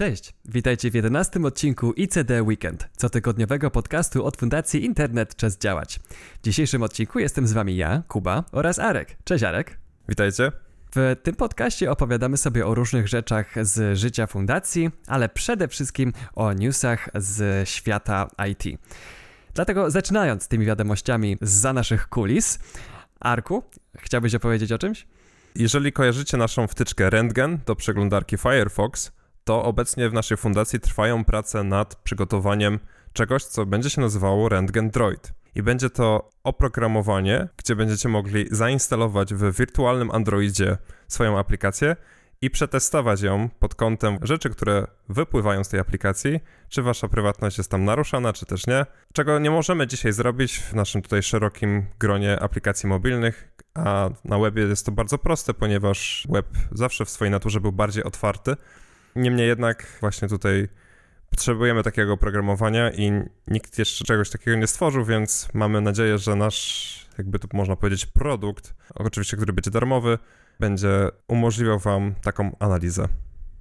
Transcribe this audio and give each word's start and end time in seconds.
Cześć, 0.00 0.34
witajcie 0.44 0.90
w 0.90 0.94
11 0.94 1.40
odcinku 1.42 1.92
ICD 1.92 2.42
Weekend, 2.42 2.88
cotygodniowego 2.96 3.70
podcastu 3.70 4.24
od 4.24 4.36
Fundacji 4.36 4.84
Internet 4.84 5.36
Czas 5.36 5.58
Działać. 5.58 6.00
W 6.40 6.44
dzisiejszym 6.44 6.82
odcinku 6.82 7.18
jestem 7.18 7.46
z 7.46 7.52
wami 7.52 7.76
ja, 7.76 8.02
Kuba 8.08 8.44
oraz 8.52 8.78
Arek. 8.78 9.16
Cześć 9.24 9.44
Arek. 9.44 9.78
Witajcie. 10.08 10.52
W 10.94 11.16
tym 11.22 11.34
podcaście 11.34 11.90
opowiadamy 11.90 12.36
sobie 12.36 12.66
o 12.66 12.74
różnych 12.74 13.08
rzeczach 13.08 13.66
z 13.66 13.98
życia 13.98 14.26
fundacji, 14.26 14.90
ale 15.06 15.28
przede 15.28 15.68
wszystkim 15.68 16.12
o 16.34 16.52
newsach 16.52 17.08
z 17.14 17.68
świata 17.68 18.28
IT. 18.50 18.80
Dlatego 19.54 19.90
zaczynając 19.90 20.48
tymi 20.48 20.66
wiadomościami 20.66 21.36
za 21.40 21.72
naszych 21.72 22.08
kulis, 22.08 22.58
Arku, 23.20 23.62
chciałbyś 23.98 24.34
opowiedzieć 24.34 24.72
o 24.72 24.78
czymś? 24.78 25.06
Jeżeli 25.54 25.92
kojarzycie 25.92 26.36
naszą 26.36 26.66
wtyczkę 26.66 27.10
Rentgen 27.10 27.58
do 27.66 27.76
przeglądarki 27.76 28.36
Firefox, 28.38 29.12
to 29.50 29.64
obecnie 29.64 30.08
w 30.08 30.12
naszej 30.12 30.36
fundacji 30.36 30.80
trwają 30.80 31.24
prace 31.24 31.64
nad 31.64 31.94
przygotowaniem 31.96 32.78
czegoś, 33.12 33.44
co 33.44 33.66
będzie 33.66 33.90
się 33.90 34.00
nazywało 34.00 34.48
Rentgen 34.48 34.90
Droid. 34.90 35.32
I 35.54 35.62
będzie 35.62 35.90
to 35.90 36.30
oprogramowanie, 36.44 37.48
gdzie 37.56 37.76
będziecie 37.76 38.08
mogli 38.08 38.46
zainstalować 38.50 39.34
w 39.34 39.58
wirtualnym 39.58 40.10
Androidzie 40.10 40.76
swoją 41.08 41.38
aplikację 41.38 41.96
i 42.40 42.50
przetestować 42.50 43.22
ją 43.22 43.48
pod 43.58 43.74
kątem 43.74 44.18
rzeczy, 44.22 44.50
które 44.50 44.86
wypływają 45.08 45.64
z 45.64 45.68
tej 45.68 45.80
aplikacji, 45.80 46.40
czy 46.68 46.82
wasza 46.82 47.08
prywatność 47.08 47.58
jest 47.58 47.70
tam 47.70 47.84
naruszana, 47.84 48.32
czy 48.32 48.46
też 48.46 48.66
nie. 48.66 48.86
Czego 49.12 49.38
nie 49.38 49.50
możemy 49.50 49.86
dzisiaj 49.86 50.12
zrobić 50.12 50.58
w 50.58 50.74
naszym 50.74 51.02
tutaj 51.02 51.22
szerokim 51.22 51.86
gronie 51.98 52.40
aplikacji 52.40 52.88
mobilnych, 52.88 53.52
a 53.74 54.10
na 54.24 54.38
webie 54.38 54.62
jest 54.62 54.86
to 54.86 54.92
bardzo 54.92 55.18
proste, 55.18 55.54
ponieważ 55.54 56.26
web 56.30 56.46
zawsze 56.72 57.04
w 57.04 57.10
swojej 57.10 57.30
naturze 57.32 57.60
był 57.60 57.72
bardziej 57.72 58.04
otwarty. 58.04 58.56
Niemniej 59.16 59.48
jednak 59.48 59.86
właśnie 60.00 60.28
tutaj 60.28 60.68
potrzebujemy 61.30 61.82
takiego 61.82 62.12
oprogramowania 62.12 62.90
i 62.90 63.12
nikt 63.48 63.78
jeszcze 63.78 64.04
czegoś 64.04 64.30
takiego 64.30 64.56
nie 64.56 64.66
stworzył, 64.66 65.04
więc 65.04 65.48
mamy 65.54 65.80
nadzieję, 65.80 66.18
że 66.18 66.36
nasz, 66.36 67.08
jakby 67.18 67.38
to 67.38 67.48
można 67.52 67.76
powiedzieć, 67.76 68.06
produkt, 68.06 68.74
oczywiście, 68.94 69.36
który 69.36 69.52
będzie 69.52 69.70
darmowy, 69.70 70.18
będzie 70.60 71.08
umożliwiał 71.28 71.78
Wam 71.78 72.14
taką 72.22 72.56
analizę. 72.58 73.08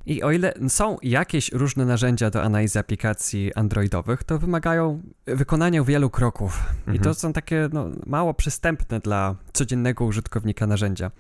I 0.06 0.24
o 0.24 0.32
ile 0.32 0.54
są 0.68 0.98
jakieś 1.04 1.52
różne 1.52 1.86
narzędzia 1.86 2.30
do 2.30 2.44
analizy 2.44 2.80
aplikacji 2.80 3.54
androidowych, 3.54 4.24
to 4.24 4.40
wymagają 4.40 5.02
wykonania 5.26 5.84
wielu 5.84 6.10
kroków. 6.10 6.60
Mhm. 6.70 6.96
I 6.96 7.00
to 7.00 7.10
mhm. 7.10 7.16
są 7.16 7.34
takie 7.34 7.70
no, 7.74 7.88
mało 8.06 8.34
przystępne 8.34 9.00
dla 9.00 9.36
codziennego 9.54 10.06
użytkownika 10.06 10.68
narzędzia. 10.68 11.12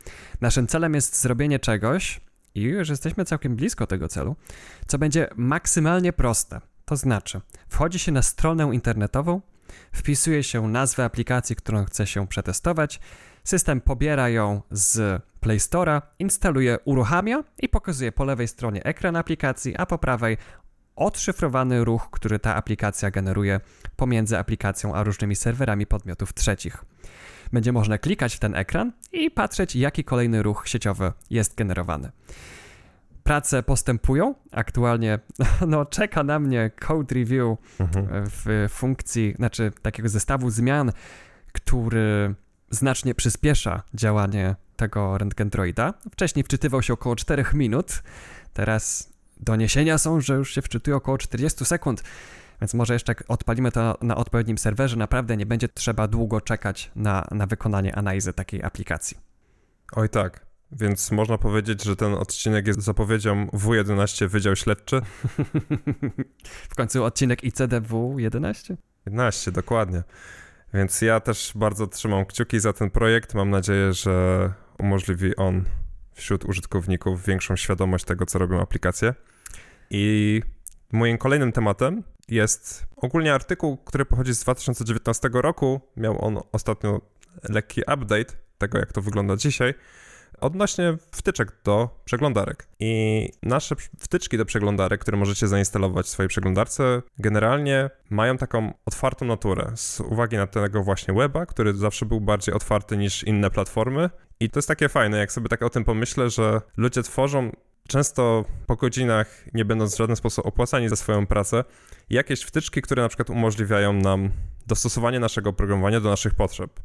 Naszym 0.41 0.67
celem 0.67 0.93
jest 0.93 1.21
zrobienie 1.21 1.59
czegoś, 1.59 2.21
i 2.59 2.63
już 2.63 2.89
jesteśmy 2.89 3.25
całkiem 3.25 3.55
blisko 3.55 3.87
tego 3.87 4.07
celu, 4.07 4.35
co 4.87 4.97
będzie 4.97 5.27
maksymalnie 5.35 6.13
proste. 6.13 6.61
To 6.85 6.95
znaczy, 6.95 7.41
wchodzi 7.69 7.99
się 7.99 8.11
na 8.11 8.21
stronę 8.21 8.69
internetową, 8.73 9.41
wpisuje 9.91 10.43
się 10.43 10.67
nazwę 10.67 11.05
aplikacji, 11.05 11.55
którą 11.55 11.85
chce 11.85 12.07
się 12.07 12.27
przetestować, 12.27 12.99
system 13.43 13.81
pobiera 13.81 14.29
ją 14.29 14.61
z 14.71 15.23
Play 15.39 15.57
Store'a, 15.57 16.01
instaluje, 16.19 16.77
uruchamia 16.85 17.43
i 17.59 17.69
pokazuje 17.69 18.11
po 18.11 18.25
lewej 18.25 18.47
stronie 18.47 18.83
ekran 18.83 19.15
aplikacji, 19.15 19.77
a 19.77 19.85
po 19.85 19.97
prawej 19.97 20.37
odszyfrowany 20.95 21.85
ruch, 21.85 22.09
który 22.11 22.39
ta 22.39 22.55
aplikacja 22.55 23.11
generuje 23.11 23.59
pomiędzy 23.95 24.37
aplikacją 24.37 24.95
a 24.95 25.03
różnymi 25.03 25.35
serwerami 25.35 25.85
podmiotów 25.85 26.33
trzecich. 26.33 26.85
Będzie 27.53 27.71
można 27.71 27.97
klikać 27.97 28.35
w 28.35 28.39
ten 28.39 28.55
ekran 28.55 28.91
i 29.11 29.31
patrzeć, 29.31 29.75
jaki 29.75 30.03
kolejny 30.03 30.43
ruch 30.43 30.63
sieciowy 30.67 31.13
jest 31.29 31.55
generowany. 31.55 32.11
Prace 33.23 33.63
postępują. 33.63 34.35
Aktualnie 34.51 35.19
no, 35.67 35.85
czeka 35.85 36.23
na 36.23 36.39
mnie 36.39 36.71
code 36.79 37.15
review 37.15 37.57
mhm. 37.79 38.07
w 38.11 38.67
funkcji, 38.69 39.33
znaczy 39.37 39.71
takiego 39.81 40.09
zestawu 40.09 40.49
zmian, 40.49 40.91
który 41.51 42.35
znacznie 42.69 43.15
przyspiesza 43.15 43.83
działanie 43.93 44.55
tego 44.75 45.17
rentgendroida. 45.17 45.93
Wcześniej 46.11 46.43
wczytywał 46.43 46.81
się 46.81 46.93
około 46.93 47.15
4 47.15 47.45
minut, 47.53 48.03
teraz 48.53 49.13
doniesienia 49.37 49.97
są, 49.97 50.21
że 50.21 50.33
już 50.35 50.53
się 50.53 50.61
wczytuje 50.61 50.95
około 50.95 51.17
40 51.17 51.65
sekund. 51.65 52.03
Więc 52.61 52.73
może 52.73 52.93
jeszcze 52.93 53.11
jak 53.11 53.23
odpalimy 53.27 53.71
to 53.71 53.97
na 54.01 54.15
odpowiednim 54.15 54.57
serwerze, 54.57 54.97
naprawdę 54.97 55.37
nie 55.37 55.45
będzie 55.45 55.67
trzeba 55.67 56.07
długo 56.07 56.41
czekać 56.41 56.91
na, 56.95 57.27
na 57.31 57.45
wykonanie 57.45 57.95
analizy 57.95 58.33
takiej 58.33 58.63
aplikacji. 58.63 59.17
Oj 59.91 60.09
tak. 60.09 60.49
Więc 60.71 61.11
można 61.11 61.37
powiedzieć, 61.37 61.83
że 61.83 61.95
ten 61.95 62.13
odcinek 62.13 62.67
jest 62.67 62.81
zapowiedzią 62.81 63.45
W11 63.45 64.27
Wydział 64.27 64.55
Śledczy. 64.55 65.01
w 66.71 66.75
końcu 66.75 67.03
odcinek 67.03 67.43
ICDW 67.43 68.19
11? 68.19 68.77
11, 69.05 69.51
dokładnie. 69.51 70.03
Więc 70.73 71.01
ja 71.01 71.19
też 71.19 71.51
bardzo 71.55 71.87
trzymam 71.87 72.25
kciuki 72.25 72.59
za 72.59 72.73
ten 72.73 72.89
projekt. 72.89 73.33
Mam 73.33 73.49
nadzieję, 73.49 73.93
że 73.93 74.53
umożliwi 74.79 75.35
on 75.35 75.65
wśród 76.13 76.45
użytkowników 76.45 77.25
większą 77.25 77.55
świadomość 77.55 78.05
tego, 78.05 78.25
co 78.25 78.39
robią 78.39 78.61
aplikacje. 78.61 79.13
I 79.89 80.41
moim 80.91 81.17
kolejnym 81.17 81.51
tematem 81.51 82.03
jest 82.31 82.85
ogólnie 82.95 83.33
artykuł, 83.33 83.77
który 83.77 84.05
pochodzi 84.05 84.33
z 84.33 84.39
2019 84.39 85.29
roku. 85.33 85.81
Miał 85.97 86.25
on 86.25 86.39
ostatnio 86.51 87.01
lekki 87.49 87.81
update 87.81 88.33
tego, 88.57 88.77
jak 88.77 88.93
to 88.93 89.01
wygląda 89.01 89.35
dzisiaj 89.35 89.73
odnośnie 90.41 90.97
wtyczek 91.11 91.51
do 91.63 91.89
przeglądarek. 92.05 92.67
I 92.79 93.29
nasze 93.43 93.75
wtyczki 93.99 94.37
do 94.37 94.45
przeglądarek, 94.45 95.01
które 95.01 95.17
możecie 95.17 95.47
zainstalować 95.47 96.05
w 96.05 96.09
swojej 96.09 96.29
przeglądarce, 96.29 97.01
generalnie 97.17 97.89
mają 98.09 98.37
taką 98.37 98.73
otwartą 98.85 99.25
naturę 99.25 99.71
z 99.75 99.99
uwagi 99.99 100.37
na 100.37 100.47
tego 100.47 100.83
właśnie 100.83 101.13
weba, 101.13 101.45
który 101.45 101.73
zawsze 101.73 102.05
był 102.05 102.21
bardziej 102.21 102.55
otwarty 102.55 102.97
niż 102.97 103.23
inne 103.23 103.49
platformy. 103.49 104.09
I 104.39 104.49
to 104.49 104.57
jest 104.57 104.67
takie 104.67 104.89
fajne, 104.89 105.17
jak 105.17 105.31
sobie 105.31 105.49
tak 105.49 105.63
o 105.63 105.69
tym 105.69 105.83
pomyślę, 105.83 106.29
że 106.29 106.61
ludzie 106.77 107.03
tworzą 107.03 107.51
często 107.89 108.45
po 108.67 108.75
godzinach, 108.75 109.45
nie 109.53 109.65
będąc 109.65 109.95
w 109.95 109.97
żaden 109.97 110.15
sposób 110.15 110.45
opłacani 110.45 110.89
za 110.89 110.95
swoją 110.95 111.27
pracę, 111.27 111.63
jakieś 112.09 112.41
wtyczki, 112.41 112.81
które 112.81 113.01
na 113.03 113.09
przykład 113.09 113.29
umożliwiają 113.29 113.93
nam 113.93 114.29
dostosowanie 114.67 115.19
naszego 115.19 115.49
oprogramowania 115.49 115.99
do 115.99 116.09
naszych 116.09 116.35
potrzeb. 116.35 116.79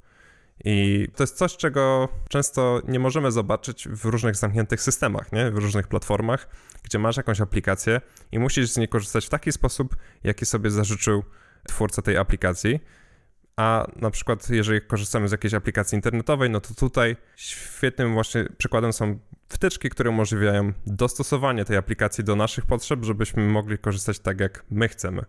I 0.65 1.09
to 1.17 1.23
jest 1.23 1.37
coś, 1.37 1.57
czego 1.57 2.09
często 2.29 2.83
nie 2.89 2.99
możemy 2.99 3.33
zobaczyć 3.33 3.89
w 3.89 4.05
różnych 4.05 4.37
zamkniętych 4.37 4.83
systemach, 4.83 5.33
nie? 5.33 5.51
w 5.51 5.59
różnych 5.59 5.89
platformach, 5.89 6.49
gdzie 6.83 6.99
masz 6.99 7.17
jakąś 7.17 7.41
aplikację 7.41 8.01
i 8.33 8.39
musisz 8.39 8.71
z 8.71 8.77
niej 8.77 8.89
korzystać 8.89 9.27
w 9.27 9.29
taki 9.29 9.53
sposób, 9.53 9.97
jaki 10.25 10.47
sobie 10.47 10.71
zażyczył 10.71 11.23
twórca 11.69 12.03
tej 12.03 12.17
aplikacji. 12.17 12.81
A 13.57 13.87
na 13.97 14.11
przykład, 14.11 14.51
jeżeli 14.51 14.81
korzystamy 14.81 15.29
z 15.29 15.33
jakiejś 15.33 15.55
aplikacji 15.55 15.97
internetowej, 15.97 16.51
no 16.51 16.61
to 16.61 16.75
tutaj 16.75 17.17
świetnym 17.37 18.15
właśnie 18.15 18.45
przykładem 18.59 18.93
są 18.93 19.19
wtyczki, 19.49 19.91
które 19.91 20.11
umożliwiają 20.11 20.73
dostosowanie 20.87 21.65
tej 21.65 21.77
aplikacji 21.77 22.25
do 22.25 22.37
naszych 22.37 22.67
potrzeb, 22.67 23.05
żebyśmy 23.05 23.47
mogli 23.47 23.79
korzystać 23.79 24.19
tak, 24.19 24.41
jak 24.41 24.65
my 24.71 24.89
chcemy. 24.89 25.25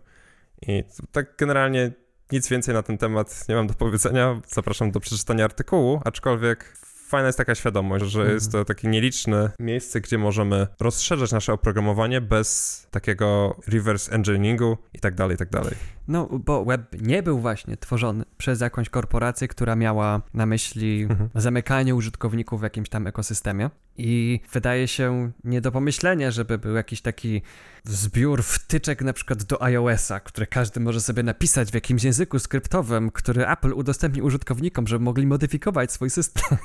I 0.62 0.84
tak 1.12 1.36
generalnie 1.38 1.92
nic 2.32 2.48
więcej 2.48 2.74
na 2.74 2.82
ten 2.82 2.98
temat 2.98 3.48
nie 3.48 3.54
mam 3.54 3.66
do 3.66 3.74
powiedzenia. 3.74 4.40
Zapraszam 4.46 4.90
do 4.90 5.00
przeczytania 5.00 5.44
artykułu, 5.44 6.00
aczkolwiek 6.04 6.76
fajna 7.08 7.26
jest 7.26 7.38
taka 7.38 7.54
świadomość, 7.54 8.04
że 8.04 8.20
mhm. 8.20 8.34
jest 8.34 8.52
to 8.52 8.64
takie 8.64 8.88
nieliczne 8.88 9.50
miejsce, 9.58 10.00
gdzie 10.00 10.18
możemy 10.18 10.66
rozszerzać 10.80 11.32
nasze 11.32 11.52
oprogramowanie 11.52 12.20
bez 12.20 12.86
takiego 12.90 13.56
reverse 13.66 14.12
engineeringu 14.12 14.78
i 14.94 14.98
tak 14.98 15.14
dalej, 15.14 15.34
i 15.34 15.38
tak 15.38 15.50
dalej. 15.50 15.95
No, 16.08 16.28
bo 16.44 16.64
web 16.64 17.02
nie 17.02 17.22
był 17.22 17.38
właśnie 17.38 17.76
tworzony 17.76 18.24
przez 18.38 18.60
jakąś 18.60 18.88
korporację, 18.88 19.48
która 19.48 19.76
miała 19.76 20.22
na 20.34 20.46
myśli 20.46 21.02
mhm. 21.02 21.30
zamykanie 21.34 21.94
użytkowników 21.94 22.60
w 22.60 22.62
jakimś 22.62 22.88
tam 22.88 23.06
ekosystemie. 23.06 23.70
I 23.98 24.40
wydaje 24.52 24.88
się 24.88 25.32
nie 25.44 25.60
do 25.60 25.72
pomyślenia, 25.72 26.30
żeby 26.30 26.58
był 26.58 26.74
jakiś 26.74 27.00
taki 27.00 27.42
zbiór 27.84 28.42
wtyczek 28.42 29.02
na 29.02 29.12
przykład 29.12 29.42
do 29.42 29.62
iOS-a, 29.62 30.20
które 30.20 30.46
każdy 30.46 30.80
może 30.80 31.00
sobie 31.00 31.22
napisać 31.22 31.70
w 31.70 31.74
jakimś 31.74 32.04
języku 32.04 32.38
skryptowym, 32.38 33.10
który 33.10 33.48
Apple 33.48 33.72
udostępni 33.72 34.22
użytkownikom, 34.22 34.86
żeby 34.86 35.04
mogli 35.04 35.26
modyfikować 35.26 35.92
swój 35.92 36.10
system. 36.10 36.58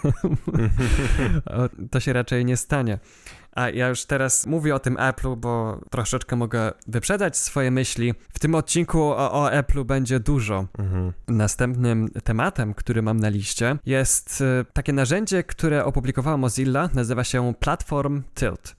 to 1.91 1.99
się 1.99 2.13
raczej 2.13 2.45
nie 2.45 2.57
stanie. 2.57 2.99
A 3.51 3.69
ja 3.69 3.87
już 3.87 4.05
teraz 4.05 4.45
mówię 4.45 4.75
o 4.75 4.79
tym 4.79 4.95
Apple'u, 4.95 5.37
bo 5.37 5.79
troszeczkę 5.89 6.35
mogę 6.35 6.71
wyprzedać 6.87 7.37
swoje 7.37 7.71
myśli. 7.71 8.13
W 8.33 8.39
tym 8.39 8.55
odcinku 8.55 9.01
o, 9.01 9.31
o 9.31 9.49
Apple'u 9.49 9.85
będzie 9.85 10.19
dużo. 10.19 10.65
Mhm. 10.77 11.13
Następnym 11.27 12.09
tematem, 12.23 12.73
który 12.73 13.01
mam 13.01 13.19
na 13.19 13.29
liście, 13.29 13.77
jest 13.85 14.41
y, 14.41 14.65
takie 14.73 14.93
narzędzie, 14.93 15.43
które 15.43 15.85
opublikowała 15.85 16.37
Mozilla, 16.37 16.89
nazywa 16.93 17.23
się 17.23 17.53
Platform 17.59 18.23
Tilt. 18.35 18.75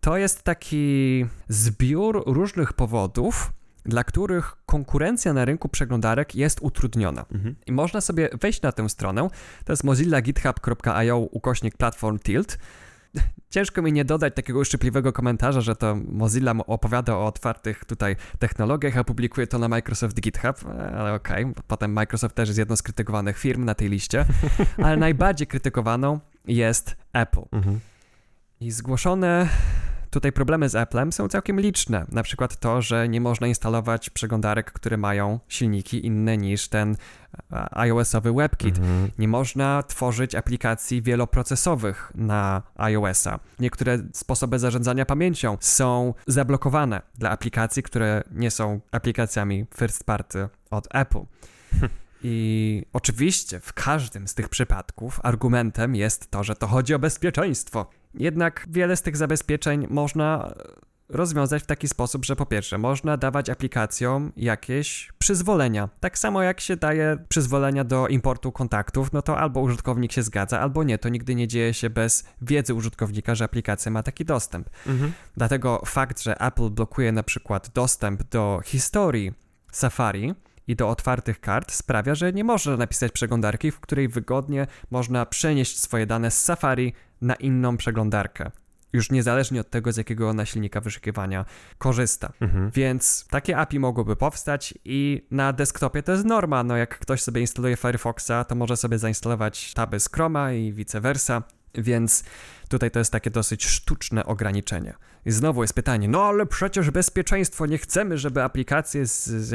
To 0.00 0.16
jest 0.16 0.42
taki 0.42 1.26
zbiór 1.48 2.22
różnych 2.26 2.72
powodów, 2.72 3.52
dla 3.84 4.04
których 4.04 4.56
konkurencja 4.66 5.32
na 5.32 5.44
rynku 5.44 5.68
przeglądarek 5.68 6.34
jest 6.34 6.58
utrudniona. 6.62 7.24
Mhm. 7.32 7.54
I 7.66 7.72
można 7.72 8.00
sobie 8.00 8.28
wejść 8.40 8.62
na 8.62 8.72
tę 8.72 8.88
stronę, 8.88 9.28
to 9.64 9.72
jest 9.72 9.84
mozilla.github.io 9.84 11.18
ukośnik 11.18 11.76
platform 11.76 12.18
tilt 12.18 12.58
ciężko 13.50 13.82
mi 13.82 13.92
nie 13.92 14.04
dodać 14.04 14.34
takiego 14.34 14.58
uszczypliwego 14.58 15.12
komentarza, 15.12 15.60
że 15.60 15.76
to 15.76 15.96
Mozilla 16.08 16.54
opowiada 16.66 17.16
o 17.16 17.26
otwartych 17.26 17.84
tutaj 17.84 18.16
technologiach, 18.38 18.98
a 18.98 19.04
publikuje 19.04 19.46
to 19.46 19.58
na 19.58 19.68
Microsoft 19.68 20.20
GitHub, 20.20 20.56
ale 20.96 21.14
okej, 21.14 21.44
okay. 21.44 21.62
potem 21.66 21.92
Microsoft 21.92 22.34
też 22.34 22.48
jest 22.48 22.58
jedną 22.58 22.76
z 22.76 22.82
krytykowanych 22.82 23.38
firm 23.38 23.64
na 23.64 23.74
tej 23.74 23.88
liście, 23.88 24.24
ale 24.84 24.96
najbardziej 24.96 25.46
krytykowaną 25.46 26.20
jest 26.46 26.96
Apple. 27.12 27.42
Mhm. 27.52 27.80
I 28.60 28.70
zgłoszone 28.70 29.48
Tutaj 30.14 30.32
problemy 30.32 30.68
z 30.68 30.74
Applem 30.74 31.12
są 31.12 31.28
całkiem 31.28 31.60
liczne. 31.60 32.06
Na 32.12 32.22
przykład 32.22 32.56
to, 32.56 32.82
że 32.82 33.08
nie 33.08 33.20
można 33.20 33.46
instalować 33.46 34.10
przeglądarek, 34.10 34.72
które 34.72 34.96
mają 34.96 35.40
silniki 35.48 36.06
inne 36.06 36.36
niż 36.36 36.68
ten 36.68 36.96
iOS-owy 37.70 38.32
WebKit. 38.32 38.78
Mhm. 38.78 39.10
Nie 39.18 39.28
można 39.28 39.82
tworzyć 39.82 40.34
aplikacji 40.34 41.02
wieloprocesowych 41.02 42.12
na 42.14 42.62
iOS-a. 42.76 43.38
Niektóre 43.58 43.98
sposoby 44.12 44.58
zarządzania 44.58 45.06
pamięcią 45.06 45.56
są 45.60 46.14
zablokowane 46.26 47.02
dla 47.18 47.30
aplikacji, 47.30 47.82
które 47.82 48.22
nie 48.30 48.50
są 48.50 48.80
aplikacjami 48.92 49.66
first 49.76 50.04
party 50.04 50.48
od 50.70 50.88
Apple. 50.90 51.20
I 52.22 52.82
oczywiście 52.92 53.60
w 53.60 53.72
każdym 53.72 54.28
z 54.28 54.34
tych 54.34 54.48
przypadków 54.48 55.20
argumentem 55.22 55.94
jest 55.94 56.30
to, 56.30 56.44
że 56.44 56.54
to 56.54 56.66
chodzi 56.66 56.94
o 56.94 56.98
bezpieczeństwo. 56.98 57.86
Jednak 58.14 58.66
wiele 58.70 58.96
z 58.96 59.02
tych 59.02 59.16
zabezpieczeń 59.16 59.86
można 59.90 60.54
rozwiązać 61.08 61.62
w 61.62 61.66
taki 61.66 61.88
sposób, 61.88 62.24
że 62.24 62.36
po 62.36 62.46
pierwsze, 62.46 62.78
można 62.78 63.16
dawać 63.16 63.50
aplikacjom 63.50 64.32
jakieś 64.36 65.12
przyzwolenia. 65.18 65.88
Tak 66.00 66.18
samo 66.18 66.42
jak 66.42 66.60
się 66.60 66.76
daje 66.76 67.18
przyzwolenia 67.28 67.84
do 67.84 68.08
importu 68.08 68.52
kontaktów, 68.52 69.12
no 69.12 69.22
to 69.22 69.38
albo 69.38 69.60
użytkownik 69.60 70.12
się 70.12 70.22
zgadza, 70.22 70.60
albo 70.60 70.82
nie. 70.82 70.98
To 70.98 71.08
nigdy 71.08 71.34
nie 71.34 71.48
dzieje 71.48 71.74
się 71.74 71.90
bez 71.90 72.24
wiedzy 72.42 72.74
użytkownika, 72.74 73.34
że 73.34 73.44
aplikacja 73.44 73.92
ma 73.92 74.02
taki 74.02 74.24
dostęp. 74.24 74.70
Mhm. 74.86 75.12
Dlatego 75.36 75.82
fakt, 75.86 76.22
że 76.22 76.40
Apple 76.40 76.70
blokuje 76.70 77.12
na 77.12 77.22
przykład 77.22 77.70
dostęp 77.74 78.22
do 78.22 78.60
historii 78.64 79.32
Safari, 79.72 80.34
i 80.68 80.76
do 80.76 80.88
otwartych 80.88 81.40
kart 81.40 81.72
sprawia, 81.72 82.14
że 82.14 82.32
nie 82.32 82.44
można 82.44 82.76
napisać 82.76 83.12
przeglądarki, 83.12 83.70
w 83.70 83.80
której 83.80 84.08
wygodnie 84.08 84.66
można 84.90 85.26
przenieść 85.26 85.80
swoje 85.80 86.06
dane 86.06 86.30
z 86.30 86.42
Safari 86.42 86.92
na 87.24 87.34
inną 87.34 87.76
przeglądarkę. 87.76 88.50
Już 88.92 89.10
niezależnie 89.10 89.60
od 89.60 89.70
tego, 89.70 89.92
z 89.92 89.96
jakiego 89.96 90.28
ona 90.28 90.46
silnika 90.46 90.80
wyszukiwania 90.80 91.44
korzysta. 91.78 92.32
Mhm. 92.40 92.70
Więc 92.70 93.26
takie 93.30 93.56
API 93.56 93.78
mogłyby 93.78 94.16
powstać 94.16 94.74
i 94.84 95.26
na 95.30 95.52
desktopie 95.52 96.02
to 96.02 96.12
jest 96.12 96.24
norma. 96.24 96.64
No 96.64 96.76
jak 96.76 96.98
ktoś 96.98 97.22
sobie 97.22 97.40
instaluje 97.40 97.76
Firefoxa, 97.76 98.44
to 98.48 98.54
może 98.54 98.76
sobie 98.76 98.98
zainstalować 98.98 99.74
taby 99.74 100.00
z 100.00 100.08
Chroma 100.08 100.52
i 100.52 100.72
vice 100.72 101.00
versa. 101.00 101.42
Więc 101.74 102.24
tutaj 102.68 102.90
to 102.90 102.98
jest 102.98 103.12
takie 103.12 103.30
dosyć 103.30 103.66
sztuczne 103.66 104.26
ograniczenie. 104.26 104.94
I 105.26 105.30
znowu 105.30 105.62
jest 105.62 105.74
pytanie, 105.74 106.08
no 106.08 106.22
ale 106.22 106.46
przecież 106.46 106.90
bezpieczeństwo, 106.90 107.66
nie 107.66 107.78
chcemy, 107.78 108.18
żeby 108.18 108.42
aplikacje 108.42 109.06
z, 109.06 109.24
z, 109.24 109.54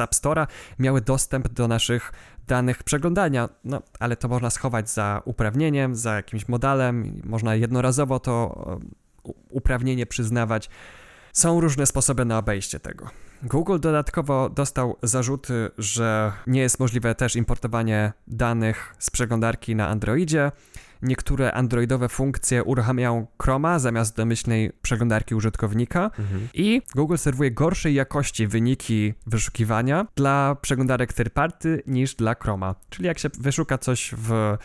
App 0.00 0.10
Store'a 0.10 0.46
miały 0.78 1.00
dostęp 1.00 1.48
do 1.48 1.68
naszych 1.68 2.12
danych 2.46 2.82
przeglądania. 2.82 3.48
No, 3.64 3.82
ale 4.00 4.16
to 4.16 4.28
można 4.28 4.50
schować 4.50 4.90
za 4.90 5.22
uprawnieniem, 5.24 5.96
za 5.96 6.14
jakimś 6.14 6.48
modelem, 6.48 7.20
można 7.24 7.54
jednorazowo 7.54 8.20
to 8.20 8.78
uprawnienie 9.50 10.06
przyznawać. 10.06 10.70
Są 11.32 11.60
różne 11.60 11.86
sposoby 11.86 12.24
na 12.24 12.38
obejście 12.38 12.80
tego. 12.80 13.10
Google 13.42 13.78
dodatkowo 13.80 14.50
dostał 14.50 14.96
zarzuty, 15.02 15.70
że 15.78 16.32
nie 16.46 16.60
jest 16.60 16.80
możliwe 16.80 17.14
też 17.14 17.36
importowanie 17.36 18.12
danych 18.26 18.94
z 18.98 19.10
przeglądarki 19.10 19.76
na 19.76 19.88
Androidzie. 19.88 20.52
Niektóre 21.02 21.52
androidowe 21.52 22.08
funkcje 22.08 22.64
uruchamiają 22.64 23.26
Chroma 23.42 23.78
zamiast 23.78 24.16
domyślnej 24.16 24.72
przeglądarki 24.82 25.34
użytkownika 25.34 26.04
mhm. 26.04 26.48
i 26.54 26.82
Google 26.94 27.16
serwuje 27.16 27.50
gorszej 27.50 27.94
jakości 27.94 28.46
wyniki 28.46 29.14
wyszukiwania 29.26 30.06
dla 30.16 30.56
przeglądarek 30.62 31.12
third 31.12 31.32
party 31.32 31.82
niż 31.86 32.14
dla 32.14 32.34
Chroma. 32.34 32.74
Czyli 32.90 33.06
jak 33.06 33.18
się 33.18 33.28
wyszuka 33.38 33.78
coś 33.78 34.14
w 34.18 34.56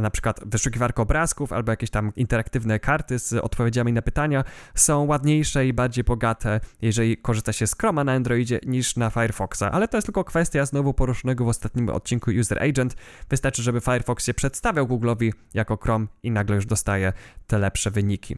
na 0.00 0.10
przykład 0.10 0.40
wyszukiwarka 0.46 1.02
obrazków 1.02 1.52
albo 1.52 1.72
jakieś 1.72 1.90
tam 1.90 2.12
interaktywne 2.16 2.78
karty 2.78 3.18
z 3.18 3.32
odpowiedziami 3.32 3.92
na 3.92 4.02
pytania 4.02 4.44
są 4.74 5.04
ładniejsze 5.04 5.66
i 5.66 5.72
bardziej 5.72 6.04
bogate, 6.04 6.60
jeżeli 6.82 7.16
korzysta 7.16 7.52
się 7.52 7.66
z 7.66 7.76
Chroma 7.76 8.04
na 8.04 8.12
Androidzie 8.12 8.60
niż 8.66 8.96
na 8.96 9.10
Firefoxa. 9.10 9.62
Ale 9.72 9.88
to 9.88 9.96
jest 9.96 10.06
tylko 10.06 10.24
kwestia 10.24 10.66
znowu 10.66 10.94
poruszonego 10.94 11.44
w 11.44 11.48
ostatnim 11.48 11.88
odcinku 11.88 12.30
User 12.40 12.62
Agent. 12.62 12.96
Wystarczy, 13.30 13.62
żeby 13.62 13.80
Firefox 13.80 14.26
się 14.26 14.34
przedstawiał 14.34 14.86
Google'owi 14.86 15.32
jako 15.54 15.76
Chrome 15.76 16.06
i 16.22 16.30
nagle 16.30 16.56
już 16.56 16.66
dostaje 16.66 17.12
te 17.46 17.58
lepsze 17.58 17.90
wyniki. 17.90 18.36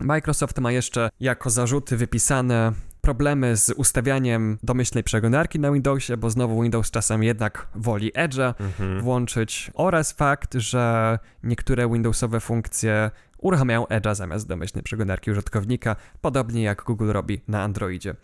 Microsoft 0.00 0.58
ma 0.58 0.72
jeszcze 0.72 1.10
jako 1.20 1.50
zarzuty 1.50 1.96
wypisane 1.96 2.72
problemy 3.02 3.56
z 3.56 3.70
ustawianiem 3.70 4.58
domyślnej 4.62 5.04
przeglądarki 5.04 5.60
na 5.60 5.72
Windowsie, 5.72 6.16
bo 6.16 6.30
znowu 6.30 6.62
Windows 6.62 6.90
czasem 6.90 7.22
jednak 7.22 7.66
woli 7.74 8.12
Edge'a 8.12 8.54
mhm. 8.60 9.00
włączyć 9.00 9.70
oraz 9.74 10.12
fakt, 10.12 10.54
że 10.54 11.18
niektóre 11.42 11.88
Windowsowe 11.88 12.40
funkcje 12.40 13.10
uruchamiają 13.38 13.84
Edge'a 13.84 14.14
zamiast 14.14 14.48
domyślnej 14.48 14.82
przeglądarki 14.82 15.30
użytkownika, 15.30 15.96
podobnie 16.20 16.62
jak 16.62 16.82
Google 16.82 17.10
robi 17.12 17.40
na 17.48 17.62
Androidzie. 17.62 18.14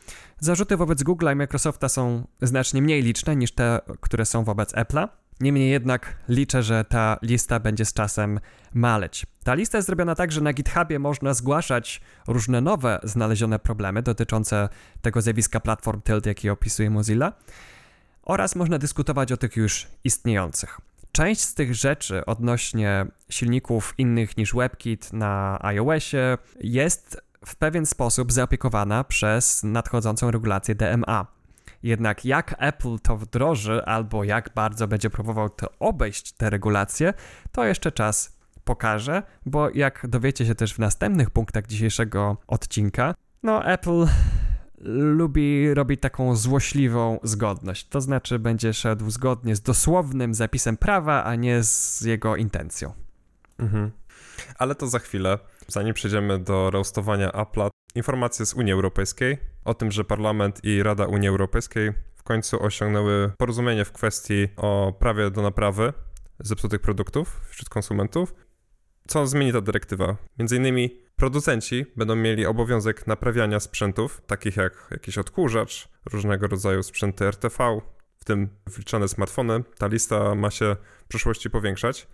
Zarzuty 0.41 0.77
wobec 0.77 1.03
Google 1.03 1.29
i 1.33 1.37
Microsofta 1.37 1.89
są 1.89 2.27
znacznie 2.43 2.83
mniej 2.83 3.03
liczne 3.03 3.37
niż 3.37 3.53
te, 3.53 3.81
które 4.01 4.27
są 4.27 4.45
wobec 4.45 4.75
Apple'a. 4.75 5.09
Niemniej 5.41 5.71
jednak 5.71 6.17
liczę, 6.29 6.63
że 6.63 6.85
ta 6.85 7.19
lista 7.23 7.61
będzie 7.61 7.85
z 7.85 7.93
czasem 7.93 8.41
maleć. 8.75 9.27
Ta 9.45 9.55
lista 9.55 9.79
jest 9.79 9.87
zrobiona 9.87 10.15
tak, 10.15 10.33
że 10.33 10.41
na 10.41 10.53
GitHubie 10.53 10.99
można 10.99 11.35
zgłaszać 11.35 12.01
różne 12.27 12.61
nowe 12.61 13.01
znalezione 13.03 13.59
problemy 13.59 14.03
dotyczące 14.03 14.69
tego 15.03 15.23
zjawiska 15.23 15.61
platform 15.61 16.01
tilt, 16.03 16.27
jaki 16.27 16.51
opisuje 16.51 16.91
Mozilla, 16.91 17.33
oraz 18.23 18.57
można 18.57 18.79
dyskutować 18.79 19.33
o 19.33 19.37
tych 19.37 19.57
już 19.57 19.87
istniejących. 20.05 20.81
Część 21.13 21.41
z 21.41 21.55
tych 21.55 21.75
rzeczy 21.75 22.27
odnośnie 22.27 23.07
silników 23.29 23.95
innych 23.99 24.37
niż 24.37 24.55
WebKit 24.55 25.13
na 25.13 25.59
iOSie 25.63 26.39
jest 26.61 27.21
w 27.47 27.57
pewien 27.57 27.87
sposób 27.87 28.33
zaopiekowana 28.33 29.05
przez 29.05 29.63
nadchodzącą 29.63 30.31
regulację 30.31 30.75
DMA. 30.75 31.38
Jednak 31.83 32.25
jak 32.25 32.55
Apple 32.59 32.99
to 33.03 33.17
wdroży, 33.17 33.85
albo 33.85 34.25
jak 34.25 34.51
bardzo 34.55 34.89
będzie 34.89 35.11
próbował 35.11 35.51
to 35.51 35.67
obejść 35.81 36.33
te 36.33 36.51
regulacje, 36.51 37.15
to 37.53 37.65
jeszcze 37.65 37.93
czas 37.93 38.39
pokaże, 38.65 39.23
bo 39.47 39.71
jak 39.71 40.07
dowiecie 40.09 40.47
się 40.47 40.55
też 40.55 40.75
w 40.75 40.79
następnych 40.79 41.31
punktach 41.31 41.67
dzisiejszego 41.67 42.37
odcinka, 42.47 43.15
no 43.43 43.65
Apple 43.65 44.07
lubi 44.85 45.75
robić 45.75 46.01
taką 46.01 46.37
złośliwą 46.37 47.19
zgodność. 47.23 47.89
To 47.89 48.01
znaczy 48.01 48.39
będzie 48.39 48.73
szedł 48.73 49.11
zgodnie 49.11 49.57
z 49.57 49.61
dosłownym 49.61 50.35
zapisem 50.35 50.77
prawa, 50.77 51.25
a 51.25 51.35
nie 51.35 51.63
z 51.63 52.01
jego 52.01 52.37
intencją. 52.37 52.93
Mhm. 53.59 53.91
Ale 54.59 54.75
to 54.75 54.87
za 54.87 54.99
chwilę. 54.99 55.39
Zanim 55.69 55.95
przejdziemy 55.95 56.39
do 56.39 56.71
roastowania 56.71 57.31
Apple'a, 57.31 57.69
informacje 57.95 58.47
z 58.47 58.55
Unii 58.55 58.73
Europejskiej 58.73 59.39
o 59.65 59.75
tym, 59.75 59.93
że 59.93 60.05
Parlament 60.05 60.65
i 60.65 60.83
Rada 60.83 61.07
Unii 61.07 61.29
Europejskiej 61.29 61.93
w 62.15 62.23
końcu 62.23 62.63
osiągnęły 62.63 63.33
porozumienie 63.39 63.85
w 63.85 63.93
kwestii 63.93 64.49
o 64.57 64.93
prawie 64.99 65.31
do 65.31 65.43
naprawy 65.43 65.93
zepsutych 66.41 66.81
produktów 66.81 67.41
wśród 67.51 67.69
konsumentów. 67.69 68.35
Co 69.09 69.27
zmieni 69.27 69.53
ta 69.53 69.61
dyrektywa? 69.61 70.17
Między 70.39 70.57
innymi 70.57 70.99
producenci 71.17 71.87
będą 71.97 72.17
mieli 72.17 72.47
obowiązek 72.47 73.07
naprawiania 73.07 73.61
sprzętów, 73.61 74.23
takich 74.27 74.57
jak 74.57 74.89
jakiś 74.91 75.19
odkurzacz, 75.19 75.89
różnego 76.13 76.47
rodzaju 76.47 76.83
sprzęty 76.83 77.25
RTV, 77.25 77.81
w 78.19 78.25
tym 78.25 78.49
wliczane 78.67 79.09
smartfony. 79.09 79.65
Ta 79.79 79.87
lista 79.87 80.35
ma 80.35 80.51
się 80.51 80.77
w 81.05 81.09
przyszłości 81.09 81.51
powiększać. 81.51 82.07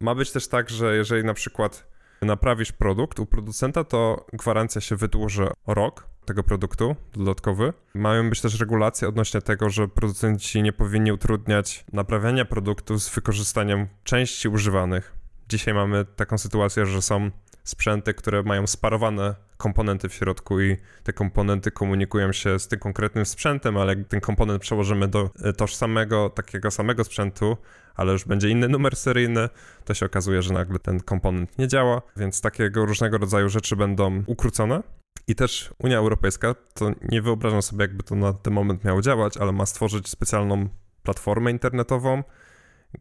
Ma 0.00 0.14
być 0.14 0.30
też 0.30 0.48
tak, 0.48 0.70
że 0.70 0.96
jeżeli 0.96 1.24
na 1.24 1.34
przykład 1.34 1.95
naprawisz 2.22 2.72
produkt 2.72 3.18
u 3.20 3.26
producenta, 3.26 3.84
to 3.84 4.26
gwarancja 4.32 4.80
się 4.80 4.96
wydłuży 4.96 5.48
rok 5.66 6.08
tego 6.24 6.42
produktu 6.42 6.96
dodatkowy. 7.12 7.72
Mają 7.94 8.30
być 8.30 8.40
też 8.40 8.60
regulacje 8.60 9.08
odnośnie 9.08 9.42
tego, 9.42 9.70
że 9.70 9.88
producenci 9.88 10.62
nie 10.62 10.72
powinni 10.72 11.12
utrudniać 11.12 11.84
naprawiania 11.92 12.44
produktu 12.44 12.98
z 12.98 13.14
wykorzystaniem 13.14 13.86
części 14.04 14.48
używanych. 14.48 15.12
Dzisiaj 15.48 15.74
mamy 15.74 16.04
taką 16.04 16.38
sytuację, 16.38 16.86
że 16.86 17.02
są 17.02 17.30
sprzęty, 17.64 18.14
które 18.14 18.42
mają 18.42 18.66
sparowane 18.66 19.34
komponenty 19.56 20.08
w 20.08 20.14
środku 20.14 20.60
i 20.60 20.76
te 21.02 21.12
komponenty 21.12 21.70
komunikują 21.70 22.32
się 22.32 22.58
z 22.58 22.68
tym 22.68 22.78
konkretnym 22.78 23.26
sprzętem, 23.26 23.76
ale 23.76 23.94
jak 23.94 24.08
ten 24.08 24.20
komponent 24.20 24.62
przełożymy 24.62 25.08
do 25.08 25.30
e, 25.42 25.52
tożsamego, 25.52 26.30
takiego 26.30 26.70
samego 26.70 27.04
sprzętu, 27.04 27.56
ale 27.94 28.12
już 28.12 28.24
będzie 28.24 28.48
inny 28.48 28.68
numer 28.68 28.96
seryjny, 28.96 29.48
to 29.84 29.94
się 29.94 30.06
okazuje, 30.06 30.42
że 30.42 30.54
nagle 30.54 30.78
ten 30.78 31.00
komponent 31.00 31.58
nie 31.58 31.68
działa, 31.68 32.02
więc 32.16 32.40
takiego 32.40 32.86
różnego 32.86 33.18
rodzaju 33.18 33.48
rzeczy 33.48 33.76
będą 33.76 34.22
ukrócone. 34.26 34.82
I 35.28 35.34
też 35.34 35.74
Unia 35.78 35.98
Europejska, 35.98 36.54
to 36.74 36.90
nie 37.08 37.22
wyobrażam 37.22 37.62
sobie, 37.62 37.82
jakby 37.82 38.02
to 38.02 38.14
na 38.14 38.32
ten 38.32 38.52
moment 38.52 38.84
miało 38.84 39.02
działać, 39.02 39.36
ale 39.36 39.52
ma 39.52 39.66
stworzyć 39.66 40.08
specjalną 40.08 40.68
platformę 41.02 41.50
internetową, 41.50 42.22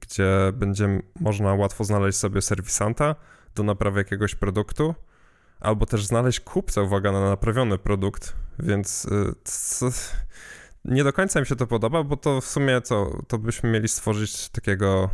gdzie 0.02 0.28
będzie 0.54 1.02
można 1.20 1.54
łatwo 1.54 1.84
znaleźć 1.84 2.18
sobie 2.18 2.42
serwisanta 2.42 3.16
do 3.56 3.64
naprawy 3.64 4.00
jakiegoś 4.00 4.36
produktu, 4.36 4.96
albo 5.60 5.86
też 5.86 6.06
znaleźć 6.06 6.40
kupca, 6.40 6.82
uwaga, 6.82 7.12
na 7.12 7.30
naprawiony 7.30 7.78
produkt, 7.78 8.36
więc 8.60 9.06
y, 9.06 9.92
nie 10.86 11.04
do 11.04 11.14
końca 11.14 11.40
mi 11.40 11.46
się 11.46 11.56
to 11.56 11.68
podoba, 11.68 12.04
bo 12.04 12.18
to 12.18 12.42
w 12.42 12.46
sumie 12.46 12.82
co, 12.82 13.22
to 13.28 13.38
byśmy 13.38 13.70
mieli 13.70 13.88
stworzyć 13.88 14.50
takiego 14.50 15.10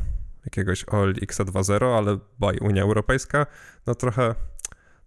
jakiegoś 0.45 0.83
OLX 0.83 1.39
2.0, 1.39 1.97
ale 1.97 2.17
by 2.39 2.59
Unia 2.61 2.83
Europejska, 2.83 3.45
no 3.87 3.95
trochę 3.95 4.35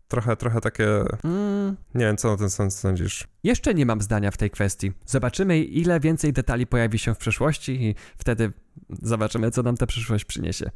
trochę, 0.08 0.36
trochę 0.36 0.60
takie. 0.60 0.88
Mm. 1.24 1.76
Nie 1.94 2.04
wiem, 2.04 2.16
co 2.16 2.30
na 2.30 2.36
ten 2.36 2.50
sens 2.50 2.78
sądzisz. 2.78 3.28
Jeszcze 3.42 3.74
nie 3.74 3.86
mam 3.86 4.00
zdania 4.00 4.30
w 4.30 4.36
tej 4.36 4.50
kwestii. 4.50 4.92
Zobaczymy, 5.06 5.58
ile 5.58 6.00
więcej 6.00 6.32
detali 6.32 6.66
pojawi 6.66 6.98
się 6.98 7.14
w 7.14 7.18
przyszłości, 7.18 7.84
i 7.84 7.94
wtedy 8.18 8.52
zobaczymy, 9.02 9.50
co 9.50 9.62
nam 9.62 9.76
ta 9.76 9.86
przyszłość 9.86 10.24
przyniesie. 10.24 10.70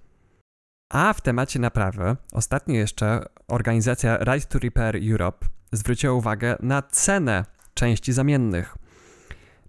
A 0.92 1.12
w 1.12 1.20
temacie 1.20 1.58
naprawy, 1.58 2.16
ostatnio 2.32 2.74
jeszcze 2.74 3.24
organizacja 3.48 4.16
Right 4.16 4.48
to 4.48 4.58
Repair 4.58 4.96
Europe 5.10 5.46
zwróciła 5.72 6.12
uwagę 6.12 6.56
na 6.60 6.82
cenę 6.82 7.44
części 7.74 8.12
zamiennych. 8.12 8.76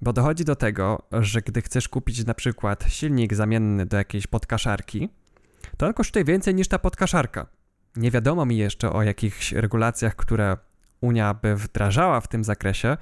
Bo 0.01 0.13
dochodzi 0.13 0.45
do 0.45 0.55
tego, 0.55 1.01
że 1.11 1.41
gdy 1.41 1.61
chcesz 1.61 1.89
kupić 1.89 2.25
na 2.25 2.33
przykład 2.33 2.85
silnik 2.87 3.33
zamienny 3.33 3.85
do 3.85 3.97
jakiejś 3.97 4.27
podkaszarki, 4.27 5.09
to 5.77 5.87
on 5.87 5.93
kosztuje 5.93 6.25
więcej 6.25 6.55
niż 6.55 6.67
ta 6.67 6.79
podkaszarka. 6.79 7.47
Nie 7.95 8.11
wiadomo 8.11 8.45
mi 8.45 8.57
jeszcze 8.57 8.93
o 8.93 9.03
jakichś 9.03 9.51
regulacjach, 9.51 10.15
które 10.15 10.57
Unia 11.01 11.33
by 11.33 11.55
wdrażała 11.55 12.21
w 12.21 12.27
tym 12.27 12.43
zakresie, 12.43 12.97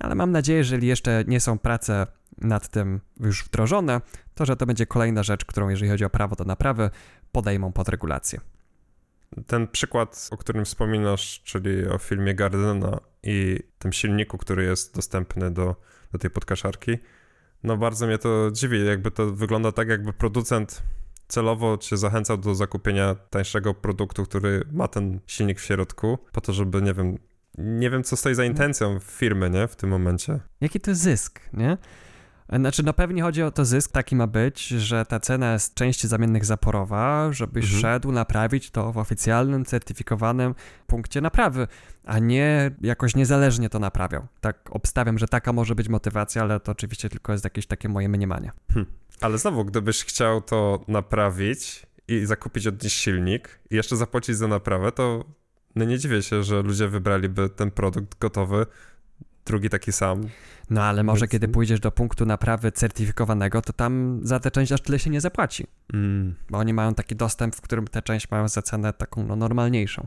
ale 0.00 0.14
mam 0.14 0.32
nadzieję, 0.32 0.64
że 0.64 0.74
jeżeli 0.74 0.86
jeszcze 0.86 1.24
nie 1.26 1.40
są 1.40 1.58
prace 1.58 2.06
nad 2.40 2.68
tym 2.68 3.00
już 3.20 3.44
wdrożone, 3.44 4.00
to 4.34 4.46
że 4.46 4.56
to 4.56 4.66
będzie 4.66 4.86
kolejna 4.86 5.22
rzecz, 5.22 5.44
którą 5.44 5.68
jeżeli 5.68 5.90
chodzi 5.90 6.04
o 6.04 6.10
prawo 6.10 6.36
do 6.36 6.44
naprawy, 6.44 6.90
podejmą 7.32 7.72
pod 7.72 7.88
regulację. 7.88 8.40
Ten 9.46 9.68
przykład, 9.68 10.28
o 10.30 10.36
którym 10.36 10.64
wspominasz, 10.64 11.42
czyli 11.44 11.88
o 11.88 11.98
filmie 11.98 12.34
Gardena 12.34 13.00
i 13.22 13.58
tym 13.78 13.92
silniku, 13.92 14.38
który 14.38 14.64
jest 14.64 14.94
dostępny 14.94 15.50
do, 15.50 15.76
do 16.12 16.18
tej 16.18 16.30
podkaszarki, 16.30 16.98
no 17.62 17.76
bardzo 17.76 18.06
mnie 18.06 18.18
to 18.18 18.50
dziwi. 18.52 18.86
Jakby 18.86 19.10
to 19.10 19.26
wygląda 19.26 19.72
tak, 19.72 19.88
jakby 19.88 20.12
producent 20.12 20.82
celowo 21.28 21.78
cię 21.78 21.96
zachęcał 21.96 22.36
do 22.38 22.54
zakupienia 22.54 23.14
tańszego 23.14 23.74
produktu, 23.74 24.24
który 24.24 24.62
ma 24.72 24.88
ten 24.88 25.20
silnik 25.26 25.60
w 25.60 25.64
środku, 25.64 26.18
po 26.32 26.40
to, 26.40 26.52
żeby, 26.52 26.82
nie 26.82 26.94
wiem, 26.94 27.18
nie 27.58 27.90
wiem, 27.90 28.04
co 28.04 28.16
stoi 28.16 28.34
za 28.34 28.44
intencją 28.44 28.98
firmy, 29.00 29.50
nie, 29.50 29.68
w 29.68 29.76
tym 29.76 29.90
momencie. 29.90 30.40
Jaki 30.60 30.80
to 30.80 30.94
zysk, 30.94 31.40
nie? 31.52 31.78
Znaczy, 32.56 32.82
no 32.82 32.92
pewnie 32.92 33.22
chodzi 33.22 33.42
o 33.42 33.50
to 33.50 33.64
zysk, 33.64 33.92
taki 33.92 34.16
ma 34.16 34.26
być, 34.26 34.68
że 34.68 35.04
ta 35.04 35.20
cena 35.20 35.52
jest 35.52 35.74
części 35.74 36.08
zamiennych 36.08 36.44
zaporowa, 36.44 37.32
żebyś 37.32 37.64
mhm. 37.64 37.82
szedł 37.82 38.12
naprawić 38.12 38.70
to 38.70 38.92
w 38.92 38.98
oficjalnym, 38.98 39.64
certyfikowanym 39.64 40.54
punkcie 40.86 41.20
naprawy, 41.20 41.66
a 42.04 42.18
nie 42.18 42.70
jakoś 42.80 43.14
niezależnie 43.14 43.68
to 43.68 43.78
naprawiał. 43.78 44.26
Tak 44.40 44.58
obstawiam, 44.70 45.18
że 45.18 45.28
taka 45.28 45.52
może 45.52 45.74
być 45.74 45.88
motywacja, 45.88 46.42
ale 46.42 46.60
to 46.60 46.72
oczywiście 46.72 47.08
tylko 47.08 47.32
jest 47.32 47.44
jakieś 47.44 47.66
takie 47.66 47.88
moje 47.88 48.08
mniemanie. 48.08 48.52
Hm. 48.72 48.86
Ale 49.20 49.38
znowu, 49.38 49.64
gdybyś 49.64 50.04
chciał 50.04 50.40
to 50.40 50.84
naprawić 50.88 51.86
i 52.08 52.26
zakupić 52.26 52.66
od 52.66 52.82
nich 52.82 52.92
silnik 52.92 53.58
i 53.70 53.76
jeszcze 53.76 53.96
zapłacić 53.96 54.36
za 54.36 54.48
naprawę, 54.48 54.92
to 54.92 55.24
no 55.74 55.84
nie 55.84 55.98
dziwię 55.98 56.22
się, 56.22 56.42
że 56.42 56.62
ludzie 56.62 56.88
wybraliby 56.88 57.48
ten 57.48 57.70
produkt 57.70 58.18
gotowy, 58.18 58.66
drugi 59.48 59.70
taki 59.70 59.92
sam. 59.92 60.28
No 60.70 60.82
ale 60.82 61.02
może 61.02 61.20
Więc... 61.20 61.30
kiedy 61.30 61.48
pójdziesz 61.48 61.80
do 61.80 61.90
punktu 61.90 62.26
naprawy 62.26 62.72
certyfikowanego, 62.72 63.62
to 63.62 63.72
tam 63.72 64.20
za 64.22 64.40
tę 64.40 64.50
część 64.50 64.72
aż 64.72 64.80
tyle 64.80 64.98
się 64.98 65.10
nie 65.10 65.20
zapłaci. 65.20 65.66
Mm. 65.94 66.34
Bo 66.50 66.58
oni 66.58 66.72
mają 66.72 66.94
taki 66.94 67.16
dostęp, 67.16 67.56
w 67.56 67.60
którym 67.60 67.86
tę 67.86 68.02
część 68.02 68.30
mają 68.30 68.48
za 68.48 68.62
cenę 68.62 68.92
taką 68.92 69.24
no, 69.24 69.36
normalniejszą. 69.36 70.06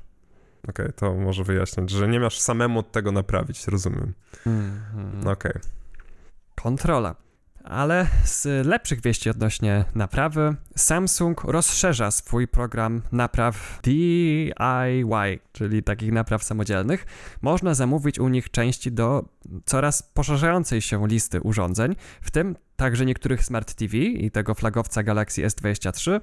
Okej, 0.69 0.85
okay, 0.85 0.93
to 0.93 1.13
może 1.13 1.43
wyjaśnić, 1.43 1.89
że 1.89 2.07
nie 2.07 2.19
masz 2.19 2.39
samemu 2.39 2.83
tego 2.83 3.11
naprawić, 3.11 3.67
rozumiem. 3.67 4.13
Mm 4.45 4.81
-hmm. 4.95 5.19
Okej. 5.21 5.51
Okay. 5.51 5.61
Kontrola. 6.55 7.15
Ale 7.63 8.07
z 8.23 8.67
lepszych 8.67 9.01
wieści 9.01 9.29
odnośnie 9.29 9.85
naprawy, 9.95 10.55
Samsung 10.75 11.43
rozszerza 11.43 12.11
swój 12.11 12.47
program 12.47 13.01
napraw 13.11 13.79
DIY, 13.83 15.39
czyli 15.51 15.83
takich 15.83 16.11
napraw 16.11 16.43
samodzielnych. 16.43 17.05
Można 17.41 17.73
zamówić 17.73 18.19
u 18.19 18.27
nich 18.27 18.51
części 18.51 18.91
do 18.91 19.25
coraz 19.65 20.03
poszerzającej 20.03 20.81
się 20.81 21.07
listy 21.07 21.41
urządzeń, 21.41 21.95
w 22.21 22.31
tym 22.31 22.55
także 22.75 23.05
niektórych 23.05 23.43
Smart 23.43 23.73
TV 23.73 23.97
i 23.97 24.31
tego 24.31 24.55
flagowca 24.55 25.03
Galaxy 25.03 25.41
S23 25.41 26.21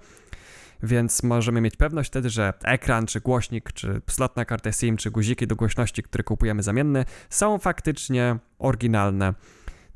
więc 0.82 1.22
możemy 1.22 1.60
mieć 1.60 1.76
pewność 1.76 2.10
wtedy, 2.10 2.30
że 2.30 2.52
ekran, 2.64 3.06
czy 3.06 3.20
głośnik, 3.20 3.72
czy 3.72 4.00
slot 4.10 4.36
na 4.36 4.44
kartę 4.44 4.72
SIM, 4.72 4.96
czy 4.96 5.10
guziki 5.10 5.46
do 5.46 5.56
głośności, 5.56 6.02
które 6.02 6.24
kupujemy 6.24 6.62
zamienne, 6.62 7.04
są 7.30 7.58
faktycznie 7.58 8.36
oryginalne. 8.58 9.34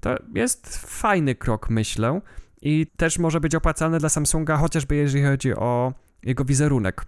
To 0.02 0.16
jest 0.34 0.76
fajny 0.86 1.34
krok, 1.34 1.70
myślę, 1.70 2.20
i 2.62 2.86
też 2.96 3.18
może 3.18 3.40
być 3.40 3.54
opłacalny 3.54 3.98
dla 3.98 4.08
Samsunga, 4.08 4.56
chociażby 4.56 4.96
jeżeli 4.96 5.24
chodzi 5.24 5.54
o 5.54 5.92
jego 6.22 6.44
wizerunek. 6.44 7.04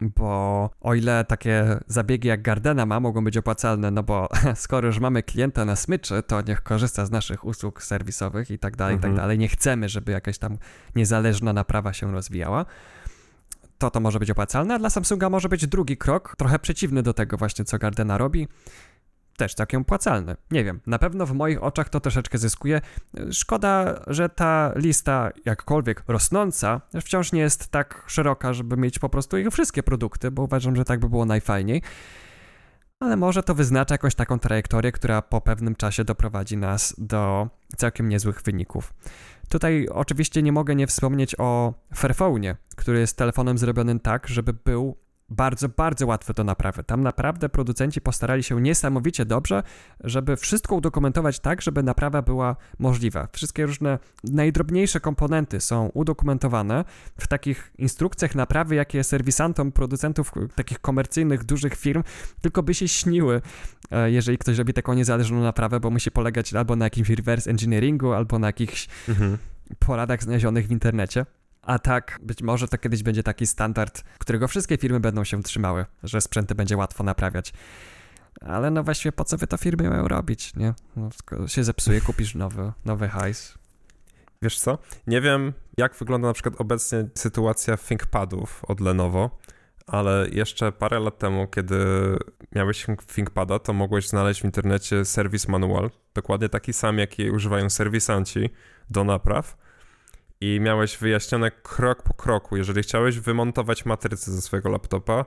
Bo 0.00 0.70
o 0.80 0.94
ile 0.94 1.24
takie 1.24 1.80
zabiegi 1.86 2.28
jak 2.28 2.42
Gardena 2.42 2.86
ma 2.86 3.00
mogą 3.00 3.24
być 3.24 3.36
opłacalne, 3.36 3.90
no 3.90 4.02
bo 4.02 4.28
skoro 4.54 4.86
już 4.86 4.98
mamy 4.98 5.22
klienta 5.22 5.64
na 5.64 5.76
smyczy, 5.76 6.22
to 6.22 6.42
niech 6.42 6.62
korzysta 6.62 7.06
z 7.06 7.10
naszych 7.10 7.44
usług 7.44 7.82
serwisowych 7.82 8.50
i 8.50 8.58
tak 8.58 8.76
dalej, 8.76 8.96
i 8.96 8.98
tak 8.98 9.10
mhm. 9.10 9.16
dalej. 9.16 9.38
Nie 9.38 9.48
chcemy, 9.48 9.88
żeby 9.88 10.12
jakaś 10.12 10.38
tam 10.38 10.58
niezależna 10.96 11.52
naprawa 11.52 11.92
się 11.92 12.12
rozwijała 12.12 12.66
to 13.78 13.90
to 13.90 14.00
może 14.00 14.18
być 14.18 14.30
opłacalne, 14.30 14.74
a 14.74 14.78
dla 14.78 14.90
Samsunga 14.90 15.30
może 15.30 15.48
być 15.48 15.66
drugi 15.66 15.96
krok, 15.96 16.34
trochę 16.38 16.58
przeciwny 16.58 17.02
do 17.02 17.14
tego 17.14 17.36
właśnie, 17.36 17.64
co 17.64 17.78
Gardena 17.78 18.18
robi, 18.18 18.48
też 19.38 19.54
całkiem 19.54 19.82
opłacalny. 19.82 20.36
Nie 20.50 20.64
wiem, 20.64 20.80
na 20.86 20.98
pewno 20.98 21.26
w 21.26 21.32
moich 21.32 21.62
oczach 21.62 21.88
to 21.88 22.00
troszeczkę 22.00 22.38
zyskuje. 22.38 22.80
Szkoda, 23.30 24.00
że 24.06 24.28
ta 24.28 24.72
lista, 24.76 25.30
jakkolwiek 25.44 26.04
rosnąca, 26.08 26.80
wciąż 27.00 27.32
nie 27.32 27.40
jest 27.40 27.68
tak 27.68 28.04
szeroka, 28.06 28.52
żeby 28.52 28.76
mieć 28.76 28.98
po 28.98 29.08
prostu 29.08 29.38
ich 29.38 29.48
wszystkie 29.50 29.82
produkty, 29.82 30.30
bo 30.30 30.42
uważam, 30.42 30.76
że 30.76 30.84
tak 30.84 31.00
by 31.00 31.08
było 31.08 31.24
najfajniej. 31.24 31.82
Ale 33.00 33.16
może 33.16 33.42
to 33.42 33.54
wyznacza 33.54 33.94
jakąś 33.94 34.14
taką 34.14 34.38
trajektorię, 34.38 34.92
która 34.92 35.22
po 35.22 35.40
pewnym 35.40 35.74
czasie 35.76 36.04
doprowadzi 36.04 36.56
nas 36.56 36.94
do 36.98 37.48
całkiem 37.76 38.08
niezłych 38.08 38.42
wyników. 38.42 38.94
Tutaj 39.48 39.88
oczywiście 39.88 40.42
nie 40.42 40.52
mogę 40.52 40.74
nie 40.74 40.86
wspomnieć 40.86 41.34
o 41.38 41.74
Fairphone, 41.94 42.54
który 42.76 43.00
jest 43.00 43.16
telefonem 43.16 43.58
zrobionym 43.58 44.00
tak, 44.00 44.28
żeby 44.28 44.52
był 44.52 44.96
bardzo, 45.30 45.68
bardzo 45.68 46.06
łatwe 46.06 46.34
do 46.34 46.44
naprawy. 46.44 46.84
Tam 46.84 47.02
naprawdę 47.02 47.48
producenci 47.48 48.00
postarali 48.00 48.42
się 48.42 48.60
niesamowicie 48.60 49.24
dobrze, 49.24 49.62
żeby 50.04 50.36
wszystko 50.36 50.74
udokumentować 50.74 51.40
tak, 51.40 51.62
żeby 51.62 51.82
naprawa 51.82 52.22
była 52.22 52.56
możliwa. 52.78 53.28
Wszystkie 53.32 53.66
różne 53.66 53.98
najdrobniejsze 54.24 55.00
komponenty 55.00 55.60
są 55.60 55.90
udokumentowane 55.94 56.84
w 57.18 57.26
takich 57.26 57.72
instrukcjach 57.78 58.34
naprawy, 58.34 58.74
jakie 58.74 59.04
serwisantom 59.04 59.72
producentów 59.72 60.32
takich 60.54 60.78
komercyjnych, 60.78 61.44
dużych 61.44 61.74
firm 61.74 62.02
tylko 62.40 62.62
by 62.62 62.74
się 62.74 62.88
śniły, 62.88 63.40
e, 63.90 64.10
jeżeli 64.10 64.38
ktoś 64.38 64.58
robi 64.58 64.72
taką 64.72 64.94
niezależną 64.94 65.42
naprawę, 65.42 65.80
bo 65.80 65.90
musi 65.90 66.10
polegać 66.10 66.54
albo 66.54 66.76
na 66.76 66.86
jakimś 66.86 67.08
reverse 67.10 67.50
engineeringu, 67.50 68.12
albo 68.12 68.38
na 68.38 68.46
jakichś 68.46 68.88
mhm. 69.08 69.38
poradach 69.78 70.22
znalezionych 70.22 70.66
w 70.66 70.70
internecie. 70.70 71.26
A 71.68 71.78
tak, 71.78 72.18
być 72.22 72.42
może 72.42 72.68
to 72.68 72.78
kiedyś 72.78 73.02
będzie 73.02 73.22
taki 73.22 73.46
standard, 73.46 74.04
którego 74.18 74.48
wszystkie 74.48 74.76
firmy 74.76 75.00
będą 75.00 75.24
się 75.24 75.42
trzymały, 75.42 75.86
że 76.02 76.20
sprzęty 76.20 76.54
będzie 76.54 76.76
łatwo 76.76 77.04
naprawiać. 77.04 77.52
Ale 78.40 78.70
no 78.70 78.82
właściwie 78.82 79.12
po 79.12 79.24
co 79.24 79.36
wy 79.36 79.46
to 79.46 79.56
firmy 79.56 79.90
mają 79.90 80.08
robić, 80.08 80.56
nie? 80.56 80.74
No, 80.96 81.08
się 81.46 81.64
zepsuje, 81.64 82.00
kupisz 82.00 82.34
nowy, 82.34 82.72
nowy 82.84 83.08
hajs. 83.08 83.58
Wiesz 84.42 84.58
co? 84.58 84.78
Nie 85.06 85.20
wiem, 85.20 85.52
jak 85.76 85.94
wygląda 85.94 86.28
na 86.28 86.34
przykład 86.34 86.54
obecnie 86.58 87.08
sytuacja 87.14 87.76
ThinkPadów 87.76 88.64
od 88.64 88.80
Lenovo, 88.80 89.38
ale 89.86 90.26
jeszcze 90.32 90.72
parę 90.72 91.00
lat 91.00 91.18
temu, 91.18 91.46
kiedy 91.46 91.76
miałeś 92.54 92.86
ThinkPada, 93.14 93.58
to 93.58 93.72
mogłeś 93.72 94.08
znaleźć 94.08 94.40
w 94.40 94.44
internecie 94.44 95.04
serwis 95.04 95.48
manual, 95.48 95.90
dokładnie 96.14 96.48
taki 96.48 96.72
sam, 96.72 96.98
jaki 96.98 97.30
używają 97.30 97.70
serwisanci 97.70 98.50
do 98.90 99.04
napraw 99.04 99.56
i 100.40 100.60
miałeś 100.60 100.96
wyjaśnione 100.96 101.50
krok 101.50 102.02
po 102.02 102.14
kroku. 102.14 102.56
Jeżeli 102.56 102.82
chciałeś 102.82 103.18
wymontować 103.18 103.86
matrycę 103.86 104.32
ze 104.32 104.42
swojego 104.42 104.68
laptopa, 104.68 105.24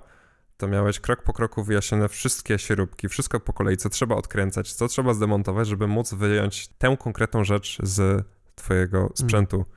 to 0.57 0.67
miałeś 0.67 0.99
krok 0.99 1.23
po 1.23 1.33
kroku 1.33 1.63
wyjaśnione 1.63 2.09
wszystkie 2.09 2.59
śrubki, 2.59 3.09
wszystko 3.09 3.39
po 3.39 3.53
kolei, 3.53 3.77
co 3.77 3.89
trzeba 3.89 4.15
odkręcać, 4.15 4.73
co 4.73 4.87
trzeba 4.87 5.13
zdemontować, 5.13 5.67
żeby 5.67 5.87
móc 5.87 6.13
wyjąć 6.13 6.67
tę 6.67 6.97
konkretną 6.99 7.43
rzecz 7.43 7.77
z 7.83 8.25
twojego 8.55 8.97
mm. 8.97 9.11
sprzętu. 9.15 9.55
Mm. 9.55 9.67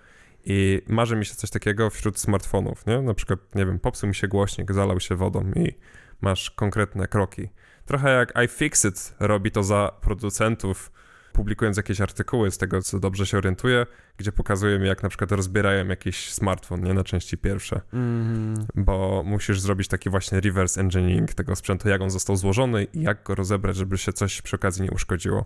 I 0.44 0.82
marzy 0.88 1.16
mi 1.16 1.26
się 1.26 1.34
coś 1.34 1.50
takiego 1.50 1.90
wśród 1.90 2.18
smartfonów, 2.18 2.86
nie? 2.86 3.02
Na 3.02 3.14
przykład, 3.14 3.38
nie 3.54 3.66
wiem, 3.66 3.78
popsuł 3.78 4.08
mi 4.08 4.14
się 4.14 4.28
głośnik, 4.28 4.72
zalał 4.72 5.00
się 5.00 5.16
wodą 5.16 5.52
i 5.56 5.74
masz 6.20 6.50
konkretne 6.50 7.08
kroki. 7.08 7.48
Trochę 7.86 8.10
jak 8.10 8.32
iFixit 8.44 9.14
robi 9.20 9.50
to 9.50 9.62
za 9.62 9.92
producentów 10.00 10.90
publikując 11.34 11.76
jakieś 11.76 12.00
artykuły 12.00 12.50
z 12.50 12.58
tego, 12.58 12.82
co 12.82 13.00
dobrze 13.00 13.26
się 13.26 13.38
orientuję, 13.38 13.86
gdzie 14.18 14.32
pokazują 14.32 14.80
jak 14.80 15.02
na 15.02 15.08
przykład 15.08 15.32
rozbierają 15.32 15.86
jakiś 15.86 16.32
smartfon, 16.32 16.82
nie 16.82 16.94
na 16.94 17.04
części 17.04 17.38
pierwsze. 17.38 17.80
Mm. 17.92 18.66
Bo 18.74 19.22
musisz 19.26 19.60
zrobić 19.60 19.88
taki 19.88 20.10
właśnie 20.10 20.40
reverse 20.40 20.80
engineering 20.80 21.34
tego 21.34 21.56
sprzętu, 21.56 21.88
jak 21.88 22.00
on 22.00 22.10
został 22.10 22.36
złożony 22.36 22.84
i 22.84 23.02
jak 23.02 23.22
go 23.22 23.34
rozebrać, 23.34 23.76
żeby 23.76 23.98
się 23.98 24.12
coś 24.12 24.42
przy 24.42 24.56
okazji 24.56 24.82
nie 24.82 24.90
uszkodziło. 24.90 25.44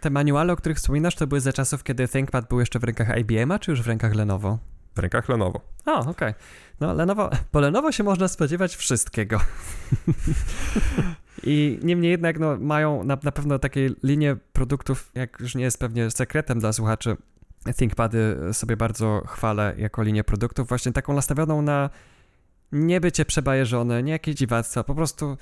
Te 0.00 0.10
manuale, 0.10 0.52
o 0.52 0.56
których 0.56 0.78
wspominasz, 0.78 1.14
to 1.14 1.26
były 1.26 1.40
za 1.40 1.52
czasów, 1.52 1.84
kiedy 1.84 2.08
ThinkPad 2.08 2.48
był 2.48 2.60
jeszcze 2.60 2.78
w 2.78 2.84
rękach 2.84 3.18
IBM-a, 3.18 3.58
czy 3.58 3.70
już 3.70 3.82
w 3.82 3.86
rękach 3.86 4.14
Lenovo? 4.14 4.58
W 4.94 4.98
rękach 4.98 5.28
Lenovo. 5.28 5.60
O, 5.86 5.98
okej. 6.00 6.10
Okay. 6.10 6.34
No, 6.80 6.94
Lenovo, 6.94 7.30
po 7.50 7.60
Lenovo 7.60 7.92
się 7.92 8.04
można 8.04 8.28
spodziewać 8.28 8.76
wszystkiego. 8.76 9.40
I 11.42 11.78
niemniej 11.82 12.10
jednak 12.10 12.38
no, 12.38 12.56
mają 12.60 13.04
na, 13.04 13.18
na 13.22 13.32
pewno 13.32 13.58
takie 13.58 13.90
linie 14.02 14.36
produktów, 14.52 15.10
jak 15.14 15.40
już 15.40 15.54
nie 15.54 15.64
jest 15.64 15.78
pewnie 15.78 16.10
sekretem 16.10 16.58
dla 16.58 16.72
słuchaczy, 16.72 17.16
ThinkPady 17.76 18.36
sobie 18.52 18.76
bardzo 18.76 19.22
chwalę 19.26 19.74
jako 19.78 20.02
linię 20.02 20.24
produktów, 20.24 20.68
właśnie 20.68 20.92
taką 20.92 21.14
nastawioną 21.14 21.62
na 21.62 21.90
nie 22.72 23.00
bycie 23.00 23.24
przebajeżone, 23.24 24.02
nie 24.02 24.12
jakieś 24.12 24.34
dziwactwa, 24.34 24.84
po 24.84 24.94
prostu 24.94 25.36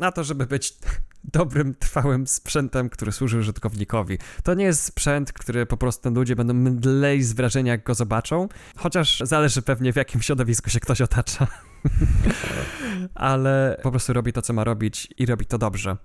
na 0.00 0.12
to, 0.12 0.24
żeby 0.24 0.46
być 0.46 0.74
dobrym, 1.24 1.74
trwałym 1.74 2.26
sprzętem, 2.26 2.90
który 2.90 3.12
służy 3.12 3.38
użytkownikowi. 3.38 4.18
To 4.42 4.54
nie 4.54 4.64
jest 4.64 4.82
sprzęt, 4.82 5.32
który 5.32 5.66
po 5.66 5.76
prostu 5.76 6.10
ludzie 6.10 6.36
będą 6.36 6.54
mdlej 6.54 7.22
z 7.22 7.32
wrażenia, 7.32 7.72
jak 7.72 7.82
go 7.82 7.94
zobaczą, 7.94 8.48
chociaż 8.76 9.20
zależy 9.24 9.62
pewnie 9.62 9.92
w 9.92 9.96
jakim 9.96 10.22
środowisku 10.22 10.70
się 10.70 10.80
ktoś 10.80 11.00
otacza. 11.00 11.46
Ale 13.14 13.80
po 13.82 13.90
prostu 13.90 14.12
robi 14.12 14.32
to, 14.32 14.42
co 14.42 14.52
ma 14.52 14.64
robić 14.64 15.08
i 15.18 15.26
robi 15.26 15.46
to 15.46 15.58
dobrze. 15.58 15.96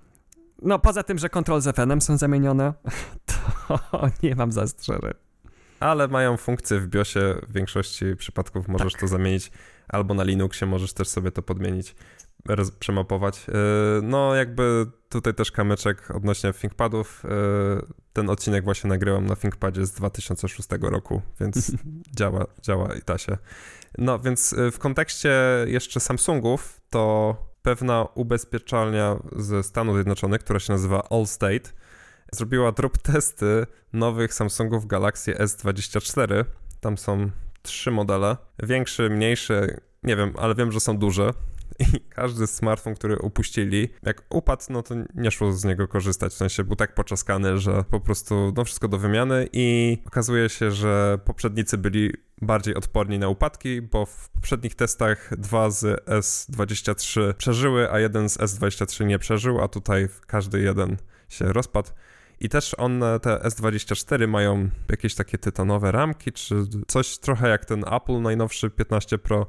No, 0.62 0.78
poza 0.78 1.02
tym, 1.02 1.18
że 1.18 1.28
kontrol 1.28 1.60
z 1.60 1.66
FN-em 1.66 2.00
są 2.00 2.18
zamienione, 2.18 2.74
to 3.30 3.34
nie 4.22 4.34
mam 4.34 4.52
zastrzeżeń. 4.52 5.12
Ale 5.80 6.08
mają 6.08 6.36
funkcję 6.36 6.80
w 6.80 6.86
BIOSie, 6.86 7.34
w 7.48 7.52
większości 7.52 8.16
przypadków 8.16 8.68
możesz 8.68 8.92
tak. 8.92 9.00
to 9.00 9.08
zamienić, 9.08 9.50
albo 9.88 10.14
na 10.14 10.24
Linuxie 10.24 10.66
możesz 10.66 10.92
też 10.92 11.08
sobie 11.08 11.30
to 11.30 11.42
podmienić 11.42 11.94
przemapować. 12.78 13.46
E, 13.48 13.52
no, 14.02 14.34
jakby 14.34 14.86
tutaj 15.08 15.34
też 15.34 15.52
kamyczek 15.52 16.10
odnośnie 16.10 16.52
ThinkPadów. 16.52 17.24
E, 17.24 17.28
ten 18.12 18.30
odcinek 18.30 18.64
właśnie 18.64 18.90
nagrywam 18.90 19.26
na 19.26 19.36
ThinkPadzie 19.36 19.86
z 19.86 19.92
2006 19.92 20.68
roku, 20.80 21.22
więc 21.40 21.72
działa, 22.16 22.46
działa 22.62 22.94
i 22.94 23.00
da 23.06 23.18
się. 23.18 23.38
No, 23.98 24.18
więc 24.18 24.52
e, 24.52 24.70
w 24.70 24.78
kontekście 24.78 25.32
jeszcze 25.66 26.00
Samsungów, 26.00 26.80
to 26.90 27.36
pewna 27.62 28.06
ubezpieczalnia 28.14 29.16
ze 29.36 29.62
Stanów 29.62 29.96
Zjednoczonych, 29.96 30.40
która 30.40 30.60
się 30.60 30.72
nazywa 30.72 31.08
Allstate, 31.10 31.70
zrobiła 32.32 32.72
drop 32.72 32.98
testy 32.98 33.66
nowych 33.92 34.34
Samsungów 34.34 34.86
Galaxy 34.86 35.32
S24. 35.32 36.44
Tam 36.80 36.98
są 36.98 37.30
trzy 37.62 37.90
modele. 37.90 38.36
Większy, 38.62 39.10
mniejszy, 39.10 39.80
nie 40.02 40.16
wiem, 40.16 40.32
ale 40.38 40.54
wiem, 40.54 40.72
że 40.72 40.80
są 40.80 40.98
duże 40.98 41.32
i 41.80 42.00
każdy 42.00 42.46
smartfon, 42.46 42.94
który 42.94 43.18
upuścili, 43.18 43.88
jak 44.02 44.22
upadł, 44.30 44.62
no 44.70 44.82
to 44.82 44.94
nie 45.14 45.30
szło 45.30 45.52
z 45.52 45.64
niego 45.64 45.88
korzystać, 45.88 46.32
w 46.32 46.36
sensie 46.36 46.64
był 46.64 46.76
tak 46.76 46.94
poczaskany, 46.94 47.58
że 47.58 47.84
po 47.90 48.00
prostu 48.00 48.52
no 48.56 48.64
wszystko 48.64 48.88
do 48.88 48.98
wymiany 48.98 49.48
i 49.52 49.98
okazuje 50.06 50.48
się, 50.48 50.70
że 50.70 51.18
poprzednicy 51.24 51.78
byli 51.78 52.12
bardziej 52.42 52.74
odporni 52.74 53.18
na 53.18 53.28
upadki, 53.28 53.82
bo 53.82 54.06
w 54.06 54.28
poprzednich 54.28 54.74
testach 54.74 55.38
dwa 55.38 55.70
z 55.70 56.06
S23 56.06 57.34
przeżyły, 57.34 57.92
a 57.92 57.98
jeden 57.98 58.28
z 58.28 58.38
S23 58.38 59.06
nie 59.06 59.18
przeżył, 59.18 59.60
a 59.60 59.68
tutaj 59.68 60.08
każdy 60.26 60.60
jeden 60.60 60.96
się 61.28 61.52
rozpadł. 61.52 61.90
I 62.40 62.48
też 62.48 62.74
one, 62.78 63.20
te 63.20 63.36
S24 63.36 64.28
mają 64.28 64.70
jakieś 64.88 65.14
takie 65.14 65.38
tytanowe 65.38 65.92
ramki, 65.92 66.32
czy 66.32 66.54
coś 66.86 67.18
trochę 67.18 67.48
jak 67.48 67.64
ten 67.64 67.84
Apple 67.92 68.22
najnowszy 68.22 68.70
15 68.70 69.18
Pro, 69.18 69.46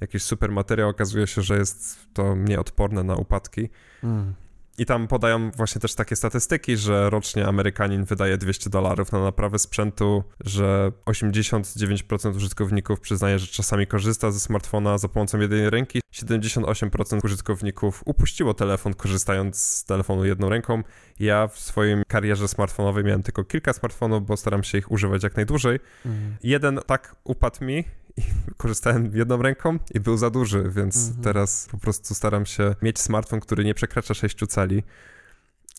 jakiś 0.00 0.22
super 0.22 0.52
materiał, 0.52 0.88
okazuje 0.88 1.26
się, 1.26 1.42
że 1.42 1.58
jest 1.58 2.06
to 2.14 2.34
nieodporne 2.34 3.02
na 3.02 3.14
upadki. 3.14 3.68
Mm. 4.02 4.34
I 4.78 4.86
tam 4.86 5.08
podają 5.08 5.50
właśnie 5.50 5.80
też 5.80 5.94
takie 5.94 6.16
statystyki, 6.16 6.76
że 6.76 7.10
rocznie 7.10 7.46
Amerykanin 7.46 8.04
wydaje 8.04 8.36
200 8.36 8.70
dolarów 8.70 9.12
na 9.12 9.22
naprawę 9.22 9.58
sprzętu, 9.58 10.24
że 10.44 10.92
89% 11.06 12.36
użytkowników 12.36 13.00
przyznaje, 13.00 13.38
że 13.38 13.46
czasami 13.46 13.86
korzysta 13.86 14.30
ze 14.30 14.40
smartfona 14.40 14.98
za 14.98 15.08
pomocą 15.08 15.40
jednej 15.40 15.70
ręki, 15.70 16.00
78% 16.14 17.24
użytkowników 17.24 18.02
upuściło 18.04 18.54
telefon 18.54 18.94
korzystając 18.94 19.58
z 19.58 19.84
telefonu 19.84 20.24
jedną 20.24 20.48
ręką. 20.48 20.82
Ja 21.20 21.48
w 21.48 21.58
swojej 21.58 22.02
karierze 22.08 22.48
smartfonowej 22.48 23.04
miałem 23.04 23.22
tylko 23.22 23.44
kilka 23.44 23.72
smartfonów, 23.72 24.26
bo 24.26 24.36
staram 24.36 24.64
się 24.64 24.78
ich 24.78 24.92
używać 24.92 25.22
jak 25.22 25.36
najdłużej. 25.36 25.78
Mm. 26.06 26.36
Jeden 26.42 26.80
tak 26.86 27.16
upadł 27.24 27.64
mi 27.64 27.84
i 28.16 28.22
korzystałem 28.56 29.10
jedną 29.14 29.42
ręką 29.42 29.78
i 29.94 30.00
był 30.00 30.16
za 30.16 30.30
duży, 30.30 30.70
więc 30.70 31.06
mhm. 31.06 31.24
teraz 31.24 31.68
po 31.70 31.78
prostu 31.78 32.14
staram 32.14 32.46
się 32.46 32.74
mieć 32.82 32.98
smartfon, 32.98 33.40
który 33.40 33.64
nie 33.64 33.74
przekracza 33.74 34.14
6 34.14 34.46
cali. 34.48 34.82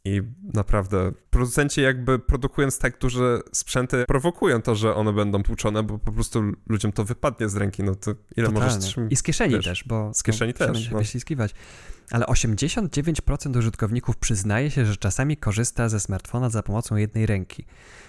I 0.06 0.22
naprawdę 0.54 1.12
producenci 1.30 1.82
jakby 1.82 2.20
produkując 2.20 2.80
tak 2.80 3.00
duże 3.00 3.40
sprzęty 3.52 4.06
prowokują 4.08 4.62
to, 4.62 4.76
że 4.76 4.96
one 4.96 5.14
będą 5.14 5.44
tłuczone, 5.44 5.84
bo 5.84 6.00
po 6.00 6.12
prostu 6.12 6.44
ludziom 6.70 6.92
to 6.92 7.04
wypadnie 7.04 7.50
z 7.50 7.56
ręki, 7.56 7.84
no 7.84 7.96
to 7.96 8.12
ile 8.12 8.48
Totalnie. 8.48 8.60
możesz 8.60 8.84
trzymać? 8.84 9.12
I 9.12 9.16
z 9.16 9.24
kieszeni 9.24 9.56
wiesz, 9.56 9.66
też, 9.66 9.84
bo 9.84 10.14
z 10.14 10.24
kieszeni 10.24 10.54
no, 10.60 10.68
też. 10.68 10.92
No. 10.92 10.98
wyściskiwać. 10.98 11.54
Ale 12.12 12.26
89% 12.26 13.58
użytkowników 13.58 14.18
przyznaje 14.18 14.72
się, 14.72 14.86
że 14.86 14.98
czasami 14.98 15.38
korzysta 15.38 15.90
ze 15.90 16.00
smartfona 16.00 16.50
za 16.50 16.64
pomocą 16.64 16.96
jednej 16.96 17.26
ręki. 17.26 17.66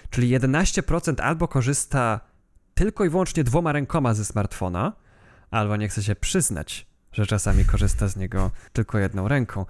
Czyli 0.09 0.39
11% 0.39 1.21
albo 1.21 1.47
korzysta 1.47 2.28
tylko 2.79 3.05
i 3.05 3.09
wyłącznie 3.09 3.43
dwoma 3.43 3.71
rękoma 3.71 4.13
ze 4.13 4.25
smartfona, 4.25 4.93
albo 5.51 5.75
nie 5.75 5.89
chce 5.89 6.03
się 6.03 6.15
przyznać, 6.15 6.87
że 7.11 7.25
czasami 7.25 7.65
korzysta 7.65 8.07
z 8.07 8.15
niego 8.15 8.51
tylko 8.73 8.99
jedną 8.99 9.27
ręką. 9.27 9.65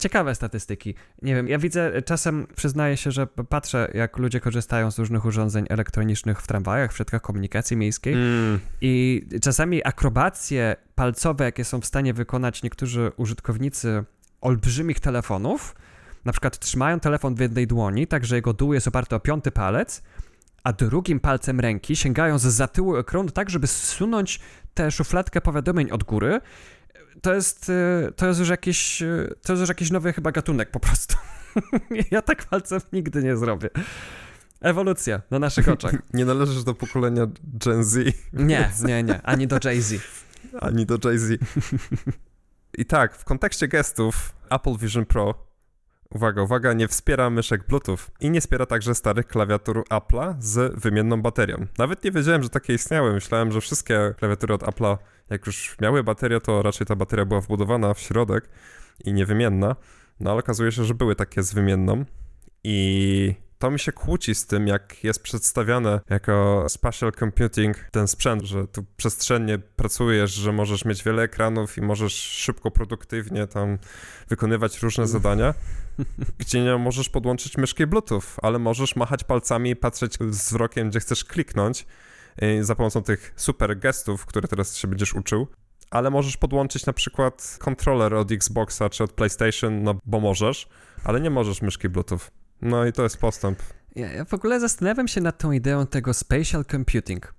Ciekawe 0.00 0.34
statystyki. 0.34 0.94
Nie 1.22 1.34
wiem, 1.34 1.48
ja 1.48 1.58
widzę, 1.58 2.02
czasem 2.02 2.46
przyznaję 2.56 2.96
się, 2.96 3.10
że 3.10 3.26
patrzę, 3.26 3.90
jak 3.94 4.18
ludzie 4.18 4.40
korzystają 4.40 4.90
z 4.90 4.98
różnych 4.98 5.24
urządzeń 5.24 5.66
elektronicznych 5.68 6.40
w 6.40 6.46
tramwajach, 6.46 6.92
w 6.92 6.96
środkach 6.96 7.22
komunikacji 7.22 7.76
miejskiej 7.76 8.14
mm. 8.14 8.60
i 8.80 9.22
czasami 9.42 9.86
akrobacje 9.86 10.76
palcowe, 10.94 11.44
jakie 11.44 11.64
są 11.64 11.80
w 11.80 11.86
stanie 11.86 12.14
wykonać 12.14 12.62
niektórzy 12.62 13.12
użytkownicy 13.16 14.04
olbrzymich 14.40 15.00
telefonów, 15.00 15.74
na 16.24 16.32
przykład 16.32 16.58
trzymają 16.58 17.00
telefon 17.00 17.34
w 17.34 17.40
jednej 17.40 17.66
dłoni, 17.66 18.06
tak 18.06 18.24
że 18.24 18.36
jego 18.36 18.52
dół 18.52 18.74
jest 18.74 18.88
oparty 18.88 19.16
o 19.16 19.20
piąty 19.20 19.50
palec, 19.50 20.02
a 20.64 20.72
drugim 20.72 21.20
palcem 21.20 21.60
ręki 21.60 21.96
sięgając 21.96 22.42
za 22.42 22.68
tyłu 22.68 22.96
ekranu 22.96 23.30
tak, 23.30 23.50
żeby 23.50 23.66
zsunąć 23.66 24.40
tę 24.74 24.90
szufladkę 24.90 25.40
powiadomień 25.40 25.90
od 25.90 26.04
góry, 26.04 26.40
to 27.22 27.34
jest, 27.34 27.68
y, 27.68 28.12
to 28.16 28.26
jest 28.26 28.40
już 28.40 28.48
jakiś, 28.48 29.02
y, 29.02 29.34
to 29.42 29.52
jest 29.52 29.60
już 29.60 29.68
jakiś 29.68 29.90
nowy 29.90 30.12
chyba 30.12 30.32
gatunek 30.32 30.70
po 30.70 30.80
prostu. 30.80 31.16
ja 32.10 32.22
tak 32.22 32.44
palcem 32.44 32.80
nigdy 32.92 33.22
nie 33.22 33.36
zrobię. 33.36 33.70
Ewolucja 34.60 35.22
na 35.30 35.38
naszych 35.38 35.68
oczach. 35.74 35.94
Nie 36.14 36.24
należysz 36.24 36.64
do 36.64 36.74
pokolenia 36.74 37.26
Gen 37.44 37.84
Z. 37.84 38.14
Nie, 38.32 38.70
nie, 38.84 39.02
nie. 39.02 39.22
Ani 39.22 39.46
do 39.46 39.58
Jay-Z. 39.64 39.94
Ani 40.60 40.86
do 40.86 40.98
Jay-Z. 41.04 41.40
I 42.78 42.84
tak, 42.84 43.16
w 43.16 43.24
kontekście 43.24 43.68
gestów 43.68 44.32
Apple 44.50 44.76
Vision 44.76 45.06
Pro 45.06 45.47
Uwaga, 46.14 46.42
uwaga, 46.42 46.72
nie 46.72 46.88
wspiera 46.88 47.30
myszek 47.30 47.66
Bluetooth 47.66 47.98
i 48.20 48.30
nie 48.30 48.40
wspiera 48.40 48.66
także 48.66 48.94
starych 48.94 49.26
klawiatur 49.26 49.84
Apple'a 49.90 50.34
z 50.38 50.80
wymienną 50.80 51.22
baterią. 51.22 51.66
Nawet 51.78 52.04
nie 52.04 52.10
wiedziałem, 52.10 52.42
że 52.42 52.48
takie 52.48 52.74
istniały. 52.74 53.12
Myślałem, 53.12 53.52
że 53.52 53.60
wszystkie 53.60 54.14
klawiatury 54.18 54.54
od 54.54 54.62
Apple'a, 54.62 54.96
jak 55.30 55.46
już 55.46 55.76
miały 55.80 56.04
baterię, 56.04 56.40
to 56.40 56.62
raczej 56.62 56.86
ta 56.86 56.96
bateria 56.96 57.24
była 57.24 57.40
wbudowana 57.40 57.94
w 57.94 58.00
środek 58.00 58.48
i 59.04 59.12
niewymienna. 59.12 59.76
No 60.20 60.30
ale 60.30 60.38
okazuje 60.38 60.72
się, 60.72 60.84
że 60.84 60.94
były 60.94 61.16
takie 61.16 61.42
z 61.42 61.54
wymienną 61.54 62.04
i 62.64 63.34
to 63.58 63.70
mi 63.70 63.78
się 63.78 63.92
kłóci 63.92 64.34
z 64.34 64.46
tym, 64.46 64.66
jak 64.66 65.04
jest 65.04 65.22
przedstawiane 65.22 66.00
jako 66.10 66.64
spatial 66.68 67.12
computing 67.12 67.76
ten 67.90 68.08
sprzęt, 68.08 68.42
że 68.42 68.66
tu 68.66 68.84
przestrzennie 68.96 69.58
pracujesz, 69.58 70.30
że 70.30 70.52
możesz 70.52 70.84
mieć 70.84 71.04
wiele 71.04 71.22
ekranów 71.22 71.78
i 71.78 71.82
możesz 71.82 72.14
szybko, 72.14 72.70
produktywnie 72.70 73.46
tam 73.46 73.78
wykonywać 74.28 74.82
różne 74.82 75.06
zadania, 75.06 75.54
gdzie 76.38 76.64
nie 76.64 76.76
możesz 76.76 77.08
podłączyć 77.08 77.56
myszki 77.56 77.86
Bluetooth, 77.86 78.22
ale 78.42 78.58
możesz 78.58 78.96
machać 78.96 79.24
palcami 79.24 79.70
i 79.70 79.76
patrzeć 79.76 80.18
wzrokiem, 80.18 80.90
gdzie 80.90 81.00
chcesz 81.00 81.24
kliknąć 81.24 81.86
y, 82.42 82.64
za 82.64 82.74
pomocą 82.74 83.02
tych 83.02 83.32
super 83.36 83.78
gestów, 83.78 84.26
które 84.26 84.48
teraz 84.48 84.76
się 84.76 84.88
będziesz 84.88 85.14
uczył 85.14 85.48
ale 85.90 86.10
możesz 86.10 86.36
podłączyć 86.36 86.86
na 86.86 86.92
przykład 86.92 87.56
kontroler 87.60 88.14
od 88.14 88.32
Xboxa 88.32 88.90
czy 88.90 89.04
od 89.04 89.12
PlayStation, 89.12 89.82
no 89.82 89.94
bo 90.04 90.20
możesz, 90.20 90.68
ale 91.04 91.20
nie 91.20 91.30
możesz 91.30 91.62
myszki 91.62 91.88
Bluetooth. 91.88 92.20
No 92.62 92.86
i 92.86 92.92
to 92.92 93.02
jest 93.02 93.16
postęp. 93.16 93.58
Ja, 93.96 94.12
ja 94.12 94.24
w 94.24 94.34
ogóle 94.34 94.60
zastanawiam 94.60 95.08
się 95.08 95.20
nad 95.20 95.38
tą 95.38 95.52
ideą 95.52 95.86
tego 95.86 96.14
spatial 96.14 96.64
computing. 96.64 97.34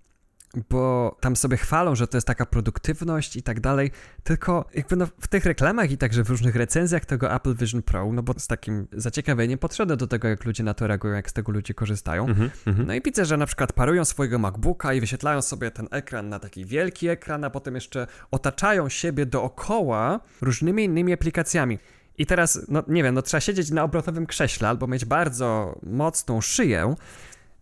bo 0.69 1.17
tam 1.21 1.35
sobie 1.35 1.57
chwalą, 1.57 1.95
że 1.95 2.07
to 2.07 2.17
jest 2.17 2.27
taka 2.27 2.45
produktywność 2.45 3.35
i 3.35 3.43
tak 3.43 3.59
dalej, 3.59 3.91
tylko 4.23 4.65
jakby 4.73 4.95
no 4.95 5.07
w 5.19 5.27
tych 5.27 5.45
reklamach 5.45 5.91
i 5.91 5.97
także 5.97 6.23
w 6.23 6.29
różnych 6.29 6.55
recenzjach 6.55 7.05
tego 7.05 7.33
Apple 7.35 7.55
Vision 7.55 7.81
Pro, 7.81 8.13
no 8.13 8.23
bo 8.23 8.33
z 8.37 8.47
takim 8.47 8.87
zaciekawieniem 8.91 9.59
podszedłem 9.59 9.99
do 9.99 10.07
tego, 10.07 10.27
jak 10.27 10.45
ludzie 10.45 10.63
na 10.63 10.73
to 10.73 10.87
reagują, 10.87 11.13
jak 11.13 11.29
z 11.29 11.33
tego 11.33 11.51
ludzie 11.51 11.73
korzystają. 11.73 12.25
Mm 12.25 12.49
-hmm. 12.65 12.85
No 12.85 12.93
i 12.93 13.01
widzę, 13.01 13.25
że 13.25 13.37
na 13.37 13.45
przykład 13.45 13.73
parują 13.73 14.05
swojego 14.05 14.39
MacBooka 14.39 14.93
i 14.93 14.99
wyświetlają 14.99 15.41
sobie 15.41 15.71
ten 15.71 15.87
ekran 15.91 16.29
na 16.29 16.39
taki 16.39 16.65
wielki 16.65 17.07
ekran, 17.07 17.43
a 17.43 17.49
potem 17.49 17.75
jeszcze 17.75 18.07
otaczają 18.31 18.89
siebie 18.89 19.25
dookoła 19.25 20.19
różnymi 20.41 20.83
innymi 20.83 21.13
aplikacjami. 21.13 21.79
I 22.19 22.25
teraz, 22.25 22.65
no 22.67 22.83
nie 22.87 23.03
wiem, 23.03 23.15
no 23.15 23.21
trzeba 23.21 23.41
siedzieć 23.41 23.71
na 23.71 23.83
obrotowym 23.83 24.25
krześle 24.25 24.69
albo 24.69 24.87
mieć 24.87 25.05
bardzo 25.05 25.79
mocną 25.83 26.41
szyję, 26.41 26.95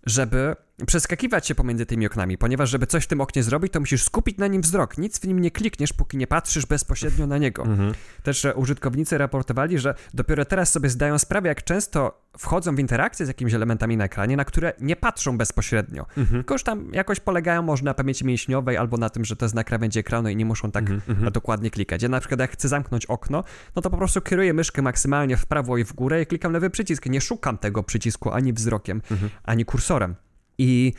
żeby 0.05 0.55
przeskakiwać 0.85 1.47
się 1.47 1.55
pomiędzy 1.55 1.85
tymi 1.85 2.05
oknami, 2.05 2.37
ponieważ 2.37 2.69
żeby 2.69 2.87
coś 2.87 3.03
w 3.03 3.07
tym 3.07 3.21
oknie 3.21 3.43
zrobić, 3.43 3.73
to 3.73 3.79
musisz 3.79 4.03
skupić 4.03 4.37
na 4.37 4.47
nim 4.47 4.61
wzrok. 4.61 4.97
Nic 4.97 5.19
w 5.19 5.27
nim 5.27 5.39
nie 5.39 5.51
klikniesz, 5.51 5.93
póki 5.93 6.17
nie 6.17 6.27
patrzysz 6.27 6.65
bezpośrednio 6.65 7.27
na 7.27 7.37
niego. 7.37 7.63
Mhm. 7.63 7.93
Też 8.23 8.47
użytkownicy 8.55 9.17
raportowali, 9.17 9.79
że 9.79 9.95
dopiero 10.13 10.45
teraz 10.45 10.71
sobie 10.71 10.89
zdają 10.89 11.19
sprawę, 11.19 11.47
jak 11.47 11.63
często 11.63 12.21
wchodzą 12.37 12.75
w 12.75 12.79
interakcję 12.79 13.25
z 13.25 13.27
jakimiś 13.27 13.53
elementami 13.53 13.97
na 13.97 14.05
ekranie, 14.05 14.37
na 14.37 14.45
które 14.45 14.73
nie 14.79 14.95
patrzą 14.95 15.37
bezpośrednio. 15.37 16.05
Mhm. 16.17 16.27
Tylko 16.27 16.55
już 16.55 16.63
tam 16.63 16.93
jakoś 16.93 17.19
polegają 17.19 17.61
może 17.61 17.83
na 17.83 17.93
pamięci 17.93 18.25
mięśniowej 18.25 18.77
albo 18.77 18.97
na 18.97 19.09
tym, 19.09 19.25
że 19.25 19.35
to 19.35 19.45
jest 19.45 19.55
na 19.55 19.63
krawędzi 19.63 19.99
ekranu 19.99 20.29
i 20.29 20.35
nie 20.35 20.45
muszą 20.45 20.71
tak 20.71 20.83
mhm. 20.83 21.01
mhm. 21.09 21.31
dokładnie 21.31 21.71
klikać. 21.71 22.03
Ja 22.03 22.09
na 22.09 22.19
przykład 22.19 22.39
jak 22.39 22.51
chcę 22.51 22.67
zamknąć 22.67 23.05
okno, 23.05 23.43
no 23.75 23.81
to 23.81 23.89
po 23.89 23.97
prostu 23.97 24.21
kieruję 24.21 24.53
myszkę 24.53 24.81
maksymalnie 24.81 25.37
w 25.37 25.45
prawo 25.45 25.77
i 25.77 25.83
w 25.83 25.93
górę 25.93 26.21
i 26.21 26.25
klikam 26.25 26.53
lewy 26.53 26.69
przycisk. 26.69 27.05
Nie 27.05 27.21
szukam 27.21 27.57
tego 27.57 27.83
przycisku 27.83 28.31
ani 28.31 28.53
wzrokiem, 28.53 29.01
mhm. 29.11 29.29
ani 29.43 29.65
kursorem. 29.65 30.15
I 30.59 30.93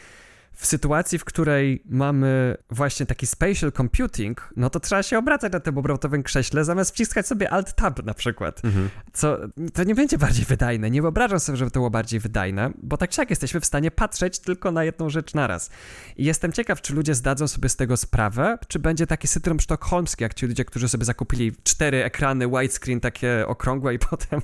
w 0.58 0.66
sytuacji, 0.66 1.18
w 1.18 1.24
której 1.24 1.82
mamy 1.88 2.56
właśnie 2.70 3.06
taki 3.06 3.26
spatial 3.26 3.72
computing, 3.72 4.50
no 4.56 4.70
to 4.70 4.80
trzeba 4.80 5.02
się 5.02 5.18
obracać 5.18 5.52
na 5.52 5.60
tym 5.60 5.78
obrotowym 5.78 6.22
krześle, 6.22 6.64
zamiast 6.64 6.90
wciskać 6.90 7.26
sobie 7.26 7.52
Alt-Tab 7.52 8.04
na 8.04 8.14
przykład. 8.14 8.64
Mhm. 8.64 8.90
Co 9.12 9.38
to 9.74 9.84
nie 9.84 9.94
będzie 9.94 10.18
bardziej 10.18 10.44
wydajne. 10.44 10.90
Nie 10.90 11.02
wyobrażam 11.02 11.40
sobie, 11.40 11.56
żeby 11.56 11.70
to 11.70 11.80
było 11.80 11.90
bardziej 11.90 12.20
wydajne, 12.20 12.70
bo 12.82 12.96
tak 12.96 13.10
czy 13.10 13.20
jak 13.20 13.30
jesteśmy 13.30 13.60
w 13.60 13.64
stanie 13.64 13.90
patrzeć 13.90 14.38
tylko 14.38 14.72
na 14.72 14.84
jedną 14.84 15.10
rzecz 15.10 15.34
naraz. 15.34 15.70
I 16.16 16.24
jestem 16.24 16.52
ciekaw, 16.52 16.82
czy 16.82 16.94
ludzie 16.94 17.14
zdadzą 17.14 17.48
sobie 17.48 17.68
z 17.68 17.76
tego 17.76 17.96
sprawę, 17.96 18.58
czy 18.68 18.78
będzie 18.78 19.06
taki 19.06 19.28
syndrom 19.28 19.60
sztokholmski, 19.60 20.22
jak 20.22 20.34
ci 20.34 20.46
ludzie, 20.46 20.64
którzy 20.64 20.88
sobie 20.88 21.04
zakupili 21.04 21.52
cztery 21.62 22.04
ekrany 22.04 22.48
widescreen 22.48 23.00
takie 23.00 23.44
okrągłe 23.46 23.94
i 23.94 23.98
potem 24.10 24.40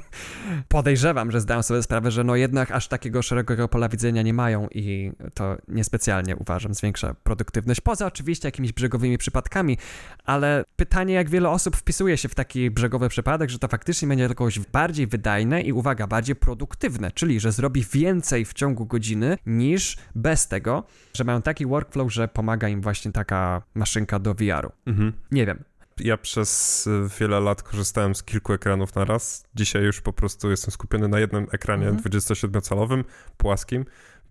podejrzewam, 0.69 1.31
że 1.31 1.41
zdają 1.41 1.63
sobie 1.63 1.83
sprawę, 1.83 2.11
że 2.11 2.25
no 2.25 2.37
jednak 2.37 2.71
aż 2.71 2.89
takiego 2.89 3.23
szerokiego 3.23 3.69
pola 3.69 3.89
widzenia 3.89 4.23
nie 4.23 4.35
mają 4.35 4.69
i 4.71 5.13
to 5.35 5.57
niespecjalnie 5.69 6.04
specjalnie 6.05 6.37
uważam 6.37 6.75
zwiększa 6.75 7.15
produktywność, 7.23 7.81
poza 7.81 8.07
oczywiście 8.07 8.49
jakimiś 8.49 8.73
brzegowymi 8.73 9.19
przypadkami, 9.19 9.79
ale 10.25 10.65
pytanie, 10.77 11.15
jak 11.15 11.31
wiele 11.31 11.51
osób 11.51 11.77
wpisuje 11.77 12.17
się 12.17 12.29
w 12.29 12.35
taki 12.35 12.71
brzegowy 12.71 13.09
przypadek, 13.09 13.51
że 13.51 13.59
to 13.59 13.69
faktycznie 13.69 14.09
będzie 14.09 14.25
jakoś 14.25 14.59
bardziej 14.59 15.07
wydajne 15.07 15.63
i 15.63 15.73
uwaga, 15.73 16.07
bardziej 16.07 16.37
produktywne, 16.37 17.11
czyli 17.11 17.41
że 17.41 17.53
zrobi 17.53 17.85
więcej 17.93 18.45
w 18.45 18.53
ciągu 18.53 18.87
godziny 18.87 19.39
niż 19.47 19.97
bez 20.15 20.49
tego, 20.49 20.85
że 21.15 21.25
mają 21.25 21.43
taki 21.43 21.67
workflow, 21.67 22.13
że 22.13 22.29
pomaga 22.29 22.69
im 22.69 22.81
właśnie 22.81 23.13
taka 23.13 23.63
maszynka 23.75 24.19
do 24.19 24.35
VR-u. 24.35 24.73
Mhm. 24.87 25.13
Nie 25.31 25.47
wiem, 25.47 25.65
ja 26.01 26.17
przez 26.17 26.89
wiele 27.21 27.41
lat 27.41 27.63
korzystałem 27.63 28.15
z 28.15 28.23
kilku 28.23 28.53
ekranów 28.53 28.95
na 28.95 29.05
raz. 29.05 29.45
Dzisiaj 29.55 29.83
już 29.83 30.01
po 30.01 30.13
prostu 30.13 30.51
jestem 30.51 30.71
skupiony 30.71 31.09
na 31.09 31.21
jednym 31.21 31.47
ekranie 31.53 31.89
mhm. 31.89 32.05
27-calowym, 32.05 33.05
płaskim, 33.37 33.85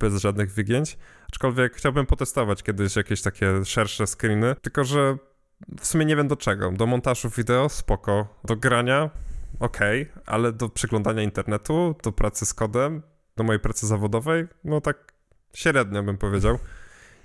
bez 0.03 0.21
żadnych 0.21 0.53
wygięć. 0.53 0.97
Aczkolwiek 1.29 1.75
chciałbym 1.75 2.05
potestować 2.05 2.63
kiedyś 2.63 2.95
jakieś 2.95 3.21
takie 3.21 3.65
szersze 3.65 4.07
screeny, 4.07 4.55
tylko 4.61 4.83
że 4.83 5.17
w 5.79 5.85
sumie 5.87 6.05
nie 6.05 6.15
wiem 6.15 6.27
do 6.27 6.35
czego. 6.35 6.71
Do 6.71 6.85
montażu 6.85 7.29
wideo 7.29 7.69
spoko, 7.69 8.39
do 8.43 8.55
grania 8.55 9.09
okej, 9.59 10.01
okay, 10.01 10.23
ale 10.25 10.51
do 10.51 10.69
przeglądania 10.69 11.23
internetu, 11.23 11.95
do 12.03 12.11
pracy 12.11 12.45
z 12.45 12.53
kodem, 12.53 13.01
do 13.37 13.43
mojej 13.43 13.59
pracy 13.59 13.87
zawodowej, 13.87 14.47
no 14.63 14.81
tak 14.81 15.13
średnio 15.53 16.03
bym 16.03 16.17
powiedział. 16.17 16.59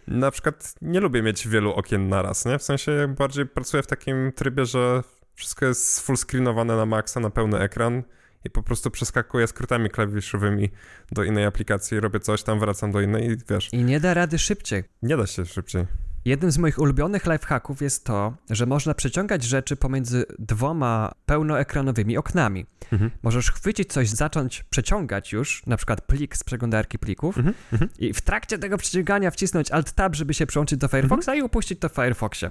Na 0.07 0.31
przykład 0.31 0.75
nie 0.83 1.01
lubię 1.01 1.23
mieć 1.23 1.49
wielu 1.49 1.73
okien 1.73 2.09
naraz, 2.09 2.45
nie? 2.45 2.59
W 2.59 2.63
sensie 2.63 3.15
bardziej 3.19 3.47
pracuję 3.47 3.83
w 3.83 3.87
takim 3.87 4.33
trybie, 4.33 4.65
że 4.67 5.03
wszystko 5.35 5.67
jest 5.67 6.01
full 6.01 6.17
screenowane 6.17 6.77
na 6.77 6.87
maksa, 6.87 7.21
na 7.21 7.31
pełny 7.31 7.59
ekran 7.59 8.03
i 8.49 8.51
po 8.51 8.63
prostu 8.63 8.91
przeskakuję 8.91 9.47
skrótami 9.47 9.91
klawiszowymi 9.91 10.71
do 11.13 11.25
innej 11.25 11.45
aplikacji, 11.45 12.01
robię 12.01 12.21
coś, 12.21 12.43
tam 12.43 12.61
wracam 12.61 12.93
do 12.93 13.01
innej 13.01 13.31
i 13.31 13.37
wiesz. 13.51 13.73
I 13.73 13.85
nie 13.85 14.01
da 14.01 14.15
rady 14.15 14.39
szybciej. 14.39 14.85
Nie 15.03 15.17
da 15.17 15.27
się 15.27 15.47
szybciej. 15.47 16.08
Jednym 16.29 16.51
z 16.51 16.59
moich 16.59 16.79
ulubionych 16.79 17.27
lifehacków 17.27 17.83
jest 17.83 18.05
to, 18.05 18.35
że 18.51 18.67
można 18.67 18.95
przeciągać 18.95 19.43
rzeczy 19.43 19.77
pomiędzy 19.77 20.25
dwoma 20.39 21.13
pełnoekranowymi 21.27 22.17
oknami. 22.17 22.67
Mhm. 22.93 23.11
Możesz 23.23 23.53
chwycić 23.53 23.93
coś, 23.93 24.09
zacząć 24.09 24.63
przeciągać 24.63 25.33
już, 25.33 25.67
na 25.67 25.77
przykład 25.77 26.01
plik 26.01 26.37
z 26.37 26.45
przeglądarki 26.45 26.99
plików 26.99 27.39
mhm. 27.39 27.55
Mhm. 27.73 27.91
i 27.99 28.13
w 28.13 28.21
trakcie 28.21 28.59
tego 28.59 28.79
przeciągania 28.79 29.31
wcisnąć 29.31 29.71
Alt-Tab, 29.71 30.15
żeby 30.15 30.35
się 30.35 30.47
przyłączyć 30.47 30.79
do 30.79 30.89
Firefoxa 30.89 31.35
i 31.35 31.43
upuścić 31.43 31.81
to 31.81 31.89
w 31.89 31.93
Firefoxie. 31.93 32.51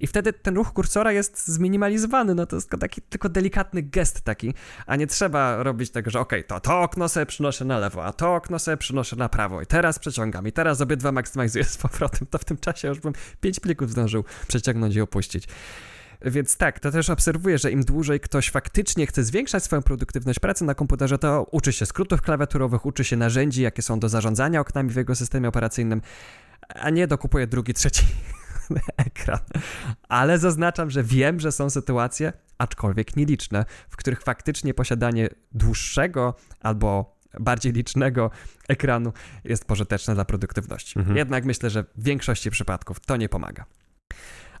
I 0.00 0.06
wtedy 0.06 0.32
ten 0.32 0.54
ruch 0.54 0.72
kursora 0.72 1.12
jest 1.12 1.48
zminimalizowany, 1.48 2.34
no 2.34 2.46
to 2.46 2.56
jest 2.56 2.70
taki 2.80 3.02
tylko 3.02 3.28
delikatny 3.28 3.82
gest 3.82 4.20
taki, 4.20 4.54
a 4.86 4.96
nie 4.96 5.06
trzeba 5.06 5.62
robić 5.62 5.90
tego, 5.90 6.10
że 6.10 6.20
okej, 6.20 6.40
okay, 6.40 6.48
to 6.48 6.60
to 6.60 6.80
okno 6.80 7.08
sobie 7.08 7.26
przynoszę 7.26 7.64
na 7.64 7.78
lewo, 7.78 8.04
a 8.04 8.12
to 8.12 8.34
okno 8.34 8.58
sobie 8.58 8.76
przynoszę 8.76 9.16
na 9.16 9.28
prawo 9.28 9.62
i 9.62 9.66
teraz 9.66 9.98
przeciągam 9.98 10.48
i 10.48 10.52
teraz 10.52 10.80
obydwa 10.80 11.12
maksymalizuję 11.12 11.64
z 11.64 11.76
powrotem, 11.76 12.26
to 12.30 12.38
w 12.38 12.44
tym 12.44 12.56
czasie 12.56 12.88
już 12.88 13.00
bym 13.00 13.11
pięć 13.40 13.60
plików 13.60 13.90
zdążył 13.90 14.24
przeciągnąć 14.48 14.96
i 14.96 15.00
opuścić. 15.00 15.48
Więc 16.24 16.56
tak, 16.56 16.80
to 16.80 16.90
też 16.90 17.10
obserwuję, 17.10 17.58
że 17.58 17.70
im 17.70 17.84
dłużej 17.84 18.20
ktoś 18.20 18.50
faktycznie 18.50 19.06
chce 19.06 19.24
zwiększać 19.24 19.64
swoją 19.64 19.82
produktywność 19.82 20.38
pracy 20.38 20.64
na 20.64 20.74
komputerze, 20.74 21.18
to 21.18 21.46
uczy 21.50 21.72
się 21.72 21.86
skrótów 21.86 22.22
klawiaturowych, 22.22 22.86
uczy 22.86 23.04
się 23.04 23.16
narzędzi, 23.16 23.62
jakie 23.62 23.82
są 23.82 24.00
do 24.00 24.08
zarządzania 24.08 24.60
oknami 24.60 24.90
w 24.90 24.96
jego 24.96 25.14
systemie 25.14 25.48
operacyjnym, 25.48 26.02
a 26.68 26.90
nie 26.90 27.06
dokupuje 27.06 27.46
drugi, 27.46 27.74
trzeci 27.74 28.06
ekran. 29.06 29.38
Ale 30.08 30.38
zaznaczam, 30.38 30.90
że 30.90 31.02
wiem, 31.02 31.40
że 31.40 31.52
są 31.52 31.70
sytuacje, 31.70 32.32
aczkolwiek 32.58 33.16
nieliczne, 33.16 33.64
w 33.90 33.96
których 33.96 34.22
faktycznie 34.22 34.74
posiadanie 34.74 35.28
dłuższego 35.52 36.34
albo 36.60 37.16
bardziej 37.40 37.72
licznego 37.72 38.30
ekranu 38.68 39.12
jest 39.44 39.64
pożyteczne 39.64 40.14
dla 40.14 40.24
produktywności. 40.24 40.98
Mhm. 40.98 41.16
Jednak 41.16 41.44
myślę, 41.44 41.70
że 41.70 41.84
w 41.96 42.04
większości 42.04 42.50
przypadków 42.50 43.00
to 43.00 43.16
nie 43.16 43.28
pomaga 43.28 43.64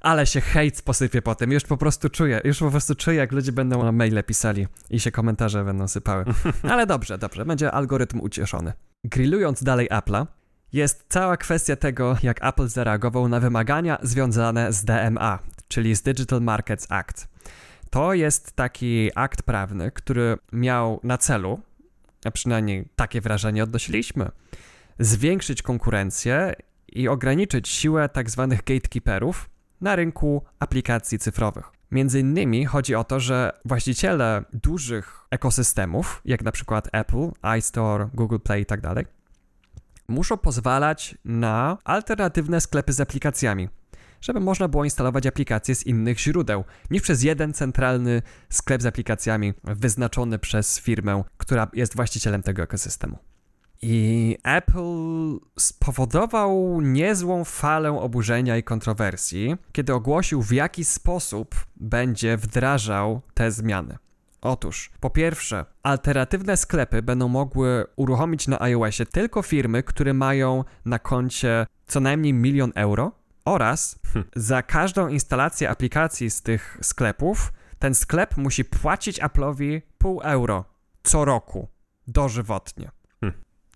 ale 0.02 0.26
się 0.26 0.40
hejt 0.40 0.82
posypie 0.82 1.22
potem. 1.22 1.52
Już 1.52 1.64
po 1.64 1.76
prostu 1.76 2.08
czuję, 2.08 2.40
już 2.44 2.58
po 2.58 2.70
prostu 2.70 2.94
czuję, 2.94 3.16
jak 3.16 3.32
ludzie 3.32 3.52
będą 3.52 3.82
na 3.82 3.92
maile 3.92 4.24
pisali 4.26 4.66
i 4.90 5.00
się 5.00 5.10
komentarze 5.10 5.64
będą 5.64 5.88
sypały. 5.88 6.24
Ale 6.72 6.86
dobrze, 6.86 7.18
dobrze, 7.18 7.44
będzie 7.44 7.72
algorytm 7.72 8.20
ucieszony. 8.20 8.72
Grillując 9.04 9.62
dalej 9.62 9.88
Apple'a, 9.88 10.26
jest 10.72 11.04
cała 11.08 11.36
kwestia 11.36 11.76
tego, 11.76 12.16
jak 12.22 12.44
Apple 12.44 12.68
zareagował 12.68 13.28
na 13.28 13.40
wymagania 13.40 13.98
związane 14.02 14.72
z 14.72 14.84
DMA, 14.84 15.38
czyli 15.68 15.96
z 15.96 16.02
Digital 16.02 16.40
Markets 16.40 16.86
Act. 16.90 17.28
To 17.90 18.14
jest 18.14 18.52
taki 18.52 19.10
akt 19.14 19.42
prawny, 19.42 19.90
który 19.90 20.36
miał 20.52 21.00
na 21.02 21.18
celu, 21.18 21.60
a 22.24 22.30
przynajmniej 22.30 22.88
takie 22.96 23.20
wrażenie 23.20 23.62
odnosiliśmy, 23.62 24.30
zwiększyć 24.98 25.62
konkurencję 25.62 26.52
i 26.88 27.08
ograniczyć 27.08 27.68
siłę 27.68 28.08
tak 28.08 28.30
zwanych 28.30 28.64
gatekeeperów 28.64 29.50
na 29.80 29.96
rynku 29.96 30.44
aplikacji 30.58 31.18
cyfrowych. 31.18 31.64
Między 31.90 32.20
innymi 32.20 32.66
chodzi 32.66 32.94
o 32.94 33.04
to, 33.04 33.20
że 33.20 33.52
właściciele 33.64 34.44
dużych 34.52 35.26
ekosystemów, 35.30 36.22
jak 36.24 36.42
na 36.42 36.52
przykład 36.52 36.88
Apple, 36.92 37.30
iStore, 37.58 38.08
Google 38.14 38.38
Play 38.38 38.62
i 38.62 38.66
tak 38.66 38.80
muszą 40.08 40.36
pozwalać 40.36 41.14
na 41.24 41.78
alternatywne 41.84 42.60
sklepy 42.60 42.92
z 42.92 43.00
aplikacjami, 43.00 43.68
żeby 44.22 44.40
można 44.40 44.68
było 44.68 44.84
instalować 44.84 45.26
aplikacje 45.26 45.74
z 45.74 45.86
innych 45.86 46.20
źródeł 46.20 46.64
niż 46.90 47.02
przez 47.02 47.22
jeden 47.22 47.52
centralny 47.52 48.22
sklep 48.50 48.82
z 48.82 48.86
aplikacjami 48.86 49.54
wyznaczony 49.64 50.38
przez 50.38 50.80
firmę, 50.80 51.24
która 51.36 51.70
jest 51.72 51.96
właścicielem 51.96 52.42
tego 52.42 52.62
ekosystemu. 52.62 53.18
I 53.82 54.36
Apple 54.44 55.38
spowodował 55.58 56.80
niezłą 56.80 57.44
falę 57.44 58.00
oburzenia 58.00 58.56
i 58.56 58.62
kontrowersji, 58.62 59.56
kiedy 59.72 59.94
ogłosił, 59.94 60.42
w 60.42 60.52
jaki 60.52 60.84
sposób 60.84 61.54
będzie 61.76 62.36
wdrażał 62.36 63.20
te 63.34 63.50
zmiany. 63.50 63.98
Otóż, 64.40 64.90
po 65.00 65.10
pierwsze, 65.10 65.64
alternatywne 65.82 66.56
sklepy 66.56 67.02
będą 67.02 67.28
mogły 67.28 67.84
uruchomić 67.96 68.48
na 68.48 68.60
iOSie 68.60 69.06
tylko 69.06 69.42
firmy, 69.42 69.82
które 69.82 70.14
mają 70.14 70.64
na 70.84 70.98
koncie 70.98 71.66
co 71.86 72.00
najmniej 72.00 72.32
milion 72.32 72.72
euro 72.74 73.12
oraz 73.44 73.98
za 74.36 74.62
każdą 74.62 75.08
instalację 75.08 75.70
aplikacji 75.70 76.30
z 76.30 76.42
tych 76.42 76.78
sklepów 76.82 77.52
ten 77.78 77.94
sklep 77.94 78.36
musi 78.36 78.64
płacić 78.64 79.20
Apple'owi 79.20 79.80
pół 79.98 80.20
euro 80.22 80.64
co 81.02 81.24
roku 81.24 81.68
dożywotnie. 82.06 82.90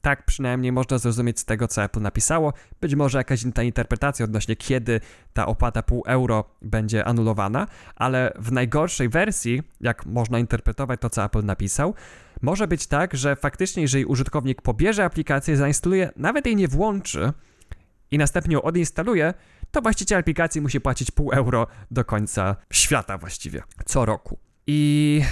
Tak 0.07 0.25
przynajmniej 0.25 0.73
można 0.73 0.99
zrozumieć 0.99 1.41
z 1.41 1.45
tego, 1.45 1.69
co 1.69 1.85
Apple 1.85 2.01
napisało. 2.01 2.53
Być 2.81 2.95
może 2.95 3.19
jakaś 3.19 3.43
inna 3.43 3.63
interpretacja 3.63 4.25
odnośnie 4.25 4.57
kiedy 4.57 5.01
ta 5.33 5.47
opłata 5.47 5.83
pół 5.83 6.03
euro 6.07 6.45
będzie 6.63 7.05
anulowana, 7.05 7.67
ale 7.97 8.33
w 8.39 8.53
najgorszej 8.53 9.09
wersji, 9.09 9.63
jak 9.81 10.07
można 10.07 10.39
interpretować 10.39 11.01
to, 11.01 11.11
co 11.11 11.25
Apple 11.25 11.45
napisał, 11.45 11.95
może 12.43 12.69
być 12.69 12.87
tak, 12.87 13.17
że 13.17 13.37
faktycznie, 13.37 13.83
jeżeli 13.83 14.05
użytkownik 14.05 14.63
pobierze 14.63 15.05
aplikację, 15.05 15.57
zainstaluje, 15.57 16.11
nawet 16.17 16.47
jej 16.47 16.57
nie 16.57 16.69
włączy 16.69 17.33
i 18.11 18.19
następnie 18.19 18.55
ją 18.55 18.63
odinstaluje, 18.63 19.35
to 19.77 19.83
właściciel 19.83 20.19
aplikacji 20.19 20.61
musi 20.61 20.81
płacić 20.81 21.11
pół 21.11 21.33
euro 21.33 21.67
do 21.91 22.05
końca 22.05 22.57
świata 22.73 23.19
właściwie, 23.19 23.63
co 23.87 24.05
roku. 24.05 24.39
I 24.67 25.23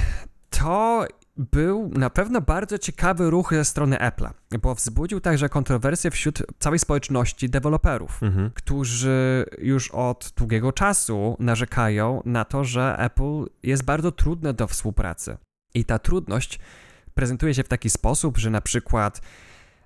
to 0.51 1.07
był 1.37 1.91
na 1.95 2.11
pewno 2.11 2.41
bardzo 2.41 2.79
ciekawy 2.79 3.31
ruch 3.31 3.51
ze 3.53 3.65
strony 3.65 3.97
Apple'a, 3.97 4.31
bo 4.63 4.75
wzbudził 4.75 5.21
także 5.21 5.49
kontrowersje 5.49 6.11
wśród 6.11 6.43
całej 6.59 6.79
społeczności 6.79 7.51
deweloperów, 7.51 8.23
mhm. 8.23 8.51
którzy 8.55 9.45
już 9.59 9.91
od 9.91 10.33
długiego 10.37 10.73
czasu 10.73 11.37
narzekają 11.41 12.23
na 12.25 12.45
to, 12.45 12.65
że 12.65 12.97
Apple 12.99 13.45
jest 13.63 13.85
bardzo 13.85 14.13
trudne 14.13 14.55
do 14.55 14.67
współpracy. 14.67 15.37
I 15.75 15.85
ta 15.85 15.99
trudność 15.99 16.59
prezentuje 17.15 17.55
się 17.55 17.63
w 17.63 17.69
taki 17.69 17.91
sposób, 17.91 18.39
że 18.39 18.51
na 18.51 18.61
przykład 18.61 19.21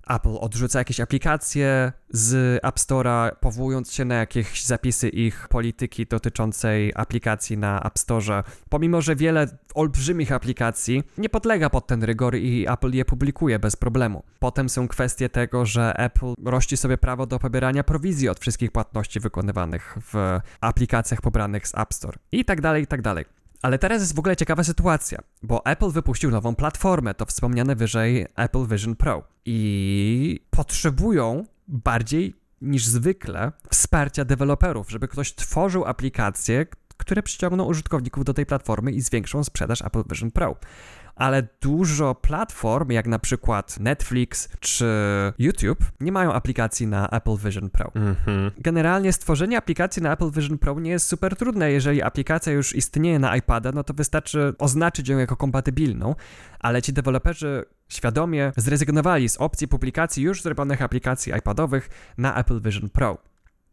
Apple 0.08 0.38
odrzuca 0.40 0.78
jakieś 0.78 1.00
aplikacje 1.00 1.92
z 2.10 2.60
App 2.64 2.76
Store'a, 2.76 3.30
powołując 3.40 3.92
się 3.92 4.04
na 4.04 4.14
jakieś 4.14 4.64
zapisy 4.64 5.08
ich 5.08 5.48
polityki 5.48 6.06
dotyczącej 6.06 6.92
aplikacji 6.94 7.58
na 7.58 7.82
App 7.82 7.98
Store, 7.98 8.42
pomimo 8.68 9.02
że 9.02 9.16
wiele 9.16 9.46
olbrzymich 9.74 10.32
aplikacji 10.32 11.02
nie 11.18 11.28
podlega 11.28 11.70
pod 11.70 11.86
ten 11.86 12.02
rygor 12.02 12.36
i 12.36 12.66
Apple 12.68 12.92
je 12.92 13.04
publikuje 13.04 13.58
bez 13.58 13.76
problemu. 13.76 14.22
Potem 14.38 14.68
są 14.68 14.88
kwestie 14.88 15.28
tego, 15.28 15.66
że 15.66 15.98
Apple 15.98 16.34
rości 16.44 16.76
sobie 16.76 16.98
prawo 16.98 17.26
do 17.26 17.38
pobierania 17.38 17.84
prowizji 17.84 18.28
od 18.28 18.40
wszystkich 18.40 18.72
płatności 18.72 19.20
wykonywanych 19.20 19.98
w 20.12 20.38
aplikacjach 20.60 21.20
pobranych 21.20 21.68
z 21.68 21.74
App 21.74 21.94
Store 21.94 22.18
i 22.32 22.44
tak 22.44 22.60
dalej, 22.60 22.82
i 22.82 22.86
tak 22.86 23.02
dalej. 23.02 23.37
Ale 23.62 23.78
teraz 23.78 24.00
jest 24.00 24.14
w 24.14 24.18
ogóle 24.18 24.36
ciekawa 24.36 24.64
sytuacja, 24.64 25.18
bo 25.42 25.66
Apple 25.66 25.90
wypuścił 25.90 26.30
nową 26.30 26.54
platformę, 26.54 27.14
to 27.14 27.26
wspomniane 27.26 27.76
wyżej 27.76 28.26
Apple 28.36 28.66
Vision 28.66 28.96
Pro. 28.96 29.22
I 29.44 30.40
potrzebują 30.50 31.44
bardziej 31.68 32.34
niż 32.60 32.86
zwykle 32.86 33.52
wsparcia 33.70 34.24
deweloperów, 34.24 34.90
żeby 34.90 35.08
ktoś 35.08 35.34
tworzył 35.34 35.84
aplikacje, 35.84 36.66
które 36.96 37.22
przyciągną 37.22 37.64
użytkowników 37.64 38.24
do 38.24 38.34
tej 38.34 38.46
platformy 38.46 38.92
i 38.92 39.00
zwiększą 39.00 39.44
sprzedaż 39.44 39.82
Apple 39.82 40.02
Vision 40.10 40.30
Pro 40.30 40.56
ale 41.18 41.48
dużo 41.60 42.14
platform, 42.14 42.90
jak 42.90 43.06
na 43.06 43.18
przykład 43.18 43.80
Netflix 43.80 44.48
czy 44.60 44.86
YouTube, 45.38 45.84
nie 46.00 46.12
mają 46.12 46.32
aplikacji 46.32 46.86
na 46.86 47.08
Apple 47.08 47.36
Vision 47.36 47.70
Pro. 47.70 47.90
Mm-hmm. 47.90 48.50
Generalnie 48.58 49.12
stworzenie 49.12 49.58
aplikacji 49.58 50.02
na 50.02 50.12
Apple 50.12 50.30
Vision 50.30 50.58
Pro 50.58 50.80
nie 50.80 50.90
jest 50.90 51.08
super 51.08 51.36
trudne. 51.36 51.72
Jeżeli 51.72 52.02
aplikacja 52.02 52.52
już 52.52 52.74
istnieje 52.74 53.18
na 53.18 53.36
iPada, 53.36 53.72
no 53.72 53.84
to 53.84 53.94
wystarczy 53.94 54.54
oznaczyć 54.58 55.08
ją 55.08 55.18
jako 55.18 55.36
kompatybilną, 55.36 56.14
ale 56.60 56.82
ci 56.82 56.92
deweloperzy 56.92 57.64
świadomie 57.88 58.52
zrezygnowali 58.56 59.28
z 59.28 59.36
opcji 59.36 59.68
publikacji 59.68 60.22
już 60.22 60.42
zrobionych 60.42 60.82
aplikacji 60.82 61.32
iPadowych 61.38 61.88
na 62.18 62.36
Apple 62.36 62.60
Vision 62.60 62.90
Pro. 62.90 63.18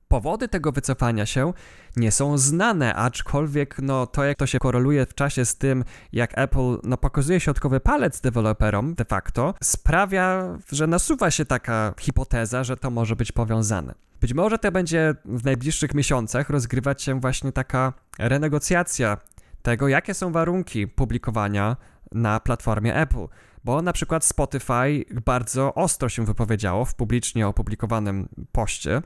Powody 0.08 0.48
tego 0.48 0.72
wycofania 0.72 1.26
się 1.26 1.54
nie 1.96 2.12
są 2.12 2.38
znane, 2.38 2.96
aczkolwiek 2.96 3.76
no, 3.82 4.08
to, 4.08 4.24
jak 4.24 4.38
to 4.38 4.48
się 4.48 4.60
koreluje 4.60 5.06
w 5.06 5.14
czasie 5.14 5.46
z 5.46 5.58
tym, 5.58 5.84
jak 6.14 6.38
Apple 6.38 6.78
no, 6.84 6.98
pokazuje 6.98 7.40
środkowy 7.40 7.80
palec 7.80 8.22
deweloperom 8.22 8.96
de 8.96 9.06
facto, 9.06 9.54
sprawia, 9.64 10.58
że 10.72 10.88
nasuwa 10.88 11.32
się 11.32 11.46
taka 11.46 11.94
hipoteza, 12.00 12.64
że 12.64 12.78
to 12.78 12.90
może 12.90 13.16
być 13.16 13.32
powiązane. 13.32 13.96
Być 14.22 14.34
może 14.34 14.60
to 14.60 14.72
będzie 14.72 15.16
w 15.26 15.46
najbliższych 15.46 15.94
miesiącach 15.94 16.50
rozgrywać 16.50 17.04
się 17.04 17.20
właśnie 17.20 17.52
taka 17.52 17.94
renegocjacja 18.20 19.18
tego, 19.62 19.88
jakie 19.88 20.14
są 20.14 20.32
warunki 20.32 20.88
publikowania 20.88 21.78
na 22.12 22.40
platformie 22.40 22.96
Apple. 22.96 23.28
Bo 23.64 23.82
na 23.82 23.94
przykład 23.94 24.26
Spotify 24.26 25.06
bardzo 25.26 25.74
ostro 25.74 26.10
się 26.10 26.26
wypowiedziało 26.26 26.86
w 26.86 26.96
publicznie 26.96 27.48
opublikowanym 27.48 28.30
poście, 28.52 29.02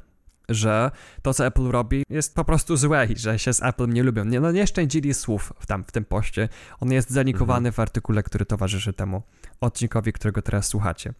że 0.49 0.91
to, 1.21 1.33
co 1.33 1.45
Apple 1.45 1.67
robi, 1.67 2.03
jest 2.09 2.35
po 2.35 2.45
prostu 2.45 2.77
złe 2.77 3.05
i 3.05 3.17
że 3.17 3.39
się 3.39 3.53
z 3.53 3.63
Apple 3.63 3.89
nie 3.89 4.03
lubią. 4.03 4.25
Nie, 4.25 4.39
no 4.39 4.51
nie 4.51 4.67
szczędzili 4.67 5.13
słów 5.13 5.53
tam 5.67 5.83
w 5.83 5.91
tym 5.91 6.05
poście. 6.05 6.49
On 6.79 6.91
jest 6.91 7.09
zanikowany 7.09 7.67
mhm. 7.67 7.73
w 7.73 7.79
artykule, 7.79 8.23
który 8.23 8.45
towarzyszy 8.45 8.93
temu 8.93 9.21
odcinkowi, 9.61 10.13
którego 10.13 10.41
teraz 10.41 10.67
słuchacie. 10.67 11.13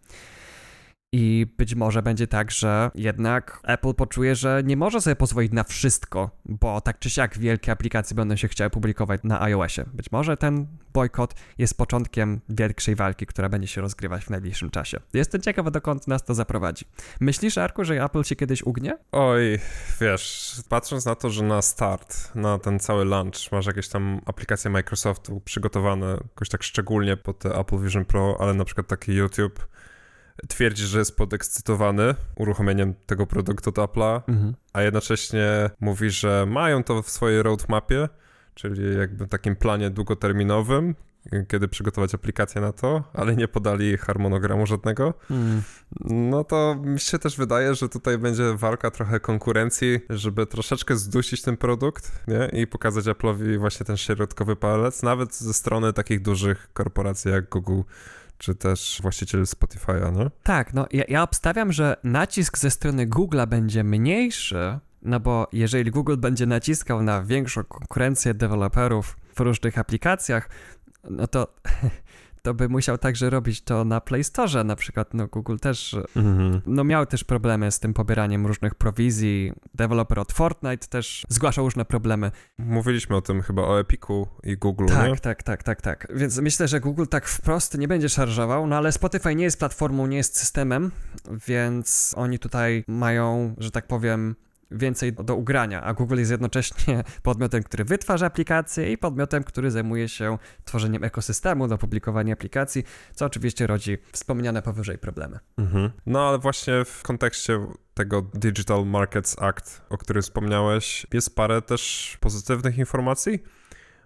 I 1.12 1.46
być 1.58 1.74
może 1.74 2.02
będzie 2.02 2.26
tak, 2.26 2.50
że 2.50 2.90
jednak 2.94 3.60
Apple 3.64 3.94
poczuje, 3.94 4.34
że 4.34 4.62
nie 4.64 4.76
może 4.76 5.00
sobie 5.00 5.16
pozwolić 5.16 5.52
na 5.52 5.64
wszystko, 5.64 6.30
bo 6.44 6.80
tak 6.80 6.98
czy 6.98 7.10
siak 7.10 7.38
wielkie 7.38 7.72
aplikacje 7.72 8.16
będą 8.16 8.36
się 8.36 8.48
chciały 8.48 8.70
publikować 8.70 9.20
na 9.24 9.42
iOSie. 9.42 9.84
Być 9.94 10.12
może 10.12 10.36
ten 10.36 10.66
bojkot 10.92 11.34
jest 11.58 11.76
początkiem 11.76 12.40
większej 12.48 12.94
walki, 12.94 13.26
która 13.26 13.48
będzie 13.48 13.68
się 13.68 13.80
rozgrywać 13.80 14.24
w 14.24 14.30
najbliższym 14.30 14.70
czasie. 14.70 15.00
Jestem 15.14 15.40
ciekaw, 15.40 15.70
dokąd 15.70 16.08
nas 16.08 16.24
to 16.24 16.34
zaprowadzi. 16.34 16.84
Myślisz, 17.20 17.58
Arku, 17.58 17.84
że 17.84 18.04
Apple 18.04 18.22
się 18.22 18.36
kiedyś 18.36 18.62
ugnie? 18.62 18.98
Oj, 19.12 19.58
wiesz, 20.00 20.54
patrząc 20.68 21.04
na 21.04 21.14
to, 21.14 21.30
że 21.30 21.44
na 21.44 21.62
start, 21.62 22.34
na 22.34 22.58
ten 22.58 22.80
cały 22.80 23.04
launch 23.04 23.52
masz 23.52 23.66
jakieś 23.66 23.88
tam 23.88 24.20
aplikacje 24.26 24.70
Microsoftu 24.70 25.40
przygotowane 25.40 26.06
jakoś 26.06 26.48
tak 26.48 26.62
szczególnie 26.62 27.16
pod 27.16 27.38
te 27.38 27.54
Apple 27.54 27.78
Vision 27.78 28.04
Pro, 28.04 28.36
ale 28.40 28.54
na 28.54 28.64
przykład 28.64 28.86
taki 28.86 29.12
YouTube 29.12 29.68
twierdzi, 30.48 30.86
że 30.86 30.98
jest 30.98 31.16
podekscytowany 31.16 32.14
uruchomieniem 32.36 32.94
tego 33.06 33.26
produktu 33.26 33.70
od 33.70 33.76
Apple'a, 33.76 34.20
mhm. 34.28 34.54
a 34.72 34.82
jednocześnie 34.82 35.70
mówi, 35.80 36.10
że 36.10 36.46
mają 36.46 36.84
to 36.84 37.02
w 37.02 37.10
swojej 37.10 37.42
roadmapie, 37.42 38.08
czyli 38.54 38.98
jakby 38.98 39.26
takim 39.26 39.56
planie 39.56 39.90
długoterminowym, 39.90 40.94
kiedy 41.48 41.68
przygotować 41.68 42.14
aplikację 42.14 42.60
na 42.60 42.72
to, 42.72 43.04
ale 43.14 43.36
nie 43.36 43.48
podali 43.48 43.96
harmonogramu 43.96 44.66
żadnego. 44.66 45.14
Mm. 45.30 45.62
No 46.04 46.44
to 46.44 46.76
mi 46.84 47.00
się 47.00 47.18
też 47.18 47.36
wydaje, 47.36 47.74
że 47.74 47.88
tutaj 47.88 48.18
będzie 48.18 48.54
walka 48.54 48.90
trochę 48.90 49.20
konkurencji, 49.20 50.00
żeby 50.10 50.46
troszeczkę 50.46 50.96
zdusić 50.96 51.42
ten 51.42 51.56
produkt 51.56 52.12
nie? 52.28 52.60
i 52.60 52.66
pokazać 52.66 53.04
Apple'owi 53.04 53.58
właśnie 53.58 53.86
ten 53.86 53.96
środkowy 53.96 54.56
palec, 54.56 55.02
nawet 55.02 55.34
ze 55.34 55.54
strony 55.54 55.92
takich 55.92 56.22
dużych 56.22 56.68
korporacji 56.72 57.30
jak 57.30 57.48
Google 57.48 57.80
czy 58.40 58.54
też 58.54 58.98
właściciel 59.02 59.44
Spotify'a, 59.44 60.12
no? 60.12 60.30
Tak, 60.42 60.74
no 60.74 60.86
ja, 60.92 61.04
ja 61.08 61.22
obstawiam, 61.22 61.72
że 61.72 61.96
nacisk 62.04 62.58
ze 62.58 62.70
strony 62.70 63.06
Google'a 63.06 63.46
będzie 63.46 63.84
mniejszy, 63.84 64.78
no 65.02 65.20
bo 65.20 65.48
jeżeli 65.52 65.90
Google 65.90 66.16
będzie 66.16 66.46
naciskał 66.46 67.02
na 67.02 67.22
większą 67.22 67.64
konkurencję 67.64 68.34
deweloperów 68.34 69.16
w 69.34 69.40
różnych 69.40 69.78
aplikacjach, 69.78 70.48
no 71.10 71.26
to 71.26 71.54
to 72.42 72.54
by 72.54 72.68
musiał 72.68 72.98
także 72.98 73.30
robić 73.30 73.62
to 73.62 73.84
na 73.84 74.00
Play 74.00 74.24
Store, 74.24 74.64
na 74.64 74.76
przykład 74.76 75.14
no 75.14 75.26
Google 75.26 75.56
też, 75.56 75.96
mhm. 76.16 76.60
no 76.66 76.84
miał 76.84 77.06
też 77.06 77.24
problemy 77.24 77.70
z 77.70 77.80
tym 77.80 77.94
pobieraniem 77.94 78.46
różnych 78.46 78.74
prowizji, 78.74 79.52
deweloper 79.74 80.18
od 80.18 80.32
Fortnite 80.32 80.86
też 80.86 81.26
zgłaszał 81.28 81.64
różne 81.64 81.84
problemy. 81.84 82.30
Mówiliśmy 82.58 83.16
o 83.16 83.22
tym 83.22 83.42
chyba 83.42 83.62
o 83.62 83.80
Epiku 83.80 84.28
i 84.42 84.56
Google, 84.56 84.86
Tak, 84.86 85.10
nie? 85.10 85.16
tak, 85.16 85.42
tak, 85.42 85.62
tak, 85.62 85.82
tak. 85.82 86.06
Więc 86.14 86.38
myślę, 86.38 86.68
że 86.68 86.80
Google 86.80 87.04
tak 87.10 87.28
wprost 87.28 87.78
nie 87.78 87.88
będzie 87.88 88.08
szarżował, 88.08 88.66
no 88.66 88.76
ale 88.76 88.92
Spotify 88.92 89.34
nie 89.34 89.44
jest 89.44 89.58
platformą, 89.58 90.06
nie 90.06 90.16
jest 90.16 90.36
systemem, 90.36 90.90
więc 91.48 92.14
oni 92.16 92.38
tutaj 92.38 92.84
mają, 92.88 93.54
że 93.58 93.70
tak 93.70 93.86
powiem, 93.86 94.36
więcej 94.70 95.12
do 95.12 95.36
ugrania, 95.36 95.82
a 95.82 95.94
Google 95.94 96.18
jest 96.18 96.30
jednocześnie 96.30 97.04
podmiotem, 97.22 97.62
który 97.62 97.84
wytwarza 97.84 98.26
aplikacje 98.26 98.92
i 98.92 98.98
podmiotem, 98.98 99.44
który 99.44 99.70
zajmuje 99.70 100.08
się 100.08 100.38
tworzeniem 100.64 101.04
ekosystemu 101.04 101.68
do 101.68 101.78
publikowania 101.78 102.32
aplikacji, 102.32 102.84
co 103.14 103.26
oczywiście 103.26 103.66
rodzi 103.66 103.98
wspomniane 104.12 104.62
powyżej 104.62 104.98
problemy. 104.98 105.38
Mhm. 105.58 105.90
No 106.06 106.28
ale 106.28 106.38
właśnie 106.38 106.84
w 106.84 107.02
kontekście 107.02 107.66
tego 107.94 108.22
Digital 108.22 108.86
Markets 108.86 109.42
Act, 109.42 109.82
o 109.88 109.98
którym 109.98 110.22
wspomniałeś, 110.22 111.06
jest 111.12 111.36
parę 111.36 111.62
też 111.62 112.16
pozytywnych 112.20 112.78
informacji 112.78 113.42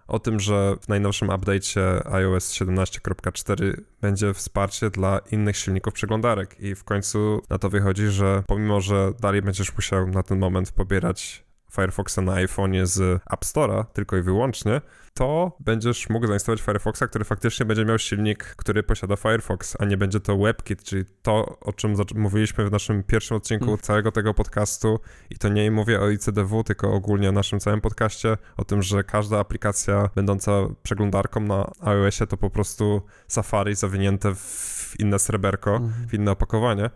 o 0.07 0.19
tym, 0.19 0.39
że 0.39 0.75
w 0.81 0.87
najnowszym 0.87 1.27
update'cie 1.27 2.13
iOS 2.13 2.51
17.4 2.51 3.81
będzie 4.01 4.33
wsparcie 4.33 4.89
dla 4.89 5.19
innych 5.31 5.57
silników 5.57 5.93
przeglądarek. 5.93 6.59
I 6.59 6.75
w 6.75 6.83
końcu 6.83 7.41
na 7.49 7.57
to 7.57 7.69
wychodzi, 7.69 8.07
że 8.07 8.43
pomimo, 8.47 8.81
że 8.81 9.11
dalej 9.19 9.41
będziesz 9.41 9.75
musiał 9.75 10.07
na 10.07 10.23
ten 10.23 10.39
moment 10.39 10.71
pobierać 10.71 11.45
Firefoxa 11.75 12.17
na 12.21 12.33
iPhone'ie 12.33 12.85
z 12.85 13.21
App 13.31 13.45
Store'a 13.45 13.85
tylko 13.93 14.17
i 14.17 14.21
wyłącznie, 14.21 14.81
to 15.17 15.57
będziesz 15.59 16.09
mógł 16.09 16.27
zainstalować 16.27 16.65
Firefoxa, 16.65 17.07
który 17.09 17.25
faktycznie 17.25 17.65
będzie 17.65 17.85
miał 17.85 17.99
silnik, 17.99 18.43
który 18.43 18.83
posiada 18.83 19.15
Firefox, 19.15 19.77
a 19.79 19.85
nie 19.85 19.97
będzie 19.97 20.19
to 20.19 20.37
WebKit, 20.37 20.83
czyli 20.83 21.03
to, 21.21 21.59
o 21.59 21.73
czym 21.73 21.95
mówiliśmy 22.15 22.65
w 22.65 22.71
naszym 22.71 23.03
pierwszym 23.03 23.37
odcinku 23.37 23.65
mm. 23.65 23.77
całego 23.77 24.11
tego 24.11 24.33
podcastu 24.33 24.99
i 25.29 25.37
to 25.37 25.49
nie 25.49 25.71
mówię 25.71 26.01
o 26.01 26.09
ICDW, 26.09 26.63
tylko 26.63 26.93
ogólnie 26.93 27.29
o 27.29 27.31
naszym 27.31 27.59
całym 27.59 27.81
podcaście, 27.81 28.37
o 28.57 28.65
tym, 28.65 28.81
że 28.81 29.03
każda 29.03 29.39
aplikacja 29.39 30.09
będąca 30.15 30.51
przeglądarką 30.83 31.39
na 31.39 31.71
iOSie 31.81 32.27
to 32.27 32.37
po 32.37 32.49
prostu 32.49 33.01
Safari 33.27 33.75
zawinięte 33.75 34.35
w 34.35 34.93
inne 34.99 35.19
sreberko, 35.19 35.75
mhm. 35.75 36.07
w 36.07 36.13
inne 36.13 36.31
opakowanie. 36.31 36.89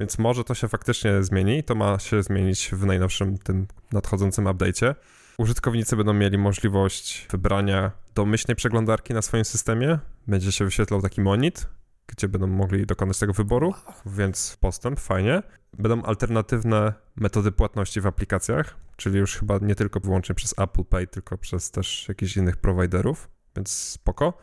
Więc 0.00 0.18
może 0.18 0.44
to 0.44 0.54
się 0.54 0.68
faktycznie 0.68 1.22
zmieni. 1.22 1.64
To 1.64 1.74
ma 1.74 1.98
się 1.98 2.22
zmienić 2.22 2.70
w 2.72 2.86
najnowszym 2.86 3.38
tym 3.38 3.66
nadchodzącym 3.92 4.44
update'cie. 4.44 4.94
Użytkownicy 5.38 5.96
będą 5.96 6.12
mieli 6.12 6.38
możliwość 6.38 7.26
wybrania 7.30 7.90
domyślnej 8.14 8.56
przeglądarki 8.56 9.14
na 9.14 9.22
swoim 9.22 9.44
systemie. 9.44 9.98
Będzie 10.26 10.52
się 10.52 10.64
wyświetlał 10.64 11.02
taki 11.02 11.20
monit, 11.20 11.66
gdzie 12.06 12.28
będą 12.28 12.46
mogli 12.46 12.86
dokonać 12.86 13.18
tego 13.18 13.32
wyboru, 13.32 13.74
więc 14.06 14.56
postęp, 14.60 15.00
fajnie. 15.00 15.42
Będą 15.78 16.02
alternatywne 16.02 16.92
metody 17.16 17.52
płatności 17.52 18.00
w 18.00 18.06
aplikacjach, 18.06 18.76
czyli 18.96 19.18
już 19.18 19.36
chyba 19.36 19.58
nie 19.58 19.74
tylko 19.74 20.00
wyłącznie 20.00 20.34
przez 20.34 20.54
Apple 20.58 20.84
Pay, 20.84 21.06
tylko 21.06 21.38
przez 21.38 21.70
też 21.70 22.08
jakichś 22.08 22.36
innych 22.36 22.56
prowajderów, 22.56 23.28
więc 23.56 23.70
spoko. 23.70 24.38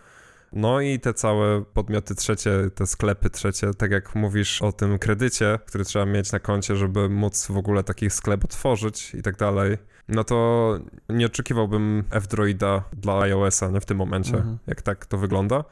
No 0.54 0.82
i 0.82 1.00
te 1.00 1.14
całe 1.14 1.66
podmioty 1.66 2.16
trzecie, 2.16 2.52
te 2.76 2.88
sklepy 2.88 3.30
trzecie, 3.30 3.74
tak 3.74 3.92
jak 3.92 4.16
mówisz 4.16 4.62
o 4.62 4.72
tym 4.72 5.00
kredycie, 5.00 5.60
który 5.66 5.86
trzeba 5.86 6.06
mieć 6.06 6.32
na 6.32 6.40
koncie, 6.40 6.76
żeby 6.76 7.10
móc 7.10 7.48
w 7.48 7.58
ogóle 7.58 7.84
taki 7.84 8.10
sklep 8.10 8.46
otworzyć 8.46 9.16
i 9.16 9.22
tak 9.22 9.38
dalej, 9.38 9.78
no 10.08 10.24
to 10.24 10.80
nie 11.10 11.26
oczekiwałbym 11.26 12.04
F-Droida 12.12 12.84
dla 12.94 13.22
iOS-a 13.22 13.70
nie 13.70 13.82
w 13.82 13.86
tym 13.86 13.98
momencie, 13.98 14.38
mhm. 14.38 14.58
jak 14.68 14.82
tak 14.82 15.06
to 15.06 15.18
wygląda. 15.18 15.64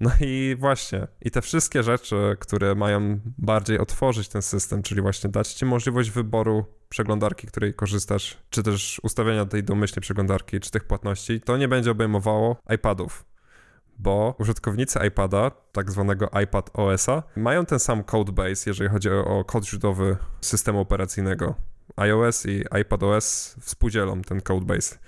No 0.00 0.10
i 0.20 0.56
właśnie, 0.58 1.06
i 1.22 1.30
te 1.30 1.42
wszystkie 1.42 1.82
rzeczy, 1.82 2.36
które 2.40 2.74
mają 2.74 3.20
bardziej 3.38 3.78
otworzyć 3.78 4.28
ten 4.28 4.42
system, 4.42 4.82
czyli 4.82 5.00
właśnie 5.00 5.30
dać 5.30 5.52
ci 5.52 5.64
możliwość 5.64 6.10
wyboru 6.10 6.64
przeglądarki, 6.88 7.46
której 7.46 7.74
korzystasz, 7.74 8.38
czy 8.50 8.62
też 8.62 9.00
ustawienia 9.02 9.46
tej 9.46 9.64
domyślnej 9.64 10.00
przeglądarki, 10.00 10.60
czy 10.60 10.70
tych 10.70 10.84
płatności, 10.84 11.40
to 11.40 11.56
nie 11.56 11.68
będzie 11.68 11.90
obejmowało 11.90 12.56
iPadów 12.74 13.24
bo 14.00 14.34
użytkownicy 14.38 14.98
iPada, 15.08 15.50
tak 15.72 15.90
zwanego 15.90 16.30
iPad 16.42 16.70
OS-a, 16.74 17.22
mają 17.36 17.66
ten 17.66 17.78
sam 17.78 18.04
codebase, 18.04 18.70
jeżeli 18.70 18.90
chodzi 18.90 19.10
o, 19.10 19.24
o 19.24 19.44
kod 19.44 19.66
źródłowy 19.66 20.16
systemu 20.40 20.80
operacyjnego. 20.80 21.54
iOS 21.96 22.46
i 22.46 22.64
iPadOS 22.80 23.56
współdzielą 23.60 24.22
ten 24.22 24.40
codebase. 24.40 24.98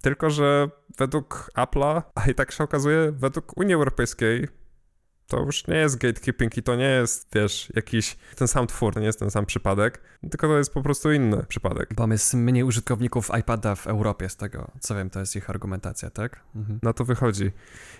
Tylko, 0.00 0.30
że 0.30 0.70
według 0.98 1.50
Apple'a, 1.56 2.02
a 2.14 2.30
i 2.30 2.34
tak 2.34 2.52
się 2.52 2.64
okazuje, 2.64 3.12
według 3.12 3.56
Unii 3.56 3.74
Europejskiej 3.74 4.48
to 5.30 5.40
już 5.40 5.66
nie 5.66 5.76
jest 5.76 5.98
gatekeeping 5.98 6.56
i 6.56 6.62
to 6.62 6.76
nie 6.76 6.88
jest, 6.88 7.28
wiesz, 7.34 7.72
jakiś 7.74 8.16
ten 8.36 8.48
sam 8.48 8.66
twór, 8.66 8.94
to 8.94 9.00
nie 9.00 9.06
jest 9.06 9.18
ten 9.18 9.30
sam 9.30 9.46
przypadek, 9.46 10.00
tylko 10.30 10.48
to 10.48 10.58
jest 10.58 10.74
po 10.74 10.82
prostu 10.82 11.12
inny 11.12 11.44
przypadek. 11.48 11.94
Bo 11.94 12.06
jest 12.06 12.34
mniej 12.34 12.64
użytkowników 12.64 13.30
iPada 13.40 13.74
w 13.74 13.86
Europie, 13.86 14.28
z 14.28 14.36
tego 14.36 14.70
co 14.80 14.94
wiem, 14.94 15.10
to 15.10 15.20
jest 15.20 15.36
ich 15.36 15.50
argumentacja, 15.50 16.10
tak? 16.10 16.40
Mhm. 16.56 16.78
Na 16.82 16.92
to 16.92 17.04
wychodzi. 17.04 17.50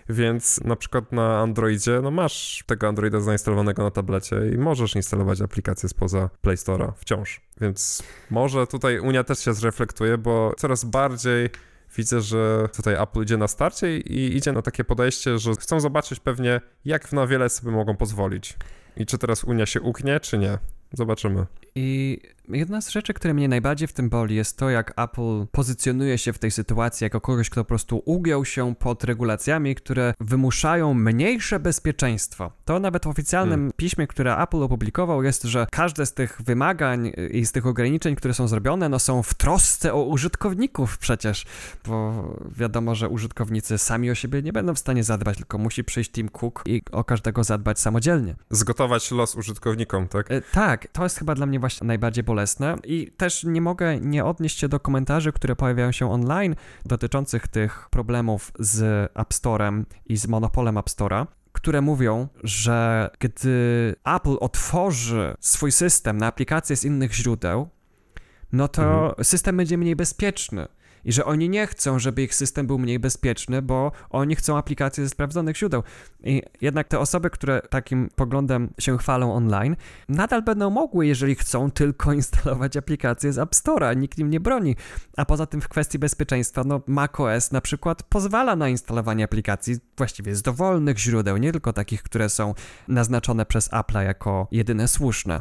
Więc 0.08 0.60
na 0.64 0.76
przykład 0.76 1.12
na 1.12 1.40
Androidzie, 1.40 2.00
no 2.02 2.10
masz 2.10 2.64
tego 2.66 2.88
Androida 2.88 3.20
zainstalowanego 3.20 3.82
na 3.82 3.90
tablecie 3.90 4.36
i 4.54 4.58
możesz 4.58 4.96
instalować 4.96 5.40
aplikacje 5.40 5.88
spoza 5.88 6.30
Play 6.42 6.56
Store'a 6.56 6.92
wciąż. 6.96 7.40
Więc 7.60 8.02
może 8.30 8.66
tutaj 8.66 8.98
Unia 8.98 9.24
też 9.24 9.38
się 9.38 9.54
zreflektuje, 9.54 10.18
bo 10.18 10.54
coraz 10.56 10.84
bardziej 10.84 11.50
widzę, 11.96 12.20
że 12.20 12.68
tutaj 12.76 12.94
Apple 12.94 13.22
idzie 13.22 13.36
na 13.36 13.48
starcie 13.48 13.98
i 13.98 14.36
idzie 14.36 14.52
na 14.52 14.62
takie 14.62 14.84
podejście, 14.84 15.38
że 15.38 15.52
chcą 15.54 15.80
zobaczyć 15.80 16.20
pewnie, 16.20 16.60
jak 16.84 17.12
na 17.12 17.26
wiele 17.26 17.48
sobie 17.48 17.72
mogą 17.72 17.96
pozwolić. 17.96 18.56
I 18.96 19.06
czy 19.06 19.18
teraz 19.18 19.44
Unia 19.44 19.66
się 19.66 19.80
uknie, 19.80 20.20
czy 20.20 20.38
nie. 20.38 20.58
Zobaczymy. 20.92 21.46
I 21.74 22.20
jedna 22.48 22.80
z 22.80 22.88
rzeczy, 22.88 23.14
które 23.14 23.34
mnie 23.34 23.48
najbardziej 23.48 23.88
w 23.88 23.92
tym 23.92 24.08
boli, 24.08 24.36
jest 24.36 24.58
to, 24.58 24.70
jak 24.70 24.92
Apple 24.96 25.46
pozycjonuje 25.52 26.18
się 26.18 26.32
w 26.32 26.38
tej 26.38 26.50
sytuacji 26.50 27.04
jako 27.04 27.20
kogoś, 27.20 27.50
kto 27.50 27.60
po 27.64 27.68
prostu 27.68 28.02
ugiął 28.04 28.44
się 28.44 28.74
pod 28.74 29.04
regulacjami, 29.04 29.74
które 29.74 30.14
wymuszają 30.20 30.94
mniejsze 30.94 31.60
bezpieczeństwo. 31.60 32.52
To 32.64 32.78
nawet 32.78 33.04
w 33.04 33.08
oficjalnym 33.08 33.60
hmm. 33.60 33.72
piśmie, 33.76 34.06
które 34.06 34.36
Apple 34.36 34.62
opublikował, 34.62 35.22
jest, 35.22 35.42
że 35.42 35.66
każde 35.70 36.06
z 36.06 36.14
tych 36.14 36.42
wymagań 36.42 37.12
i 37.30 37.46
z 37.46 37.52
tych 37.52 37.66
ograniczeń, 37.66 38.16
które 38.16 38.34
są 38.34 38.48
zrobione, 38.48 38.88
no 38.88 38.98
są 38.98 39.22
w 39.22 39.34
trosce 39.34 39.94
o 39.94 40.02
użytkowników 40.02 40.98
przecież, 40.98 41.46
bo 41.86 42.24
wiadomo, 42.56 42.94
że 42.94 43.08
użytkownicy 43.08 43.78
sami 43.78 44.10
o 44.10 44.14
siebie 44.14 44.42
nie 44.42 44.52
będą 44.52 44.74
w 44.74 44.78
stanie 44.78 45.04
zadbać, 45.04 45.36
tylko 45.36 45.58
musi 45.58 45.84
przyjść 45.84 46.10
Tim 46.10 46.28
Cook 46.28 46.62
i 46.66 46.82
o 46.92 47.04
każdego 47.04 47.44
zadbać 47.44 47.80
samodzielnie. 47.80 48.34
Zgotować 48.50 49.10
los 49.10 49.34
użytkownikom, 49.34 50.08
tak? 50.08 50.30
E, 50.30 50.40
tak, 50.40 50.88
to 50.92 51.02
jest 51.02 51.18
chyba 51.18 51.34
dla 51.34 51.46
mnie 51.46 51.59
właśnie 51.60 51.86
najbardziej 51.86 52.24
bolesne. 52.24 52.76
I 52.84 53.12
też 53.16 53.44
nie 53.44 53.60
mogę 53.60 54.00
nie 54.00 54.24
odnieść 54.24 54.58
się 54.58 54.68
do 54.68 54.80
komentarzy, 54.80 55.32
które 55.32 55.56
pojawiają 55.56 55.92
się 55.92 56.12
online 56.12 56.54
dotyczących 56.86 57.48
tych 57.48 57.88
problemów 57.90 58.52
z 58.58 59.10
App 59.14 59.34
Storem 59.34 59.86
i 60.06 60.16
z 60.16 60.26
monopolem 60.26 60.78
App 60.78 60.88
Store'a 60.88 61.26
które 61.52 61.80
mówią, 61.80 62.28
że 62.44 63.10
gdy 63.18 63.94
Apple 64.04 64.36
otworzy 64.40 65.34
swój 65.40 65.72
system 65.72 66.18
na 66.18 66.26
aplikacje 66.26 66.76
z 66.76 66.84
innych 66.84 67.14
źródeł, 67.14 67.68
no 68.52 68.68
to 68.68 68.82
mhm. 68.82 69.24
system 69.24 69.56
będzie 69.56 69.78
mniej 69.78 69.96
bezpieczny 69.96 70.68
i 71.04 71.12
że 71.12 71.24
oni 71.24 71.48
nie 71.48 71.66
chcą, 71.66 71.98
żeby 71.98 72.22
ich 72.22 72.34
system 72.34 72.66
był 72.66 72.78
mniej 72.78 72.98
bezpieczny, 72.98 73.62
bo 73.62 73.92
oni 74.10 74.36
chcą 74.36 74.58
aplikacje 74.58 75.04
ze 75.04 75.10
sprawdzonych 75.10 75.56
źródeł. 75.56 75.82
I 76.24 76.42
jednak 76.60 76.88
te 76.88 76.98
osoby, 76.98 77.30
które 77.30 77.62
takim 77.70 78.08
poglądem 78.16 78.70
się 78.78 78.98
chwalą 78.98 79.34
online, 79.34 79.76
nadal 80.08 80.42
będą 80.42 80.70
mogły, 80.70 81.06
jeżeli 81.06 81.34
chcą, 81.34 81.70
tylko 81.70 82.12
instalować 82.20 82.76
aplikacje 82.76 83.32
z 83.32 83.38
App 83.38 83.54
Store'a. 83.54 83.96
Nikt 83.96 84.18
im 84.18 84.30
nie 84.30 84.40
broni. 84.40 84.76
A 85.16 85.24
poza 85.24 85.46
tym 85.46 85.60
w 85.60 85.68
kwestii 85.68 85.98
bezpieczeństwa, 85.98 86.64
no 86.64 86.80
macOS 86.86 87.52
na 87.52 87.60
przykład 87.60 88.02
pozwala 88.02 88.56
na 88.56 88.68
instalowanie 88.68 89.24
aplikacji 89.24 89.76
właściwie 89.96 90.34
z 90.34 90.42
dowolnych 90.42 90.98
źródeł, 90.98 91.36
nie 91.36 91.52
tylko 91.52 91.72
takich, 91.72 92.02
które 92.02 92.28
są 92.28 92.54
naznaczone 92.88 93.46
przez 93.46 93.70
Apple'a 93.70 94.00
jako 94.00 94.48
jedyne 94.50 94.88
słuszne. 94.88 95.40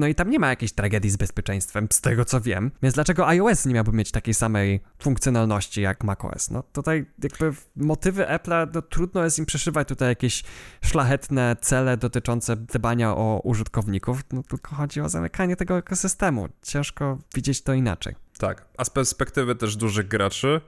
No 0.00 0.06
i 0.06 0.14
tam 0.14 0.30
nie 0.30 0.38
ma 0.38 0.48
jakiejś 0.48 0.72
tragedii 0.72 1.10
z 1.10 1.16
bezpieczeństwem, 1.16 1.88
z 1.92 2.00
tego 2.00 2.24
co 2.24 2.40
wiem. 2.40 2.70
Więc 2.82 2.94
dlaczego 2.94 3.28
iOS 3.28 3.66
nie 3.66 3.74
miałby 3.74 3.92
mieć 3.92 4.10
takiej 4.10 4.34
samej 4.34 4.80
funkcjonalności 4.98 5.80
jak 5.80 6.04
macOS? 6.04 6.50
No 6.50 6.62
tutaj 6.62 7.06
jakby 7.22 7.52
motywy 7.76 8.22
Apple'a, 8.22 8.68
no 8.74 8.82
trudno 8.82 9.24
jest 9.24 9.38
im 9.38 9.46
przeszywać 9.46 9.88
tutaj 9.88 10.08
jakieś 10.08 10.44
szlachetne 10.84 11.56
cele 11.60 11.96
dotyczące 11.96 12.56
dbania 12.56 13.16
o 13.16 13.40
użytkowników, 13.44 14.20
no 14.32 14.42
tylko 14.42 14.76
chodzi 14.76 15.00
o 15.00 15.08
zamykanie 15.08 15.56
tego 15.56 15.78
ekosystemu. 15.78 16.48
Ciężko 16.62 17.18
widzieć 17.34 17.62
to 17.62 17.74
inaczej. 17.74 18.14
Tak, 18.38 18.68
a 18.78 18.84
z 18.84 18.90
perspektywy 18.90 19.54
też 19.54 19.76
dużych 19.76 20.08
graczy, 20.08 20.60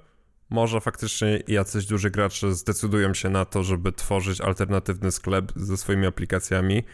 może 0.51 0.81
faktycznie 0.81 1.43
jacyś 1.49 1.87
duży 1.87 2.11
gracze 2.11 2.55
zdecydują 2.55 3.15
się 3.15 3.31
na 3.31 3.45
to, 3.45 3.63
żeby 3.63 3.93
tworzyć 3.93 4.41
alternatywny 4.41 5.13
sklep 5.13 5.53
ze 5.57 5.77
swoimi 5.77 6.07
aplikacjami 6.07 6.85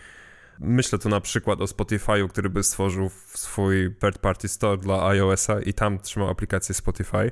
Myślę 0.60 0.98
tu 0.98 1.08
na 1.08 1.20
przykład 1.20 1.60
o 1.60 1.64
Spotify'u, 1.64 2.28
który 2.28 2.50
by 2.50 2.62
stworzył 2.62 3.10
swój 3.34 3.90
third-party 3.90 4.48
store 4.48 4.78
dla 4.78 5.08
iOS-a 5.08 5.60
i 5.60 5.72
tam 5.72 5.98
trzymał 5.98 6.28
aplikację 6.28 6.74
Spotify. 6.74 7.30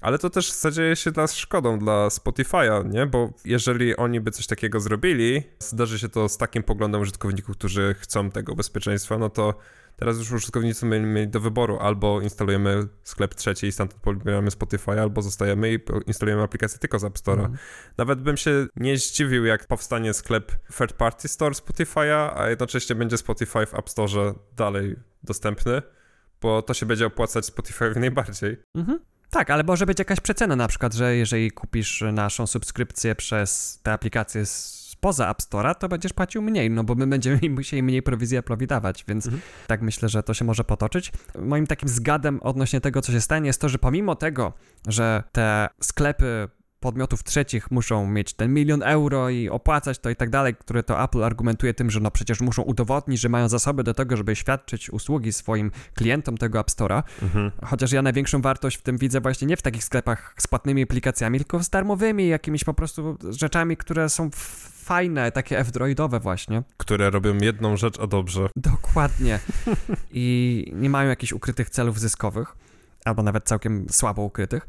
Ale 0.00 0.18
to 0.18 0.30
też 0.30 0.52
zadzieje 0.52 0.96
się 0.96 1.10
dla 1.10 1.26
szkodą 1.26 1.78
dla 1.78 2.08
Spotify'a, 2.08 2.90
nie? 2.90 3.06
Bo 3.06 3.32
jeżeli 3.44 3.96
oni 3.96 4.20
by 4.20 4.30
coś 4.30 4.46
takiego 4.46 4.80
zrobili, 4.80 5.42
zdarzy 5.58 5.98
się 5.98 6.08
to 6.08 6.28
z 6.28 6.38
takim 6.38 6.62
poglądem 6.62 7.00
użytkowników, 7.00 7.56
którzy 7.56 7.94
chcą 7.98 8.30
tego 8.30 8.54
bezpieczeństwa, 8.54 9.18
no 9.18 9.30
to 9.30 9.54
Teraz 9.98 10.18
już 10.18 10.32
użytkownicy 10.32 10.86
mieli 10.86 11.28
do 11.28 11.40
wyboru 11.40 11.78
albo 11.78 12.20
instalujemy 12.20 12.88
sklep 13.02 13.34
trzeci 13.34 13.66
i 13.66 13.72
stamtąd 13.72 14.02
pobieramy 14.02 14.50
Spotify, 14.50 15.00
albo 15.00 15.22
zostajemy 15.22 15.72
i 15.72 15.78
instalujemy 16.06 16.42
aplikację 16.42 16.78
tylko 16.78 16.98
z 16.98 17.04
App 17.04 17.18
Store'a. 17.18 17.44
Mm. 17.44 17.56
Nawet 17.98 18.22
bym 18.22 18.36
się 18.36 18.66
nie 18.76 18.98
zdziwił, 18.98 19.44
jak 19.44 19.66
powstanie 19.66 20.14
sklep 20.14 20.52
third 20.78 20.92
party 20.92 21.28
store 21.28 21.54
Spotify'a, 21.54 22.32
a 22.36 22.48
jednocześnie 22.48 22.96
będzie 22.96 23.18
Spotify 23.18 23.66
w 23.66 23.74
App 23.74 23.90
Store 23.90 24.34
dalej 24.56 24.96
dostępny, 25.22 25.82
bo 26.40 26.62
to 26.62 26.74
się 26.74 26.86
będzie 26.86 27.06
opłacać 27.06 27.44
Spotify'owi 27.44 28.00
najbardziej. 28.00 28.56
Mhm. 28.74 28.98
Tak, 29.30 29.50
ale 29.50 29.62
może 29.62 29.86
być 29.86 29.98
jakaś 29.98 30.20
przecena 30.20 30.56
na 30.56 30.68
przykład, 30.68 30.94
że 30.94 31.16
jeżeli 31.16 31.50
kupisz 31.50 32.04
naszą 32.12 32.46
subskrypcję 32.46 33.14
przez 33.14 33.80
te 33.82 33.92
aplikacje 33.92 34.46
z 34.46 34.77
spoza 34.98 35.30
App 35.30 35.42
Store'a, 35.42 35.74
to 35.74 35.88
będziesz 35.88 36.12
płacił 36.12 36.42
mniej, 36.42 36.70
no 36.70 36.84
bo 36.84 36.94
my 36.94 37.06
będziemy 37.06 37.40
musieli 37.56 37.82
mniej 37.82 38.02
prowizji 38.02 38.38
Apple'owi 38.38 38.66
dawać, 38.66 39.04
więc 39.08 39.26
mhm. 39.26 39.42
tak 39.66 39.82
myślę, 39.82 40.08
że 40.08 40.22
to 40.22 40.34
się 40.34 40.44
może 40.44 40.64
potoczyć. 40.64 41.12
Moim 41.38 41.66
takim 41.66 41.88
zgadem 41.88 42.40
odnośnie 42.42 42.80
tego, 42.80 43.00
co 43.00 43.12
się 43.12 43.20
stanie, 43.20 43.46
jest 43.46 43.60
to, 43.60 43.68
że 43.68 43.78
pomimo 43.78 44.14
tego, 44.14 44.52
że 44.86 45.22
te 45.32 45.68
sklepy 45.80 46.48
podmiotów 46.80 47.24
trzecich 47.24 47.70
muszą 47.70 48.06
mieć 48.06 48.34
ten 48.34 48.54
milion 48.54 48.82
euro 48.82 49.28
i 49.28 49.48
opłacać 49.48 49.98
to 49.98 50.10
i 50.10 50.16
tak 50.16 50.30
dalej, 50.30 50.54
które 50.54 50.82
to 50.82 51.04
Apple 51.04 51.24
argumentuje 51.24 51.74
tym, 51.74 51.90
że 51.90 52.00
no 52.00 52.10
przecież 52.10 52.40
muszą 52.40 52.62
udowodnić, 52.62 53.20
że 53.20 53.28
mają 53.28 53.48
zasoby 53.48 53.84
do 53.84 53.94
tego, 53.94 54.16
żeby 54.16 54.36
świadczyć 54.36 54.90
usługi 54.90 55.32
swoim 55.32 55.70
klientom 55.94 56.38
tego 56.38 56.60
App 56.60 56.68
Store'a. 56.68 57.02
Mhm. 57.22 57.50
Chociaż 57.64 57.92
ja 57.92 58.02
największą 58.02 58.42
wartość 58.42 58.76
w 58.76 58.82
tym 58.82 58.98
widzę 58.98 59.20
właśnie 59.20 59.46
nie 59.46 59.56
w 59.56 59.62
takich 59.62 59.84
sklepach 59.84 60.34
z 60.38 60.46
płatnymi 60.46 60.82
aplikacjami, 60.82 61.38
tylko 61.38 61.62
z 61.64 61.70
darmowymi 61.70 62.28
jakimiś 62.28 62.64
po 62.64 62.74
prostu 62.74 63.18
rzeczami, 63.30 63.76
które 63.76 64.08
są 64.08 64.30
fajne, 64.88 65.32
takie 65.32 65.58
F-droidowe 65.58 66.20
właśnie. 66.20 66.62
Które 66.76 67.10
robią 67.10 67.38
jedną 67.38 67.76
rzecz, 67.76 68.00
a 68.00 68.06
dobrze. 68.06 68.48
Dokładnie. 68.56 69.38
I 70.10 70.72
nie 70.74 70.90
mają 70.90 71.08
jakichś 71.08 71.32
ukrytych 71.32 71.70
celów 71.70 72.00
zyskowych, 72.00 72.56
albo 73.04 73.22
nawet 73.22 73.44
całkiem 73.44 73.86
słabo 73.90 74.22
ukrytych 74.22 74.66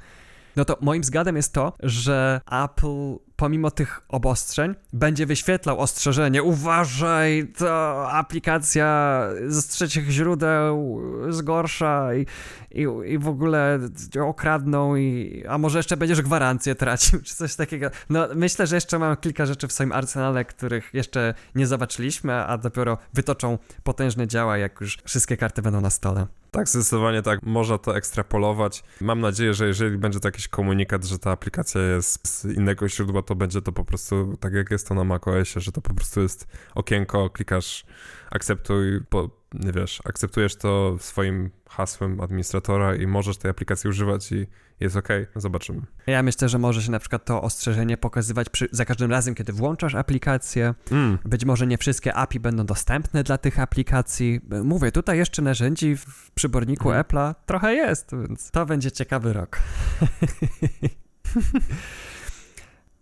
no 0.55 0.65
to 0.65 0.77
moim 0.81 1.03
zgadem 1.03 1.35
jest 1.35 1.53
to, 1.53 1.73
że 1.83 2.41
Apple 2.45 3.28
pomimo 3.39 3.71
tych 3.71 4.01
obostrzeń, 4.09 4.75
będzie 4.93 5.25
wyświetlał 5.25 5.79
ostrzeżenie. 5.79 6.43
Uważaj, 6.43 7.47
to 7.57 8.11
aplikacja 8.11 9.21
z 9.47 9.67
trzecich 9.67 10.09
źródeł 10.09 11.01
zgorsza 11.29 12.15
i, 12.15 12.25
i, 12.71 12.87
i 13.05 13.17
w 13.17 13.27
ogóle 13.27 13.79
okradną, 14.21 14.95
i, 14.95 15.43
a 15.49 15.57
może 15.57 15.79
jeszcze 15.79 15.97
będziesz 15.97 16.21
gwarancję 16.21 16.75
tracił, 16.75 17.21
czy 17.25 17.35
coś 17.35 17.55
takiego. 17.55 17.89
No, 18.09 18.27
myślę, 18.35 18.67
że 18.67 18.75
jeszcze 18.75 18.99
mam 18.99 19.17
kilka 19.17 19.45
rzeczy 19.45 19.67
w 19.67 19.71
swoim 19.71 19.91
arsenale, 19.91 20.45
których 20.45 20.93
jeszcze 20.93 21.33
nie 21.55 21.67
zobaczyliśmy, 21.67 22.33
a 22.33 22.57
dopiero 22.57 22.97
wytoczą 23.13 23.57
potężne 23.83 24.27
działa, 24.27 24.57
jak 24.57 24.81
już 24.81 24.97
wszystkie 25.05 25.37
karty 25.37 25.61
będą 25.61 25.81
na 25.81 25.89
stole. 25.89 26.27
Tak, 26.51 26.69
zdecydowanie 26.69 27.21
tak. 27.21 27.43
Można 27.43 27.77
to 27.77 27.97
ekstrapolować. 27.97 28.83
Mam 29.01 29.21
nadzieję, 29.21 29.53
że 29.53 29.67
jeżeli 29.67 29.97
będzie 29.97 30.19
to 30.19 30.27
jakiś 30.27 30.47
komunikat, 30.47 31.05
że 31.05 31.19
ta 31.19 31.31
aplikacja 31.31 31.81
jest 31.81 32.27
z 32.27 32.45
innego 32.45 32.89
źródła, 32.89 33.21
to 33.29 33.35
będzie 33.35 33.61
to 33.61 33.71
po 33.71 33.85
prostu 33.85 34.37
tak 34.39 34.53
jak 34.53 34.71
jest 34.71 34.87
to 34.87 34.95
na 34.95 35.03
macOSie, 35.03 35.59
że 35.59 35.71
to 35.71 35.81
po 35.81 35.93
prostu 35.93 36.21
jest 36.21 36.47
okienko, 36.75 37.29
klikasz 37.29 37.85
akceptuj, 38.31 39.01
po, 39.09 39.29
nie 39.53 39.71
wiesz, 39.71 40.01
akceptujesz 40.05 40.55
to 40.55 40.95
swoim 40.99 41.49
hasłem 41.69 42.21
administratora 42.21 42.95
i 42.95 43.07
możesz 43.07 43.37
tej 43.37 43.51
aplikacji 43.51 43.89
używać 43.89 44.31
i 44.31 44.47
jest 44.79 44.95
ok, 44.95 45.07
zobaczymy. 45.35 45.81
Ja 46.07 46.23
myślę, 46.23 46.49
że 46.49 46.59
może 46.59 46.83
się 46.83 46.91
na 46.91 46.99
przykład 46.99 47.25
to 47.25 47.41
ostrzeżenie 47.41 47.97
pokazywać 47.97 48.49
przy, 48.49 48.67
za 48.71 48.85
każdym 48.85 49.11
razem, 49.11 49.35
kiedy 49.35 49.53
włączasz 49.53 49.95
aplikację. 49.95 50.73
Mm. 50.91 51.17
Być 51.25 51.45
może 51.45 51.67
nie 51.67 51.77
wszystkie 51.77 52.13
API 52.13 52.39
będą 52.39 52.65
dostępne 52.65 53.23
dla 53.23 53.37
tych 53.37 53.59
aplikacji. 53.59 54.41
Mówię, 54.63 54.91
tutaj 54.91 55.17
jeszcze 55.17 55.41
narzędzi 55.41 55.95
w 55.95 56.31
przyborniku 56.31 56.91
mm. 56.91 57.03
Apple'a 57.03 57.35
trochę 57.45 57.73
jest, 57.73 58.11
więc 58.27 58.51
to 58.51 58.65
będzie 58.65 58.91
ciekawy 58.91 59.33
rok. 59.33 59.59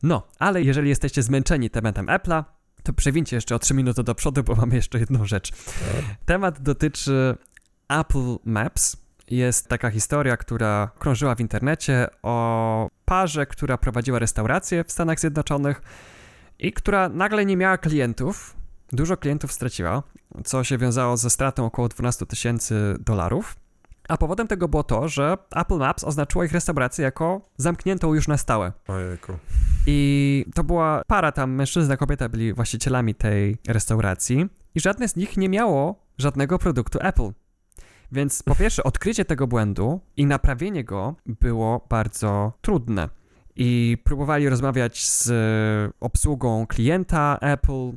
no, 0.03 0.27
ale 0.39 0.61
jeżeli 0.61 0.89
jesteście 0.89 1.23
zmęczeni 1.23 1.69
tematem 1.69 2.05
Apple'a, 2.05 2.43
to 2.83 2.93
przewincie 2.93 3.35
jeszcze 3.35 3.55
o 3.55 3.59
3 3.59 3.73
minuty 3.73 4.03
do 4.03 4.15
przodu, 4.15 4.43
bo 4.43 4.55
mamy 4.55 4.75
jeszcze 4.75 4.99
jedną 4.99 5.25
rzecz. 5.25 5.51
Temat 6.25 6.61
dotyczy 6.61 7.35
Apple 7.89 8.35
Maps. 8.45 8.97
Jest 9.29 9.67
taka 9.67 9.89
historia, 9.89 10.37
która 10.37 10.91
krążyła 10.99 11.35
w 11.35 11.39
internecie 11.39 12.07
o 12.23 12.87
parze, 13.05 13.45
która 13.45 13.77
prowadziła 13.77 14.19
restaurację 14.19 14.83
w 14.83 14.91
Stanach 14.91 15.19
Zjednoczonych 15.19 15.81
i 16.59 16.73
która 16.73 17.09
nagle 17.09 17.45
nie 17.45 17.57
miała 17.57 17.77
klientów. 17.77 18.55
Dużo 18.91 19.17
klientów 19.17 19.51
straciła, 19.51 20.03
co 20.45 20.63
się 20.63 20.77
wiązało 20.77 21.17
ze 21.17 21.29
stratą 21.29 21.65
około 21.65 21.87
12 21.87 22.25
tysięcy 22.25 22.95
dolarów. 22.99 23.55
A 24.07 24.17
powodem 24.17 24.47
tego 24.47 24.67
było 24.67 24.83
to, 24.83 25.07
że 25.07 25.37
Apple 25.55 25.77
Maps 25.77 26.03
oznaczyło 26.03 26.43
ich 26.43 26.51
restaurację 26.51 27.03
jako 27.03 27.41
zamkniętą 27.57 28.13
już 28.13 28.27
na 28.27 28.37
stałe. 28.37 28.71
Ojejku. 28.87 29.33
I 29.87 30.45
to 30.55 30.63
była 30.63 31.01
para 31.07 31.31
tam, 31.31 31.51
mężczyzna, 31.51 31.97
kobieta 31.97 32.29
byli 32.29 32.53
właścicielami 32.53 33.15
tej 33.15 33.57
restauracji 33.67 34.45
i 34.75 34.79
żadne 34.79 35.07
z 35.07 35.15
nich 35.15 35.37
nie 35.37 35.49
miało 35.49 36.05
żadnego 36.17 36.59
produktu 36.59 36.99
Apple. 37.01 37.31
Więc 38.11 38.43
po 38.43 38.55
pierwsze, 38.55 38.83
odkrycie 38.83 39.25
tego 39.25 39.47
błędu 39.47 39.99
i 40.17 40.25
naprawienie 40.25 40.83
go 40.83 41.15
było 41.25 41.85
bardzo 41.89 42.53
trudne. 42.61 43.09
I 43.55 43.97
próbowali 44.03 44.49
rozmawiać 44.49 45.07
z 45.07 45.31
obsługą 45.99 46.67
klienta 46.67 47.37
Apple, 47.41 47.91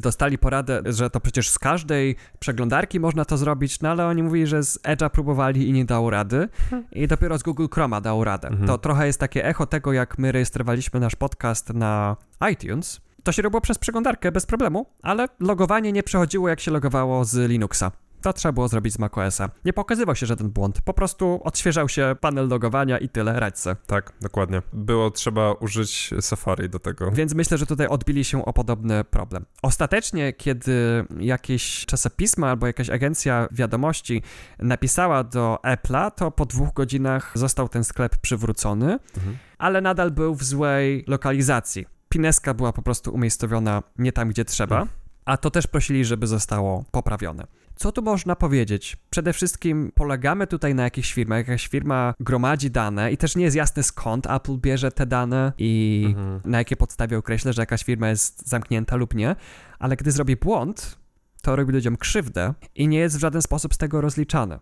dostali 0.00 0.38
poradę, 0.38 0.80
że 0.84 1.10
to 1.10 1.20
przecież 1.20 1.50
z 1.50 1.58
każdej 1.58 2.16
przeglądarki 2.38 3.00
można 3.00 3.24
to 3.24 3.36
zrobić, 3.36 3.80
no 3.80 3.88
ale 3.88 4.06
oni 4.06 4.22
mówili, 4.22 4.46
że 4.46 4.62
z 4.62 4.78
Edge'a 4.82 5.10
próbowali 5.10 5.68
i 5.68 5.72
nie 5.72 5.84
dało 5.84 6.10
rady 6.10 6.48
i 6.92 7.08
dopiero 7.08 7.38
z 7.38 7.42
Google 7.42 7.66
Chroma 7.74 8.00
dało 8.00 8.24
radę. 8.24 8.48
Mhm. 8.48 8.66
To 8.66 8.78
trochę 8.78 9.06
jest 9.06 9.20
takie 9.20 9.44
echo 9.44 9.66
tego, 9.66 9.92
jak 9.92 10.18
my 10.18 10.32
rejestrowaliśmy 10.32 11.00
nasz 11.00 11.16
podcast 11.16 11.74
na 11.74 12.16
iTunes. 12.52 13.00
To 13.22 13.32
się 13.32 13.42
robiło 13.42 13.60
przez 13.60 13.78
przeglądarkę 13.78 14.32
bez 14.32 14.46
problemu, 14.46 14.86
ale 15.02 15.28
logowanie 15.40 15.92
nie 15.92 16.02
przechodziło 16.02 16.48
jak 16.48 16.60
się 16.60 16.70
logowało 16.70 17.24
z 17.24 17.50
Linuxa. 17.50 17.90
To 18.22 18.32
trzeba 18.32 18.52
było 18.52 18.68
zrobić 18.68 18.92
z 18.92 18.98
macOSa. 18.98 19.50
Nie 19.64 19.72
pokazywał 19.72 20.16
się 20.16 20.26
żaden 20.26 20.50
błąd, 20.50 20.80
po 20.80 20.94
prostu 20.94 21.40
odświeżał 21.44 21.88
się 21.88 22.16
panel 22.20 22.48
logowania 22.48 22.98
i 22.98 23.08
tyle, 23.08 23.40
radźce. 23.40 23.76
Tak, 23.86 24.12
dokładnie. 24.20 24.62
Było 24.72 25.10
trzeba 25.10 25.52
użyć 25.52 26.10
Safari 26.20 26.68
do 26.68 26.78
tego. 26.78 27.10
Więc 27.10 27.34
myślę, 27.34 27.58
że 27.58 27.66
tutaj 27.66 27.86
odbili 27.86 28.24
się 28.24 28.44
o 28.44 28.52
podobny 28.52 29.04
problem. 29.04 29.44
Ostatecznie, 29.62 30.32
kiedy 30.32 31.04
jakieś 31.20 31.86
czasopisma 31.86 32.50
albo 32.50 32.66
jakaś 32.66 32.90
agencja 32.90 33.48
wiadomości 33.50 34.22
napisała 34.58 35.24
do 35.24 35.58
Apple'a, 35.64 36.10
to 36.10 36.30
po 36.30 36.46
dwóch 36.46 36.72
godzinach 36.72 37.32
został 37.34 37.68
ten 37.68 37.84
sklep 37.84 38.16
przywrócony, 38.16 38.98
mhm. 39.16 39.36
ale 39.58 39.80
nadal 39.80 40.10
był 40.10 40.34
w 40.34 40.44
złej 40.44 41.04
lokalizacji. 41.06 41.86
Pineska 42.08 42.54
była 42.54 42.72
po 42.72 42.82
prostu 42.82 43.14
umiejscowiona 43.14 43.82
nie 43.98 44.12
tam, 44.12 44.28
gdzie 44.28 44.44
trzeba. 44.44 44.80
Mhm. 44.80 44.98
A 45.24 45.36
to 45.36 45.50
też 45.50 45.66
prosili, 45.66 46.04
żeby 46.04 46.26
zostało 46.26 46.84
poprawione. 46.90 47.46
Co 47.82 47.92
tu 47.92 48.02
można 48.02 48.36
powiedzieć? 48.36 48.96
Przede 49.10 49.32
wszystkim 49.32 49.92
polegamy 49.94 50.46
tutaj 50.46 50.74
na 50.74 50.82
jakichś 50.82 51.12
firmach. 51.12 51.38
Jakaś 51.38 51.68
firma 51.68 52.14
gromadzi 52.20 52.70
dane 52.70 53.12
i 53.12 53.16
też 53.16 53.36
nie 53.36 53.44
jest 53.44 53.56
jasne 53.56 53.82
skąd 53.82 54.26
Apple 54.30 54.58
bierze 54.58 54.92
te 54.92 55.06
dane 55.06 55.52
i 55.58 56.04
mhm. 56.06 56.40
na 56.44 56.58
jakie 56.58 56.76
podstawie 56.76 57.18
określa, 57.18 57.52
że 57.52 57.62
jakaś 57.62 57.84
firma 57.84 58.08
jest 58.08 58.48
zamknięta 58.48 58.96
lub 58.96 59.14
nie. 59.14 59.36
Ale 59.78 59.96
gdy 59.96 60.12
zrobi 60.12 60.36
błąd, 60.36 60.98
to 61.42 61.56
robi 61.56 61.72
ludziom 61.72 61.96
krzywdę 61.96 62.54
i 62.74 62.88
nie 62.88 62.98
jest 62.98 63.16
w 63.16 63.20
żaden 63.20 63.42
sposób 63.42 63.74
z 63.74 63.78
tego 63.78 64.00
rozliczane. 64.00 64.58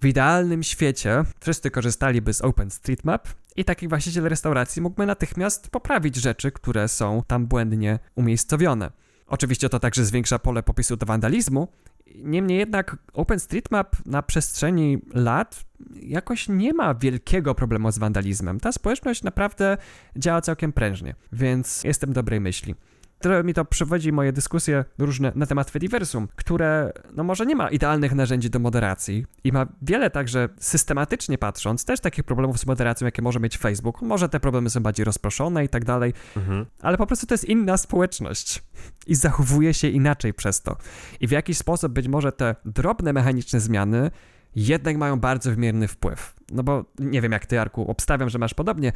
W 0.00 0.06
idealnym 0.06 0.62
świecie 0.62 1.24
wszyscy 1.40 1.70
korzystaliby 1.70 2.34
z 2.34 2.42
OpenStreetMap 2.42 3.28
i 3.56 3.64
taki 3.64 3.88
właściciel 3.88 4.24
restauracji 4.24 4.82
mógłby 4.82 5.06
natychmiast 5.06 5.70
poprawić 5.70 6.16
rzeczy, 6.16 6.52
które 6.52 6.88
są 6.88 7.22
tam 7.26 7.46
błędnie 7.46 7.98
umiejscowione. 8.14 8.90
Oczywiście 9.26 9.68
to 9.68 9.80
także 9.80 10.04
zwiększa 10.04 10.38
pole 10.38 10.62
popisu 10.62 10.96
do 10.96 11.06
wandalizmu 11.06 11.68
Niemniej 12.14 12.58
jednak 12.58 12.96
OpenStreetMap 13.12 13.96
na 14.06 14.22
przestrzeni 14.22 14.98
lat 15.14 15.64
jakoś 16.02 16.48
nie 16.48 16.72
ma 16.72 16.94
wielkiego 16.94 17.54
problemu 17.54 17.92
z 17.92 17.98
wandalizmem. 17.98 18.60
Ta 18.60 18.72
społeczność 18.72 19.22
naprawdę 19.22 19.76
działa 20.16 20.40
całkiem 20.40 20.72
prężnie, 20.72 21.14
więc 21.32 21.84
jestem 21.84 22.12
dobrej 22.12 22.40
myśli. 22.40 22.74
Trochę 23.18 23.44
mi 23.44 23.54
to 23.54 23.64
przewodzi 23.64 24.12
moje 24.12 24.32
dyskusje 24.32 24.84
różne 24.98 25.32
na 25.34 25.46
temat 25.46 25.70
Fediversum, 25.70 26.28
które 26.36 26.92
no 27.12 27.24
może 27.24 27.46
nie 27.46 27.56
ma 27.56 27.70
idealnych 27.70 28.14
narzędzi 28.14 28.50
do 28.50 28.58
moderacji 28.58 29.26
i 29.44 29.52
ma 29.52 29.66
wiele 29.82 30.10
także 30.10 30.48
systematycznie 30.58 31.38
patrząc 31.38 31.84
też 31.84 32.00
takich 32.00 32.24
problemów 32.24 32.58
z 32.58 32.66
moderacją, 32.66 33.04
jakie 33.04 33.22
może 33.22 33.40
mieć 33.40 33.58
Facebook. 33.58 34.02
Może 34.02 34.28
te 34.28 34.40
problemy 34.40 34.70
są 34.70 34.80
bardziej 34.80 35.04
rozproszone 35.04 35.64
i 35.64 35.68
tak 35.68 35.84
dalej, 35.84 36.12
mhm. 36.36 36.66
ale 36.80 36.96
po 36.96 37.06
prostu 37.06 37.26
to 37.26 37.34
jest 37.34 37.44
inna 37.44 37.76
społeczność 37.76 38.62
i 39.06 39.14
zachowuje 39.14 39.74
się 39.74 39.88
inaczej 39.88 40.34
przez 40.34 40.62
to. 40.62 40.76
I 41.20 41.26
w 41.26 41.30
jakiś 41.30 41.58
sposób 41.58 41.92
być 41.92 42.08
może 42.08 42.32
te 42.32 42.56
drobne 42.64 43.12
mechaniczne 43.12 43.60
zmiany 43.60 44.10
jednak 44.56 44.96
mają 44.96 45.20
bardzo 45.20 45.50
wymierny 45.50 45.88
wpływ. 45.88 46.34
No 46.52 46.62
bo 46.62 46.84
nie 46.98 47.20
wiem 47.20 47.32
jak 47.32 47.46
ty, 47.46 47.60
Arku, 47.60 47.90
obstawiam, 47.90 48.30
że 48.30 48.38
masz 48.38 48.54
podobnie, 48.54 48.92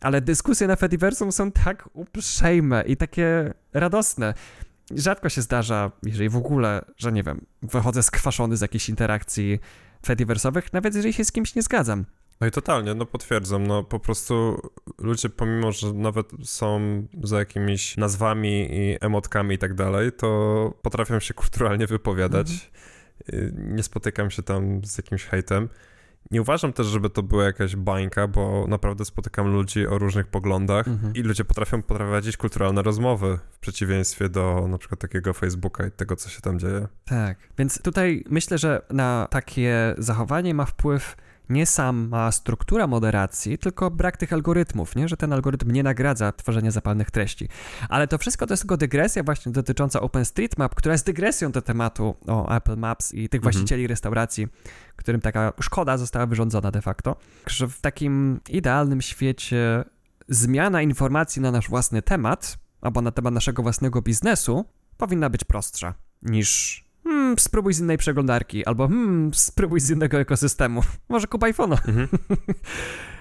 ale 0.00 0.20
dyskusje 0.20 0.66
na 0.66 0.76
Fediversum 0.76 1.32
są 1.32 1.52
tak 1.52 1.88
uprzejme 1.92 2.84
i 2.86 2.96
takie 2.96 3.54
radosne. 3.72 4.34
Rzadko 4.94 5.28
się 5.28 5.42
zdarza, 5.42 5.92
jeżeli 6.02 6.28
w 6.28 6.36
ogóle, 6.36 6.84
że 6.96 7.12
nie 7.12 7.22
wiem, 7.22 7.46
wychodzę 7.62 8.02
skwaszony 8.02 8.56
z 8.56 8.60
jakiejś 8.60 8.88
interakcji 8.88 9.58
Fediversowych, 10.06 10.72
nawet 10.72 10.94
jeżeli 10.94 11.12
się 11.14 11.24
z 11.24 11.32
kimś 11.32 11.54
nie 11.54 11.62
zgadzam. 11.62 12.04
No 12.40 12.46
i 12.46 12.50
totalnie, 12.50 12.94
no 12.94 13.06
potwierdzam, 13.06 13.66
no 13.66 13.84
po 13.84 14.00
prostu 14.00 14.62
ludzie 14.98 15.28
pomimo, 15.28 15.72
że 15.72 15.92
nawet 15.92 16.30
są 16.44 16.80
za 17.22 17.38
jakimiś 17.38 17.96
nazwami 17.96 18.68
i 18.70 18.96
emotkami 19.00 19.54
i 19.54 19.58
tak 19.58 19.74
dalej, 19.74 20.12
to 20.12 20.72
potrafią 20.82 21.20
się 21.20 21.34
kulturalnie 21.34 21.86
wypowiadać. 21.86 22.70
Mhm. 23.32 23.76
Nie 23.76 23.82
spotykam 23.82 24.30
się 24.30 24.42
tam 24.42 24.84
z 24.84 24.96
jakimś 24.96 25.24
hejtem. 25.24 25.68
Nie 26.30 26.42
uważam 26.42 26.72
też, 26.72 26.86
żeby 26.86 27.10
to 27.10 27.22
była 27.22 27.44
jakaś 27.44 27.76
bańka, 27.76 28.28
bo 28.28 28.66
naprawdę 28.68 29.04
spotykam 29.04 29.52
ludzi 29.52 29.86
o 29.86 29.98
różnych 29.98 30.26
poglądach 30.26 30.88
mhm. 30.88 31.14
i 31.14 31.22
ludzie 31.22 31.44
potrafią 31.44 31.82
prowadzić 31.82 32.36
kulturalne 32.36 32.82
rozmowy 32.82 33.38
w 33.50 33.58
przeciwieństwie 33.58 34.28
do 34.28 34.66
na 34.68 34.78
przykład 34.78 35.00
takiego 35.00 35.32
Facebooka 35.32 35.86
i 35.86 35.90
tego, 35.90 36.16
co 36.16 36.28
się 36.28 36.40
tam 36.40 36.58
dzieje. 36.58 36.88
Tak, 37.04 37.38
więc 37.58 37.82
tutaj 37.82 38.24
myślę, 38.30 38.58
że 38.58 38.82
na 38.90 39.28
takie 39.30 39.94
zachowanie 39.98 40.54
ma 40.54 40.64
wpływ 40.64 41.16
nie 41.48 41.66
sama 41.66 42.32
struktura 42.32 42.86
moderacji, 42.86 43.58
tylko 43.58 43.90
brak 43.90 44.16
tych 44.16 44.32
algorytmów, 44.32 44.96
nie? 44.96 45.08
że 45.08 45.16
ten 45.16 45.32
algorytm 45.32 45.70
nie 45.70 45.82
nagradza 45.82 46.32
tworzenia 46.32 46.70
zapalnych 46.70 47.10
treści. 47.10 47.48
Ale 47.88 48.08
to 48.08 48.18
wszystko 48.18 48.46
to 48.46 48.52
jest 48.52 48.62
tylko 48.62 48.76
dygresja 48.76 49.22
właśnie 49.22 49.52
dotycząca 49.52 50.00
OpenStreetMap, 50.00 50.74
która 50.74 50.92
jest 50.92 51.06
dygresją 51.06 51.52
do 51.52 51.62
tematu 51.62 52.14
o 52.26 52.56
Apple 52.56 52.76
Maps 52.76 53.14
i 53.14 53.28
tych 53.28 53.38
mhm. 53.38 53.52
właścicieli 53.52 53.86
restauracji, 53.86 54.48
którym 54.96 55.20
taka 55.20 55.52
szkoda 55.60 55.96
została 55.96 56.26
wyrządzona 56.26 56.70
de 56.70 56.82
facto. 56.82 57.16
Że 57.46 57.68
w 57.68 57.80
takim 57.80 58.40
idealnym 58.48 59.02
świecie 59.02 59.84
zmiana 60.28 60.82
informacji 60.82 61.42
na 61.42 61.50
nasz 61.50 61.68
własny 61.68 62.02
temat, 62.02 62.58
albo 62.80 63.02
na 63.02 63.10
temat 63.10 63.34
naszego 63.34 63.62
własnego 63.62 64.02
biznesu, 64.02 64.64
powinna 64.96 65.30
być 65.30 65.44
prostsza 65.44 65.94
niż 66.22 66.84
hmm, 67.08 67.38
spróbuj 67.38 67.72
z 67.72 67.80
innej 67.80 67.98
przeglądarki, 67.98 68.66
albo 68.66 68.88
hmm, 68.88 69.34
spróbuj 69.34 69.80
z 69.80 69.90
innego 69.90 70.18
ekosystemu. 70.18 70.82
Może 71.08 71.26
kup 71.26 71.42
iPhone'a. 71.42 71.88
Mhm. 71.88 72.08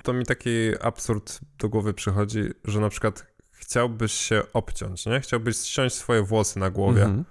To 0.04 0.14
mi 0.14 0.26
taki 0.26 0.50
absurd 0.82 1.40
do 1.60 1.70
głowy 1.70 1.94
przychodzi, 1.94 2.44
że 2.66 2.80
na 2.80 2.90
przykład 2.90 3.28
chciałbyś 3.52 4.12
się 4.12 4.44
obciąć, 4.54 5.06
nie? 5.06 5.20
Chciałbyś 5.20 5.58
ściąć 5.58 5.94
swoje 5.94 6.24
włosy 6.24 6.60
na 6.60 6.70
głowie. 6.70 7.04
Mhm. 7.04 7.26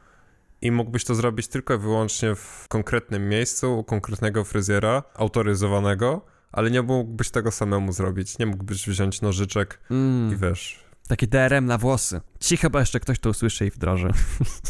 I 0.62 0.70
mógłbyś 0.70 1.04
to 1.04 1.14
zrobić 1.14 1.48
tylko 1.48 1.74
i 1.74 1.78
wyłącznie 1.78 2.34
w 2.34 2.66
konkretnym 2.68 3.28
miejscu, 3.28 3.78
u 3.78 3.84
konkretnego 3.84 4.44
fryzjera, 4.44 5.02
autoryzowanego, 5.14 6.26
ale 6.52 6.70
nie 6.70 6.82
mógłbyś 6.82 7.30
tego 7.30 7.50
samemu 7.50 7.92
zrobić. 7.92 8.38
Nie 8.38 8.46
mógłbyś 8.46 8.88
wziąć 8.88 9.20
nożyczek 9.20 9.80
mm. 9.90 10.32
i 10.32 10.36
wiesz, 10.36 10.85
Taki 11.06 11.28
DRM 11.28 11.66
na 11.66 11.78
włosy. 11.78 12.20
Ci 12.40 12.56
chyba 12.56 12.80
jeszcze 12.80 13.00
ktoś 13.00 13.18
to 13.18 13.30
usłyszy 13.30 13.66
i 13.66 13.70
wdroży. 13.70 14.08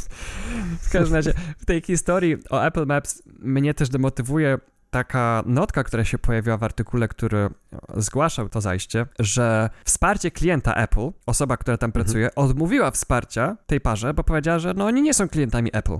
w 0.86 0.90
każdym 0.90 1.14
razie, 1.14 1.32
w 1.58 1.64
tej 1.64 1.82
historii 1.82 2.36
o 2.50 2.66
Apple 2.66 2.86
Maps 2.86 3.22
mnie 3.38 3.74
też 3.74 3.88
demotywuje 3.88 4.58
taka 4.90 5.42
notka, 5.46 5.84
która 5.84 6.04
się 6.04 6.18
pojawiła 6.18 6.56
w 6.56 6.62
artykule, 6.62 7.08
który 7.08 7.48
zgłaszał 7.96 8.48
to 8.48 8.60
zajście, 8.60 9.06
że 9.18 9.70
wsparcie 9.84 10.30
klienta 10.30 10.74
Apple, 10.74 11.10
osoba, 11.26 11.56
która 11.56 11.76
tam 11.76 11.88
mhm. 11.88 12.04
pracuje, 12.04 12.34
odmówiła 12.34 12.90
wsparcia 12.90 13.56
tej 13.66 13.80
parze, 13.80 14.14
bo 14.14 14.24
powiedziała, 14.24 14.58
że 14.58 14.74
no 14.74 14.84
oni 14.86 15.02
nie 15.02 15.14
są 15.14 15.28
klientami 15.28 15.70
Apple. 15.72 15.98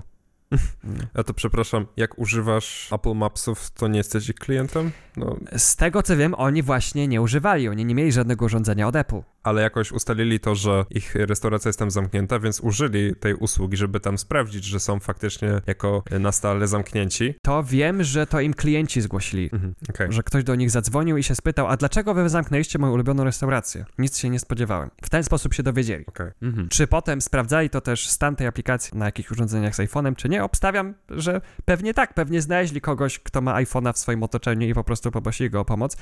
A 1.17 1.23
to 1.23 1.33
przepraszam, 1.33 1.85
jak 1.97 2.19
używasz 2.19 2.93
Apple 2.93 3.13
Mapsów, 3.13 3.71
to 3.71 3.87
nie 3.87 3.97
jesteś 3.97 4.29
ich 4.29 4.35
klientem? 4.35 4.91
No. 5.17 5.37
Z 5.57 5.75
tego 5.75 6.03
co 6.03 6.17
wiem, 6.17 6.33
oni 6.33 6.63
właśnie 6.63 7.07
nie 7.07 7.21
używali, 7.21 7.69
oni 7.69 7.85
nie 7.85 7.95
mieli 7.95 8.11
żadnego 8.11 8.45
urządzenia 8.45 8.87
od 8.87 8.95
Apple 8.95 9.21
ale 9.47 9.61
jakoś 9.61 9.91
ustalili 9.91 10.39
to, 10.39 10.55
że 10.55 10.85
ich 10.89 11.15
restauracja 11.15 11.69
jest 11.69 11.79
tam 11.79 11.91
zamknięta, 11.91 12.39
więc 12.39 12.59
użyli 12.59 13.15
tej 13.15 13.33
usługi, 13.33 13.77
żeby 13.77 13.99
tam 13.99 14.17
sprawdzić, 14.17 14.63
że 14.63 14.79
są 14.79 14.99
faktycznie 14.99 15.61
jako 15.67 16.03
na 16.19 16.31
stale 16.31 16.67
zamknięci. 16.67 17.33
To 17.41 17.63
wiem, 17.63 18.03
że 18.03 18.27
to 18.27 18.39
im 18.39 18.53
klienci 18.53 19.01
zgłosili, 19.01 19.49
mhm, 19.53 19.75
okay. 19.89 20.11
że 20.11 20.23
ktoś 20.23 20.43
do 20.43 20.55
nich 20.55 20.71
zadzwonił 20.71 21.17
i 21.17 21.23
się 21.23 21.35
spytał, 21.35 21.67
a 21.67 21.77
dlaczego 21.77 22.13
wy 22.13 22.29
zamknęliście 22.29 22.79
moją 22.79 22.93
ulubioną 22.93 23.23
restaurację? 23.23 23.85
Nic 23.97 24.17
się 24.17 24.29
nie 24.29 24.39
spodziewałem. 24.39 24.89
W 25.01 25.09
ten 25.09 25.23
sposób 25.23 25.53
się 25.53 25.63
dowiedzieli. 25.63 26.05
Okay. 26.05 26.33
Mhm. 26.41 26.69
Czy 26.69 26.87
potem 26.87 27.21
sprawdzali 27.21 27.69
to 27.69 27.81
też 27.81 28.09
stan 28.09 28.35
tej 28.35 28.47
aplikacji 28.47 28.97
na 28.97 29.05
jakichś 29.05 29.31
urządzeniach 29.31 29.75
z 29.75 29.79
iPhone'em, 29.79 30.15
czy 30.15 30.29
nie? 30.29 30.43
Obstawiam, 30.43 30.93
że 31.09 31.41
pewnie 31.65 31.93
tak, 31.93 32.13
pewnie 32.13 32.41
znaleźli 32.41 32.81
kogoś, 32.81 33.19
kto 33.19 33.41
ma 33.41 33.63
iPhone'a 33.63 33.93
w 33.93 33.97
swoim 33.97 34.23
otoczeniu 34.23 34.67
i 34.67 34.73
po 34.73 34.83
prostu 34.83 35.11
poprosili 35.11 35.49
go 35.49 35.59
o 35.59 35.65
pomoc 35.65 35.97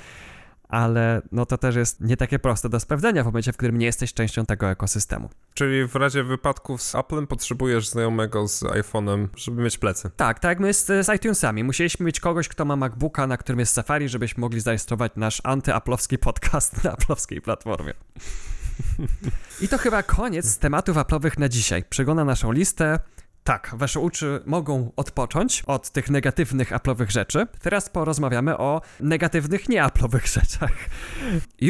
ale 0.69 1.21
no 1.31 1.45
to 1.45 1.57
też 1.57 1.75
jest 1.75 2.01
nie 2.01 2.17
takie 2.17 2.39
proste 2.39 2.69
do 2.69 2.79
sprawdzenia 2.79 3.23
w 3.23 3.25
momencie, 3.25 3.53
w 3.53 3.57
którym 3.57 3.77
nie 3.77 3.85
jesteś 3.85 4.13
częścią 4.13 4.45
tego 4.45 4.69
ekosystemu. 4.69 5.29
Czyli 5.53 5.87
w 5.87 5.95
razie 5.95 6.23
wypadków 6.23 6.81
z 6.81 6.95
Applem 6.95 7.27
potrzebujesz 7.27 7.89
znajomego 7.89 8.47
z 8.47 8.63
iPhone'em, 8.63 9.27
żeby 9.35 9.63
mieć 9.63 9.77
plecy. 9.77 10.11
Tak, 10.15 10.39
tak 10.39 10.49
jak 10.49 10.59
my 10.59 10.73
z, 10.73 10.85
z 10.85 11.15
iTunesami. 11.15 11.63
Musieliśmy 11.63 12.05
mieć 12.05 12.19
kogoś, 12.19 12.47
kto 12.47 12.65
ma 12.65 12.75
MacBooka, 12.75 13.27
na 13.27 13.37
którym 13.37 13.59
jest 13.59 13.73
Safari, 13.73 14.09
żebyśmy 14.09 14.41
mogli 14.41 14.59
zarejestrować 14.59 15.11
nasz 15.15 15.41
antyaplowski 15.43 16.17
podcast 16.17 16.65
na 16.83 16.91
aplowskiej 16.91 17.41
platformie. 17.41 17.93
I 19.61 19.67
to 19.67 19.77
chyba 19.77 20.03
koniec 20.03 20.57
tematów 20.57 20.97
aplowych 20.97 21.39
na 21.39 21.49
dzisiaj. 21.49 21.83
Przegląda 21.89 22.25
naszą 22.25 22.51
listę. 22.51 22.99
Tak, 23.45 23.71
wasze 23.73 23.99
uczy 23.99 24.39
mogą 24.45 24.91
odpocząć 24.95 25.63
od 25.67 25.89
tych 25.89 26.09
negatywnych 26.09 26.73
aplowych 26.73 27.11
rzeczy. 27.11 27.47
Teraz 27.61 27.89
porozmawiamy 27.89 28.57
o 28.57 28.81
negatywnych 28.99 29.69
nieaplowych 29.69 30.27
rzeczach. 30.35 30.71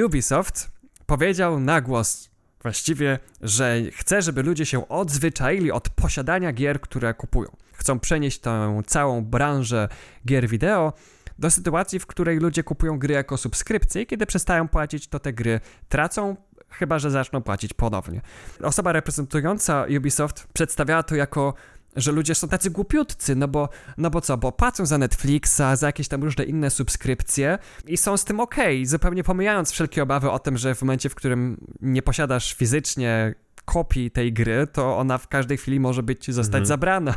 Ubisoft 0.05 0.71
powiedział 1.05 1.59
na 1.59 1.81
głos 1.81 2.29
właściwie, 2.61 3.19
że 3.41 3.77
chce, 3.91 4.21
żeby 4.21 4.43
ludzie 4.43 4.65
się 4.65 4.87
odzwyczaili 4.87 5.71
od 5.71 5.89
posiadania 5.89 6.53
gier, 6.53 6.81
które 6.81 7.13
kupują. 7.13 7.49
Chcą 7.73 7.99
przenieść 7.99 8.39
tę 8.39 8.81
całą 8.85 9.25
branżę 9.25 9.89
gier 10.27 10.47
wideo 10.47 10.93
do 11.39 11.51
sytuacji, 11.51 11.99
w 11.99 12.05
której 12.05 12.39
ludzie 12.39 12.63
kupują 12.63 12.99
gry 12.99 13.13
jako 13.13 13.37
subskrypcje 13.37 14.01
i 14.01 14.05
kiedy 14.05 14.25
przestają 14.25 14.67
płacić, 14.67 15.07
to 15.07 15.19
te 15.19 15.33
gry 15.33 15.59
tracą 15.89 16.35
chyba 16.69 16.99
że 16.99 17.11
zaczną 17.11 17.41
płacić 17.41 17.73
ponownie. 17.73 18.21
Osoba 18.63 18.91
reprezentująca 18.91 19.85
Ubisoft 19.97 20.47
przedstawiała 20.53 21.03
to 21.03 21.15
jako 21.15 21.53
że 21.95 22.11
ludzie 22.11 22.35
są 22.35 22.47
tacy 22.47 22.69
głupiutcy, 22.69 23.35
no 23.35 23.47
bo, 23.47 23.69
no 23.97 24.09
bo 24.09 24.21
co, 24.21 24.37
bo 24.37 24.51
płacą 24.51 24.85
za 24.85 24.97
Netflixa, 24.97 25.61
za 25.75 25.87
jakieś 25.87 26.07
tam 26.07 26.23
różne 26.23 26.43
inne 26.43 26.69
subskrypcje 26.69 27.57
i 27.87 27.97
są 27.97 28.17
z 28.17 28.25
tym 28.25 28.39
okej, 28.39 28.77
okay, 28.77 28.85
zupełnie 28.85 29.23
pomijając 29.23 29.71
wszelkie 29.71 30.03
obawy 30.03 30.31
o 30.31 30.39
tym, 30.39 30.57
że 30.57 30.75
w 30.75 30.81
momencie, 30.81 31.09
w 31.09 31.15
którym 31.15 31.57
nie 31.81 32.01
posiadasz 32.01 32.53
fizycznie 32.53 33.35
kopii 33.65 34.11
tej 34.11 34.33
gry, 34.33 34.67
to 34.67 34.97
ona 34.97 35.17
w 35.17 35.27
każdej 35.27 35.57
chwili 35.57 35.79
może 35.79 36.03
być 36.03 36.31
zostać 36.31 36.47
mhm. 36.47 36.65
zabrana. 36.65 37.15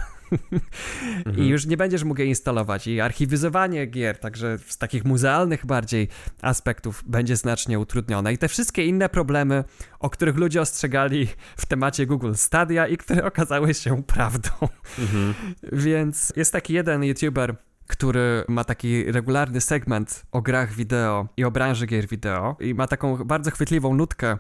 Mhm. 1.27 1.45
I 1.45 1.49
już 1.49 1.67
nie 1.67 1.77
będziesz 1.77 2.05
mógł 2.05 2.21
jej 2.21 2.29
instalować. 2.29 2.87
I 2.87 3.01
archiwizowanie 3.01 3.87
gier, 3.87 4.19
także 4.19 4.59
z 4.67 4.79
takich 4.79 5.05
muzealnych 5.05 5.67
bardziej 5.67 6.09
aspektów, 6.43 7.05
będzie 7.07 7.37
znacznie 7.37 7.79
utrudnione. 7.79 8.33
I 8.33 8.39
te 8.39 8.49
wszystkie 8.49 8.87
inne 8.87 9.09
problemy, 9.09 9.65
o 10.01 10.11
których 10.11 10.37
ludzie 10.37 10.61
ostrzegali 10.61 11.29
w 11.57 11.67
temacie 11.67 12.07
Google 12.07 12.35
Stadia 12.35 12.87
i 12.87 12.97
które 12.97 13.25
okazały 13.25 13.75
się 13.75 14.03
prawdą. 14.03 14.51
Mhm. 14.99 15.35
Więc 15.73 16.33
jest 16.37 16.53
taki 16.53 16.73
jeden 16.73 17.05
YouTuber, 17.05 17.57
który 17.87 18.45
ma 18.49 18.65
taki 18.65 19.13
regularny 19.13 19.61
segment 19.61 20.23
o 20.33 20.43
grach 20.43 20.73
wideo 20.73 21.29
i 21.37 21.45
o 21.45 21.51
branży 21.51 21.87
gier 21.87 22.09
wideo 22.09 22.57
i 22.61 22.75
ma 22.75 22.87
taką 22.87 23.17
bardzo 23.17 23.51
chwytliwą 23.51 23.95
nutkę 23.95 24.39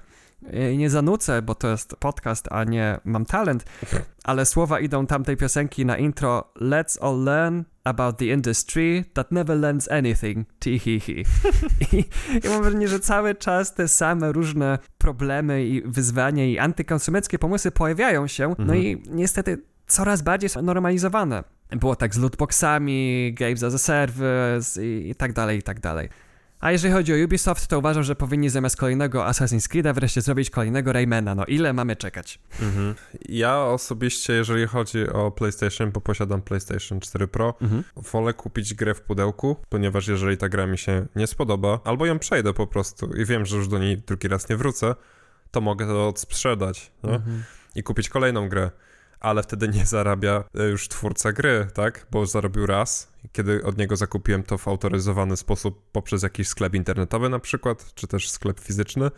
nie 0.77 0.91
zanucę, 0.91 1.43
bo 1.43 1.55
to 1.55 1.69
jest 1.69 1.97
podcast, 1.97 2.49
a 2.51 2.65
nie 2.65 3.01
mam 3.05 3.25
talent, 3.27 3.65
ale 4.25 4.47
słowa 4.47 4.81
idą 4.81 5.07
tamtej 5.07 5.37
piosenki 5.37 5.87
na 5.87 5.97
intro 5.97 6.53
Let's 6.61 6.99
all 7.01 7.25
learn 7.25 7.63
about 7.85 8.19
the 8.19 8.25
industry 8.25 9.05
that 9.13 9.33
never 9.33 9.59
learns 9.59 9.91
anything, 9.91 10.47
tihihi. 10.59 11.25
I, 11.93 12.05
I 12.45 12.49
mam 12.49 12.63
wrażenie, 12.63 12.89
że 12.89 13.01
cały 13.01 13.35
czas 13.35 13.75
te 13.75 13.89
same 13.89 14.33
różne 14.33 14.79
problemy 14.99 15.67
i 15.67 15.83
wyzwania 15.83 16.47
i 16.47 16.59
antykonsumenckie 16.59 17.39
pomysły 17.39 17.71
pojawiają 17.71 18.27
się, 18.27 18.49
no 18.49 18.75
mhm. 18.75 18.79
i 18.79 19.03
niestety 19.07 19.63
coraz 19.87 20.23
bardziej 20.23 20.51
są 20.51 20.63
normalizowane. 20.63 21.45
Było 21.71 21.97
tak 21.97 22.15
z 22.15 22.19
lootboxami, 22.19 23.35
games 23.35 23.63
as 23.63 23.75
a 23.75 23.79
service 23.79 24.87
i, 24.87 25.11
i 25.11 25.15
tak 25.15 25.33
dalej, 25.33 25.59
i 25.59 25.63
tak 25.63 25.81
dalej. 25.81 26.09
A 26.61 26.73
jeżeli 26.73 26.95
chodzi 26.95 27.13
o 27.15 27.25
Ubisoft, 27.25 27.67
to 27.67 27.79
uważam, 27.79 28.03
że 28.03 28.17
powinni 28.17 28.51
zamiast 28.51 28.77
kolejnego 28.77 29.25
Assassin's 29.25 29.69
Creed'a 29.69 29.95
wreszcie 29.95 30.21
zrobić 30.21 30.51
kolejnego 30.51 30.93
Raymana. 30.93 31.35
No 31.35 31.45
ile 31.45 31.73
mamy 31.73 31.97
czekać? 31.97 32.39
Mhm. 32.63 32.95
Ja 33.29 33.59
osobiście, 33.59 34.33
jeżeli 34.33 34.67
chodzi 34.67 35.09
o 35.09 35.31
PlayStation, 35.31 35.91
bo 35.91 36.01
posiadam 36.01 36.43
PlayStation 36.43 37.01
4 37.01 37.29
Pro, 37.29 37.55
mhm. 37.61 37.85
wolę 37.97 38.35
kupić 38.35 38.75
grę 38.75 38.95
w 38.95 39.01
pudełku, 39.01 39.57
ponieważ 39.69 40.09
jeżeli 40.09 40.37
ta 40.37 40.49
gra 40.49 40.67
mi 40.67 40.79
się 40.79 41.07
nie 41.17 41.27
spodoba, 41.27 41.81
albo 41.85 42.07
ją 42.07 42.19
przejdę 42.19 42.53
po 42.53 42.67
prostu 42.67 43.15
i 43.17 43.25
wiem, 43.25 43.47
że 43.47 43.57
już 43.57 43.69
do 43.69 43.79
niej 43.79 43.99
drugi 43.99 44.29
raz 44.29 44.49
nie 44.49 44.57
wrócę, 44.57 44.95
to 45.51 45.61
mogę 45.61 45.87
to 45.87 46.09
odsprzedać 46.09 46.93
mhm. 47.03 47.45
i 47.75 47.83
kupić 47.83 48.09
kolejną 48.09 48.49
grę 48.49 48.71
ale 49.21 49.43
wtedy 49.43 49.69
nie 49.69 49.87
zarabia 49.87 50.45
e, 50.59 50.69
już 50.69 50.89
twórca 50.89 51.33
gry, 51.33 51.69
tak? 51.75 52.07
Bo 52.11 52.27
zarobił 52.27 52.67
raz, 52.67 53.13
kiedy 53.33 53.65
od 53.65 53.79
niego 53.79 53.97
zakupiłem 53.97 54.43
to 54.43 54.59
w 54.59 54.69
autoryzowany 54.69 55.37
sposób 55.37 55.91
poprzez 55.93 56.23
jakiś 56.23 56.49
sklep 56.49 56.75
internetowy 56.75 57.29
na 57.29 57.39
przykład, 57.39 57.95
czy 57.95 58.07
też 58.07 58.31
sklep 58.31 58.61
fizyczny. 58.61 59.11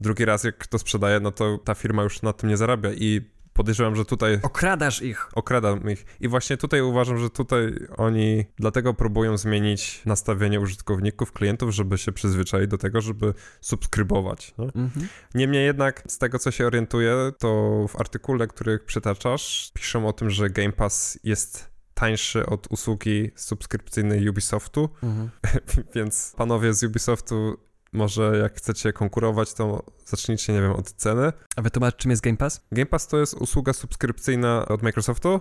Drugi 0.00 0.24
raz, 0.24 0.44
jak 0.44 0.66
to 0.66 0.78
sprzedaje, 0.78 1.20
no 1.20 1.32
to 1.32 1.58
ta 1.58 1.74
firma 1.74 2.02
już 2.02 2.22
na 2.22 2.32
tym 2.32 2.48
nie 2.48 2.56
zarabia 2.56 2.92
i 2.92 3.30
podejrzewam, 3.56 3.96
że 3.96 4.04
tutaj... 4.04 4.38
Okradasz 4.42 5.02
ich. 5.02 5.28
Okradam 5.34 5.90
ich. 5.90 6.06
I 6.20 6.28
właśnie 6.28 6.56
tutaj 6.56 6.80
uważam, 6.82 7.18
że 7.18 7.30
tutaj 7.30 7.72
oni 7.96 8.44
dlatego 8.56 8.94
próbują 8.94 9.36
zmienić 9.36 10.02
nastawienie 10.06 10.60
użytkowników, 10.60 11.32
klientów, 11.32 11.70
żeby 11.70 11.98
się 11.98 12.12
przyzwyczaić 12.12 12.70
do 12.70 12.78
tego, 12.78 13.00
żeby 13.00 13.34
subskrybować. 13.60 14.54
Mhm. 14.58 15.08
Niemniej 15.34 15.66
jednak, 15.66 16.02
z 16.08 16.18
tego 16.18 16.38
co 16.38 16.50
się 16.50 16.66
orientuję, 16.66 17.32
to 17.38 17.48
w 17.88 18.00
artykule, 18.00 18.46
który 18.46 18.78
przytaczasz, 18.78 19.70
piszą 19.74 20.08
o 20.08 20.12
tym, 20.12 20.30
że 20.30 20.50
Game 20.50 20.72
Pass 20.72 21.18
jest 21.24 21.76
tańszy 21.94 22.46
od 22.46 22.66
usługi 22.70 23.30
subskrypcyjnej 23.36 24.28
Ubisoftu, 24.28 24.88
mhm. 25.02 25.30
więc 25.94 26.34
panowie 26.36 26.74
z 26.74 26.82
Ubisoftu 26.82 27.56
może 27.96 28.38
jak 28.42 28.54
chcecie 28.54 28.92
konkurować, 28.92 29.54
to 29.54 29.82
zacznijcie, 30.04 30.52
nie 30.52 30.60
wiem, 30.60 30.72
od 30.72 30.92
ceny. 30.92 31.32
A 31.56 31.62
wytłumacz, 31.62 31.96
czym 31.96 32.10
jest 32.10 32.22
Game 32.22 32.36
Pass? 32.36 32.60
Game 32.72 32.86
Pass 32.86 33.06
to 33.06 33.18
jest 33.18 33.34
usługa 33.34 33.72
subskrypcyjna 33.72 34.66
od 34.68 34.82
Microsoftu, 34.82 35.40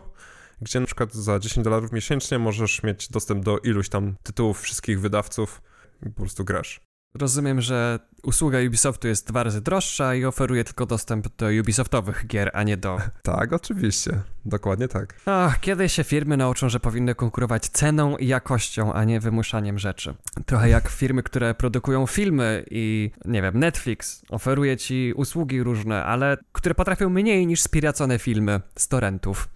gdzie 0.61 0.79
na 0.79 0.85
przykład 0.85 1.13
za 1.13 1.39
10 1.39 1.63
dolarów 1.63 1.91
miesięcznie 1.91 2.39
możesz 2.39 2.83
mieć 2.83 3.09
dostęp 3.09 3.43
do 3.43 3.57
iluś 3.57 3.89
tam 3.89 4.15
tytułów 4.23 4.61
wszystkich 4.61 5.01
wydawców 5.01 5.61
i 6.05 6.09
po 6.09 6.21
prostu 6.21 6.45
grasz. 6.45 6.81
Rozumiem, 7.19 7.61
że 7.61 7.99
usługa 8.23 8.59
Ubisoftu 8.67 9.07
jest 9.07 9.27
dwa 9.27 9.43
razy 9.43 9.61
droższa 9.61 10.15
i 10.15 10.25
oferuje 10.25 10.63
tylko 10.63 10.85
dostęp 10.85 11.27
do 11.37 11.45
Ubisoftowych 11.61 12.27
gier, 12.27 12.51
a 12.53 12.63
nie 12.63 12.77
do... 12.77 12.97
tak, 13.23 13.53
oczywiście. 13.53 14.21
Dokładnie 14.45 14.87
tak. 14.87 15.13
Ach, 15.25 15.59
kiedy 15.59 15.89
się 15.89 16.03
firmy 16.03 16.37
nauczą, 16.37 16.69
że 16.69 16.79
powinny 16.79 17.15
konkurować 17.15 17.69
ceną 17.69 18.17
i 18.17 18.27
jakością, 18.27 18.93
a 18.93 19.03
nie 19.03 19.19
wymuszaniem 19.19 19.79
rzeczy. 19.79 20.15
Trochę 20.45 20.69
jak 20.69 20.89
firmy, 20.89 21.23
które 21.23 21.53
produkują 21.53 22.07
filmy 22.07 22.65
i, 22.71 23.11
nie 23.25 23.41
wiem, 23.41 23.59
Netflix 23.59 24.21
oferuje 24.29 24.77
ci 24.77 25.13
usługi 25.15 25.63
różne, 25.63 26.03
ale 26.03 26.37
które 26.51 26.75
potrafią 26.75 27.09
mniej 27.09 27.47
niż 27.47 27.61
spiracone 27.61 28.19
filmy 28.19 28.61
z 28.77 28.87
torrentów 28.87 29.49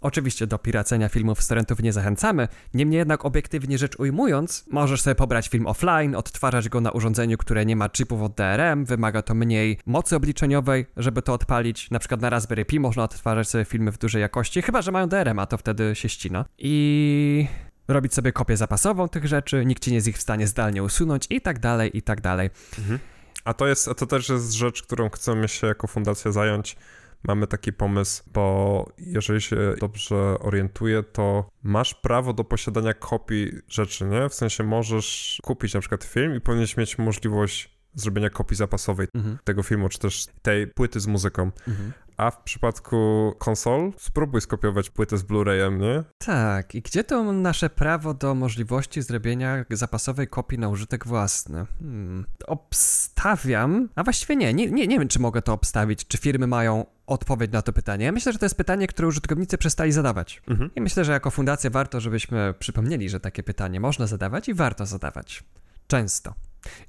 Oczywiście 0.00 0.46
do 0.46 0.58
piracenia 0.58 1.08
filmów 1.08 1.42
z 1.42 1.48
torrentów 1.48 1.82
nie 1.82 1.92
zachęcamy, 1.92 2.48
niemniej 2.74 2.98
jednak 2.98 3.24
obiektywnie 3.24 3.78
rzecz 3.78 3.96
ujmując, 3.98 4.64
możesz 4.70 5.02
sobie 5.02 5.14
pobrać 5.14 5.48
film 5.48 5.66
offline, 5.66 6.14
odtwarzać 6.14 6.68
go 6.68 6.80
na 6.80 6.90
urządzeniu, 6.90 7.38
które 7.38 7.66
nie 7.66 7.76
ma 7.76 7.88
chipów 7.88 8.22
od 8.22 8.34
DRM, 8.34 8.84
wymaga 8.84 9.22
to 9.22 9.34
mniej 9.34 9.78
mocy 9.86 10.16
obliczeniowej, 10.16 10.86
żeby 10.96 11.22
to 11.22 11.32
odpalić. 11.32 11.90
Na 11.90 11.98
przykład 11.98 12.20
na 12.20 12.30
Raspberry 12.30 12.64
Pi 12.64 12.80
można 12.80 13.04
odtwarzać 13.04 13.48
sobie 13.48 13.64
filmy 13.64 13.92
w 13.92 13.98
dużej 13.98 14.22
jakości, 14.22 14.62
chyba 14.62 14.82
że 14.82 14.92
mają 14.92 15.08
DRM, 15.08 15.38
a 15.38 15.46
to 15.46 15.58
wtedy 15.58 15.94
się 15.94 16.08
ścina. 16.08 16.44
I 16.58 17.46
robić 17.88 18.14
sobie 18.14 18.32
kopię 18.32 18.56
zapasową 18.56 19.08
tych 19.08 19.26
rzeczy, 19.26 19.66
nikt 19.66 19.84
ci 19.84 19.90
nie 19.90 19.94
jest 19.94 20.08
ich 20.08 20.16
w 20.18 20.22
stanie 20.22 20.46
zdalnie 20.46 20.82
usunąć 20.82 21.26
i 21.30 21.40
tak 21.40 21.58
dalej, 21.58 21.96
i 21.96 22.02
tak 22.02 22.20
dalej. 22.20 22.50
Mhm. 22.78 22.98
A 23.44 23.54
to 23.54 23.66
jest, 23.66 23.90
to 23.96 24.06
też 24.06 24.28
jest 24.28 24.52
rzecz, 24.52 24.82
którą 24.82 25.10
chcemy 25.10 25.48
się 25.48 25.66
jako 25.66 25.86
fundacja 25.86 26.32
zająć. 26.32 26.76
Mamy 27.22 27.46
taki 27.46 27.72
pomysł, 27.72 28.22
bo 28.32 28.86
jeżeli 28.98 29.40
się 29.40 29.56
dobrze 29.80 30.16
orientuję, 30.40 31.02
to 31.02 31.50
masz 31.62 31.94
prawo 31.94 32.32
do 32.32 32.44
posiadania 32.44 32.94
kopii 32.94 33.52
rzeczy, 33.68 34.04
nie? 34.04 34.28
W 34.28 34.34
sensie 34.34 34.64
możesz 34.64 35.38
kupić 35.42 35.74
na 35.74 35.80
przykład 35.80 36.04
film 36.04 36.36
i 36.36 36.40
powinieneś 36.40 36.76
mieć 36.76 36.98
możliwość 36.98 37.80
zrobienia 37.94 38.30
kopii 38.30 38.56
zapasowej 38.56 39.08
mhm. 39.14 39.38
tego 39.44 39.62
filmu, 39.62 39.88
czy 39.88 39.98
też 39.98 40.26
tej 40.42 40.66
płyty 40.66 41.00
z 41.00 41.06
muzyką. 41.06 41.50
Mhm. 41.68 41.92
A 42.20 42.30
w 42.30 42.42
przypadku 42.42 43.32
konsol 43.38 43.92
spróbuj 43.96 44.40
skopiować 44.40 44.90
płytę 44.90 45.18
z 45.18 45.22
Blu-rayem, 45.22 45.80
nie? 45.80 46.04
Tak, 46.18 46.74
i 46.74 46.82
gdzie 46.82 47.04
to 47.04 47.32
nasze 47.32 47.70
prawo 47.70 48.14
do 48.14 48.34
możliwości 48.34 49.02
zrobienia 49.02 49.64
zapasowej 49.70 50.28
kopii 50.28 50.58
na 50.58 50.68
użytek 50.68 51.06
własny? 51.06 51.66
Hmm. 51.78 52.26
Obstawiam, 52.46 53.88
a 53.94 54.04
właściwie 54.04 54.36
nie, 54.36 54.54
nie, 54.54 54.70
nie, 54.70 54.86
nie 54.86 54.98
wiem, 54.98 55.08
czy 55.08 55.18
mogę 55.18 55.42
to 55.42 55.52
obstawić, 55.52 56.06
czy 56.06 56.18
firmy 56.18 56.46
mają 56.46 56.86
odpowiedź 57.06 57.52
na 57.52 57.62
to 57.62 57.72
pytanie. 57.72 58.04
Ja 58.04 58.12
myślę, 58.12 58.32
że 58.32 58.38
to 58.38 58.44
jest 58.44 58.56
pytanie, 58.56 58.86
które 58.86 59.08
użytkownicy 59.08 59.58
przestali 59.58 59.92
zadawać. 59.92 60.42
Mhm. 60.48 60.70
I 60.74 60.80
myślę, 60.80 61.04
że 61.04 61.12
jako 61.12 61.30
fundacja 61.30 61.70
warto, 61.70 62.00
żebyśmy 62.00 62.54
przypomnieli, 62.58 63.08
że 63.08 63.20
takie 63.20 63.42
pytanie 63.42 63.80
można 63.80 64.06
zadawać 64.06 64.48
i 64.48 64.54
warto 64.54 64.86
zadawać. 64.86 65.44
Często 65.86 66.34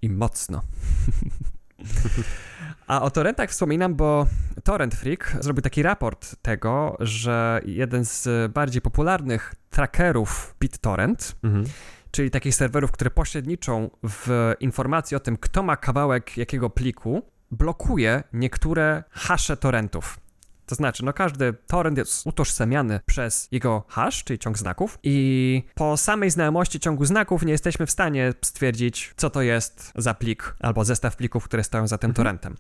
i 0.02 0.10
mocno. 0.10 0.62
A 2.88 3.02
o 3.02 3.12
torrentach 3.12 3.50
wspominam, 3.50 3.96
bo 3.96 4.28
Torrent 4.64 4.96
Freak 4.96 5.38
zrobił 5.40 5.62
taki 5.62 5.84
raport 5.84 6.36
tego, 6.42 6.98
że 7.00 7.62
jeden 7.66 8.06
z 8.06 8.52
bardziej 8.52 8.82
popularnych 8.82 9.56
trackerów 9.70 10.56
BitTorrent, 10.60 11.36
mhm. 11.44 11.66
czyli 12.12 12.32
takich 12.32 12.56
serwerów, 12.56 12.92
które 12.92 13.12
pośredniczą 13.12 13.90
w 14.04 14.54
informacji 14.60 15.18
o 15.18 15.20
tym, 15.20 15.38
kto 15.38 15.64
ma 15.64 15.78
kawałek 15.78 16.38
jakiego 16.38 16.70
pliku, 16.70 17.22
blokuje 17.52 18.24
niektóre 18.34 19.04
hasze 19.10 19.58
torrentów. 19.58 20.20
To 20.72 20.76
znaczy, 20.76 21.06
no 21.06 21.14
każdy 21.14 21.54
torrent 21.68 21.98
jest 21.98 22.28
utożsamiany 22.28 23.00
przez 23.06 23.48
jego 23.52 23.84
hash, 23.88 24.24
czyli 24.24 24.40
ciąg 24.40 24.58
znaków 24.58 25.00
i 25.04 25.64
po 25.76 25.98
samej 25.98 26.30
znajomości 26.30 26.80
ciągu 26.80 27.06
znaków 27.06 27.46
nie 27.46 27.52
jesteśmy 27.52 27.86
w 27.86 27.92
stanie 27.92 28.34
stwierdzić, 28.46 29.14
co 29.18 29.30
to 29.30 29.42
jest 29.42 29.92
za 29.96 30.14
plik 30.14 30.56
albo 30.60 30.86
zestaw 30.86 31.16
plików, 31.16 31.44
które 31.44 31.64
stoją 31.64 31.88
za 31.88 31.98
tym 31.98 32.10
mhm. 32.10 32.16
torrentem. 32.16 32.56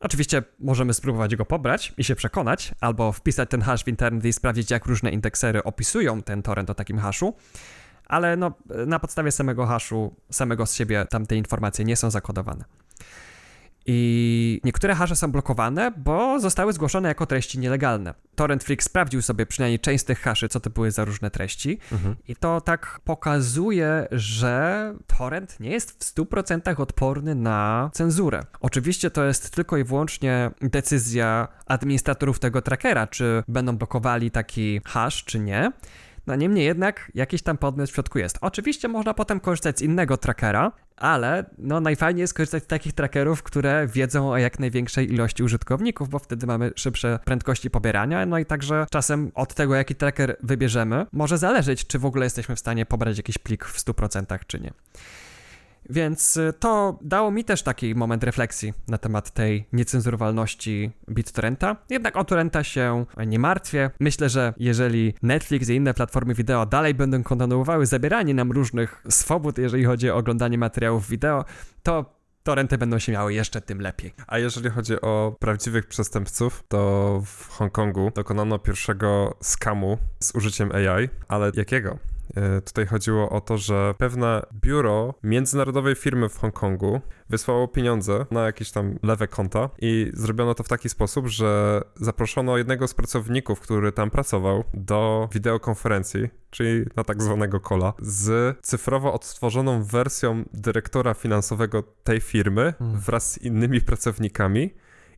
Oczywiście 0.00 0.42
możemy 0.60 0.94
spróbować 0.94 1.36
go 1.36 1.44
pobrać 1.44 1.92
i 1.98 2.04
się 2.04 2.14
przekonać, 2.14 2.74
albo 2.80 3.12
wpisać 3.12 3.50
ten 3.50 3.62
hash 3.62 3.84
w 3.84 3.88
internet 3.88 4.24
i 4.24 4.32
sprawdzić, 4.32 4.70
jak 4.70 4.86
różne 4.86 5.10
indeksery 5.10 5.64
opisują 5.64 6.22
ten 6.22 6.42
torrent 6.42 6.70
o 6.70 6.74
takim 6.74 6.98
haszu, 6.98 7.34
ale 8.06 8.36
no, 8.36 8.52
na 8.86 8.98
podstawie 8.98 9.32
samego 9.32 9.66
haszu, 9.66 10.14
samego 10.30 10.66
z 10.66 10.74
siebie 10.74 11.06
tamte 11.10 11.36
informacje 11.36 11.84
nie 11.84 11.96
są 11.96 12.10
zakodowane. 12.10 12.64
I 13.86 14.60
niektóre 14.64 14.94
hasze 14.94 15.16
są 15.16 15.32
blokowane, 15.32 15.92
bo 15.96 16.40
zostały 16.40 16.72
zgłoszone 16.72 17.08
jako 17.08 17.26
treści 17.26 17.58
nielegalne. 17.58 18.14
Torrent 18.34 18.64
Freak 18.64 18.82
sprawdził 18.82 19.22
sobie 19.22 19.46
przynajmniej 19.46 19.80
część 19.80 20.02
z 20.02 20.04
tych 20.04 20.20
haszy, 20.20 20.48
co 20.48 20.60
to 20.60 20.70
były 20.70 20.90
za 20.90 21.04
różne 21.04 21.30
treści, 21.30 21.78
mhm. 21.92 22.16
i 22.28 22.36
to 22.36 22.60
tak 22.60 23.00
pokazuje, 23.04 24.06
że 24.10 24.94
torrent 25.18 25.60
nie 25.60 25.70
jest 25.70 26.04
w 26.04 26.14
100% 26.14 26.80
odporny 26.80 27.34
na 27.34 27.90
cenzurę. 27.92 28.42
Oczywiście 28.60 29.10
to 29.10 29.24
jest 29.24 29.50
tylko 29.50 29.76
i 29.76 29.84
wyłącznie 29.84 30.50
decyzja 30.60 31.48
administratorów 31.66 32.38
tego 32.38 32.62
trackera, 32.62 33.06
czy 33.06 33.42
będą 33.48 33.76
blokowali 33.76 34.30
taki 34.30 34.80
hash, 34.84 35.24
czy 35.24 35.38
nie. 35.38 35.72
No 36.26 36.36
niemniej 36.36 36.66
jednak 36.66 37.12
jakiś 37.14 37.42
tam 37.42 37.58
podmiot 37.58 37.90
w 37.90 37.94
środku 37.94 38.18
jest. 38.18 38.38
Oczywiście 38.40 38.88
można 38.88 39.14
potem 39.14 39.40
korzystać 39.40 39.78
z 39.78 39.82
innego 39.82 40.16
trackera, 40.16 40.72
ale 40.96 41.44
no 41.58 41.80
najfajniej 41.80 42.20
jest 42.20 42.34
korzystać 42.34 42.64
z 42.64 42.66
takich 42.66 42.92
trackerów, 42.92 43.42
które 43.42 43.86
wiedzą 43.86 44.30
o 44.30 44.38
jak 44.38 44.58
największej 44.58 45.12
ilości 45.12 45.42
użytkowników, 45.42 46.08
bo 46.08 46.18
wtedy 46.18 46.46
mamy 46.46 46.72
szybsze 46.76 47.18
prędkości 47.24 47.70
pobierania, 47.70 48.26
no 48.26 48.38
i 48.38 48.46
także 48.46 48.86
czasem 48.90 49.32
od 49.34 49.54
tego, 49.54 49.74
jaki 49.74 49.94
tracker 49.94 50.36
wybierzemy, 50.42 51.06
może 51.12 51.38
zależeć, 51.38 51.86
czy 51.86 51.98
w 51.98 52.06
ogóle 52.06 52.26
jesteśmy 52.26 52.56
w 52.56 52.60
stanie 52.60 52.86
pobrać 52.86 53.16
jakiś 53.16 53.38
plik 53.38 53.64
w 53.64 53.84
100% 53.84 54.38
czy 54.46 54.60
nie. 54.60 54.72
Więc 55.90 56.36
y, 56.36 56.52
to 56.58 56.98
dało 57.02 57.30
mi 57.30 57.44
też 57.44 57.62
taki 57.62 57.94
moment 57.94 58.24
refleksji 58.24 58.74
na 58.88 58.98
temat 58.98 59.30
tej 59.30 59.66
niecenzurowalności 59.72 60.90
BitTorrenta. 61.10 61.76
Jednak 61.90 62.16
o 62.16 62.24
Torrenta 62.24 62.64
się 62.64 63.04
nie 63.26 63.38
martwię. 63.38 63.90
Myślę, 64.00 64.28
że 64.28 64.54
jeżeli 64.56 65.14
Netflix 65.22 65.68
i 65.68 65.74
inne 65.74 65.94
platformy 65.94 66.34
wideo 66.34 66.66
dalej 66.66 66.94
będą 66.94 67.22
kontynuowały 67.22 67.86
zabieranie 67.86 68.34
nam 68.34 68.52
różnych 68.52 69.02
swobód, 69.08 69.58
jeżeli 69.58 69.84
chodzi 69.84 70.10
o 70.10 70.16
oglądanie 70.16 70.58
materiałów 70.58 71.08
wideo, 71.08 71.44
to 71.82 72.22
torrenty 72.42 72.78
będą 72.78 72.98
się 72.98 73.12
miały 73.12 73.34
jeszcze 73.34 73.60
tym 73.60 73.80
lepiej. 73.80 74.14
A 74.26 74.38
jeżeli 74.38 74.70
chodzi 74.70 75.00
o 75.00 75.36
prawdziwych 75.40 75.86
przestępców, 75.86 76.64
to 76.68 77.22
w 77.26 77.48
Hongkongu 77.48 78.12
dokonano 78.14 78.58
pierwszego 78.58 79.36
skamu 79.42 79.98
z 80.20 80.34
użyciem 80.34 80.72
AI, 80.72 81.08
ale 81.28 81.52
jakiego? 81.54 81.98
E, 82.36 82.60
tutaj 82.60 82.86
chodziło 82.86 83.30
o 83.30 83.40
to, 83.40 83.58
że 83.58 83.94
pewne 83.98 84.42
biuro 84.54 85.14
międzynarodowej 85.22 85.94
firmy 85.94 86.28
w 86.28 86.38
Hongkongu 86.38 87.00
wysłało 87.30 87.68
pieniądze 87.68 88.26
na 88.30 88.44
jakieś 88.44 88.70
tam 88.70 88.98
lewe 89.02 89.28
konta 89.28 89.70
i 89.78 90.10
zrobiono 90.14 90.54
to 90.54 90.62
w 90.62 90.68
taki 90.68 90.88
sposób, 90.88 91.26
że 91.26 91.82
zaproszono 91.96 92.58
jednego 92.58 92.88
z 92.88 92.94
pracowników, 92.94 93.60
który 93.60 93.92
tam 93.92 94.10
pracował, 94.10 94.64
do 94.74 95.28
wideokonferencji, 95.32 96.28
czyli 96.50 96.84
na 96.96 97.04
tak 97.04 97.22
zwanego 97.22 97.60
kola, 97.60 97.92
z 97.98 98.58
cyfrowo 98.62 99.12
odtworzoną 99.12 99.84
wersją 99.84 100.44
dyrektora 100.52 101.14
finansowego 101.14 101.82
tej 102.04 102.20
firmy 102.20 102.74
hmm. 102.78 102.98
wraz 103.00 103.32
z 103.32 103.38
innymi 103.38 103.80
pracownikami. 103.80 104.74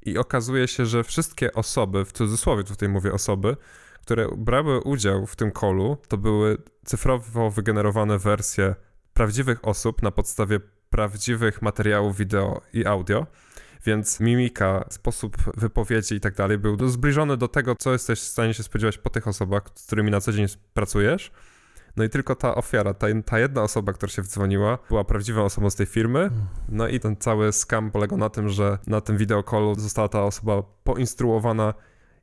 I 0.06 0.18
okazuje 0.18 0.68
się, 0.68 0.86
że 0.86 1.04
wszystkie 1.04 1.52
osoby, 1.52 2.04
w 2.04 2.12
cudzysłowie 2.12 2.64
tutaj 2.64 2.88
mówię 2.88 3.12
osoby, 3.12 3.56
które 4.04 4.28
brały 4.36 4.80
udział 4.80 5.26
w 5.26 5.36
tym 5.36 5.50
kolu, 5.50 5.96
to 6.08 6.16
były 6.16 6.58
cyfrowo 6.84 7.50
wygenerowane 7.50 8.18
wersje 8.18 8.74
prawdziwych 9.14 9.68
osób 9.68 10.02
na 10.02 10.10
podstawie 10.10 10.60
prawdziwych 10.90 11.62
materiałów 11.62 12.16
wideo 12.16 12.60
i 12.72 12.86
audio. 12.86 13.26
Więc 13.86 14.20
mimika, 14.20 14.84
sposób 14.90 15.36
wypowiedzi 15.56 16.14
i 16.14 16.20
tak 16.20 16.34
dalej 16.34 16.58
był 16.58 16.88
zbliżony 16.88 17.36
do 17.36 17.48
tego, 17.48 17.74
co 17.76 17.92
jesteś 17.92 18.20
w 18.20 18.24
stanie 18.24 18.54
się 18.54 18.62
spodziewać 18.62 18.98
po 18.98 19.10
tych 19.10 19.28
osobach, 19.28 19.62
z 19.74 19.86
którymi 19.86 20.10
na 20.10 20.20
co 20.20 20.32
dzień 20.32 20.46
pracujesz. 20.74 21.30
No 21.96 22.04
i 22.04 22.08
tylko 22.08 22.34
ta 22.34 22.54
ofiara, 22.54 22.94
ta, 22.94 23.06
ta 23.26 23.38
jedna 23.38 23.62
osoba, 23.62 23.92
która 23.92 24.12
się 24.12 24.22
wdzwoniła, 24.22 24.78
była 24.88 25.04
prawdziwą 25.04 25.44
osobą 25.44 25.70
z 25.70 25.74
tej 25.74 25.86
firmy. 25.86 26.30
No 26.68 26.88
i 26.88 27.00
ten 27.00 27.16
cały 27.16 27.52
scam 27.52 27.90
polegał 27.90 28.18
na 28.18 28.30
tym, 28.30 28.48
że 28.48 28.78
na 28.86 29.00
tym 29.00 29.16
wideokolu 29.16 29.74
została 29.74 30.08
ta 30.08 30.22
osoba 30.22 30.62
poinstruowana, 30.84 31.74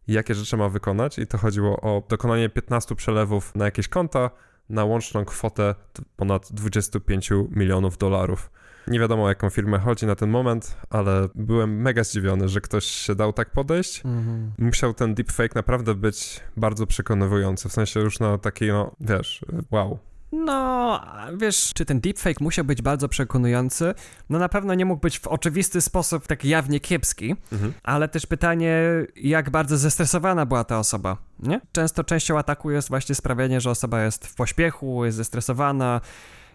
jakie 0.08 0.36
rzeczy 0.36 0.58
ma 0.58 0.70
wykonać 0.70 1.20
i 1.20 1.28
to 1.28 1.38
chodziło 1.38 1.82
o 1.82 2.04
dokonanie 2.10 2.50
15 2.50 2.96
przelewów 2.96 3.56
na 3.56 3.66
jakieś 3.66 3.88
konta 3.88 4.30
na 4.70 4.86
łączną 4.86 5.26
kwotę 5.26 5.76
ponad 6.16 6.52
25 6.52 7.30
milionów 7.50 7.98
dolarów. 7.98 8.52
Nie 8.88 9.00
wiadomo 9.00 9.24
o 9.24 9.30
jaką 9.30 9.50
firmę 9.50 9.80
chodzi 9.80 10.06
na 10.06 10.16
ten 10.16 10.30
moment, 10.30 10.78
ale 10.90 11.30
byłem 11.36 11.82
mega 11.82 12.04
zdziwiony, 12.04 12.50
że 12.50 12.62
ktoś 12.62 12.86
się 12.86 13.16
dał 13.16 13.34
tak 13.34 13.50
podejść. 13.50 14.06
Mhm. 14.06 14.52
Musiał 14.58 14.94
ten 14.94 15.16
deepfake 15.16 15.56
naprawdę 15.56 15.96
być 15.96 16.40
bardzo 16.58 16.88
przekonywujący, 16.88 17.70
w 17.70 17.72
sensie 17.72 18.00
już 18.00 18.20
na 18.20 18.38
taki, 18.38 18.68
no 18.68 18.96
wiesz, 19.00 19.46
wow, 19.72 20.00
no, 20.32 21.02
wiesz, 21.38 21.72
czy 21.74 21.86
ten 21.86 22.00
deepfake 22.00 22.42
musiał 22.42 22.66
być 22.66 22.82
bardzo 22.82 23.10
przekonujący? 23.10 23.94
No 24.30 24.40
na 24.40 24.50
pewno 24.50 24.74
nie 24.74 24.86
mógł 24.86 25.02
być 25.02 25.20
w 25.20 25.28
oczywisty 25.28 25.82
sposób 25.82 26.28
tak 26.28 26.46
jawnie 26.46 26.80
kiepski, 26.80 27.36
mhm. 27.52 27.74
ale 27.84 28.08
też 28.08 28.26
pytanie, 28.26 28.82
jak 29.16 29.50
bardzo 29.50 29.78
zestresowana 29.78 30.46
była 30.46 30.64
ta 30.64 30.80
osoba, 30.80 31.18
nie? 31.40 31.62
Często 31.72 32.04
częścią 32.04 32.38
ataku 32.38 32.72
jest 32.72 32.90
właśnie 32.90 33.16
sprawienie, 33.16 33.62
że 33.62 33.70
osoba 33.70 34.04
jest 34.04 34.28
w 34.28 34.36
pośpiechu, 34.36 35.06
jest 35.06 35.18
zestresowana, 35.18 36.02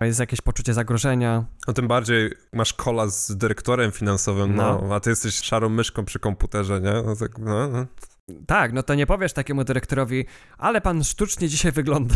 jest 0.01 0.21
jakieś 0.21 0.41
poczucie 0.41 0.75
zagrożenia. 0.75 1.45
No 1.67 1.73
tym 1.73 1.89
bardziej 1.89 2.31
masz 2.53 2.73
kola 2.73 3.07
z 3.07 3.37
dyrektorem 3.37 3.93
finansowym, 3.93 4.55
no, 4.55 4.85
no 4.89 4.95
a 4.95 5.01
ty 5.01 5.11
jesteś 5.11 5.35
szarą 5.35 5.69
myszką 5.69 6.05
przy 6.05 6.19
komputerze, 6.19 6.81
nie? 6.81 7.03
No 7.07 7.17
tak, 7.17 7.39
no, 7.39 7.69
no. 7.69 7.87
tak, 8.47 8.73
no 8.73 8.83
to 8.83 8.95
nie 8.95 9.07
powiesz 9.07 9.33
takiemu 9.33 9.65
dyrektorowi, 9.65 10.25
ale 10.59 10.81
pan 10.81 11.05
sztucznie 11.05 11.49
dzisiaj 11.49 11.73
wygląda. 11.73 12.15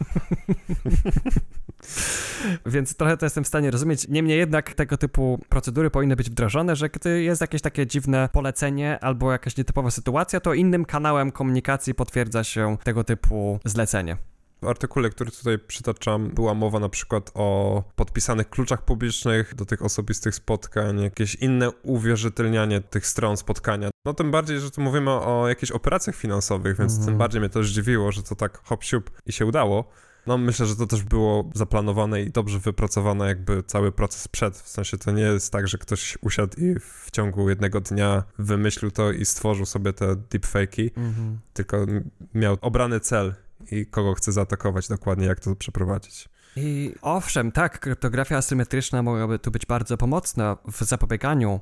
Więc 2.66 2.96
trochę 2.96 3.16
to 3.16 3.26
jestem 3.26 3.44
w 3.44 3.46
stanie 3.46 3.70
rozumieć. 3.70 4.08
Niemniej 4.08 4.38
jednak 4.38 4.74
tego 4.74 4.96
typu 4.96 5.40
procedury 5.48 5.90
powinny 5.90 6.16
być 6.16 6.30
wdrożone, 6.30 6.76
że 6.76 6.88
gdy 6.88 7.22
jest 7.22 7.40
jakieś 7.40 7.62
takie 7.62 7.86
dziwne 7.86 8.28
polecenie 8.32 8.98
albo 9.00 9.32
jakaś 9.32 9.56
nietypowa 9.56 9.90
sytuacja, 9.90 10.40
to 10.40 10.54
innym 10.54 10.84
kanałem 10.84 11.32
komunikacji 11.32 11.94
potwierdza 11.94 12.44
się 12.44 12.76
tego 12.84 13.04
typu 13.04 13.58
zlecenie. 13.64 14.29
W 14.62 14.66
artykule, 14.68 15.10
który 15.10 15.30
tutaj 15.30 15.58
przytaczam, 15.58 16.30
była 16.30 16.54
mowa 16.54 16.80
na 16.80 16.88
przykład 16.88 17.30
o 17.34 17.82
podpisanych 17.96 18.50
kluczach 18.50 18.84
publicznych 18.84 19.54
do 19.54 19.66
tych 19.66 19.82
osobistych 19.82 20.34
spotkań, 20.34 21.02
jakieś 21.02 21.34
inne 21.34 21.70
uwierzytelnianie 21.70 22.80
tych 22.80 23.06
stron 23.06 23.36
spotkania. 23.36 23.90
No 24.04 24.14
tym 24.14 24.30
bardziej, 24.30 24.60
że 24.60 24.70
tu 24.70 24.80
mówimy 24.80 25.10
o 25.10 25.48
jakichś 25.48 25.72
operacjach 25.72 26.16
finansowych, 26.16 26.78
więc 26.78 26.94
mm. 26.94 27.06
tym 27.06 27.18
bardziej 27.18 27.40
mnie 27.40 27.50
to 27.50 27.64
zdziwiło, 27.64 28.12
że 28.12 28.22
to 28.22 28.36
tak 28.36 28.60
hop 28.64 28.84
siup 28.84 29.10
i 29.26 29.32
się 29.32 29.46
udało. 29.46 29.84
No 30.26 30.38
myślę, 30.38 30.66
że 30.66 30.76
to 30.76 30.86
też 30.86 31.02
było 31.02 31.50
zaplanowane 31.54 32.22
i 32.22 32.30
dobrze 32.30 32.58
wypracowane 32.58 33.26
jakby 33.26 33.62
cały 33.62 33.92
proces 33.92 34.28
przed. 34.28 34.56
W 34.56 34.68
sensie 34.68 34.98
to 34.98 35.10
nie 35.10 35.22
jest 35.22 35.52
tak, 35.52 35.68
że 35.68 35.78
ktoś 35.78 36.18
usiadł 36.20 36.60
i 36.60 36.74
w 36.80 37.10
ciągu 37.12 37.48
jednego 37.48 37.80
dnia 37.80 38.24
wymyślił 38.38 38.90
to 38.90 39.12
i 39.12 39.24
stworzył 39.24 39.66
sobie 39.66 39.92
te 39.92 40.06
deepfake'i, 40.06 40.90
-hmm. 40.90 41.36
tylko 41.52 41.86
miał 42.34 42.56
obrany 42.60 43.00
cel 43.00 43.34
i 43.70 43.86
kogo 43.86 44.14
chce 44.14 44.32
zaatakować 44.32 44.88
dokładnie, 44.88 45.26
jak 45.26 45.40
to 45.40 45.56
przeprowadzić. 45.56 46.28
I 46.56 46.94
owszem, 47.02 47.52
tak, 47.52 47.80
kryptografia 47.80 48.36
asymetryczna 48.36 49.02
mogłaby 49.02 49.38
tu 49.38 49.50
być 49.50 49.66
bardzo 49.66 49.96
pomocna 49.96 50.56
w 50.72 50.84
zapobieganiu, 50.84 51.60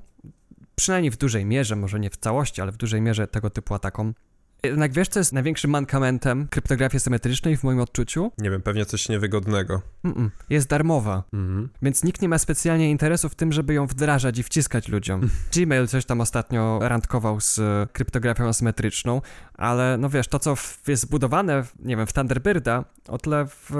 przynajmniej 0.75 1.11
w 1.11 1.17
dużej 1.17 1.45
mierze, 1.45 1.77
może 1.77 2.01
nie 2.01 2.11
w 2.11 2.17
całości, 2.17 2.61
ale 2.61 2.73
w 2.73 2.77
dużej 2.77 3.01
mierze 3.01 3.27
tego 3.27 3.51
typu 3.51 3.75
atakom. 3.75 4.15
Jednak 4.63 4.93
wiesz, 4.93 5.09
co 5.09 5.21
jest 5.21 5.33
największym 5.33 5.71
mankamentem 5.71 6.49
kryptografii 6.49 7.01
symetrycznej 7.01 7.57
w 7.57 7.65
moim 7.65 7.81
odczuciu? 7.81 8.33
Nie 8.39 8.51
wiem, 8.51 8.63
pewnie 8.63 8.87
coś 8.87 9.09
niewygodnego. 9.09 9.83
Mm-mm. 10.05 10.31
Jest 10.51 10.69
darmowa, 10.69 11.23
mm-hmm. 11.35 11.69
więc 11.83 12.05
nikt 12.05 12.23
nie 12.23 12.29
ma 12.29 12.39
specjalnie 12.39 12.91
interesu 12.91 13.29
w 13.29 13.35
tym, 13.35 13.53
żeby 13.53 13.75
ją 13.75 13.87
wdrażać 13.87 14.39
i 14.39 14.43
wciskać 14.43 14.89
ludziom. 14.89 15.29
Gmail 15.55 15.87
coś 15.87 16.05
tam 16.05 16.21
ostatnio 16.21 16.79
randkował 16.83 17.41
z 17.41 17.61
kryptografią 17.93 18.49
asymetryczną, 18.49 19.23
ale 19.55 19.97
no 19.99 20.09
wiesz, 20.09 20.29
to 20.29 20.39
co 20.39 20.55
jest 20.87 21.03
zbudowane, 21.03 21.65
nie 21.79 21.97
wiem, 21.97 22.07
w 22.07 22.13
Thunderbirda, 22.13 22.85
o 23.09 23.19
tyle 23.19 23.47
w 23.47 23.71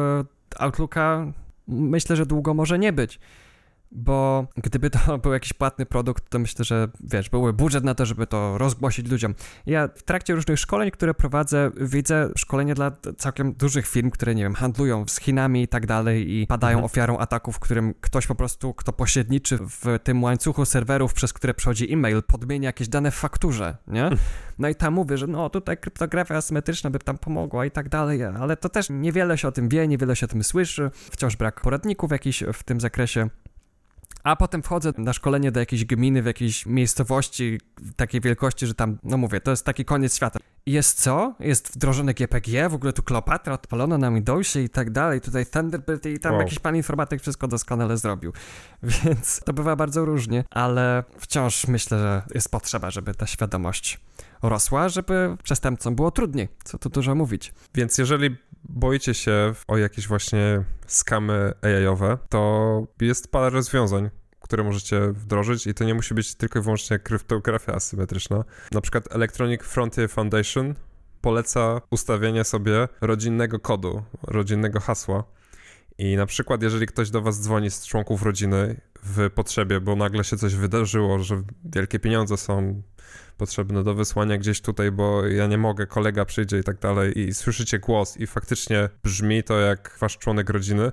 Outlooka 0.59 1.33
myślę, 1.69 2.17
że 2.17 2.27
długo 2.27 2.55
może 2.55 2.79
nie 2.79 2.93
być 2.93 3.21
bo 3.91 4.47
gdyby 4.57 4.91
to 4.91 4.99
był 5.23 5.33
jakiś 5.33 5.53
płatny 5.53 5.87
produkt, 5.87 6.31
to 6.31 6.39
myślę, 6.39 6.65
że 6.65 6.89
wiesz, 7.01 7.31
byłby 7.31 7.53
budżet 7.53 7.85
na 7.85 7.95
to, 7.95 8.07
żeby 8.07 8.27
to 8.27 8.59
rozgłosić 8.59 9.11
ludziom. 9.11 9.35
Ja 9.67 9.89
w 9.95 10.03
trakcie 10.03 10.35
różnych 10.35 10.59
szkoleń, 10.61 10.91
które 10.91 11.15
prowadzę, 11.15 11.71
widzę 11.81 12.31
szkolenia 12.37 12.75
dla 12.75 12.93
całkiem 13.17 13.53
dużych 13.53 13.87
firm, 13.87 14.11
które, 14.11 14.35
nie 14.35 14.43
wiem, 14.43 14.55
handlują 14.55 15.05
z 15.09 15.21
Chinami 15.21 15.63
i 15.63 15.69
tak 15.69 15.87
dalej 15.87 16.35
i 16.35 16.47
padają 16.47 16.79
mhm. 16.79 16.85
ofiarą 16.85 17.19
ataków, 17.19 17.57
w 17.57 17.59
którym 17.59 17.95
ktoś 18.01 18.27
po 18.27 18.35
prostu, 18.35 18.75
kto 18.75 18.93
pośredniczy 18.93 19.59
w 19.59 19.99
tym 20.03 20.23
łańcuchu 20.23 20.65
serwerów, 20.65 21.15
przez 21.15 21.33
które 21.33 21.55
przechodzi 21.55 21.93
e-mail, 21.93 22.23
podmienia 22.23 22.67
jakieś 22.67 22.89
dane 22.89 23.11
w 23.11 23.15
fakturze, 23.15 23.77
nie? 23.87 24.01
Hmm. 24.01 24.19
No 24.59 24.69
i 24.69 24.75
tam 24.75 24.95
mówię, 24.95 25.19
że 25.19 25.27
no 25.27 25.51
tutaj 25.51 25.77
kryptografia 25.77 26.37
asymetryczna 26.37 26.91
by 26.91 26.99
tam 26.99 27.19
pomogła 27.19 27.67
i 27.67 27.71
tak 27.71 27.89
dalej, 27.89 28.25
ale 28.25 28.57
to 28.57 28.69
też 28.69 28.87
niewiele 28.91 29.39
się 29.39 29.49
o 29.49 29.53
tym 29.53 29.69
wie, 29.69 29.89
niewiele 29.89 30.17
się 30.17 30.27
o 30.27 30.29
tym 30.29 30.45
słyszy, 30.45 30.91
wciąż 30.95 31.37
brak 31.37 31.61
poradników 31.61 32.11
jakichś 32.11 32.43
w 32.53 32.63
tym 32.63 32.81
zakresie. 32.81 33.29
A 34.29 34.37
potem 34.37 34.63
wchodzę 34.63 34.93
na 34.99 35.13
szkolenie 35.13 35.53
do 35.53 35.61
jakiejś 35.61 35.85
gminy 35.85 36.23
w 36.23 36.27
jakiejś 36.27 36.67
miejscowości 36.67 37.61
takiej 37.97 38.21
wielkości, 38.21 38.67
że 38.67 38.75
tam, 38.75 38.99
no 39.03 39.17
mówię, 39.17 39.41
to 39.41 39.51
jest 39.51 39.65
taki 39.65 39.85
koniec 39.85 40.17
świata. 40.17 40.39
Jest 40.67 41.03
co? 41.03 41.35
Jest 41.41 41.75
wdrożone 41.75 42.15
GPG, 42.15 42.69
w 42.69 42.75
ogóle 42.75 42.93
tu 42.93 43.03
Kleopatra 43.03 43.55
odpalona 43.55 43.99
na 43.99 44.11
Windowsie 44.11 44.61
i 44.61 44.69
tak 44.69 44.91
dalej, 44.91 45.21
tutaj 45.21 45.47
Thunderbird 45.47 46.07
i 46.07 46.19
tam 46.19 46.33
wow. 46.33 46.43
jakiś 46.43 46.59
pan 46.59 46.77
informatyk 46.77 47.21
wszystko 47.21 47.49
doskonale 47.49 47.97
zrobił. 47.97 48.33
Więc 49.05 49.41
to 49.45 49.53
bywa 49.53 49.77
bardzo 49.77 50.05
różnie, 50.05 50.45
ale 50.51 51.05
wciąż 51.19 51.67
myślę, 51.67 51.99
że 51.99 52.23
jest 52.35 52.51
potrzeba, 52.51 52.91
żeby 52.91 53.15
ta 53.15 53.27
świadomość 53.27 54.01
rosła, 54.43 54.89
żeby 54.89 55.37
przestępcom 55.43 55.95
było 55.95 56.11
trudniej, 56.11 56.49
co 56.65 56.79
tu 56.79 56.89
dużo 56.89 57.15
mówić. 57.15 57.53
Więc 57.75 57.99
jeżeli 57.99 58.37
boicie 58.65 59.15
się 59.15 59.55
o 59.69 59.77
jakieś 59.77 60.09
właśnie 60.09 60.65
skamy 60.87 61.53
AI-owe, 61.63 62.19
to 62.29 62.87
jest 63.01 63.33
parę 63.33 63.51
rozwiązań, 63.51 64.11
które 64.49 64.65
możecie 64.65 65.13
wdrożyć 65.13 65.67
i 65.67 65.75
to 65.75 65.85
nie 65.85 65.95
musi 65.95 66.15
być 66.15 66.35
tylko 66.35 66.59
i 66.59 66.63
wyłącznie 66.63 66.99
kryptografia 66.99 67.75
asymetryczna. 67.75 68.45
Na 68.73 68.81
przykład 68.81 69.15
Electronic 69.15 69.63
Frontier 69.63 70.11
Foundation 70.11 70.75
poleca 71.21 71.81
ustawienie 71.91 72.45
sobie 72.45 72.89
rodzinnego 73.01 73.59
kodu, 73.59 74.03
rodzinnego 74.23 74.81
hasła. 74.81 75.25
I 75.99 76.17
na 76.17 76.27
przykład, 76.27 76.63
jeżeli 76.63 76.87
ktoś 76.87 77.11
do 77.11 77.23
was 77.23 77.41
dzwoni 77.41 77.71
z 77.71 77.87
członków 77.87 78.23
rodziny 78.23 78.81
w 79.03 79.31
potrzebie, 79.31 79.81
bo 79.81 79.97
nagle 79.97 80.25
się 80.25 80.37
coś 80.37 80.55
wydarzyło, 80.55 81.19
że 81.19 81.43
wielkie 81.65 81.99
pieniądze 81.99 82.37
są 82.37 82.83
potrzebne 83.37 83.85
do 83.85 83.95
wysłania 83.95 84.39
gdzieś 84.39 84.61
tutaj, 84.61 84.91
bo 84.93 85.27
ja 85.27 85.47
nie 85.47 85.59
mogę, 85.59 85.87
kolega 85.87 86.25
przyjdzie 86.25 86.59
i 86.59 86.63
tak 86.63 86.79
dalej, 86.79 87.19
i 87.19 87.35
słyszycie 87.35 87.79
głos 87.79 88.17
i 88.17 88.27
faktycznie 88.27 88.89
brzmi 89.05 89.43
to 89.43 89.61
jak 89.61 89.97
wasz 90.01 90.19
członek 90.19 90.51
rodziny, 90.51 90.93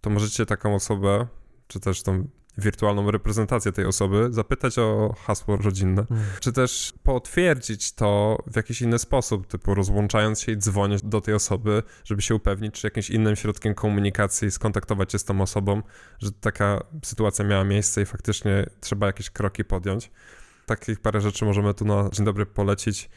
to 0.00 0.10
możecie 0.10 0.46
taką 0.46 0.74
osobę, 0.74 1.26
czy 1.66 1.80
też 1.80 2.02
tą 2.02 2.28
wirtualną 2.58 3.10
reprezentację 3.10 3.72
tej 3.72 3.84
osoby, 3.84 4.28
zapytać 4.30 4.78
o 4.78 5.14
hasło 5.26 5.56
rodzinne, 5.56 6.06
mm. 6.10 6.24
czy 6.40 6.52
też 6.52 6.92
potwierdzić 7.02 7.92
to 7.92 8.38
w 8.46 8.56
jakiś 8.56 8.82
inny 8.82 8.98
sposób, 8.98 9.46
typu 9.46 9.74
rozłączając 9.74 10.40
się 10.40 10.52
i 10.52 10.56
dzwonić 10.56 11.02
do 11.04 11.20
tej 11.20 11.34
osoby, 11.34 11.82
żeby 12.04 12.22
się 12.22 12.34
upewnić, 12.34 12.74
czy 12.74 12.86
jakimś 12.86 13.10
innym 13.10 13.36
środkiem 13.36 13.74
komunikacji 13.74 14.50
skontaktować 14.50 15.12
się 15.12 15.18
z 15.18 15.24
tą 15.24 15.40
osobą, 15.40 15.82
że 16.18 16.32
taka 16.32 16.84
sytuacja 17.04 17.44
miała 17.44 17.64
miejsce 17.64 18.02
i 18.02 18.06
faktycznie 18.06 18.66
trzeba 18.80 19.06
jakieś 19.06 19.30
kroki 19.30 19.64
podjąć. 19.64 20.10
Takich 20.66 21.00
parę 21.00 21.20
rzeczy 21.20 21.44
możemy 21.44 21.74
tu 21.74 21.84
na 21.84 22.10
dzień 22.12 22.26
dobry 22.26 22.46
polecić, 22.46 23.10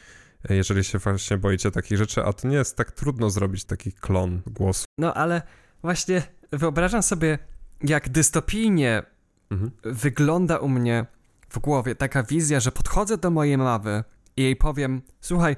jeżeli 0.49 0.83
się 0.83 0.97
właśnie 0.97 1.37
boicie 1.37 1.71
takich 1.71 1.97
rzeczy, 1.97 2.23
a 2.23 2.33
to 2.33 2.47
nie 2.47 2.57
jest 2.57 2.77
tak 2.77 2.91
trudno 2.91 3.29
zrobić 3.29 3.65
taki 3.65 3.91
klon 3.91 4.41
głosu. 4.47 4.85
No 4.97 5.13
ale 5.13 5.41
właśnie 5.81 6.23
wyobrażam 6.51 7.03
sobie, 7.03 7.39
jak 7.83 8.09
dystopijnie 8.09 9.03
mhm. 9.51 9.71
wygląda 9.83 10.57
u 10.57 10.69
mnie 10.69 11.05
w 11.49 11.59
głowie 11.59 11.95
taka 11.95 12.23
wizja, 12.23 12.59
że 12.59 12.71
podchodzę 12.71 13.17
do 13.17 13.31
mojej 13.31 13.57
mamy 13.57 14.03
i 14.37 14.43
jej 14.43 14.55
powiem: 14.55 15.01
Słuchaj, 15.21 15.55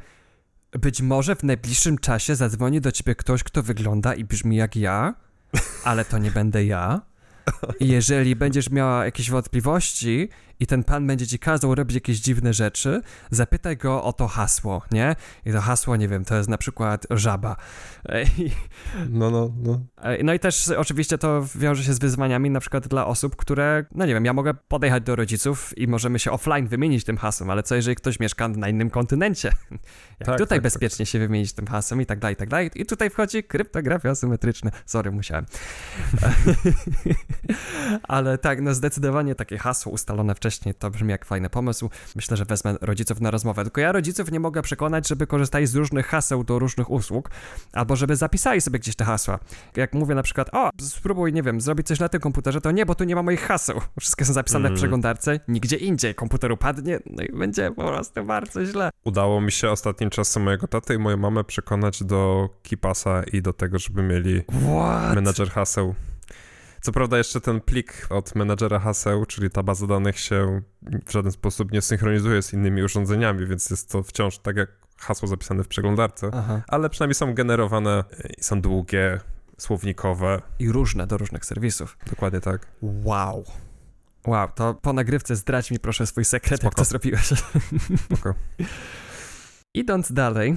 być 0.71 1.01
może 1.01 1.35
w 1.35 1.43
najbliższym 1.43 1.97
czasie 1.97 2.35
zadzwoni 2.35 2.81
do 2.81 2.91
ciebie 2.91 3.15
ktoś, 3.15 3.43
kto 3.43 3.63
wygląda 3.63 4.13
i 4.13 4.23
brzmi 4.23 4.55
jak 4.55 4.75
ja, 4.75 5.13
ale 5.83 6.05
to 6.05 6.17
nie 6.17 6.31
będę 6.31 6.65
ja. 6.65 7.01
Jeżeli 7.79 8.35
będziesz 8.35 8.69
miała 8.69 9.05
jakieś 9.05 9.29
wątpliwości 9.29 10.29
i 10.61 10.67
ten 10.67 10.83
pan 10.83 11.07
będzie 11.07 11.27
ci 11.27 11.39
kazał 11.39 11.75
robić 11.75 11.95
jakieś 11.95 12.19
dziwne 12.19 12.53
rzeczy, 12.53 13.01
zapytaj 13.31 13.77
go 13.77 14.03
o 14.03 14.13
to 14.13 14.27
hasło, 14.27 14.81
nie? 14.91 15.15
I 15.45 15.51
to 15.51 15.61
hasło, 15.61 15.95
nie 15.95 16.07
wiem, 16.07 16.25
to 16.25 16.35
jest 16.35 16.49
na 16.49 16.57
przykład 16.57 17.07
żaba. 17.09 17.55
I, 18.37 18.51
no, 19.09 19.31
no, 19.31 19.53
no. 19.63 19.81
No 20.23 20.33
i 20.33 20.39
też 20.39 20.69
oczywiście 20.69 21.17
to 21.17 21.47
wiąże 21.55 21.83
się 21.83 21.93
z 21.93 21.99
wyzwaniami 21.99 22.49
na 22.49 22.59
przykład 22.59 22.87
dla 22.87 23.05
osób, 23.05 23.35
które, 23.35 23.85
no 23.95 24.05
nie 24.05 24.13
wiem, 24.13 24.25
ja 24.25 24.33
mogę 24.33 24.53
podejechać 24.53 25.03
do 25.03 25.15
rodziców 25.15 25.77
i 25.77 25.87
możemy 25.87 26.19
się 26.19 26.31
offline 26.31 26.67
wymienić 26.67 27.03
tym 27.03 27.17
hasłem, 27.17 27.49
ale 27.49 27.63
co 27.63 27.75
jeżeli 27.75 27.95
ktoś 27.95 28.19
mieszka 28.19 28.47
na 28.47 28.69
innym 28.69 28.89
kontynencie? 28.89 29.51
Jak 30.19 30.27
tak, 30.27 30.37
tutaj 30.37 30.57
tak, 30.57 30.63
bezpiecznie 30.63 31.05
tak. 31.05 31.11
się 31.11 31.19
wymienić 31.19 31.53
tym 31.53 31.67
hasłem 31.67 32.01
i 32.01 32.05
tak 32.05 32.19
dalej, 32.19 32.33
i 32.33 32.37
tak 32.37 32.49
dalej. 32.49 32.71
I 32.75 32.85
tutaj 32.85 33.09
wchodzi 33.09 33.43
kryptografia 33.43 34.09
asymetryczna. 34.09 34.71
Sorry, 34.85 35.11
musiałem. 35.11 35.45
ale 38.03 38.37
tak, 38.37 38.61
no 38.61 38.73
zdecydowanie 38.73 39.35
takie 39.35 39.57
hasło 39.57 39.91
ustalone 39.91 40.35
wcześniej 40.35 40.50
wcześniej, 40.51 40.75
to 40.75 40.89
brzmi 40.89 41.09
jak 41.09 41.25
fajny 41.25 41.49
pomysł. 41.49 41.89
Myślę, 42.15 42.37
że 42.37 42.45
wezmę 42.45 42.75
rodziców 42.81 43.21
na 43.21 43.31
rozmowę. 43.31 43.63
Tylko 43.63 43.81
ja 43.81 43.91
rodziców 43.91 44.31
nie 44.31 44.39
mogę 44.39 44.61
przekonać, 44.61 45.07
żeby 45.07 45.27
korzystali 45.27 45.67
z 45.67 45.75
różnych 45.75 46.07
haseł 46.07 46.43
do 46.43 46.59
różnych 46.59 46.91
usług, 46.91 47.29
albo 47.73 47.95
żeby 47.95 48.15
zapisali 48.15 48.61
sobie 48.61 48.79
gdzieś 48.79 48.95
te 48.95 49.05
hasła. 49.05 49.39
Jak 49.75 49.93
mówię 49.93 50.15
na 50.15 50.23
przykład, 50.23 50.49
o, 50.53 50.69
spróbuj, 50.79 51.33
nie 51.33 51.43
wiem, 51.43 51.61
zrobić 51.61 51.87
coś 51.87 51.99
na 51.99 52.09
tym 52.09 52.21
komputerze, 52.21 52.61
to 52.61 52.71
nie, 52.71 52.85
bo 52.85 52.95
tu 52.95 53.03
nie 53.03 53.15
ma 53.15 53.23
moich 53.23 53.41
haseł. 53.41 53.81
Wszystkie 53.99 54.25
są 54.25 54.33
zapisane 54.33 54.67
mm. 54.67 54.77
w 54.77 54.79
przeglądarce, 54.79 55.39
nigdzie 55.47 55.77
indziej. 55.77 56.15
Komputer 56.15 56.51
upadnie, 56.51 56.99
no 57.05 57.23
i 57.23 57.31
będzie 57.37 57.71
po 57.71 57.83
prostu 57.83 58.25
bardzo 58.25 58.65
źle. 58.65 58.89
Udało 59.03 59.41
mi 59.41 59.51
się 59.51 59.69
ostatnim 59.69 60.09
czasem 60.09 60.43
mojego 60.43 60.67
taty 60.67 60.93
i 60.93 60.97
moją 60.97 61.17
mamę 61.17 61.43
przekonać 61.43 62.03
do 62.03 62.49
Kipasa 62.63 63.23
i 63.23 63.41
do 63.41 63.53
tego, 63.53 63.79
żeby 63.79 64.03
mieli 64.03 64.41
What? 64.41 65.15
menadżer 65.15 65.49
haseł. 65.49 65.95
Co 66.81 66.91
prawda 66.91 67.17
jeszcze 67.17 67.41
ten 67.41 67.61
plik 67.61 68.07
od 68.09 68.35
menadżera 68.35 68.79
haseł, 68.79 69.25
czyli 69.25 69.49
ta 69.49 69.63
baza 69.63 69.87
danych 69.87 70.19
się 70.19 70.61
w 71.05 71.11
żaden 71.11 71.31
sposób 71.31 71.71
nie 71.71 71.81
synchronizuje 71.81 72.41
z 72.41 72.53
innymi 72.53 72.83
urządzeniami, 72.83 73.45
więc 73.45 73.69
jest 73.69 73.91
to 73.91 74.03
wciąż 74.03 74.37
tak 74.37 74.57
jak 74.57 74.69
hasło 74.97 75.27
zapisane 75.27 75.63
w 75.63 75.67
przeglądarce, 75.67 76.29
Aha. 76.33 76.61
ale 76.67 76.89
przynajmniej 76.89 77.15
są 77.15 77.33
generowane 77.33 78.03
i 78.37 78.43
są 78.43 78.61
długie, 78.61 79.19
słownikowe. 79.57 80.41
I 80.59 80.71
różne 80.71 81.07
do 81.07 81.17
różnych 81.17 81.45
serwisów. 81.45 81.97
Dokładnie 82.09 82.39
tak. 82.39 82.67
Wow. 82.81 83.43
Wow, 84.27 84.47
to 84.55 84.73
po 84.73 84.93
nagrywce 84.93 85.35
zdradź 85.35 85.71
mi 85.71 85.79
proszę 85.79 86.07
swój 86.07 86.25
sekret, 86.25 86.59
Spoko. 86.59 86.67
jak 86.67 86.75
to 86.75 86.85
zrobiłeś. 86.85 87.33
Spoko. 88.05 88.33
Idąc 89.73 90.11
dalej, 90.11 90.55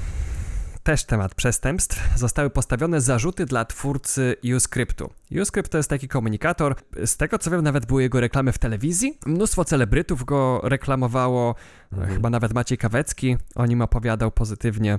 też 0.85 1.05
temat 1.05 1.35
przestępstw, 1.35 2.19
zostały 2.19 2.51
postawione 2.51 3.01
zarzuty 3.01 3.47
dla 3.47 3.65
twórcy 3.65 4.37
Uscriptu. 4.57 5.11
Uscript 5.43 5.73
to 5.73 5.77
jest 5.77 5.91
taki 5.91 6.09
komunikator, 6.09 6.77
z 7.07 7.17
tego 7.17 7.39
co 7.39 7.51
wiem 7.51 7.63
nawet 7.63 7.87
były 7.87 8.03
jego 8.03 8.21
reklamy 8.21 8.53
w 8.53 8.59
telewizji, 8.59 9.19
mnóstwo 9.27 9.65
celebrytów 9.65 10.25
go 10.25 10.61
reklamowało, 10.63 11.55
mhm. 11.93 12.13
chyba 12.13 12.31
nawet 12.31 12.55
Maciej 12.55 12.79
Kawecki 12.79 13.37
o 13.55 13.67
nim 13.67 13.83
opowiadał 13.83 14.31
pozytywnie, 14.31 14.99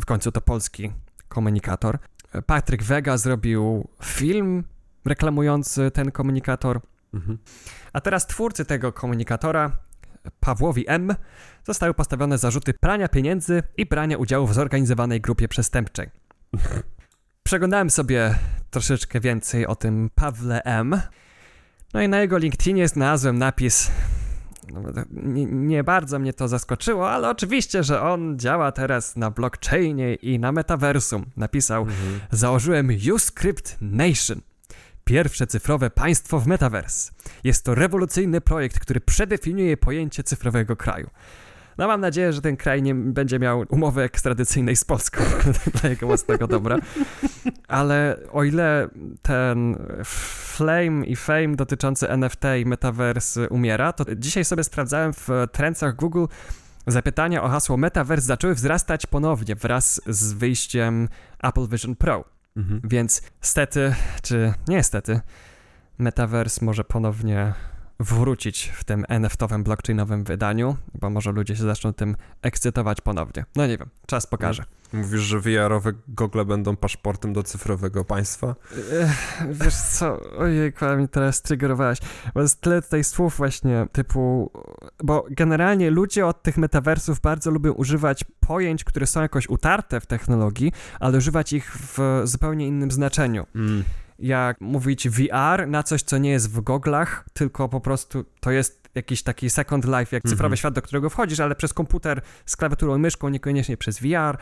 w 0.00 0.04
końcu 0.04 0.32
to 0.32 0.40
polski 0.40 0.92
komunikator. 1.28 1.98
Patryk 2.46 2.82
Vega 2.82 3.16
zrobił 3.16 3.88
film 4.02 4.64
reklamujący 5.04 5.90
ten 5.90 6.10
komunikator. 6.10 6.80
Mhm. 7.14 7.38
A 7.92 8.00
teraz 8.00 8.26
twórcy 8.26 8.64
tego 8.64 8.92
komunikatora, 8.92 9.76
Pawłowi 10.40 10.84
M., 10.88 11.14
zostały 11.64 11.94
postawione 11.94 12.38
zarzuty 12.38 12.74
prania 12.74 13.08
pieniędzy 13.08 13.62
i 13.76 13.86
brania 13.86 14.18
udziału 14.18 14.46
w 14.46 14.54
zorganizowanej 14.54 15.20
grupie 15.20 15.48
przestępczej. 15.48 16.10
Przeglądałem 17.42 17.90
sobie 17.90 18.34
troszeczkę 18.70 19.20
więcej 19.20 19.66
o 19.66 19.76
tym 19.76 20.10
Pawle 20.14 20.62
M. 20.62 21.00
No 21.94 22.02
i 22.02 22.08
na 22.08 22.20
jego 22.20 22.38
LinkedInie 22.38 22.88
znalazłem 22.88 23.38
napis. 23.38 23.90
No, 24.72 24.80
nie, 25.10 25.44
nie, 25.46 25.84
bardzo 25.84 26.18
mnie 26.18 26.32
to 26.32 26.48
zaskoczyło, 26.48 27.10
ale 27.10 27.30
oczywiście, 27.30 27.82
że 27.82 28.02
on 28.02 28.38
działa 28.38 28.72
teraz 28.72 29.16
na 29.16 29.30
blockchainie 29.30 30.14
i 30.14 30.38
na 30.38 30.52
metaversum. 30.52 31.26
Napisał: 31.36 31.82
mhm. 31.82 32.20
Założyłem 32.30 32.88
Uscript 33.14 33.76
Nation 33.80 34.40
pierwsze 35.04 35.46
cyfrowe 35.46 35.90
państwo 35.90 36.40
w 36.40 36.46
Metaverse. 36.46 37.12
Jest 37.44 37.64
to 37.64 37.74
rewolucyjny 37.74 38.40
projekt, 38.40 38.78
który 38.78 39.00
przedefiniuje 39.00 39.76
pojęcie 39.76 40.22
cyfrowego 40.22 40.76
kraju. 40.76 41.10
No 41.78 41.86
mam 41.86 42.00
nadzieję, 42.00 42.32
że 42.32 42.40
ten 42.40 42.56
kraj 42.56 42.82
nie 42.82 42.94
będzie 42.94 43.38
miał 43.38 43.64
umowy 43.68 44.02
ekstradycyjnej 44.02 44.76
z 44.76 44.84
Polską 44.84 45.24
dla 45.80 45.90
jego 45.90 46.06
własnego 46.06 46.46
dobra. 46.46 46.78
Ale 47.68 48.16
o 48.32 48.44
ile 48.44 48.88
ten 49.22 49.76
flame 50.04 51.06
i 51.06 51.16
fame 51.16 51.56
dotyczący 51.56 52.08
NFT 52.08 52.44
i 52.60 52.66
Metaverse 52.66 53.48
umiera, 53.48 53.92
to 53.92 54.04
dzisiaj 54.16 54.44
sobie 54.44 54.64
sprawdzałem 54.64 55.12
w 55.12 55.28
trendach 55.52 55.96
Google 55.96 56.24
zapytania 56.86 57.42
o 57.42 57.48
hasło 57.48 57.76
Metaverse 57.76 58.26
zaczęły 58.26 58.54
wzrastać 58.54 59.06
ponownie 59.06 59.54
wraz 59.54 60.00
z 60.06 60.32
wyjściem 60.32 61.08
Apple 61.42 61.68
Vision 61.68 61.96
Pro. 61.96 62.33
Mhm. 62.56 62.80
Więc 62.84 63.22
stety, 63.40 63.94
czy 64.22 64.54
niestety, 64.68 65.20
Metaverse 65.98 66.64
może 66.64 66.84
ponownie 66.84 67.54
wrócić 68.00 68.72
w 68.74 68.84
tym 68.84 69.04
NFT-owym, 69.08 69.64
blockchainowym 69.64 70.24
wydaniu, 70.24 70.76
bo 70.94 71.10
może 71.10 71.32
ludzie 71.32 71.56
się 71.56 71.62
zaczną 71.62 71.92
tym 71.92 72.16
ekscytować 72.42 73.00
ponownie. 73.00 73.44
No 73.56 73.66
nie 73.66 73.78
wiem, 73.78 73.88
czas 74.06 74.26
pokaże. 74.26 74.64
Mówisz, 74.92 75.20
że 75.20 75.40
VR-owe 75.40 75.92
gogle 76.08 76.44
będą 76.44 76.76
paszportem 76.76 77.32
do 77.32 77.42
cyfrowego 77.42 78.04
państwa? 78.04 78.54
Wiesz 79.50 79.74
co, 79.74 80.20
ojej, 80.38 80.72
mi 80.96 81.08
teraz 81.08 81.42
triggerowałeś, 81.42 81.98
bo 82.34 82.42
jest 82.42 82.60
tyle 82.60 82.82
tutaj 82.82 83.04
słów 83.04 83.36
właśnie 83.36 83.86
typu, 83.92 84.50
bo 85.04 85.26
generalnie 85.30 85.90
ludzie 85.90 86.26
od 86.26 86.42
tych 86.42 86.56
metaversów 86.56 87.20
bardzo 87.20 87.50
lubią 87.50 87.72
używać 87.72 88.24
pojęć, 88.40 88.84
które 88.84 89.06
są 89.06 89.22
jakoś 89.22 89.48
utarte 89.48 90.00
w 90.00 90.06
technologii, 90.06 90.72
ale 91.00 91.18
używać 91.18 91.52
ich 91.52 91.76
w 91.76 92.22
zupełnie 92.24 92.66
innym 92.66 92.90
znaczeniu. 92.90 93.46
Mm 93.54 93.84
jak 94.18 94.60
mówić 94.60 95.08
VR 95.08 95.68
na 95.68 95.82
coś, 95.82 96.02
co 96.02 96.18
nie 96.18 96.30
jest 96.30 96.50
w 96.50 96.60
goglach, 96.60 97.24
tylko 97.32 97.68
po 97.68 97.80
prostu 97.80 98.24
to 98.40 98.50
jest 98.50 98.88
jakiś 98.94 99.22
taki 99.22 99.50
second 99.50 99.84
life, 99.84 100.16
jak 100.16 100.22
cyfrowy 100.22 100.46
mm 100.46 100.56
-hmm. 100.56 100.58
świat, 100.58 100.74
do 100.74 100.82
którego 100.82 101.10
wchodzisz, 101.10 101.40
ale 101.40 101.54
przez 101.54 101.72
komputer 101.72 102.22
z 102.46 102.56
klawiaturą 102.56 102.96
i 102.96 102.98
myszką, 102.98 103.28
niekoniecznie 103.28 103.76
przez 103.76 103.98
VR 103.98 104.38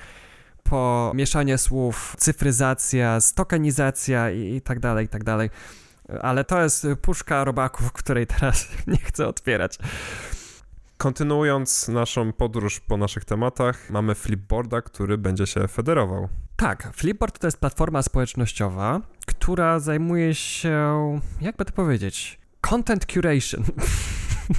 po 0.62 1.12
mieszanie 1.14 1.58
słów, 1.58 2.14
cyfryzacja, 2.18 3.20
stokanizacja 3.20 4.30
i, 4.30 4.54
i 4.54 4.60
tak 4.60 4.80
dalej, 4.80 5.06
i 5.06 5.08
tak 5.08 5.24
dalej. 5.24 5.50
Ale 6.20 6.44
to 6.44 6.62
jest 6.62 6.86
puszka 7.02 7.44
robaków, 7.44 7.92
której 7.92 8.26
teraz 8.26 8.68
nie 8.86 8.96
chcę 8.96 9.28
otwierać. 9.28 9.78
Kontynuując 10.98 11.88
naszą 11.88 12.32
podróż 12.32 12.80
po 12.80 12.96
naszych 12.96 13.24
tematach, 13.24 13.90
mamy 13.90 14.14
Flipboarda, 14.14 14.82
który 14.82 15.18
będzie 15.18 15.46
się 15.46 15.68
federował. 15.68 16.28
Tak, 16.62 16.90
Flipboard 16.94 17.38
to 17.38 17.46
jest 17.46 17.58
platforma 17.60 18.02
społecznościowa, 18.02 19.00
która 19.26 19.78
zajmuje 19.78 20.34
się, 20.34 21.20
jakby 21.40 21.64
to 21.64 21.72
powiedzieć, 21.72 22.38
content 22.60 23.06
curation. 23.06 23.64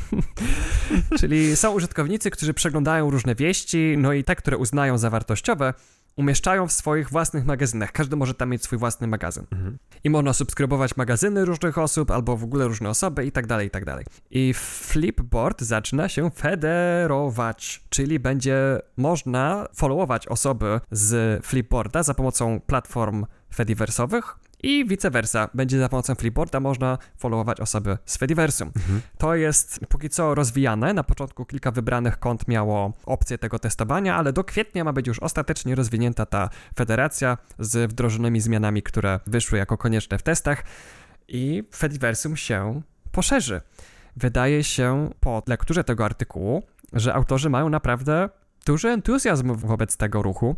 Czyli 1.19 1.55
są 1.55 1.71
użytkownicy, 1.71 2.31
którzy 2.31 2.53
przeglądają 2.53 3.09
różne 3.09 3.35
wieści, 3.35 3.95
no 3.97 4.13
i 4.13 4.23
te, 4.23 4.35
które 4.35 4.57
uznają 4.57 4.97
za 4.97 5.09
wartościowe, 5.09 5.73
umieszczają 6.15 6.67
w 6.67 6.71
swoich 6.71 7.09
własnych 7.09 7.45
magazynach. 7.45 7.91
Każdy 7.91 8.15
może 8.15 8.33
tam 8.33 8.49
mieć 8.49 8.63
swój 8.63 8.77
własny 8.77 9.07
magazyn. 9.07 9.45
Mhm. 9.51 9.77
I 10.03 10.09
można 10.09 10.33
subskrybować 10.33 10.97
magazyny 10.97 11.45
różnych 11.45 11.77
osób, 11.77 12.11
albo 12.11 12.37
w 12.37 12.43
ogóle 12.43 12.67
różne 12.67 12.89
osoby 12.89 13.25
i 13.25 13.31
tak 13.31 13.47
dalej, 13.47 13.67
i 13.67 13.69
tak 13.69 13.85
dalej. 13.85 14.05
I 14.31 14.53
Flipboard 14.53 15.61
zaczyna 15.61 16.09
się 16.09 16.31
federować, 16.31 17.83
czyli 17.89 18.19
będzie 18.19 18.79
można 18.97 19.67
followować 19.75 20.27
osoby 20.27 20.81
z 20.91 21.45
Flipboarda 21.45 22.03
za 22.03 22.13
pomocą 22.13 22.59
platform 22.59 23.25
Fediversowych 23.55 24.42
i 24.63 24.85
vice 24.85 25.11
versa. 25.11 25.49
Będzie 25.53 25.79
za 25.79 25.89
pomocą 25.89 26.15
Flipboarda 26.15 26.59
można 26.59 26.97
followować 27.17 27.59
osoby 27.59 27.97
z 28.05 28.17
Fediversum. 28.17 28.71
Mhm. 28.75 29.01
To 29.17 29.35
jest 29.35 29.79
póki 29.89 30.09
co 30.09 30.35
rozwijane. 30.35 30.93
Na 30.93 31.03
początku 31.03 31.45
kilka 31.45 31.71
wybranych 31.71 32.19
kont 32.19 32.47
miało 32.47 32.93
opcję 33.05 33.37
tego 33.37 33.59
testowania, 33.59 34.15
ale 34.15 34.33
do 34.33 34.43
kwietnia 34.43 34.83
ma 34.83 34.93
być 34.93 35.07
już 35.07 35.19
ostatecznie 35.19 35.75
rozwinięta 35.75 36.25
ta 36.25 36.49
federacja 36.77 37.37
z 37.59 37.91
wdrożonymi 37.91 38.41
zmianami, 38.41 38.83
które 38.83 39.19
wyszły 39.27 39.57
jako 39.57 39.77
konieczne 39.77 40.17
w 40.17 40.23
testach 40.23 40.63
i 41.27 41.63
Fediversum 41.75 42.37
się 42.37 42.81
poszerzy. 43.11 43.61
Wydaje 44.15 44.63
się 44.63 45.09
po 45.19 45.43
lekturze 45.47 45.83
tego 45.83 46.05
artykułu, 46.05 46.63
że 46.93 47.13
autorzy 47.13 47.49
mają 47.49 47.69
naprawdę 47.69 48.29
duży 48.65 48.89
entuzjazm 48.89 49.55
wobec 49.55 49.97
tego 49.97 50.21
ruchu 50.21 50.55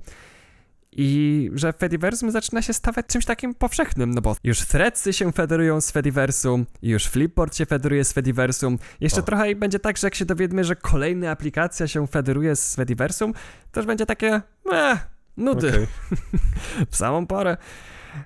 i 0.95 1.51
że 1.53 1.73
Fediversum 1.73 2.31
zaczyna 2.31 2.61
się 2.61 2.73
stawać 2.73 3.05
czymś 3.07 3.25
takim 3.25 3.53
powszechnym, 3.53 4.13
no 4.13 4.21
bo 4.21 4.35
już 4.43 4.59
Threadsy 4.59 5.13
się 5.13 5.31
federują 5.31 5.81
z 5.81 5.91
Fediversum, 5.91 6.65
już 6.81 7.05
Flipboard 7.05 7.55
się 7.55 7.65
federuje 7.65 8.05
z 8.05 8.13
Fediversum. 8.13 8.77
Jeszcze 8.99 9.19
o. 9.19 9.23
trochę 9.23 9.51
i 9.51 9.55
będzie 9.55 9.79
tak, 9.79 9.97
że 9.97 10.07
jak 10.07 10.15
się 10.15 10.25
dowiemy, 10.25 10.63
że 10.63 10.75
kolejna 10.75 11.31
aplikacja 11.31 11.87
się 11.87 12.07
federuje 12.07 12.55
z 12.55 12.75
Fediversum, 12.75 13.33
to 13.71 13.79
już 13.79 13.87
będzie 13.87 14.05
takie, 14.05 14.41
eh, 14.73 15.07
nudy. 15.37 15.69
Okay. 15.69 15.87
w 16.91 16.95
samą 16.95 17.27
porę. 17.27 17.57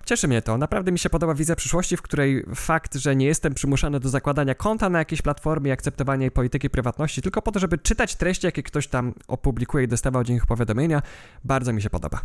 Cieszy 0.06 0.28
mnie 0.28 0.42
to. 0.42 0.58
Naprawdę 0.58 0.92
mi 0.92 1.00
się 1.00 1.10
podoba 1.10 1.34
wizja 1.34 1.56
przyszłości, 1.56 1.98
w 1.98 2.02
której 2.02 2.46
fakt, 2.56 2.96
że 2.96 3.16
nie 3.16 3.26
jestem 3.26 3.54
przymuszany 3.54 4.00
do 4.00 4.10
zakładania 4.10 4.56
konta 4.56 4.90
na 4.90 5.00
jakiejś 5.00 5.22
platformie, 5.22 5.74
akceptowania 5.74 6.22
jej 6.22 6.32
polityki 6.32 6.70
prywatności, 6.70 7.22
tylko 7.22 7.42
po 7.42 7.52
to, 7.52 7.60
żeby 7.60 7.78
czytać 7.78 8.16
treści, 8.16 8.46
jakie 8.46 8.64
ktoś 8.64 8.88
tam 8.88 9.14
opublikuje 9.28 9.84
i 9.86 9.88
dostawał 9.88 10.24
dzięki 10.24 10.48
powiadomienia, 10.48 11.02
bardzo 11.44 11.74
mi 11.74 11.82
się 11.82 11.90
podoba. 11.90 12.22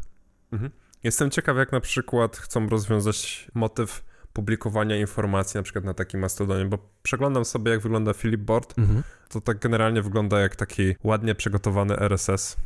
Mhm. 0.54 0.70
Jestem 1.02 1.30
ciekaw, 1.30 1.56
jak 1.56 1.72
na 1.72 1.80
przykład 1.80 2.36
chcą 2.36 2.68
rozwiązać 2.68 3.50
motyw 3.54 4.04
publikowania 4.32 4.96
informacji 4.96 5.58
na 5.58 5.62
przykład 5.62 5.84
na 5.84 5.94
takim 5.94 6.20
mastodonie, 6.20 6.64
bo 6.64 6.78
przeglądam 7.02 7.44
sobie, 7.44 7.70
jak 7.70 7.80
wygląda 7.80 8.12
Flipboard. 8.12 8.78
Mhm. 8.78 9.02
To 9.28 9.40
tak 9.40 9.58
generalnie 9.58 10.02
wygląda 10.02 10.40
jak 10.40 10.56
taki 10.56 10.94
ładnie 11.04 11.34
przygotowany 11.34 11.98
RSS. 11.98 12.56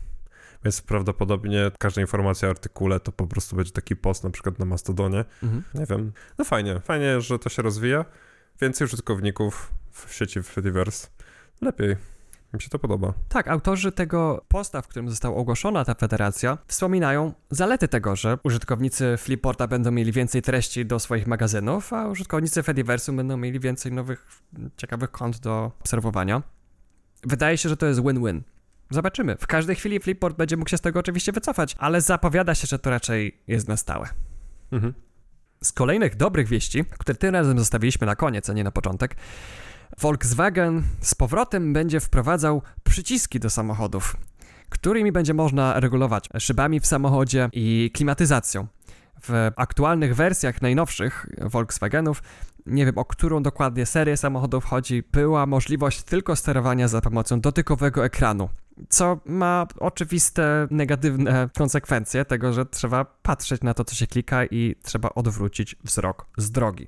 Więc 0.65 0.83
prawdopodobnie 0.83 1.71
każda 1.79 2.01
informacja 2.01 2.49
o 2.49 2.51
artykule 2.51 3.01
to 3.01 3.13
po 3.13 3.27
prostu 3.27 3.57
będzie 3.57 3.73
taki 3.73 3.97
post 3.97 4.25
na 4.25 4.31
przykład 4.31 4.59
na 4.59 4.65
Mastodonie. 4.65 5.25
Mhm. 5.43 5.63
Nie 5.75 5.87
wiem. 5.87 6.13
No 6.39 6.45
fajnie, 6.45 6.81
fajnie, 6.81 7.21
że 7.21 7.39
to 7.39 7.49
się 7.49 7.63
rozwija. 7.63 8.05
Więcej 8.61 8.85
użytkowników 8.85 9.73
w 9.91 10.15
sieci 10.15 10.43
Fediverse. 10.43 11.09
Lepiej. 11.61 11.97
Mi 12.53 12.63
się 12.63 12.69
to 12.69 12.79
podoba. 12.79 13.13
Tak, 13.29 13.49
autorzy 13.49 13.93
tego 13.93 14.45
posta, 14.49 14.83
w 14.83 14.89
którym 14.89 15.11
została 15.11 15.37
ogłoszona 15.37 15.85
ta 15.85 15.95
federacja, 15.95 16.59
wspominają 16.67 17.33
zalety 17.51 17.89
tego, 17.89 18.17
że 18.17 18.39
użytkownicy 18.43 19.17
Flipporta 19.19 19.67
będą 19.67 19.91
mieli 19.91 20.13
więcej 20.13 20.43
treści 20.43 20.87
do 20.87 20.99
swoich 20.99 21.27
magazynów, 21.27 21.93
a 21.93 22.09
użytkownicy 22.09 22.63
Fediversum 22.63 23.17
będą 23.17 23.37
mieli 23.37 23.61
więcej 23.61 23.93
nowych, 23.93 24.27
ciekawych 24.77 25.11
kont 25.11 25.39
do 25.39 25.73
obserwowania. 25.81 26.43
Wydaje 27.23 27.59
się, 27.59 27.69
że 27.69 27.77
to 27.77 27.87
jest 27.87 28.03
win-win. 28.03 28.43
Zobaczymy. 28.91 29.37
W 29.37 29.47
każdej 29.47 29.77
chwili 29.77 30.01
Flipboard 30.01 30.37
będzie 30.37 30.57
mógł 30.57 30.71
się 30.71 30.77
z 30.77 30.81
tego 30.81 31.01
oczywiście 31.01 31.33
wycofać, 31.33 31.77
ale 31.79 32.01
zapowiada 32.01 32.55
się, 32.55 32.67
że 32.67 32.79
to 32.79 32.91
raczej 32.91 33.39
jest 33.47 33.69
na 33.69 33.77
stałe. 33.77 34.09
Mhm. 34.73 34.95
Z 35.63 35.73
kolejnych 35.73 36.17
dobrych 36.17 36.49
wieści, 36.49 36.85
które 36.99 37.15
tym 37.15 37.35
razem 37.35 37.59
zostawiliśmy 37.59 38.07
na 38.07 38.17
koniec, 38.17 38.51
a 38.51 38.53
nie 38.53 38.65
na 38.65 38.71
początek, 38.71 39.17
Volkswagen 40.01 40.83
z 41.01 41.15
powrotem 41.15 41.73
będzie 41.73 42.01
wprowadzał 42.01 42.63
przyciski 42.85 43.41
do 43.41 43.51
samochodów, 43.51 44.17
którymi 44.69 45.13
będzie 45.13 45.35
można 45.35 45.81
regulować 45.81 46.29
szybami 46.39 46.81
w 46.81 46.87
samochodzie 46.87 47.49
i 47.53 47.91
klimatyzacją. 47.95 48.67
W 49.23 49.51
aktualnych 49.57 50.17
wersjach 50.17 50.63
najnowszych 50.63 51.27
Volkswagenów 51.39 52.23
nie 52.67 52.87
wiem 52.87 52.99
o 52.99 53.05
którą 53.05 53.43
dokładnie 53.43 53.87
serię 53.87 54.17
samochodów 54.17 54.65
chodzi, 54.65 55.03
była 55.13 55.47
możliwość 55.47 56.03
tylko 56.03 56.37
sterowania 56.37 56.89
za 56.89 57.01
pomocą 57.01 57.41
dotykowego 57.41 58.05
ekranu. 58.05 58.49
Co 58.89 59.21
ma 59.27 59.67
oczywiste 59.79 60.69
negatywne 60.71 61.49
konsekwencje 61.59 62.25
tego, 62.25 62.53
że 62.53 62.67
trzeba 62.67 63.05
patrzeć 63.05 63.63
na 63.63 63.75
to, 63.75 63.85
co 63.85 63.95
się 63.95 64.07
klika 64.07 64.45
i 64.45 64.77
trzeba 64.83 65.09
odwrócić 65.09 65.77
wzrok 65.85 66.27
z 66.37 66.51
drogi. 66.51 66.87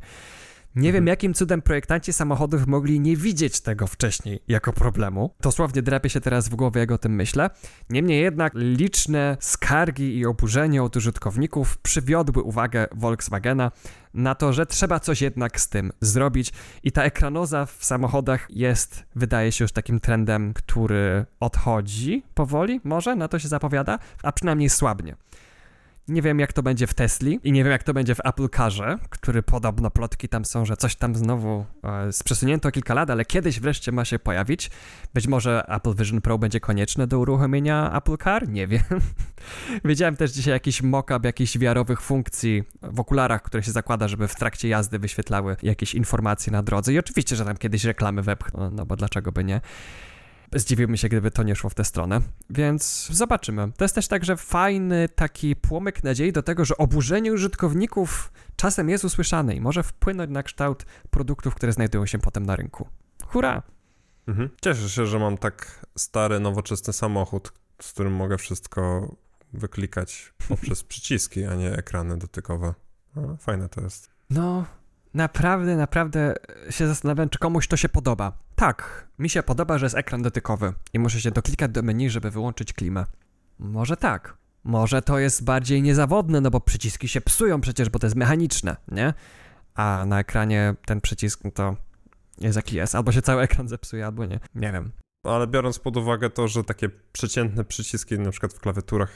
Nie 0.77 0.93
wiem, 0.93 1.03
mhm. 1.03 1.07
jakim 1.07 1.35
cudem 1.35 1.63
projektanci 1.63 2.13
samochodów 2.13 2.67
mogli 2.67 3.01
nie 3.01 3.17
widzieć 3.17 3.61
tego 3.61 3.87
wcześniej 3.87 4.43
jako 4.49 4.73
problemu. 4.73 5.35
Dosłownie 5.41 5.83
drapie 5.83 6.11
się 6.11 6.21
teraz 6.21 6.49
w 6.49 6.55
głowie, 6.55 6.81
jak 6.81 6.91
o 6.91 6.99
tym 6.99 7.15
myślę. 7.15 7.51
Niemniej 7.91 8.23
jednak 8.23 8.53
liczne 8.55 9.37
skargi 9.41 10.19
i 10.19 10.27
oburzenie 10.27 10.83
od 10.83 10.97
użytkowników 10.97 11.79
przywiodły 11.79 12.43
uwagę 12.43 12.87
Volkswagena 12.93 13.71
na 14.15 14.35
to, 14.35 14.53
że 14.53 14.67
trzeba 14.67 15.01
coś 15.01 15.23
jednak 15.23 15.61
z 15.61 15.69
tym 15.69 15.93
zrobić. 16.01 16.53
I 16.83 16.93
ta 16.93 17.03
ekranoza 17.03 17.67
w 17.67 17.85
samochodach 17.85 18.47
jest, 18.51 19.05
wydaje 19.15 19.53
się, 19.53 19.65
już 19.65 19.73
takim 19.73 20.01
trendem, 20.01 20.53
który 20.55 21.27
odchodzi 21.41 22.23
powoli, 22.35 22.81
może 22.85 23.17
na 23.17 23.29
to 23.29 23.39
się 23.39 23.49
zapowiada, 23.49 23.99
a 24.23 24.33
przynajmniej 24.33 24.71
słabnie. 24.71 25.17
Nie 26.09 26.23
wiem, 26.23 26.39
jak 26.39 26.53
to 26.53 26.63
będzie 26.63 26.87
w 26.87 26.95
Tesli 26.95 27.41
i 27.45 27.53
nie 27.53 27.65
wiem, 27.65 27.73
jak 27.73 27.83
to 27.83 27.95
będzie 27.95 28.15
w 28.15 28.21
Apple 28.25 28.49
Carze, 28.57 28.99
który 29.11 29.43
podobno 29.43 29.91
plotki 29.91 30.29
tam 30.29 30.45
są, 30.45 30.65
że 30.65 30.77
coś 30.77 30.97
tam 30.97 31.15
znowu 31.15 31.65
e, 31.85 32.11
przesunięto 32.25 32.71
kilka 32.71 32.95
lat, 32.95 33.11
ale 33.11 33.25
kiedyś 33.25 33.61
wreszcie 33.61 33.93
ma 33.93 34.05
się 34.05 34.19
pojawić. 34.19 34.71
Być 35.15 35.27
może 35.27 35.65
Apple 35.69 35.95
Vision 35.95 36.21
Pro 36.21 36.39
będzie 36.39 36.61
konieczne 36.61 37.07
do 37.07 37.19
uruchomienia 37.19 37.97
Apple 37.97 38.17
Car? 38.17 38.49
Nie 38.49 38.67
wiem. 38.67 38.83
Widziałem 39.85 40.17
też 40.17 40.31
dzisiaj 40.31 40.53
jakiś 40.53 40.83
mock-up 40.83 41.29
jakichś 41.29 41.59
wiarowych 41.59 42.01
funkcji 42.01 42.63
w 42.83 43.01
okularach, 43.01 43.43
które 43.43 43.63
się 43.63 43.73
zakłada, 43.73 44.09
żeby 44.09 44.29
w 44.29 44.35
trakcie 44.35 44.69
jazdy 44.69 44.99
wyświetlały 44.99 45.57
jakieś 45.63 45.95
informacje 45.95 46.53
na 46.53 46.63
drodze. 46.63 46.93
I 46.93 46.99
oczywiście, 46.99 47.37
że 47.37 47.45
tam 47.45 47.57
kiedyś 47.57 47.85
reklamy 47.85 48.23
wepchną, 48.23 48.71
no 48.71 48.87
bo 48.87 48.97
dlaczego 48.97 49.33
by 49.33 49.45
nie. 49.45 49.61
Zdziwiłbym 50.55 50.97
się, 50.97 51.09
gdyby 51.09 51.31
to 51.31 51.43
nie 51.43 51.57
szło 51.57 51.71
w 51.71 51.75
tę 51.75 51.85
stronę. 51.85 52.21
Więc 52.51 53.09
zobaczymy. 53.13 53.73
To 53.77 53.85
jest 53.85 53.95
też 53.95 54.09
także 54.09 54.37
fajny 54.37 55.09
taki 55.09 55.57
płomyk 55.57 56.05
nadziei 56.05 56.33
do 56.33 56.43
tego, 56.43 56.65
że 56.65 56.77
oburzenie 56.77 57.33
użytkowników 57.33 58.33
czasem 58.57 58.89
jest 58.89 59.05
usłyszane 59.05 59.55
i 59.55 59.61
może 59.61 59.83
wpłynąć 59.83 60.31
na 60.31 60.43
kształt 60.43 60.87
produktów, 61.11 61.55
które 61.55 61.73
znajdują 61.73 62.07
się 62.07 62.19
potem 62.19 62.47
na 62.47 62.57
rynku. 62.57 62.89
Hurra! 63.27 63.63
Mhm. 64.27 64.51
Cieszę 64.63 64.89
się, 64.89 65.07
że 65.07 65.19
mam 65.19 65.39
tak 65.39 65.87
stary, 65.97 66.41
nowoczesny 66.41 66.93
samochód, 66.93 67.53
z 67.83 67.93
którym 67.93 68.13
mogę 68.13 68.39
wszystko 68.39 69.15
wyklikać 69.53 70.33
poprzez 70.49 70.85
przyciski, 70.85 71.45
a 71.45 71.55
nie 71.55 71.73
ekrany 71.73 72.19
dotykowe. 72.19 72.75
No, 73.17 73.37
fajne 73.37 73.69
to 73.69 73.81
jest. 73.81 74.11
No, 74.31 74.65
naprawdę, 75.15 75.77
naprawdę 75.77 76.35
się 76.71 76.87
zastanawiam, 76.87 77.29
czy 77.29 77.39
komuś 77.39 77.69
to 77.69 77.77
się 77.77 77.89
podoba. 77.89 78.33
Tak, 78.55 79.09
mi 79.19 79.31
się 79.31 79.43
podoba, 79.43 79.79
że 79.79 79.87
jest 79.87 79.97
ekran 79.97 80.23
dotykowy 80.23 80.73
i 80.93 80.99
muszę 80.99 81.21
się 81.21 81.31
doklikać 81.31 81.71
do 81.71 81.83
menu, 81.83 82.11
żeby 82.11 82.31
wyłączyć 82.31 82.73
klimę. 82.73 83.07
Może 83.59 83.97
tak. 83.97 84.37
Może 84.65 85.03
to 85.03 85.19
jest 85.19 85.45
bardziej 85.45 85.83
niezawodne, 85.83 86.41
no 86.41 86.51
bo 86.51 86.61
przyciski 86.61 87.09
się 87.09 87.21
psują 87.21 87.61
przecież, 87.61 87.89
bo 87.89 87.99
to 87.99 88.07
jest 88.07 88.17
mechaniczne, 88.17 88.77
nie? 88.89 89.15
A 89.75 90.05
na 90.07 90.21
ekranie 90.21 90.75
ten 90.87 91.01
przycisk 91.01 91.45
no 91.45 91.51
to 91.51 91.77
jest 92.41 92.57
jaki 92.57 92.77
jest. 92.77 92.95
Albo 92.95 93.13
się 93.13 93.23
cały 93.23 93.43
ekran 93.43 93.69
zepsuje, 93.69 94.07
albo 94.07 94.27
nie. 94.27 94.41
Nie 94.55 94.73
wiem. 94.73 94.93
Ale 95.25 95.47
biorąc 95.47 95.79
pod 95.79 95.97
uwagę 95.97 96.31
to, 96.31 96.49
że 96.49 96.65
takie 96.65 96.89
przeciętne 97.13 97.65
przyciski 97.65 98.19
na 98.19 98.31
przykład 98.31 98.53
w 98.53 98.61
klawiaturach 98.61 99.11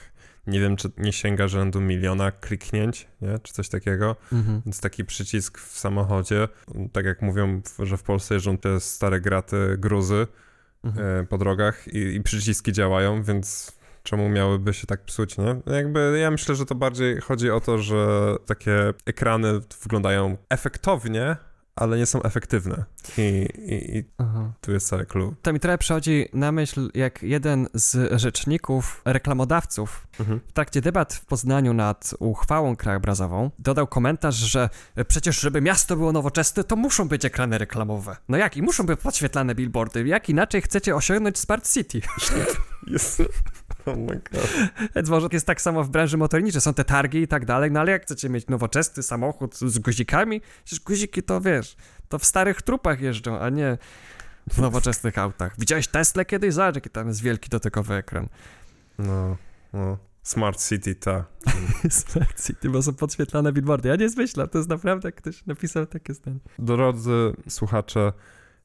nie 0.47 0.61
wiem, 0.61 0.77
czy 0.77 0.91
nie 0.99 1.13
sięga 1.13 1.49
rzędu 1.49 1.81
miliona 1.81 2.33
kliknięć, 2.33 3.09
nie? 3.23 3.39
czy 3.39 3.53
coś 3.53 3.69
takiego. 3.69 4.17
Mhm. 4.33 4.63
Więc 4.67 4.81
taki 4.81 5.05
przycisk 5.05 5.59
w 5.61 5.79
samochodzie, 5.79 6.49
tak 6.93 7.05
jak 7.05 7.23
mówią, 7.23 7.63
że 7.79 7.97
w 7.97 8.03
Polsce 8.03 8.35
jeżdżą 8.35 8.59
te 8.59 8.81
stare 8.81 9.21
graty, 9.21 9.77
gruzy 9.79 10.27
mhm. 10.85 11.07
e, 11.23 11.27
po 11.27 11.39
drogach 11.39 11.89
i, 11.89 11.99
i 11.99 12.23
przyciski 12.23 12.73
działają, 12.73 13.23
więc 13.23 13.73
czemu 14.03 14.29
miałyby 14.29 14.75
się 14.75 14.87
tak 14.87 15.05
psuć, 15.05 15.39
nie? 15.39 15.57
Jakby 15.67 16.19
ja 16.21 16.31
myślę, 16.31 16.55
że 16.55 16.67
to 16.67 16.75
bardziej 16.75 17.21
chodzi 17.21 17.51
o 17.51 17.61
to, 17.61 17.79
że 17.79 18.35
takie 18.47 18.95
ekrany 19.07 19.61
wyglądają 19.83 20.37
efektownie, 20.49 21.37
ale 21.77 21.99
nie 21.99 22.07
są 22.07 22.23
efektywne. 22.23 22.85
I, 23.19 23.49
i, 23.59 23.99
i 23.99 24.05
tu 24.61 24.73
jest 24.73 24.89
cały 24.89 25.07
clue. 25.07 25.35
To 25.43 25.53
mi 25.53 25.61
trochę 25.61 25.79
przychodzi 25.79 26.29
na 26.33 26.53
myśl, 26.53 26.91
jak 26.95 27.23
jeden 27.23 27.69
z 27.75 28.21
rzeczników 28.21 29.03
reklamodawców 29.05 30.07
mhm. 30.21 30.41
w 30.49 30.53
trakcie 30.53 30.81
debat 30.81 31.15
w 31.15 31.25
Poznaniu 31.25 31.75
nad 31.75 32.15
uchwałą 32.19 32.77
krajobrazową 32.77 33.51
dodał 33.59 33.87
komentarz, 33.87 34.35
że 34.35 34.71
przecież 35.09 35.41
żeby 35.41 35.61
miasto 35.61 35.97
było 35.97 36.13
nowoczesne, 36.13 36.65
to 36.65 36.77
muszą 36.77 37.09
być 37.09 37.25
ekrany 37.25 37.59
reklamowe. 37.59 38.17
No 38.29 38.37
jak? 38.37 38.57
I 38.57 38.63
muszą 38.63 38.87
być 38.87 39.01
podświetlane 39.01 39.55
billboardy. 39.55 40.07
Jak 40.07 40.29
inaczej 40.29 40.63
chcecie 40.63 40.97
osiągnąć 40.97 41.39
Smart 41.39 41.73
City? 41.73 42.01
Jest... 42.87 43.23
Oh 43.87 43.97
my 43.97 44.21
God. 44.33 44.49
Więc 44.97 45.09
może 45.09 45.29
jest 45.33 45.47
tak 45.47 45.61
samo 45.61 45.85
w 45.85 45.89
branży 45.89 46.17
motorniczej, 46.17 46.61
są 46.61 46.75
te 46.75 46.85
targi 46.85 47.19
i 47.19 47.29
tak 47.29 47.45
dalej, 47.45 47.71
no 47.71 47.81
ale 47.81 47.93
jak 47.93 48.03
chcecie 48.03 48.29
mieć 48.29 48.47
nowoczesny 48.47 49.03
samochód 49.03 49.59
z 49.59 49.79
guzikami, 49.79 50.41
przecież 50.65 50.85
guziki 50.85 51.23
to 51.23 51.41
wiesz, 51.41 51.77
to 52.09 52.19
w 52.19 52.25
starych 52.25 52.63
trupach 52.63 53.01
jeżdżą, 53.01 53.39
a 53.39 53.51
nie 53.51 53.79
w 54.51 54.59
nowoczesnych 54.59 55.19
autach. 55.19 55.55
Widziałeś 55.59 55.89
Tesla 55.89 56.25
kiedyś? 56.25 56.55
Zobacz, 56.55 56.75
jaki 56.75 56.91
tam 56.91 57.09
jest 57.09 57.23
wielki 57.23 57.49
dotykowy 57.49 57.95
ekran. 57.95 58.29
No, 58.99 59.37
no. 59.73 59.99
Smart 60.23 60.69
City, 60.69 60.95
ta. 60.95 61.25
Smart 61.91 62.47
City, 62.47 62.71
bo 62.71 62.83
są 62.83 62.95
podświetlane 62.95 63.53
billboardy. 63.53 63.89
Ja 63.89 63.97
nie 63.97 64.09
zmyślam, 64.09 64.49
to 64.49 64.59
jest 64.59 64.71
naprawdę 64.71 65.13
ktoś 65.13 65.47
napisał 65.47 65.87
takie 65.87 66.15
zdanie. 66.15 66.39
Drodzy 66.59 67.33
słuchacze, 67.49 68.13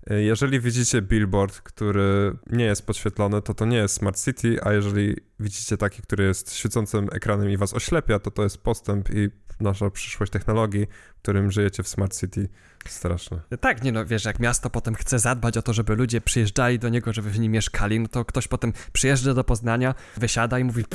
jeżeli 0.08 0.60
widzicie 0.60 1.02
billboard, 1.02 1.62
który 1.62 2.38
nie 2.52 2.66
jest 2.66 2.86
podświetlony, 2.86 3.41
to 3.41 3.54
to 3.54 3.66
nie 3.66 3.78
jest 3.78 3.95
Smart 3.95 4.24
City, 4.24 4.64
a 4.64 4.74
jeżeli 4.74 5.16
widzicie 5.39 5.78
taki, 5.78 6.02
który 6.02 6.24
jest 6.24 6.54
świecącym 6.54 7.08
ekranem 7.12 7.50
i 7.50 7.58
was 7.58 7.74
oślepia, 7.74 8.20
to 8.20 8.32
to 8.32 8.43
jest 8.43 8.58
postęp 8.58 9.10
i 9.10 9.30
nasza 9.60 9.89
przyszłość 9.89 10.32
technologii, 10.32 10.88
w 11.16 11.22
którym 11.22 11.52
żyjecie 11.52 11.84
w 11.84 11.88
Smart 11.88 12.20
City. 12.20 12.50
Straszne. 12.88 13.39
Tak, 13.60 13.84
nie 13.84 13.91
no, 13.91 14.06
wiesz, 14.06 14.26
jak 14.26 14.39
miasto 14.39 14.70
potem 14.70 14.95
chce 14.95 15.20
zadbać 15.20 15.58
o 15.58 15.62
to, 15.62 15.74
żeby 15.74 15.95
ludzie 15.95 16.22
przyjeżdżali 16.22 16.80
do 16.80 16.89
niego, 16.89 17.14
żeby 17.14 17.30
w 17.30 17.39
nim 17.39 17.52
mieszkali, 17.52 18.00
no 18.00 18.08
to 18.08 18.26
ktoś 18.26 18.47
potem 18.47 18.74
przyjeżdża 18.93 19.34
do 19.34 19.43
Poznania, 19.43 19.95
wysiada 20.18 20.60
i 20.60 20.64
mówi, 20.64 20.86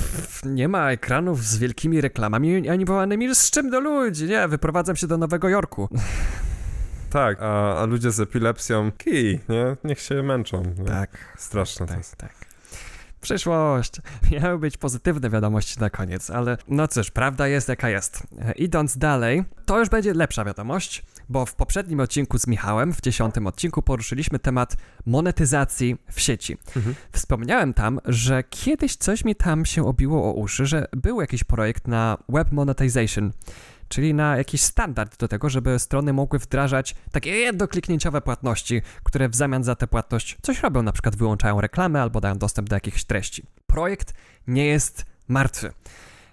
nie 0.44 0.68
ma 0.68 0.90
ekranów 0.90 1.44
z 1.44 1.59
wielkimi 1.59 2.00
reklamami 2.00 2.68
ani 2.68 2.84
wołanymi 2.84 3.34
z 3.34 3.50
czym 3.50 3.70
do 3.70 3.80
ludzi, 3.80 4.24
nie, 4.24 4.48
wyprowadzam 4.48 4.96
się 4.96 5.07
do 5.07 5.18
Nowego 5.18 5.48
Jorku. 5.48 5.88
Tak, 7.14 7.42
a, 7.42 7.78
a 7.80 7.84
ludzie 7.84 8.10
z 8.10 8.20
epilepsją, 8.20 8.92
kij, 8.92 9.40
nie? 9.48 9.76
Niech 9.84 10.00
się 10.00 10.22
męczą. 10.22 10.62
Nie? 10.78 10.84
Tak. 10.84 11.10
Straszne 11.36 11.86
tak, 11.86 12.06
tak. 12.16 12.34
Przyszłość. 13.20 13.92
Miały 14.32 14.58
być 14.58 14.76
pozytywne 14.76 15.30
wiadomości 15.30 15.80
na 15.80 15.90
koniec, 15.90 16.30
ale 16.30 16.58
no 16.68 16.88
cóż, 16.88 17.10
prawda 17.10 17.48
jest 17.48 17.68
jaka 17.68 17.88
jest. 17.90 18.22
Idąc 18.56 18.98
dalej, 18.98 19.44
to 19.66 19.78
już 19.78 19.88
będzie 19.88 20.14
lepsza 20.14 20.44
wiadomość, 20.44 21.02
bo 21.28 21.46
w 21.46 21.54
poprzednim 21.54 22.00
odcinku 22.00 22.38
z 22.38 22.46
Michałem, 22.46 22.92
w 22.92 23.00
dziesiątym 23.00 23.46
odcinku, 23.46 23.82
poruszyliśmy 23.82 24.38
temat 24.38 24.76
monetyzacji 25.06 25.96
w 26.10 26.20
sieci. 26.20 26.58
Mhm. 26.76 26.94
Wspomniałem 27.12 27.74
tam, 27.74 28.00
że 28.04 28.42
kiedyś 28.50 28.96
coś 28.96 29.24
mi 29.24 29.34
tam 29.34 29.64
się 29.64 29.86
obiło 29.86 30.30
o 30.30 30.32
uszy, 30.32 30.66
że 30.66 30.86
był 30.92 31.20
jakiś 31.20 31.44
projekt 31.44 31.88
na 31.88 32.18
web 32.28 32.52
monetization 32.52 33.32
czyli 33.95 34.14
na 34.14 34.36
jakiś 34.36 34.61
standard 34.61 35.18
do 35.18 35.28
tego, 35.28 35.49
żeby 35.51 35.78
strony 35.78 36.12
mogły 36.12 36.38
wdrażać 36.38 36.95
takie 37.12 37.30
jednokliknięciowe 37.30 38.20
płatności, 38.20 38.82
które 39.03 39.28
w 39.28 39.34
zamian 39.34 39.64
za 39.64 39.74
tę 39.74 39.86
płatność 39.86 40.36
coś 40.42 40.62
robią, 40.62 40.82
na 40.82 40.92
przykład 40.92 41.16
wyłączają 41.16 41.61
reklamy 41.61 42.01
albo 42.01 42.20
dają 42.20 42.38
dostęp 42.38 42.68
do 42.68 42.76
jakichś 42.76 43.05
treści. 43.05 43.42
Projekt 43.66 44.14
nie 44.47 44.66
jest 44.66 45.05
martwy 45.28 45.72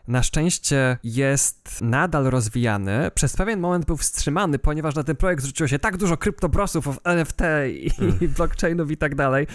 na 0.07 0.23
szczęście 0.23 0.97
jest 1.03 1.81
nadal 1.81 2.23
rozwijany. 2.23 3.11
Przez 3.13 3.35
pewien 3.35 3.59
moment 3.59 3.85
był 3.85 3.97
wstrzymany, 3.97 4.59
ponieważ 4.59 4.95
na 4.95 5.03
ten 5.03 5.15
projekt 5.15 5.45
rzuciło 5.45 5.67
się 5.67 5.79
tak 5.79 5.97
dużo 5.97 6.17
kryptobrosów, 6.17 6.99
NFT 7.03 7.41
i, 7.69 7.91
mm. 8.01 8.17
blockchainów 8.37 8.91
i 8.91 8.97
tak 8.97 9.15
dalej, 9.15 9.47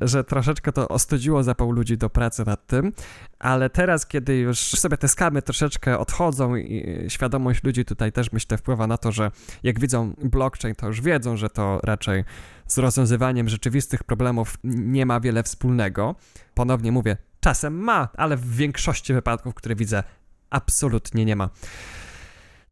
że 0.00 0.24
troszeczkę 0.24 0.72
to 0.72 0.88
ostudziło 0.88 1.42
zapał 1.42 1.70
ludzi 1.70 1.98
do 1.98 2.10
pracy 2.10 2.44
nad 2.46 2.66
tym. 2.66 2.92
Ale 3.38 3.70
teraz, 3.70 4.06
kiedy 4.06 4.36
już 4.36 4.58
sobie 4.58 4.96
te 4.96 5.08
skamy 5.08 5.42
troszeczkę 5.42 5.98
odchodzą 5.98 6.56
i 6.56 7.04
świadomość 7.08 7.64
ludzi 7.64 7.84
tutaj 7.84 8.12
też 8.12 8.32
myślę 8.32 8.58
wpływa 8.58 8.86
na 8.86 8.98
to, 8.98 9.12
że 9.12 9.30
jak 9.62 9.80
widzą 9.80 10.14
blockchain, 10.18 10.74
to 10.74 10.86
już 10.86 11.00
wiedzą, 11.00 11.36
że 11.36 11.50
to 11.50 11.80
raczej 11.82 12.24
z 12.66 12.78
rozwiązywaniem 12.78 13.48
rzeczywistych 13.48 14.04
problemów 14.04 14.58
nie 14.64 15.06
ma 15.06 15.20
wiele 15.20 15.42
wspólnego. 15.42 16.14
Ponownie 16.54 16.92
mówię, 16.92 17.16
Czasem 17.46 17.74
ma, 17.74 18.08
ale 18.16 18.36
w 18.36 18.56
większości 18.56 19.14
wypadków, 19.14 19.54
które 19.54 19.74
widzę, 19.74 20.02
absolutnie 20.50 21.24
nie 21.24 21.36
ma. 21.36 21.50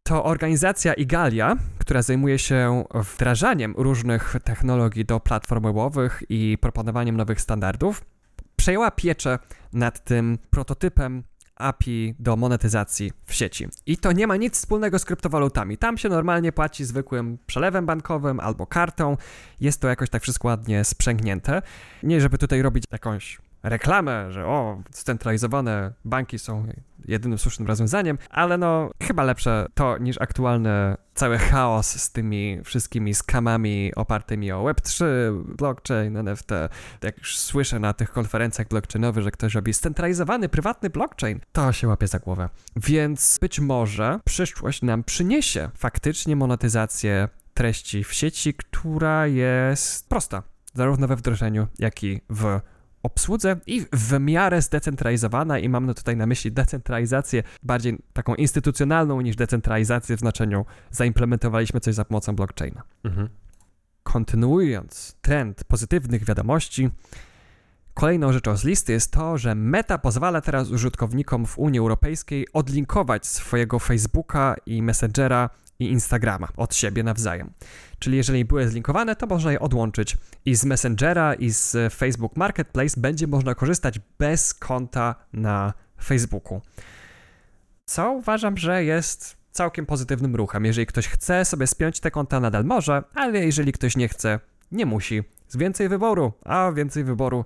To 0.03 0.25
organizacja 0.25 0.95
Igalia, 0.95 1.57
która 1.79 2.03
zajmuje 2.03 2.39
się 2.39 2.85
wdrażaniem 2.95 3.75
różnych 3.77 4.37
technologii 4.45 5.05
do 5.05 5.20
platform 5.20 5.62
webowych 5.62 6.22
i 6.29 6.59
proponowaniem 6.61 7.16
nowych 7.16 7.41
standardów, 7.41 8.05
przejęła 8.57 8.91
pieczę 8.91 9.39
nad 9.72 10.05
tym 10.05 10.39
prototypem 10.51 11.22
API 11.57 12.14
do 12.18 12.37
monetyzacji 12.37 13.12
w 13.27 13.35
sieci. 13.35 13.68
I 13.87 13.97
to 13.97 14.12
nie 14.12 14.27
ma 14.27 14.37
nic 14.37 14.55
wspólnego 14.55 14.99
z 14.99 15.05
kryptowalutami. 15.05 15.79
Tam 15.79 15.99
się 15.99 16.09
normalnie 16.09 16.53
płaci 16.53 16.85
zwykłym 16.85 17.39
przelewem 17.47 17.87
bankowym 17.87 18.41
albo 18.41 18.66
kartą. 18.66 19.16
Jest 19.61 19.81
to 19.81 19.89
jakoś 19.89 20.11
tak 20.11 20.22
wszystko 20.22 20.49
ładnie 20.49 20.85
sprzęgnięte. 20.85 21.62
Nie, 22.03 22.20
żeby 22.20 22.39
tutaj 22.39 22.62
robić 22.62 22.85
jakąś 22.93 23.39
reklamę, 23.65 24.33
że 24.33 24.47
o, 24.47 24.83
scentralizowane 24.91 25.93
banki 26.05 26.39
są 26.39 26.67
jedynym 27.05 27.39
słusznym 27.39 27.69
rozwiązaniem, 27.69 28.19
ale 28.31 28.59
no 28.59 28.91
chyba 29.03 29.23
lepsze 29.23 29.67
to 29.75 29.99
niż 29.99 30.21
aktualny 30.21 30.97
cały 31.15 31.39
chaos 31.39 31.87
z 31.87 32.12
tymi 32.12 32.61
wszystkimi 32.65 33.15
skamami 33.15 33.93
opartymi 33.97 34.53
o 34.53 34.65
Web3, 34.65 35.05
blockchain, 35.57 36.17
NFT. 36.17 36.51
Jak 37.03 37.19
już 37.19 37.39
słyszę 37.39 37.79
na 37.79 37.93
tych 37.93 38.11
konferencjach 38.11 38.69
blockchainowych, 38.69 39.25
że 39.25 39.31
ktoś 39.31 39.55
robi 39.55 39.75
scentralizowany, 39.75 40.49
prywatny 40.49 40.91
blockchain, 40.91 41.41
to 41.53 41.73
się 41.73 41.89
łapie 41.89 42.07
za 42.07 42.19
głowę. 42.19 42.49
Więc 42.77 43.39
być 43.41 43.61
może 43.61 44.21
przyszłość 44.25 44.83
nam 44.83 45.05
przyniesie 45.05 45.71
faktycznie 45.77 46.37
monetyzację 46.37 47.29
treści 47.55 48.05
w 48.05 48.12
sieci, 48.12 48.55
która 48.55 49.27
jest 49.27 50.09
prosta, 50.09 50.43
zarówno 50.75 51.09
we 51.09 51.17
wdrożeniu, 51.17 51.67
jak 51.79 52.05
i 52.05 52.21
w 52.31 52.61
obsłudze 53.05 53.57
i 53.66 53.86
w 53.92 54.20
miarę 54.20 54.62
zdecentralizowana 54.62 55.59
i 55.59 55.68
mam 55.68 55.94
tutaj 55.94 56.16
na 56.16 56.26
myśli 56.26 56.52
decentralizację 56.52 57.42
bardziej 57.62 57.98
taką 58.12 58.34
instytucjonalną 58.34 59.20
niż 59.20 59.36
decentralizację 59.36 60.16
w 60.16 60.20
znaczeniu 60.20 60.66
zaimplementowaliśmy 60.90 61.80
coś 61.80 61.94
za 61.94 62.05
pomocą 62.05 62.36
blockchaina. 62.36 62.82
Mhm. 63.05 63.28
Kontynuując 64.02 65.16
trend 65.22 65.64
pozytywnych 65.64 66.24
wiadomości, 66.24 66.90
Kolejną 67.94 68.32
rzeczą 68.32 68.57
z 68.57 68.64
listy 68.64 68.92
jest 68.92 69.12
to, 69.12 69.38
że 69.38 69.55
Meta 69.55 69.98
pozwala 69.98 70.40
teraz 70.40 70.70
użytkownikom 70.70 71.46
w 71.46 71.59
Unii 71.59 71.80
Europejskiej 71.80 72.46
odlinkować 72.52 73.26
swojego 73.26 73.78
Facebooka 73.78 74.57
i 74.66 74.82
Messengera 74.82 75.50
i 75.79 75.91
Instagrama 75.91 76.49
od 76.57 76.75
siebie 76.75 77.03
nawzajem. 77.03 77.53
Czyli 77.99 78.16
jeżeli 78.16 78.45
były 78.45 78.68
zlinkowane, 78.68 79.16
to 79.16 79.27
można 79.27 79.53
je 79.53 79.61
odłączyć 79.61 80.16
i 80.45 80.55
z 80.55 80.64
Messengera 80.64 81.35
i 81.35 81.51
z 81.51 81.95
Facebook 81.95 82.37
Marketplace 82.37 83.01
będzie 83.01 83.27
można 83.27 83.55
korzystać 83.55 84.01
bez 84.18 84.55
konta 84.55 85.14
na 85.33 85.72
Facebooku. 86.05 86.61
Co 87.85 88.12
uważam, 88.12 88.57
że 88.57 88.85
jest 88.85 89.37
całkiem 89.51 89.87
pozytywnym 89.87 90.37
ruchem. 90.37 90.64
Jeżeli 90.64 90.87
ktoś 90.87 91.09
chce 91.09 91.45
sobie 91.45 91.66
spiąć 91.66 92.01
te 92.01 92.11
konta, 92.11 92.41
nadal 92.41 92.64
może, 92.64 93.03
ale 93.14 93.47
jeżeli 93.47 93.72
ktoś 93.72 93.97
nie 93.97 94.09
chce, 94.09 94.41
nie 94.72 94.87
musi. 94.87 95.22
Z 95.49 95.57
więcej 95.57 95.89
wyboru, 95.89 96.33
a 96.45 96.72
więcej 96.72 97.05
wyboru, 97.05 97.45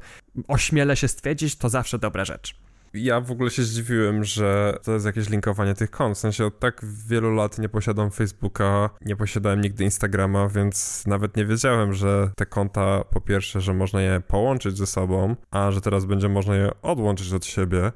ośmielę 0.48 0.96
się 0.96 1.08
stwierdzić, 1.08 1.56
to 1.56 1.68
zawsze 1.68 1.98
dobra 1.98 2.24
rzecz. 2.24 2.67
Ja 2.94 3.20
w 3.20 3.30
ogóle 3.30 3.50
się 3.50 3.62
zdziwiłem, 3.62 4.24
że 4.24 4.78
to 4.82 4.92
jest 4.92 5.06
jakieś 5.06 5.28
linkowanie 5.28 5.74
tych 5.74 5.90
kont. 5.90 6.16
W 6.16 6.20
sensie 6.20 6.46
od 6.46 6.58
tak 6.58 6.84
wielu 7.06 7.34
lat 7.34 7.58
nie 7.58 7.68
posiadam 7.68 8.10
Facebooka, 8.10 8.90
nie 9.04 9.16
posiadałem 9.16 9.60
nigdy 9.60 9.84
Instagrama, 9.84 10.48
więc 10.48 11.06
nawet 11.06 11.36
nie 11.36 11.46
wiedziałem, 11.46 11.94
że 11.94 12.30
te 12.36 12.46
konta 12.46 13.04
po 13.04 13.20
pierwsze, 13.20 13.60
że 13.60 13.74
można 13.74 14.02
je 14.02 14.20
połączyć 14.20 14.78
ze 14.78 14.86
sobą, 14.86 15.36
a 15.50 15.70
że 15.70 15.80
teraz 15.80 16.04
będzie 16.04 16.28
można 16.28 16.56
je 16.56 16.70
odłączyć 16.82 17.32
od 17.32 17.46
siebie 17.46 17.92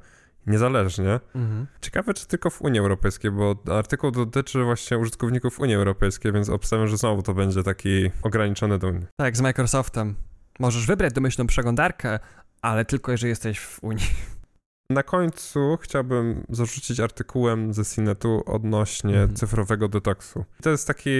niezależnie. 0.46 1.20
Mhm. 1.34 1.66
Ciekawe, 1.80 2.14
czy 2.14 2.26
tylko 2.26 2.50
w 2.50 2.62
Unii 2.62 2.80
Europejskiej, 2.80 3.30
bo 3.30 3.56
artykuł 3.70 4.10
dotyczy 4.10 4.64
właśnie 4.64 4.98
użytkowników 4.98 5.60
Unii 5.60 5.74
Europejskiej, 5.74 6.32
więc 6.32 6.48
obstawiam, 6.48 6.88
że 6.88 6.96
znowu 6.96 7.22
to 7.22 7.34
będzie 7.34 7.62
taki 7.62 8.10
ograniczony 8.22 8.78
do 8.78 8.88
Unii. 8.88 9.06
Tak, 9.16 9.36
z 9.36 9.40
Microsoftem. 9.40 10.14
Możesz 10.58 10.86
wybrać 10.86 11.12
domyślną 11.12 11.46
przeglądarkę, 11.46 12.18
ale 12.62 12.84
tylko 12.84 13.12
jeżeli 13.12 13.30
jesteś 13.30 13.58
w 13.58 13.82
Unii. 13.82 14.06
Na 14.92 15.02
końcu 15.02 15.78
chciałbym 15.82 16.44
zarzucić 16.48 17.00
artykułem 17.00 17.74
ze 17.74 17.84
Cinetu 17.84 18.42
odnośnie 18.46 19.14
mhm. 19.14 19.36
cyfrowego 19.36 19.88
detoksu. 19.88 20.44
To 20.62 20.70
jest 20.70 20.86
taki 20.86 21.10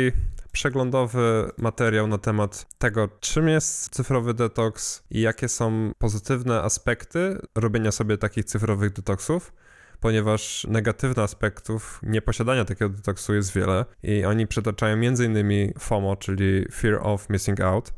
przeglądowy 0.52 1.50
materiał 1.58 2.06
na 2.06 2.18
temat 2.18 2.66
tego, 2.78 3.08
czym 3.20 3.48
jest 3.48 3.94
cyfrowy 3.94 4.34
detoks 4.34 5.02
i 5.10 5.20
jakie 5.20 5.48
są 5.48 5.92
pozytywne 5.98 6.62
aspekty 6.62 7.38
robienia 7.54 7.92
sobie 7.92 8.18
takich 8.18 8.44
cyfrowych 8.44 8.92
detoksów 8.92 9.52
ponieważ 10.00 10.66
negatywnych 10.68 11.18
aspektów 11.18 12.00
nieposiadania 12.02 12.64
takiego 12.64 12.88
detoksu 12.88 13.34
jest 13.34 13.54
wiele 13.54 13.84
i 14.02 14.24
oni 14.24 14.46
przytaczają 14.46 14.94
m.in. 14.94 15.72
FOMO, 15.78 16.16
czyli 16.16 16.66
Fear 16.72 16.98
of 17.02 17.30
Missing 17.30 17.60
Out, 17.60 17.92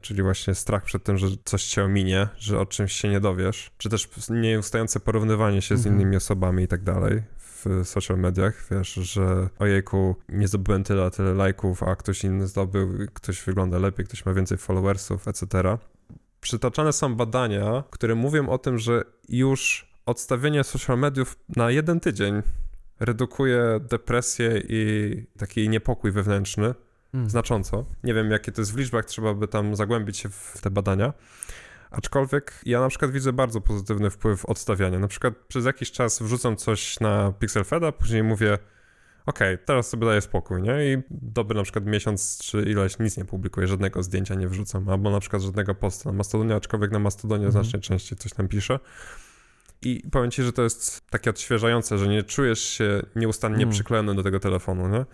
czyli 0.00 0.22
właśnie 0.22 0.54
strach 0.54 0.84
przed 0.84 1.04
tym, 1.04 1.18
że 1.18 1.26
coś 1.44 1.64
cię 1.64 1.84
ominie, 1.84 2.28
że 2.38 2.60
o 2.60 2.66
czymś 2.66 2.92
się 2.92 3.08
nie 3.08 3.20
dowiesz, 3.20 3.70
czy 3.78 3.88
też 3.88 4.08
nieustające 4.30 5.00
porównywanie 5.00 5.62
się 5.62 5.76
z 5.76 5.86
mhm. 5.86 5.96
innymi 5.96 6.16
osobami 6.16 6.64
i 6.64 6.68
tak 6.68 6.82
dalej 6.82 7.22
w 7.64 7.84
social 7.84 8.18
mediach, 8.18 8.66
wiesz, 8.70 8.94
że 8.94 9.48
ojejku, 9.58 10.16
nie 10.28 10.48
zdobyłem 10.48 10.84
tyle, 10.84 11.04
a 11.04 11.10
tyle 11.10 11.34
lajków, 11.34 11.82
a 11.82 11.96
ktoś 11.96 12.24
inny 12.24 12.46
zdobył, 12.46 12.88
ktoś 13.14 13.42
wygląda 13.42 13.78
lepiej, 13.78 14.06
ktoś 14.06 14.26
ma 14.26 14.34
więcej 14.34 14.58
followersów, 14.58 15.28
etc. 15.28 15.78
Przytaczane 16.40 16.92
są 16.92 17.14
badania, 17.14 17.84
które 17.90 18.14
mówią 18.14 18.48
o 18.48 18.58
tym, 18.58 18.78
że 18.78 19.04
już 19.28 19.90
odstawienie 20.06 20.64
social 20.64 20.98
mediów 20.98 21.38
na 21.56 21.70
jeden 21.70 22.00
tydzień 22.00 22.42
redukuje 23.00 23.80
depresję 23.90 24.62
i 24.68 25.24
taki 25.38 25.68
niepokój 25.68 26.12
wewnętrzny 26.12 26.74
hmm. 27.12 27.30
znacząco. 27.30 27.84
Nie 28.04 28.14
wiem, 28.14 28.30
jakie 28.30 28.52
to 28.52 28.60
jest 28.60 28.74
w 28.74 28.76
liczbach, 28.76 29.04
trzeba 29.04 29.34
by 29.34 29.48
tam 29.48 29.76
zagłębić 29.76 30.18
się 30.18 30.28
w 30.28 30.58
te 30.60 30.70
badania. 30.70 31.12
Aczkolwiek 31.90 32.60
ja 32.66 32.80
na 32.80 32.88
przykład 32.88 33.10
widzę 33.10 33.32
bardzo 33.32 33.60
pozytywny 33.60 34.10
wpływ 34.10 34.46
odstawiania. 34.46 34.98
Na 34.98 35.08
przykład 35.08 35.34
przez 35.48 35.64
jakiś 35.64 35.92
czas 35.92 36.22
wrzucam 36.22 36.56
coś 36.56 37.00
na 37.00 37.32
Pixel 37.38 37.64
Feda, 37.64 37.92
później 37.92 38.22
mówię 38.22 38.58
okej, 39.26 39.54
okay, 39.54 39.66
teraz 39.66 39.88
sobie 39.88 40.06
daję 40.06 40.20
spokój, 40.20 40.62
nie? 40.62 40.92
I 40.92 41.02
dobry 41.10 41.56
na 41.56 41.62
przykład 41.62 41.86
miesiąc 41.86 42.38
czy 42.42 42.62
ileś 42.62 42.98
nic 42.98 43.16
nie 43.16 43.24
publikuję, 43.24 43.66
żadnego 43.66 44.02
zdjęcia 44.02 44.34
nie 44.34 44.48
wrzucam, 44.48 44.88
albo 44.88 45.10
na 45.10 45.20
przykład 45.20 45.42
żadnego 45.42 45.74
posta 45.74 46.10
na 46.10 46.16
Mastodonie, 46.16 46.54
aczkolwiek 46.54 46.90
na 46.90 46.98
Mastodonie 46.98 47.46
mhm. 47.46 47.52
znacznie 47.64 47.80
częściej 47.80 48.18
coś 48.18 48.32
tam 48.32 48.48
piszę. 48.48 48.78
I 49.82 50.02
powiem 50.12 50.30
ci, 50.30 50.42
że 50.42 50.52
to 50.52 50.62
jest 50.62 51.10
takie 51.10 51.30
odświeżające, 51.30 51.98
że 51.98 52.08
nie 52.08 52.22
czujesz 52.22 52.60
się 52.60 53.02
nieustannie 53.16 53.62
mm. 53.62 53.70
przyklejony 53.70 54.14
do 54.14 54.22
tego 54.22 54.40
telefonu, 54.40 54.88
nie? 54.88 55.04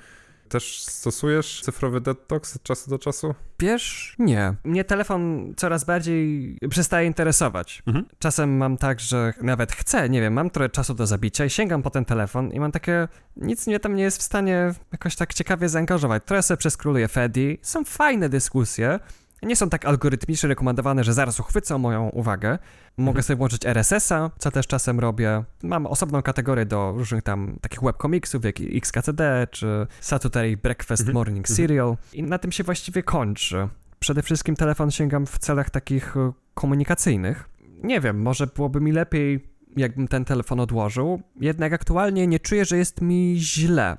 Też 0.49 0.83
stosujesz 0.83 1.61
cyfrowy 1.65 2.01
detoks 2.01 2.57
od 2.57 2.63
czasu 2.63 2.91
do 2.91 2.99
czasu? 2.99 3.35
Wiesz, 3.59 4.15
nie. 4.19 4.55
Mnie 4.65 4.85
telefon 4.85 5.53
coraz 5.57 5.85
bardziej 5.85 6.59
przestaje 6.71 7.07
interesować. 7.07 7.83
Mhm. 7.87 8.07
Czasem 8.19 8.57
mam 8.57 8.77
tak, 8.77 9.01
że 9.01 9.33
nawet 9.43 9.73
chcę, 9.73 10.09
nie 10.09 10.21
wiem, 10.21 10.33
mam 10.33 10.51
trochę 10.51 10.69
czasu 10.69 10.95
do 10.95 11.07
zabicia 11.07 11.45
i 11.45 11.51
sięgam 11.51 11.83
po 11.83 11.91
ten 11.91 12.05
telefon 12.05 12.53
i 12.53 12.61
mam 12.61 12.73
takie, 12.73 13.09
nic 13.37 13.67
mnie 13.67 13.81
tam 13.81 13.97
nie 13.97 14.03
jest 14.03 14.19
w 14.19 14.23
stanie 14.23 14.75
jakoś 14.93 15.17
tak 15.17 15.35
ciekawie 15.35 15.69
zaangażować. 15.69 16.23
Trochę 16.27 16.43
sobie 16.43 16.59
przeskroluję 16.59 17.09
Fedi, 17.09 17.59
są 17.63 17.85
fajne 17.85 18.29
dyskusje, 18.29 19.01
nie 19.43 19.57
są 19.57 19.69
tak 19.69 19.85
algorytmicznie 19.85 20.49
rekomendowane, 20.49 21.05
że 21.05 21.15
zaraz 21.15 21.41
uchwycą 21.41 21.79
moją 21.79 22.09
uwagę. 22.09 22.59
Mogę 22.97 23.11
mhm. 23.11 23.23
sobie 23.23 23.37
włączyć 23.37 23.67
RSS-a, 23.67 24.31
co 24.39 24.51
też 24.51 24.67
czasem 24.67 25.01
robię. 25.01 25.45
Mam 25.63 25.87
osobną 25.87 26.23
kategorię 26.23 26.67
do 26.67 26.95
różnych 26.97 27.23
tam 27.23 27.57
takich 27.61 27.81
webkomiksów, 27.83 28.45
jak 28.45 28.57
XKCD 28.61 29.47
czy 29.51 29.87
Saturday 30.01 30.57
Breakfast 30.57 31.01
mhm. 31.01 31.15
Morning 31.15 31.51
mhm. 31.51 31.57
Serial. 31.57 31.97
I 32.13 32.23
na 32.23 32.39
tym 32.39 32.53
się 32.53 32.65
właściwie 32.65 33.03
kończy. 33.03 33.69
Przede 33.99 34.23
wszystkim 34.23 34.57
telefon 34.57 34.91
sięgam 34.91 35.27
w 35.27 35.39
celach 35.39 35.71
takich 35.71 36.17
e, 36.17 36.33
komunikacyjnych. 36.55 37.49
Nie 37.83 38.01
wiem, 38.01 38.23
może 38.23 38.47
byłoby 38.47 38.81
mi 38.81 38.93
lepiej, 38.93 39.49
jakbym 39.77 40.09
ten 40.09 40.25
telefon 40.25 40.61
odłożył, 40.61 41.23
jednak 41.41 41.73
aktualnie 41.73 42.27
nie 42.27 42.41
czuję, 42.41 42.65
że 42.65 42.77
jest 42.77 43.01
mi 43.01 43.37
źle. 43.39 43.97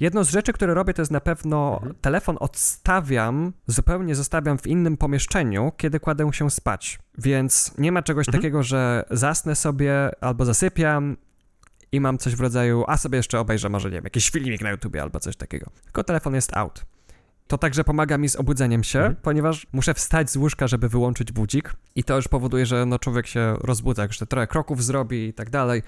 Jedną 0.00 0.24
z 0.24 0.30
rzeczy, 0.30 0.52
które 0.52 0.74
robię, 0.74 0.94
to 0.94 1.02
jest 1.02 1.12
na 1.12 1.20
pewno 1.20 1.74
mhm. 1.74 1.94
telefon 2.00 2.36
odstawiam, 2.40 3.52
zupełnie 3.66 4.14
zostawiam 4.14 4.58
w 4.58 4.66
innym 4.66 4.96
pomieszczeniu, 4.96 5.72
kiedy 5.76 6.00
kładę 6.00 6.32
się 6.32 6.50
spać. 6.50 6.98
Więc 7.18 7.74
nie 7.78 7.92
ma 7.92 8.02
czegoś 8.02 8.28
mhm. 8.28 8.42
takiego, 8.42 8.62
że 8.62 9.04
zasnę 9.10 9.56
sobie 9.56 10.10
albo 10.20 10.44
zasypiam 10.44 11.16
i 11.92 12.00
mam 12.00 12.18
coś 12.18 12.36
w 12.36 12.40
rodzaju, 12.40 12.84
a 12.86 12.96
sobie 12.96 13.16
jeszcze 13.16 13.40
obejrzę 13.40 13.68
może, 13.68 13.88
nie 13.88 13.94
wiem, 13.94 14.04
jakiś 14.04 14.30
filmik 14.30 14.62
na 14.62 14.70
YouTubie 14.70 15.02
albo 15.02 15.20
coś 15.20 15.36
takiego. 15.36 15.70
Tylko 15.84 16.04
telefon 16.04 16.34
jest 16.34 16.56
out. 16.56 16.84
To 17.46 17.58
także 17.58 17.84
pomaga 17.84 18.18
mi 18.18 18.28
z 18.28 18.36
obudzeniem 18.36 18.84
się, 18.84 18.98
mhm. 18.98 19.16
ponieważ 19.22 19.66
muszę 19.72 19.94
wstać 19.94 20.30
z 20.30 20.36
łóżka, 20.36 20.66
żeby 20.66 20.88
wyłączyć 20.88 21.32
budzik 21.32 21.74
i 21.94 22.04
to 22.04 22.16
już 22.16 22.28
powoduje, 22.28 22.66
że 22.66 22.86
no 22.86 22.98
człowiek 22.98 23.26
się 23.26 23.56
rozbudza, 23.60 24.08
te 24.08 24.26
trochę 24.26 24.46
kroków 24.46 24.84
zrobi 24.84 25.28
i 25.28 25.34
tak 25.34 25.50
dalej 25.50 25.82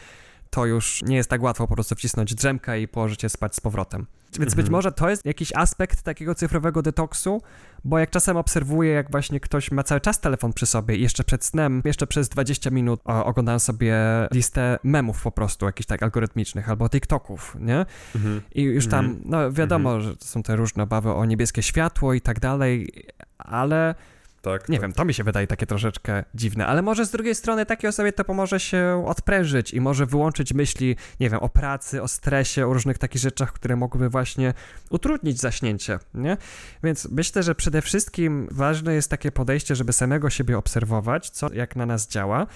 to 0.51 0.67
już 0.67 1.03
nie 1.03 1.17
jest 1.17 1.31
tak 1.31 1.43
łatwo 1.43 1.67
po 1.67 1.75
prostu 1.75 1.95
wcisnąć 1.95 2.35
drzemkę 2.35 2.81
i 2.81 2.89
położyć 2.89 3.23
się 3.23 3.29
spać 3.29 3.57
z 3.57 3.61
powrotem. 3.61 4.07
Więc 4.27 4.53
mhm. 4.53 4.57
być 4.57 4.71
może 4.71 4.93
to 4.93 5.11
jest 5.11 5.27
jakiś 5.27 5.53
aspekt 5.55 6.03
takiego 6.03 6.35
cyfrowego 6.35 6.83
detoksu, 6.83 7.43
bo 7.85 7.99
jak 7.99 8.11
czasem 8.11 8.37
obserwuję, 8.37 8.93
jak 8.93 9.11
właśnie 9.11 9.41
ktoś 9.41 9.71
ma 9.71 9.83
cały 9.83 10.01
czas 10.01 10.21
telefon 10.21 10.53
przy 10.53 10.67
sobie 10.67 10.97
i 10.97 11.03
jeszcze 11.03 11.25
przed 11.25 11.45
snem, 11.45 11.83
jeszcze 11.85 12.07
przez 12.07 12.29
20 12.29 12.71
minut 12.71 13.01
oglądam 13.05 13.61
sobie 13.61 13.97
listę 14.33 14.79
memów 14.83 15.23
po 15.23 15.33
prostu, 15.33 15.67
jakichś 15.67 15.87
tak 15.87 16.03
algorytmicznych 16.03 16.71
albo 16.71 16.89
TikToków, 16.89 17.57
nie? 17.61 17.87
Mhm. 18.15 18.41
I 18.55 18.63
już 18.63 18.87
tam, 18.87 19.05
mhm. 19.05 19.25
no 19.25 19.53
wiadomo, 19.53 19.95
mhm. 19.95 20.11
że 20.11 20.17
to 20.17 20.25
są 20.25 20.43
te 20.43 20.57
różne 20.57 20.83
obawy 20.83 21.13
o 21.13 21.25
niebieskie 21.25 21.63
światło 21.63 22.15
i 22.15 22.21
tak 22.21 22.41
dalej, 22.41 22.93
ale 23.39 23.95
Tak, 24.43 24.69
nie 24.69 24.77
tak. 24.77 24.83
wiem, 24.83 24.93
to 24.93 25.05
mi 25.05 25.15
się 25.15 25.25
wydaje 25.25 25.47
takie 25.47 25.67
troszeczkę 25.67 26.25
dziwne, 26.35 26.67
ale 26.67 26.83
może 26.83 27.07
z 27.07 27.11
drugiej 27.11 27.35
strony 27.35 27.67
takiej 27.67 27.91
osobie 27.91 28.13
to 28.13 28.25
pomoże 28.25 28.61
się 28.61 29.05
odprężyć 29.07 29.75
i 29.75 29.81
może 29.81 30.07
wyłączyć 30.07 30.55
myśli, 30.55 30.97
nie 31.21 31.31
wiem, 31.31 31.41
o 31.41 31.49
pracy, 31.49 32.03
o 32.03 32.09
stresie, 32.09 32.67
o 32.67 32.73
różnych 32.73 32.99
takich 32.99 33.23
rzeczach, 33.23 33.53
które 33.53 33.77
mogłyby 33.77 34.09
właśnie 34.09 34.55
utrudnić 34.91 35.41
zaśnięcie, 35.41 35.99
nie? 36.15 36.37
Więc 36.83 37.09
myślę, 37.11 37.43
że 37.43 37.55
przede 37.55 37.83
wszystkim 37.83 38.49
ważne 38.51 38.95
jest 38.95 39.11
takie 39.11 39.33
podejście, 39.33 39.77
żeby 39.77 39.93
samego 39.93 40.31
siebie 40.31 40.59
obserwować, 40.59 41.31
co 41.31 41.53
jak 41.53 41.77
na 41.77 41.87
nas 41.87 42.09
działa 42.09 42.47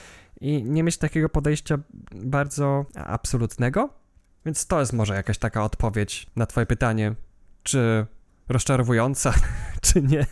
i 0.41 0.63
nie 0.63 0.83
mieć 0.83 0.97
takiego 0.97 1.29
podejścia 1.29 1.79
bardzo 2.15 2.87
absolutnego. 2.95 3.89
Więc 4.47 4.67
to 4.67 4.81
jest 4.81 4.93
może 4.93 5.15
jakaś 5.15 5.39
taka 5.39 5.65
odpowiedź 5.65 6.27
na 6.37 6.47
twoje 6.47 6.67
pytanie, 6.67 7.15
czy 7.63 8.07
rozczarowująca, 8.49 9.35
czy 9.87 10.03
nie. 10.03 10.27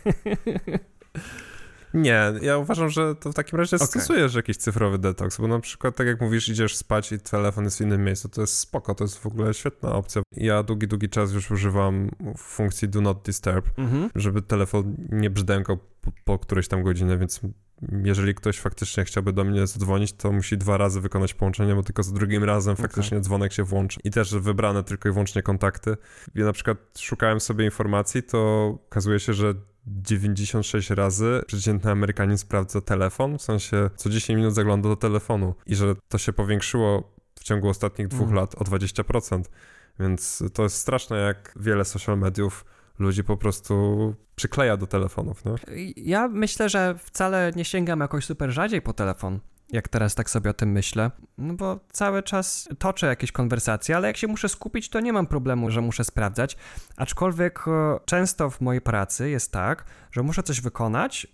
Nie, 1.93 2.33
ja 2.41 2.57
uważam, 2.57 2.89
że 2.89 3.15
to 3.15 3.31
w 3.31 3.33
takim 3.33 3.59
razie 3.59 3.75
Okay. 3.75 3.87
stosujesz 3.87 4.35
jakiś 4.35 4.57
cyfrowy 4.57 4.97
detoks, 4.97 5.37
bo 5.37 5.47
na 5.47 5.59
przykład 5.59 5.95
tak 5.95 6.07
jak 6.07 6.21
mówisz, 6.21 6.49
idziesz 6.49 6.75
spać 6.75 7.11
i 7.11 7.19
telefon 7.19 7.63
jest 7.63 7.77
w 7.77 7.81
innym 7.81 8.03
miejscu, 8.03 8.29
to 8.29 8.41
jest 8.41 8.57
spoko, 8.57 8.95
to 8.95 9.03
jest 9.03 9.17
w 9.17 9.25
ogóle 9.25 9.53
świetna 9.53 9.95
opcja. 9.95 10.21
Ja 10.31 10.63
długi, 10.63 10.87
długi 10.87 11.09
czas 11.09 11.31
już 11.33 11.51
używam 11.51 12.09
funkcji 12.37 12.89
do 12.89 13.01
not 13.01 13.21
disturb, 13.25 13.65
Mhm. 13.77 14.09
żeby 14.15 14.41
telefon 14.41 14.95
nie 15.09 15.29
brzdękał 15.29 15.77
po, 16.01 16.11
po 16.25 16.39
którejś 16.39 16.67
tam 16.67 16.83
godzinie, 16.83 17.17
więc 17.17 17.41
jeżeli 18.03 18.35
ktoś 18.35 18.59
faktycznie 18.59 19.05
chciałby 19.05 19.33
do 19.33 19.43
mnie 19.43 19.67
zadzwonić, 19.67 20.13
to 20.13 20.31
musi 20.31 20.57
dwa 20.57 20.77
razy 20.77 21.01
wykonać 21.01 21.33
połączenie, 21.33 21.75
bo 21.75 21.83
tylko 21.83 22.03
za 22.03 22.11
drugim 22.11 22.43
razem 22.43 22.75
faktycznie 22.75 23.21
dzwonek 23.21 23.53
się 23.53 23.63
włączy. 23.63 23.99
I 24.03 24.11
też 24.11 24.35
wybrane 24.35 24.83
tylko 24.83 25.09
i 25.09 25.11
wyłącznie 25.11 25.41
kontakty. 25.43 25.97
Ja 26.35 26.45
na 26.45 26.53
przykład 26.53 26.77
szukałem 26.99 27.39
sobie 27.39 27.65
informacji, 27.65 28.23
to 28.23 28.65
okazuje 28.87 29.19
się, 29.19 29.33
że 29.33 29.53
96 30.01 30.89
razy 30.89 31.41
przeciętny 31.47 31.91
Amerykanin 31.91 32.37
sprawdza 32.37 32.81
telefon, 32.81 33.37
w 33.37 33.41
sensie 33.41 33.89
co 33.95 34.09
10 34.09 34.37
minut 34.37 34.53
zagląda 34.53 34.89
do 34.89 34.95
telefonu 34.95 35.55
i 35.65 35.75
że 35.75 35.95
to 36.07 36.17
się 36.17 36.33
powiększyło 36.33 37.13
w 37.39 37.43
ciągu 37.43 37.69
ostatnich 37.69 38.07
dwóch 38.07 38.21
Mhm. 38.27 38.35
lat 38.39 38.55
o 38.55 38.63
20%. 38.63 39.43
Więc 39.99 40.43
to 40.53 40.63
jest 40.63 40.75
straszne, 40.75 41.17
jak 41.17 41.53
wiele 41.59 41.85
social 41.85 42.17
mediów 42.17 42.65
ludzi 42.99 43.23
po 43.23 43.37
prostu 43.37 44.15
przykleja 44.35 44.77
do 44.77 44.87
telefonów, 44.87 45.45
no. 45.45 45.55
Ja 45.95 46.27
myślę, 46.27 46.69
że 46.69 46.95
wcale 46.99 47.51
nie 47.55 47.65
sięgam 47.65 47.99
jakoś 47.99 48.25
super 48.25 48.51
rzadziej 48.51 48.81
po 48.81 48.93
telefon, 48.93 49.39
jak 49.71 49.87
teraz 49.87 50.15
tak 50.15 50.29
sobie 50.29 50.49
o 50.49 50.53
tym 50.53 50.71
myślę, 50.71 51.11
no 51.37 51.53
bo 51.53 51.79
cały 51.91 52.23
czas 52.23 52.69
toczę 52.79 53.07
jakieś 53.07 53.31
konwersacje, 53.31 53.95
ale 53.97 54.07
jak 54.07 54.17
się 54.17 54.27
muszę 54.27 54.49
skupić, 54.49 54.89
to 54.89 54.99
nie 54.99 55.13
mam 55.13 55.27
problemu, 55.27 55.71
że 55.71 55.81
muszę 55.81 56.03
sprawdzać, 56.03 56.57
aczkolwiek 56.97 57.59
e, 57.67 57.99
często 58.05 58.49
w 58.49 58.61
mojej 58.61 58.81
pracy 58.81 59.29
jest 59.29 59.51
tak, 59.51 59.85
że 60.11 60.23
muszę 60.23 60.43
coś 60.43 60.61
wykonać 60.61 61.27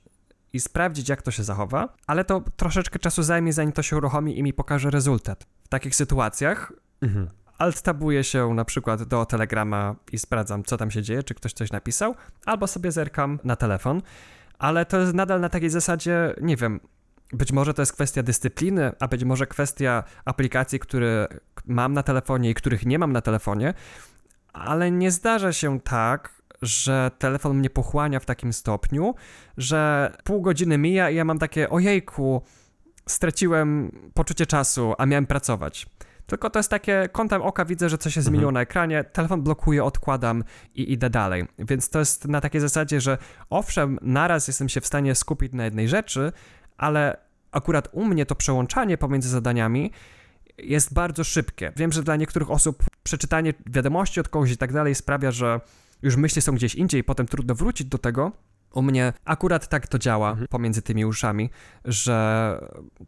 i 0.53 0.59
sprawdzić, 0.59 1.09
jak 1.09 1.21
to 1.21 1.31
się 1.31 1.43
zachowa, 1.43 1.93
ale 2.07 2.25
to 2.25 2.43
troszeczkę 2.55 2.99
czasu 2.99 3.23
zajmie, 3.23 3.53
zanim 3.53 3.71
to 3.71 3.81
się 3.83 3.97
uruchomi 3.97 4.39
i 4.39 4.43
mi 4.43 4.53
pokaże 4.53 4.89
rezultat. 4.89 5.45
W 5.63 5.67
takich 5.67 5.95
sytuacjach 5.95 6.73
Mhm. 7.01 7.27
alt-tabuję 7.57 8.23
się 8.23 8.53
na 8.53 8.65
przykład 8.65 9.03
do 9.03 9.25
Telegrama 9.25 9.95
i 10.11 10.19
sprawdzam, 10.19 10.63
co 10.63 10.77
tam 10.77 10.91
się 10.91 11.01
dzieje, 11.01 11.23
czy 11.23 11.33
ktoś 11.33 11.53
coś 11.53 11.71
napisał, 11.71 12.15
albo 12.45 12.67
sobie 12.67 12.91
zerkam 12.91 13.39
na 13.43 13.55
telefon, 13.55 14.01
ale 14.59 14.85
to 14.85 14.99
jest 14.99 15.13
nadal 15.13 15.41
na 15.41 15.49
takiej 15.49 15.69
zasadzie, 15.69 16.35
nie 16.41 16.55
wiem, 16.57 16.79
być 17.35 17.51
może 17.51 17.73
to 17.73 17.81
jest 17.81 17.93
kwestia 17.93 18.23
dyscypliny, 18.23 18.91
a 18.99 19.07
być 19.07 19.23
może 19.23 19.47
kwestia 19.47 20.03
aplikacji, 20.25 20.79
które 20.79 21.27
mam 21.65 21.93
na 21.93 22.03
telefonie 22.03 22.49
i 22.49 22.53
których 22.53 22.85
nie 22.85 22.99
mam 22.99 23.11
na 23.11 23.21
telefonie, 23.21 23.73
ale 24.53 24.91
nie 24.91 25.11
zdarza 25.11 25.53
się 25.53 25.79
tak, 25.79 26.41
że 26.61 27.11
telefon 27.19 27.57
mnie 27.57 27.69
pochłania 27.69 28.19
w 28.19 28.25
takim 28.25 28.53
stopniu, 28.53 29.15
że 29.57 30.11
pół 30.23 30.41
godziny 30.41 30.77
mija 30.77 31.09
i 31.09 31.15
ja 31.15 31.25
mam 31.25 31.39
takie, 31.39 31.69
ojejku, 31.69 32.41
straciłem 33.09 33.91
poczucie 34.13 34.45
czasu, 34.45 34.93
a 34.97 35.05
miałem 35.05 35.25
pracować. 35.25 35.87
Tylko 36.25 36.49
to 36.49 36.59
jest 36.59 36.69
takie, 36.69 37.09
kątem 37.11 37.41
oka 37.41 37.65
widzę, 37.65 37.89
że 37.89 37.97
coś 37.97 38.13
się 38.13 38.21
zmieniło 38.21 38.49
Mhm. 38.49 38.53
na 38.53 38.61
ekranie, 38.61 39.03
telefon 39.03 39.41
blokuje, 39.41 39.83
odkładam 39.83 40.43
i 40.75 40.93
idę 40.93 41.09
dalej. 41.09 41.45
Więc 41.59 41.89
to 41.89 41.99
jest 41.99 42.27
na 42.27 42.41
takiej 42.41 42.61
zasadzie, 42.61 43.01
że 43.01 43.17
owszem, 43.49 43.99
naraz 44.01 44.47
jestem 44.47 44.69
się 44.69 44.81
w 44.81 44.87
stanie 44.87 45.15
skupić 45.15 45.53
na 45.53 45.65
jednej 45.65 45.87
rzeczy, 45.89 46.31
ale 46.77 47.17
akurat 47.55 47.89
u 47.91 48.05
mnie 48.05 48.25
to 48.25 48.35
przełączanie 48.35 48.97
pomiędzy 48.97 49.29
zadaniami 49.29 49.91
jest 50.57 50.93
bardzo 50.93 51.23
szybkie. 51.23 51.73
Wiem, 51.75 51.91
że 51.91 52.03
dla 52.03 52.15
niektórych 52.15 52.51
osób 52.51 52.83
przeczytanie 53.03 53.53
wiadomości 53.65 54.19
od 54.19 54.29
kogoś 54.29 54.51
i 54.51 54.57
tak 54.57 54.73
dalej 54.73 54.95
sprawia, 54.95 55.31
że 55.31 55.61
już 56.01 56.15
myśli 56.15 56.41
są 56.41 56.55
gdzieś 56.55 56.75
indziej, 56.75 57.03
potem 57.03 57.25
trudno 57.25 57.55
wrócić 57.55 57.87
do 57.87 57.97
tego. 57.97 58.31
U 58.73 58.81
mnie 58.81 59.13
akurat 59.25 59.67
tak 59.67 59.87
to 59.87 59.99
działa 59.99 60.29
Mhm. 60.29 60.47
pomiędzy 60.47 60.81
tymi 60.81 61.05
uszami, 61.05 61.49
że 61.85 62.59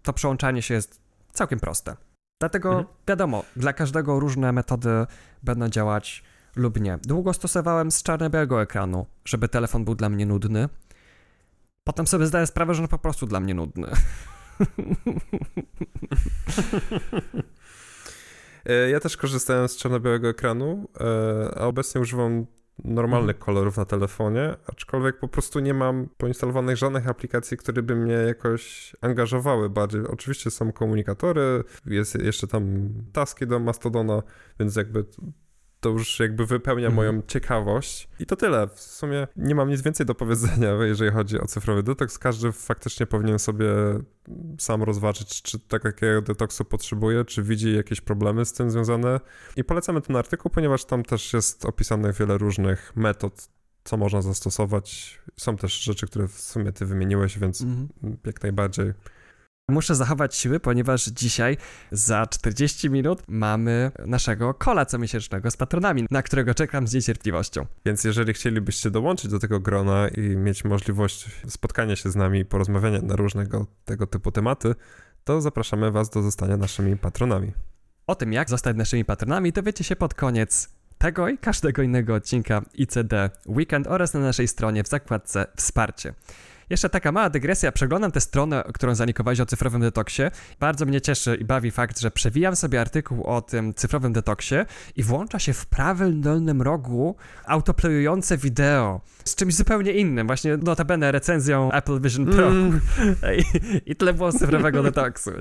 to 0.04 0.14
przełączanie 0.14 0.62
się 0.62 0.74
jest 0.74 1.02
całkiem 1.34 1.60
proste. 1.60 1.96
Dlatego 2.40 2.70
Mhm. 2.70 2.88
wiadomo, 3.08 3.44
dla 3.56 3.74
każdego 3.74 4.20
różne 4.20 4.52
metody 4.52 4.90
będą 5.44 5.70
działać 5.70 6.24
lub 6.56 6.80
nie. 6.80 6.98
Długo 7.04 7.34
stosowałem 7.34 7.92
z 7.92 8.04
czarno-białego 8.04 8.62
ekranu, 8.62 9.06
żeby 9.26 9.48
telefon 9.48 9.86
był 9.86 9.96
dla 9.96 10.10
mnie 10.10 10.26
nudny. 10.26 10.70
Potem 11.84 12.08
sobie 12.08 12.26
zdaję 12.26 12.48
sprawę, 12.48 12.74
że 12.74 12.82
on 12.82 12.88
po 12.88 12.98
prostu 12.98 13.28
dla 13.28 13.40
mnie 13.40 13.54
nudny. 13.54 13.88
E, 18.66 18.90
Ja 18.90 19.00
też 19.00 19.18
korzystałem 19.18 19.68
z 19.68 19.78
czarno-białego 19.78 20.28
ekranu, 20.30 20.90
e, 21.00 21.58
a 21.58 21.66
obecnie 21.66 22.02
używam 22.02 22.46
normalnych 22.84 23.36
Mhm. 23.36 23.46
kolorów 23.46 23.78
na 23.78 23.86
telefonie, 23.86 24.56
aczkolwiek 24.68 25.20
po 25.20 25.28
prostu 25.28 25.60
nie 25.60 25.74
mam 25.74 26.10
poinstalowanych 26.18 26.78
żadnych 26.78 27.08
aplikacji, 27.08 27.58
które 27.58 27.84
by 27.84 27.96
mnie 27.96 28.14
jakoś 28.14 28.96
angażowały 29.02 29.70
bardziej. 29.70 30.02
Oczywiście 30.08 30.52
są 30.52 30.72
komunikatory, 30.72 31.64
jest 31.86 32.16
jeszcze 32.16 32.48
tam 32.48 32.90
taski 33.14 33.48
do 33.48 33.60
Mastodona, 33.60 34.24
więc 34.60 34.76
jakby 34.76 35.06
to 35.88 35.94
już 35.94 36.20
jakby 36.20 36.46
wypełnia 36.46 36.88
Mhm. 36.88 36.96
moją 36.96 37.22
ciekawość. 37.28 38.10
I 38.20 38.26
to 38.26 38.36
tyle. 38.36 38.68
W 38.68 38.80
sumie 38.82 39.28
nie 39.36 39.56
mam 39.56 39.70
nic 39.70 39.82
więcej 39.82 40.06
do 40.06 40.16
powiedzenia, 40.16 40.72
jeżeli 40.86 41.12
chodzi 41.12 41.40
o 41.40 41.46
cyfrowy 41.46 41.84
detoks. 41.84 42.18
Każdy 42.20 42.52
faktycznie 42.52 43.06
powinien 43.06 43.40
sobie 43.40 43.68
sam 44.60 44.84
rozważyć, 44.84 45.42
czy 45.42 45.60
tak 45.60 45.84
takiego 45.84 46.22
detoksu 46.22 46.66
potrzebuje, 46.66 47.26
czy 47.26 47.44
widzi 47.44 47.76
jakieś 47.76 48.02
problemy 48.02 48.46
z 48.46 48.54
tym 48.54 48.72
związane. 48.72 49.20
I 49.56 49.64
polecamy 49.64 50.02
ten 50.02 50.16
artykuł, 50.16 50.52
ponieważ 50.52 50.86
tam 50.86 51.04
też 51.04 51.34
jest 51.34 51.66
opisane 51.66 52.14
wiele 52.14 52.38
różnych 52.38 52.96
metod, 52.96 53.50
co 53.84 53.98
można 53.98 54.22
zastosować. 54.22 55.20
Są 55.38 55.58
też 55.58 55.82
rzeczy, 55.84 56.08
które 56.08 56.28
w 56.28 56.40
sumie 56.42 56.72
ty 56.72 56.86
wymieniłeś, 56.86 57.40
więc 57.40 57.62
Mhm. 57.62 57.88
jak 58.26 58.44
najbardziej. 58.44 58.94
Muszę 59.72 59.96
zachować 59.96 60.36
siły, 60.36 60.60
ponieważ 60.60 61.06
dzisiaj 61.06 61.58
za 61.92 62.26
40 62.26 62.90
minut 62.90 63.24
mamy 63.28 63.92
naszego 64.06 64.54
kola 64.54 64.86
comiesięcznego 64.86 65.52
z 65.52 65.58
patronami, 65.58 66.06
na 66.12 66.22
którego 66.22 66.54
czekam 66.54 66.88
z 66.88 66.94
niecierpliwością. 66.94 67.66
Więc 67.86 68.04
jeżeli 68.04 68.34
chcielibyście 68.34 68.92
dołączyć 68.92 69.32
do 69.32 69.40
tego 69.40 69.60
grona 69.60 70.08
i 70.08 70.22
mieć 70.22 70.66
możliwość 70.66 71.26
spotkania 71.48 71.96
się 71.96 72.12
z 72.12 72.16
nami 72.16 72.40
i 72.40 72.46
porozmawiania 72.46 73.02
na 73.02 73.16
różnego 73.16 73.66
tego 73.86 74.08
typu 74.08 74.32
tematy, 74.32 74.76
to 75.24 75.42
zapraszamy 75.42 75.92
Was 75.92 76.10
do 76.10 76.22
zostania 76.22 76.58
naszymi 76.58 76.98
patronami. 76.98 77.52
O 78.08 78.16
tym, 78.16 78.34
jak 78.34 78.50
zostać 78.50 78.78
naszymi 78.78 79.06
patronami, 79.06 79.52
dowiecie 79.52 79.84
się 79.84 79.96
pod 79.96 80.14
koniec 80.14 80.70
tego 80.98 81.30
i 81.30 81.38
każdego 81.38 81.82
innego 81.82 82.16
odcinka 82.16 82.62
ICD 82.74 83.30
Weekend 83.46 83.88
oraz 83.88 84.14
na 84.14 84.20
naszej 84.20 84.48
stronie 84.48 84.84
w 84.84 84.88
zakładce 84.88 85.46
Wsparcie. 85.56 86.14
Jeszcze 86.70 86.90
taka 86.90 87.12
mała 87.12 87.30
dygresja, 87.30 87.72
przeglądam 87.72 88.12
tę 88.12 88.22
stronę, 88.22 88.64
którą 88.74 88.96
zanikowałeś 88.96 89.40
o 89.40 89.46
cyfrowym 89.46 89.82
detoksie. 89.82 90.24
Bardzo 90.60 90.86
mnie 90.86 91.02
cieszy 91.02 91.36
i 91.36 91.46
bawi 91.46 91.72
fakt, 91.72 92.00
że 92.00 92.12
przewijam 92.12 92.56
sobie 92.56 92.82
artykuł 92.82 93.24
o 93.24 93.42
tym 93.42 93.74
cyfrowym 93.74 94.14
detoksie 94.14 94.56
i 94.96 95.04
włącza 95.04 95.40
się 95.40 95.54
w 95.54 95.66
prawym 95.66 96.22
dolnym 96.22 96.62
rogu 96.62 97.16
autoplayujące 97.46 98.38
wideo 98.38 99.02
z 99.26 99.36
czymś 99.36 99.56
zupełnie 99.56 99.92
innym, 99.92 100.28
właśnie 100.28 100.58
notabene 100.58 101.12
recenzją 101.12 101.72
Apple 101.72 102.02
Vision 102.02 102.26
Pro. 102.26 102.48
Mm. 102.48 102.82
I, 103.38 103.44
I 103.92 103.96
tyle 103.96 104.14
było 104.14 104.32
cyfrowego 104.32 104.84
detoksu. 104.92 105.32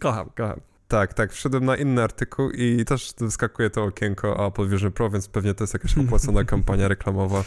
Kocham, 0.00 0.30
kocham. 0.36 0.60
Tak, 0.88 1.14
tak, 1.14 1.32
wszedłem 1.32 1.64
na 1.64 1.76
inny 1.76 2.02
artykuł 2.02 2.50
i 2.50 2.84
też 2.84 3.14
wyskakuje 3.18 3.70
to 3.70 3.84
okienko 3.84 4.46
Apple 4.46 4.68
Vision 4.68 4.92
Pro, 4.92 5.10
więc 5.10 5.28
pewnie 5.28 5.54
to 5.54 5.64
jest 5.64 5.74
jakaś 5.74 5.98
opłacona 6.06 6.44
kampania 6.44 6.88
reklamowa. 6.88 7.44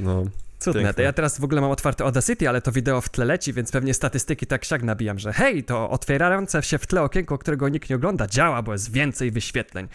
No, 0.00 0.24
Cudne. 0.58 0.80
Piękne. 0.80 0.94
To 0.94 1.02
ja 1.02 1.12
teraz 1.12 1.40
w 1.40 1.44
ogóle 1.44 1.60
mam 1.60 1.70
otwarte 1.70 2.04
Audacity, 2.04 2.48
ale 2.48 2.62
to 2.62 2.72
wideo 2.72 3.00
w 3.00 3.08
tle 3.08 3.24
leci, 3.24 3.52
więc 3.52 3.72
pewnie 3.72 3.94
statystyki 3.94 4.46
tak 4.46 4.64
siak 4.64 4.82
nabijam, 4.82 5.18
że 5.18 5.32
hej, 5.32 5.64
to 5.64 5.90
otwierające 5.90 6.62
się 6.62 6.78
w 6.78 6.86
tle 6.86 7.02
okienko, 7.02 7.38
którego 7.38 7.68
nikt 7.68 7.90
nie 7.90 7.96
ogląda, 7.96 8.26
działa, 8.26 8.62
bo 8.62 8.72
jest 8.72 8.92
więcej 8.92 9.30
wyświetleń. 9.30 9.88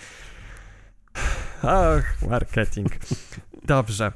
Ach, 1.64 2.22
marketing. 2.30 2.91
Dobrze. 3.64 4.11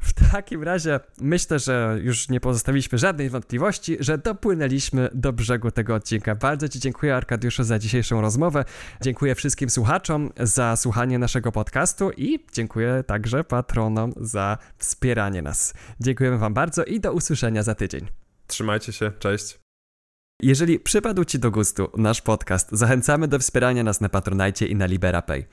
W 0.00 0.30
takim 0.32 0.62
razie 0.62 1.00
myślę, 1.20 1.58
że 1.58 1.98
już 2.02 2.28
nie 2.28 2.40
pozostawiliśmy 2.40 2.98
żadnej 2.98 3.30
wątpliwości, 3.30 3.96
że 4.00 4.18
dopłynęliśmy 4.18 5.08
do 5.14 5.32
brzegu 5.32 5.70
tego 5.70 5.94
odcinka. 5.94 6.34
Bardzo 6.34 6.68
Ci 6.68 6.80
dziękuję, 6.80 7.16
Arkadiuszu, 7.16 7.64
za 7.64 7.78
dzisiejszą 7.78 8.20
rozmowę. 8.20 8.64
Dziękuję 9.00 9.34
wszystkim 9.34 9.70
słuchaczom 9.70 10.30
za 10.40 10.76
słuchanie 10.76 11.18
naszego 11.18 11.52
podcastu 11.52 12.10
i 12.16 12.44
dziękuję 12.52 13.04
także 13.06 13.44
patronom 13.44 14.12
za 14.16 14.58
wspieranie 14.78 15.42
nas. 15.42 15.74
Dziękujemy 16.00 16.38
Wam 16.38 16.54
bardzo 16.54 16.84
i 16.84 17.00
do 17.00 17.12
usłyszenia 17.12 17.62
za 17.62 17.74
tydzień. 17.74 18.06
Trzymajcie 18.46 18.92
się, 18.92 19.12
cześć. 19.18 19.58
Jeżeli 20.42 20.78
przypadł 20.78 21.24
Ci 21.24 21.38
do 21.38 21.50
gustu 21.50 21.90
nasz 21.96 22.22
podcast, 22.22 22.68
zachęcamy 22.72 23.28
do 23.28 23.38
wspierania 23.38 23.82
nas 23.82 24.00
na 24.00 24.08
Patronite 24.08 24.66
i 24.66 24.76
na 24.76 24.86
LiberaPay. 24.86 25.46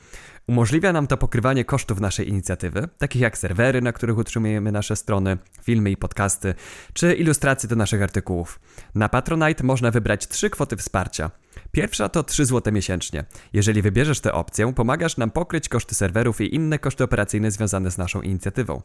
Umożliwia 0.49 0.93
nam 0.93 1.07
to 1.07 1.17
pokrywanie 1.17 1.65
kosztów 1.65 1.99
naszej 1.99 2.29
inicjatywy, 2.29 2.87
takich 2.97 3.21
jak 3.21 3.37
serwery, 3.37 3.81
na 3.81 3.91
których 3.91 4.17
utrzymujemy 4.17 4.71
nasze 4.71 4.95
strony, 4.95 5.37
filmy 5.63 5.91
i 5.91 5.97
podcasty, 5.97 6.55
czy 6.93 7.13
ilustracje 7.13 7.69
do 7.69 7.75
naszych 7.75 8.03
artykułów. 8.03 8.59
Na 8.95 9.09
Patronite 9.09 9.63
można 9.63 9.91
wybrać 9.91 10.27
trzy 10.27 10.49
kwoty 10.49 10.77
wsparcia. 10.77 11.31
Pierwsza 11.71 12.09
to 12.09 12.23
3 12.23 12.45
zł 12.45 12.73
miesięcznie. 12.73 13.25
Jeżeli 13.53 13.81
wybierzesz 13.81 14.19
tę 14.19 14.33
opcję, 14.33 14.73
pomagasz 14.73 15.17
nam 15.17 15.31
pokryć 15.31 15.69
koszty 15.69 15.95
serwerów 15.95 16.41
i 16.41 16.55
inne 16.55 16.79
koszty 16.79 17.03
operacyjne 17.03 17.51
związane 17.51 17.91
z 17.91 17.97
naszą 17.97 18.21
inicjatywą. 18.21 18.81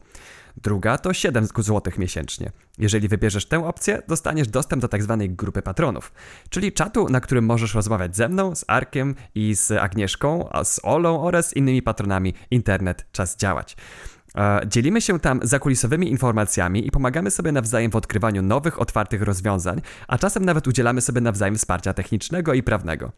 Druga 0.57 0.97
to 0.97 1.13
7 1.13 1.45
zł 1.57 1.93
miesięcznie. 1.97 2.51
Jeżeli 2.77 3.07
wybierzesz 3.07 3.45
tę 3.45 3.67
opcję, 3.67 4.01
dostaniesz 4.07 4.47
dostęp 4.47 4.81
do 4.81 4.87
tzw. 4.87 5.17
Tak 5.19 5.35
grupy 5.35 5.61
patronów, 5.61 6.13
czyli 6.49 6.71
czatu, 6.71 7.09
na 7.09 7.21
którym 7.21 7.45
możesz 7.45 7.73
rozmawiać 7.73 8.15
ze 8.15 8.29
mną, 8.29 8.55
z 8.55 8.65
Arkiem 8.67 9.15
i 9.35 9.55
z 9.55 9.71
Agnieszką, 9.71 10.49
a 10.49 10.63
z 10.63 10.79
Olą 10.83 11.23
oraz 11.23 11.52
innymi 11.55 11.81
patronami 11.81 12.33
Internet 12.51 13.05
Czas 13.11 13.37
Działać. 13.37 13.75
E, 14.35 14.61
dzielimy 14.67 15.01
się 15.01 15.19
tam 15.19 15.39
zakulisowymi 15.43 16.11
informacjami 16.11 16.87
i 16.87 16.91
pomagamy 16.91 17.31
sobie 17.31 17.51
nawzajem 17.51 17.91
w 17.91 17.95
odkrywaniu 17.95 18.41
nowych, 18.41 18.81
otwartych 18.81 19.21
rozwiązań, 19.21 19.81
a 20.07 20.17
czasem 20.17 20.45
nawet 20.45 20.67
udzielamy 20.67 21.01
sobie 21.01 21.21
nawzajem 21.21 21.55
wsparcia 21.55 21.93
technicznego 21.93 22.53
i 22.53 22.63
prawnego. 22.63 23.11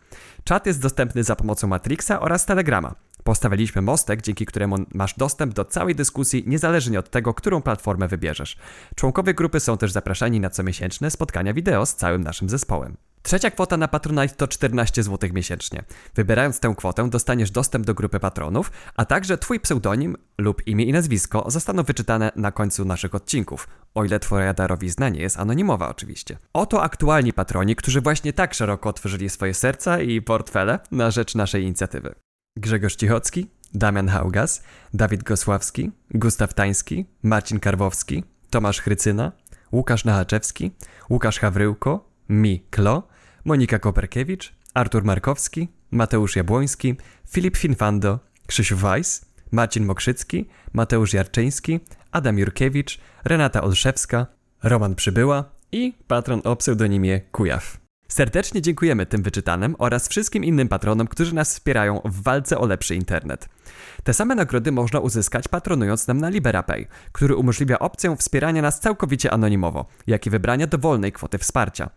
Czat 0.44 0.66
jest 0.66 0.82
dostępny 0.82 1.24
za 1.24 1.36
pomocą 1.36 1.68
Matrixa 1.68 2.20
oraz 2.20 2.45
Telegrama. 2.45 2.95
Postawiliśmy 3.26 3.81
mostek, 3.81 4.22
dzięki 4.22 4.45
któremu 4.45 4.76
masz 4.93 5.14
dostęp 5.14 5.53
do 5.53 5.65
całej 5.65 5.95
dyskusji, 5.95 6.43
niezależnie 6.47 6.99
od 6.99 7.10
tego, 7.10 7.34
którą 7.34 7.61
platformę 7.61 8.07
wybierzesz. 8.07 8.57
Członkowie 8.95 9.34
grupy 9.34 9.60
są 9.60 9.77
też 9.77 9.91
zapraszani 9.91 10.39
na 10.39 10.49
comiesięczne 10.49 11.11
spotkania 11.11 11.53
wideo 11.53 11.85
z 11.85 11.95
całym 11.95 12.23
naszym 12.23 12.49
zespołem. 12.49 12.97
Trzecia 13.22 13.52
kwota 13.52 13.77
na 13.77 13.88
Patronite 13.88 14.35
to 14.35 14.47
14 14.47 15.03
zł 15.03 15.30
miesięcznie. 15.34 15.84
Wybierając 16.15 16.60
tę 16.60 16.73
kwotę 16.77 17.10
dostaniesz 17.10 17.52
dostęp 17.52 17.85
do 17.85 17.93
grupy 17.93 18.19
patronów, 18.19 18.72
a 18.95 19.06
także 19.06 19.38
Twój 19.38 19.60
pseudonim 19.60 20.18
lub 20.38 20.68
imię 20.68 20.85
i 20.85 20.93
nazwisko 20.93 21.45
zostaną 21.47 21.84
wyczytane 21.84 22.31
na 22.35 22.52
końcu 22.52 22.85
naszych 22.85 23.15
odcinków, 23.15 23.68
o 23.95 24.03
ile 24.03 24.19
Twoja 24.19 24.53
darowizna 24.53 25.10
nie 25.10 25.22
jest 25.22 25.39
anonimowa 25.39 25.89
oczywiście. 25.89 26.38
Oto 26.53 26.84
aktualni 26.84 27.34
patroni, 27.34 27.76
którzy 27.76 28.02
właśnie 28.02 28.34
tak 28.34 28.53
szeroko 28.53 28.89
otworzyli 28.89 29.30
swoje 29.30 29.53
serca 29.53 30.02
i 30.02 30.22
portfele 30.22 30.80
na 30.91 31.11
rzecz 31.11 31.35
naszej 31.35 31.64
inicjatywy. 31.64 32.24
Grzegorz 32.57 32.95
Cichocki, 32.95 33.48
Damian 33.73 34.07
Haugas, 34.07 34.64
Dawid 34.94 35.23
Gosławski, 35.23 35.91
Gustaw 36.11 36.53
Tański, 36.53 37.06
Marcin 37.23 37.60
Karwowski, 37.60 38.23
Tomasz 38.49 38.82
Chrycyna, 38.82 39.32
Łukasz 39.72 40.06
Nachaczewski, 40.06 40.72
Łukasz 41.10 41.40
Hawryłko, 41.40 42.10
Mi 42.30 42.60
Klo, 42.69 43.07
Monika 43.45 43.80
Koperkiewicz, 43.80 44.53
Artur 44.73 45.03
Markowski, 45.03 45.68
Mateusz 45.91 46.36
Jabłoński, 46.36 46.95
Filip 47.30 47.57
Finfando, 47.57 48.19
Krzysiu 48.48 48.77
Weiss, 48.77 49.26
Marcin 49.52 49.86
Mokrzycki, 49.86 50.45
Mateusz 50.73 51.14
Jarczyński, 51.14 51.80
Adam 52.11 52.40
Jurkiewicz, 52.40 52.99
Renata 53.23 53.61
Olszewska, 53.61 54.27
Roman 54.64 54.95
Przybyła 54.95 55.44
i 55.72 55.94
patron 56.07 56.41
o 56.44 56.56
pseudonimie 56.56 57.22
Kujaw. 57.32 57.85
Serdecznie 58.07 58.61
dziękujemy 58.61 59.06
tym 59.06 59.23
wyczytanym 59.23 59.76
oraz 59.80 60.07
wszystkim 60.07 60.44
innym 60.44 60.68
patronom, 60.68 61.07
którzy 61.07 61.36
nas 61.36 61.53
wspierają 61.53 62.02
w 62.06 62.23
walce 62.23 62.57
o 62.57 62.65
lepszy 62.65 62.95
internet. 62.95 63.49
Te 64.03 64.14
same 64.14 64.36
nagrody 64.36 64.72
można 64.72 64.99
uzyskać 64.99 65.48
patronując 65.48 66.07
nam 66.07 66.18
na 66.18 66.30
LiberaPay, 66.30 66.88
który 67.11 67.36
umożliwia 67.36 67.80
opcję 67.80 68.15
wspierania 68.15 68.61
nas 68.61 68.80
całkowicie 68.80 69.34
anonimowo, 69.34 69.86
jak 70.07 70.26
i 70.26 70.30
wybrania 70.30 70.68
dowolnej 70.68 71.11
kwoty 71.11 71.38
wsparcia. 71.38 71.90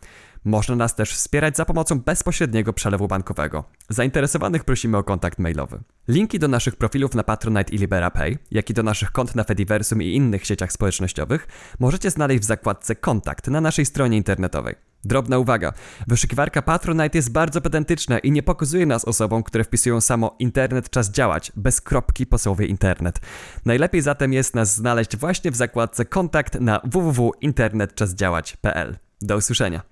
Można 0.45 0.77
nas 0.77 0.95
też 0.95 1.15
wspierać 1.15 1.57
za 1.57 1.65
pomocą 1.65 2.01
bezpośredniego 2.01 2.73
przelewu 2.73 3.09
bankowego. 3.09 3.65
Zainteresowanych 3.89 4.65
prosimy 4.65 4.97
o 4.97 5.05
kontakt 5.05 5.39
mailowy. 5.39 5.81
Linki 6.09 6.39
do 6.39 6.49
naszych 6.49 6.77
profilów 6.77 7.15
na 7.15 7.23
Patronite 7.23 7.75
i 7.75 7.79
LiberaPay, 7.79 8.39
jak 8.51 8.71
i 8.71 8.75
do 8.75 8.83
naszych 8.83 9.13
kont 9.13 9.35
na 9.35 9.45
Fediversum 9.45 10.03
i 10.03 10.15
innych 10.15 10.47
sieciach 10.47 10.73
społecznościowych 10.73 11.49
możecie 11.79 12.11
znaleźć 12.11 12.41
w 12.41 12.45
zakładce 12.45 12.97
Kontakt 12.97 13.47
na 13.47 13.61
naszej 13.61 13.85
stronie 13.85 14.17
internetowej. 14.17 14.88
Drobna 15.05 15.39
uwaga. 15.39 15.73
Wyszukiwarka 16.07 16.63
Patronite 16.63 17.19
jest 17.19 17.33
bardzo 17.33 17.61
pedantyczna 17.61 18.19
i 18.19 18.31
nie 18.31 18.43
pokazuje 18.43 18.87
nas 18.87 19.05
osobom, 19.05 19.43
które 19.43 19.65
wpisują 19.65 20.01
samo 20.01 20.37
internet 20.39 20.91
czas 20.91 21.11
działać, 21.11 21.53
bez 21.57 21.81
kropki 21.81 22.27
po 22.27 22.39
słowie 22.39 22.67
internet. 22.67 23.21
Najlepiej 23.65 24.03
zatem 24.03 24.33
jest 24.33 24.55
nas 24.55 24.75
znaleźć 24.75 25.17
właśnie 25.17 25.51
w 25.51 25.57
zakładce 25.57 26.05
Kontakt 26.05 26.61
na 26.61 26.81
www.internetczasdziałać.pl. 26.85 28.99
Do 29.21 29.37
usłyszenia. 29.37 29.83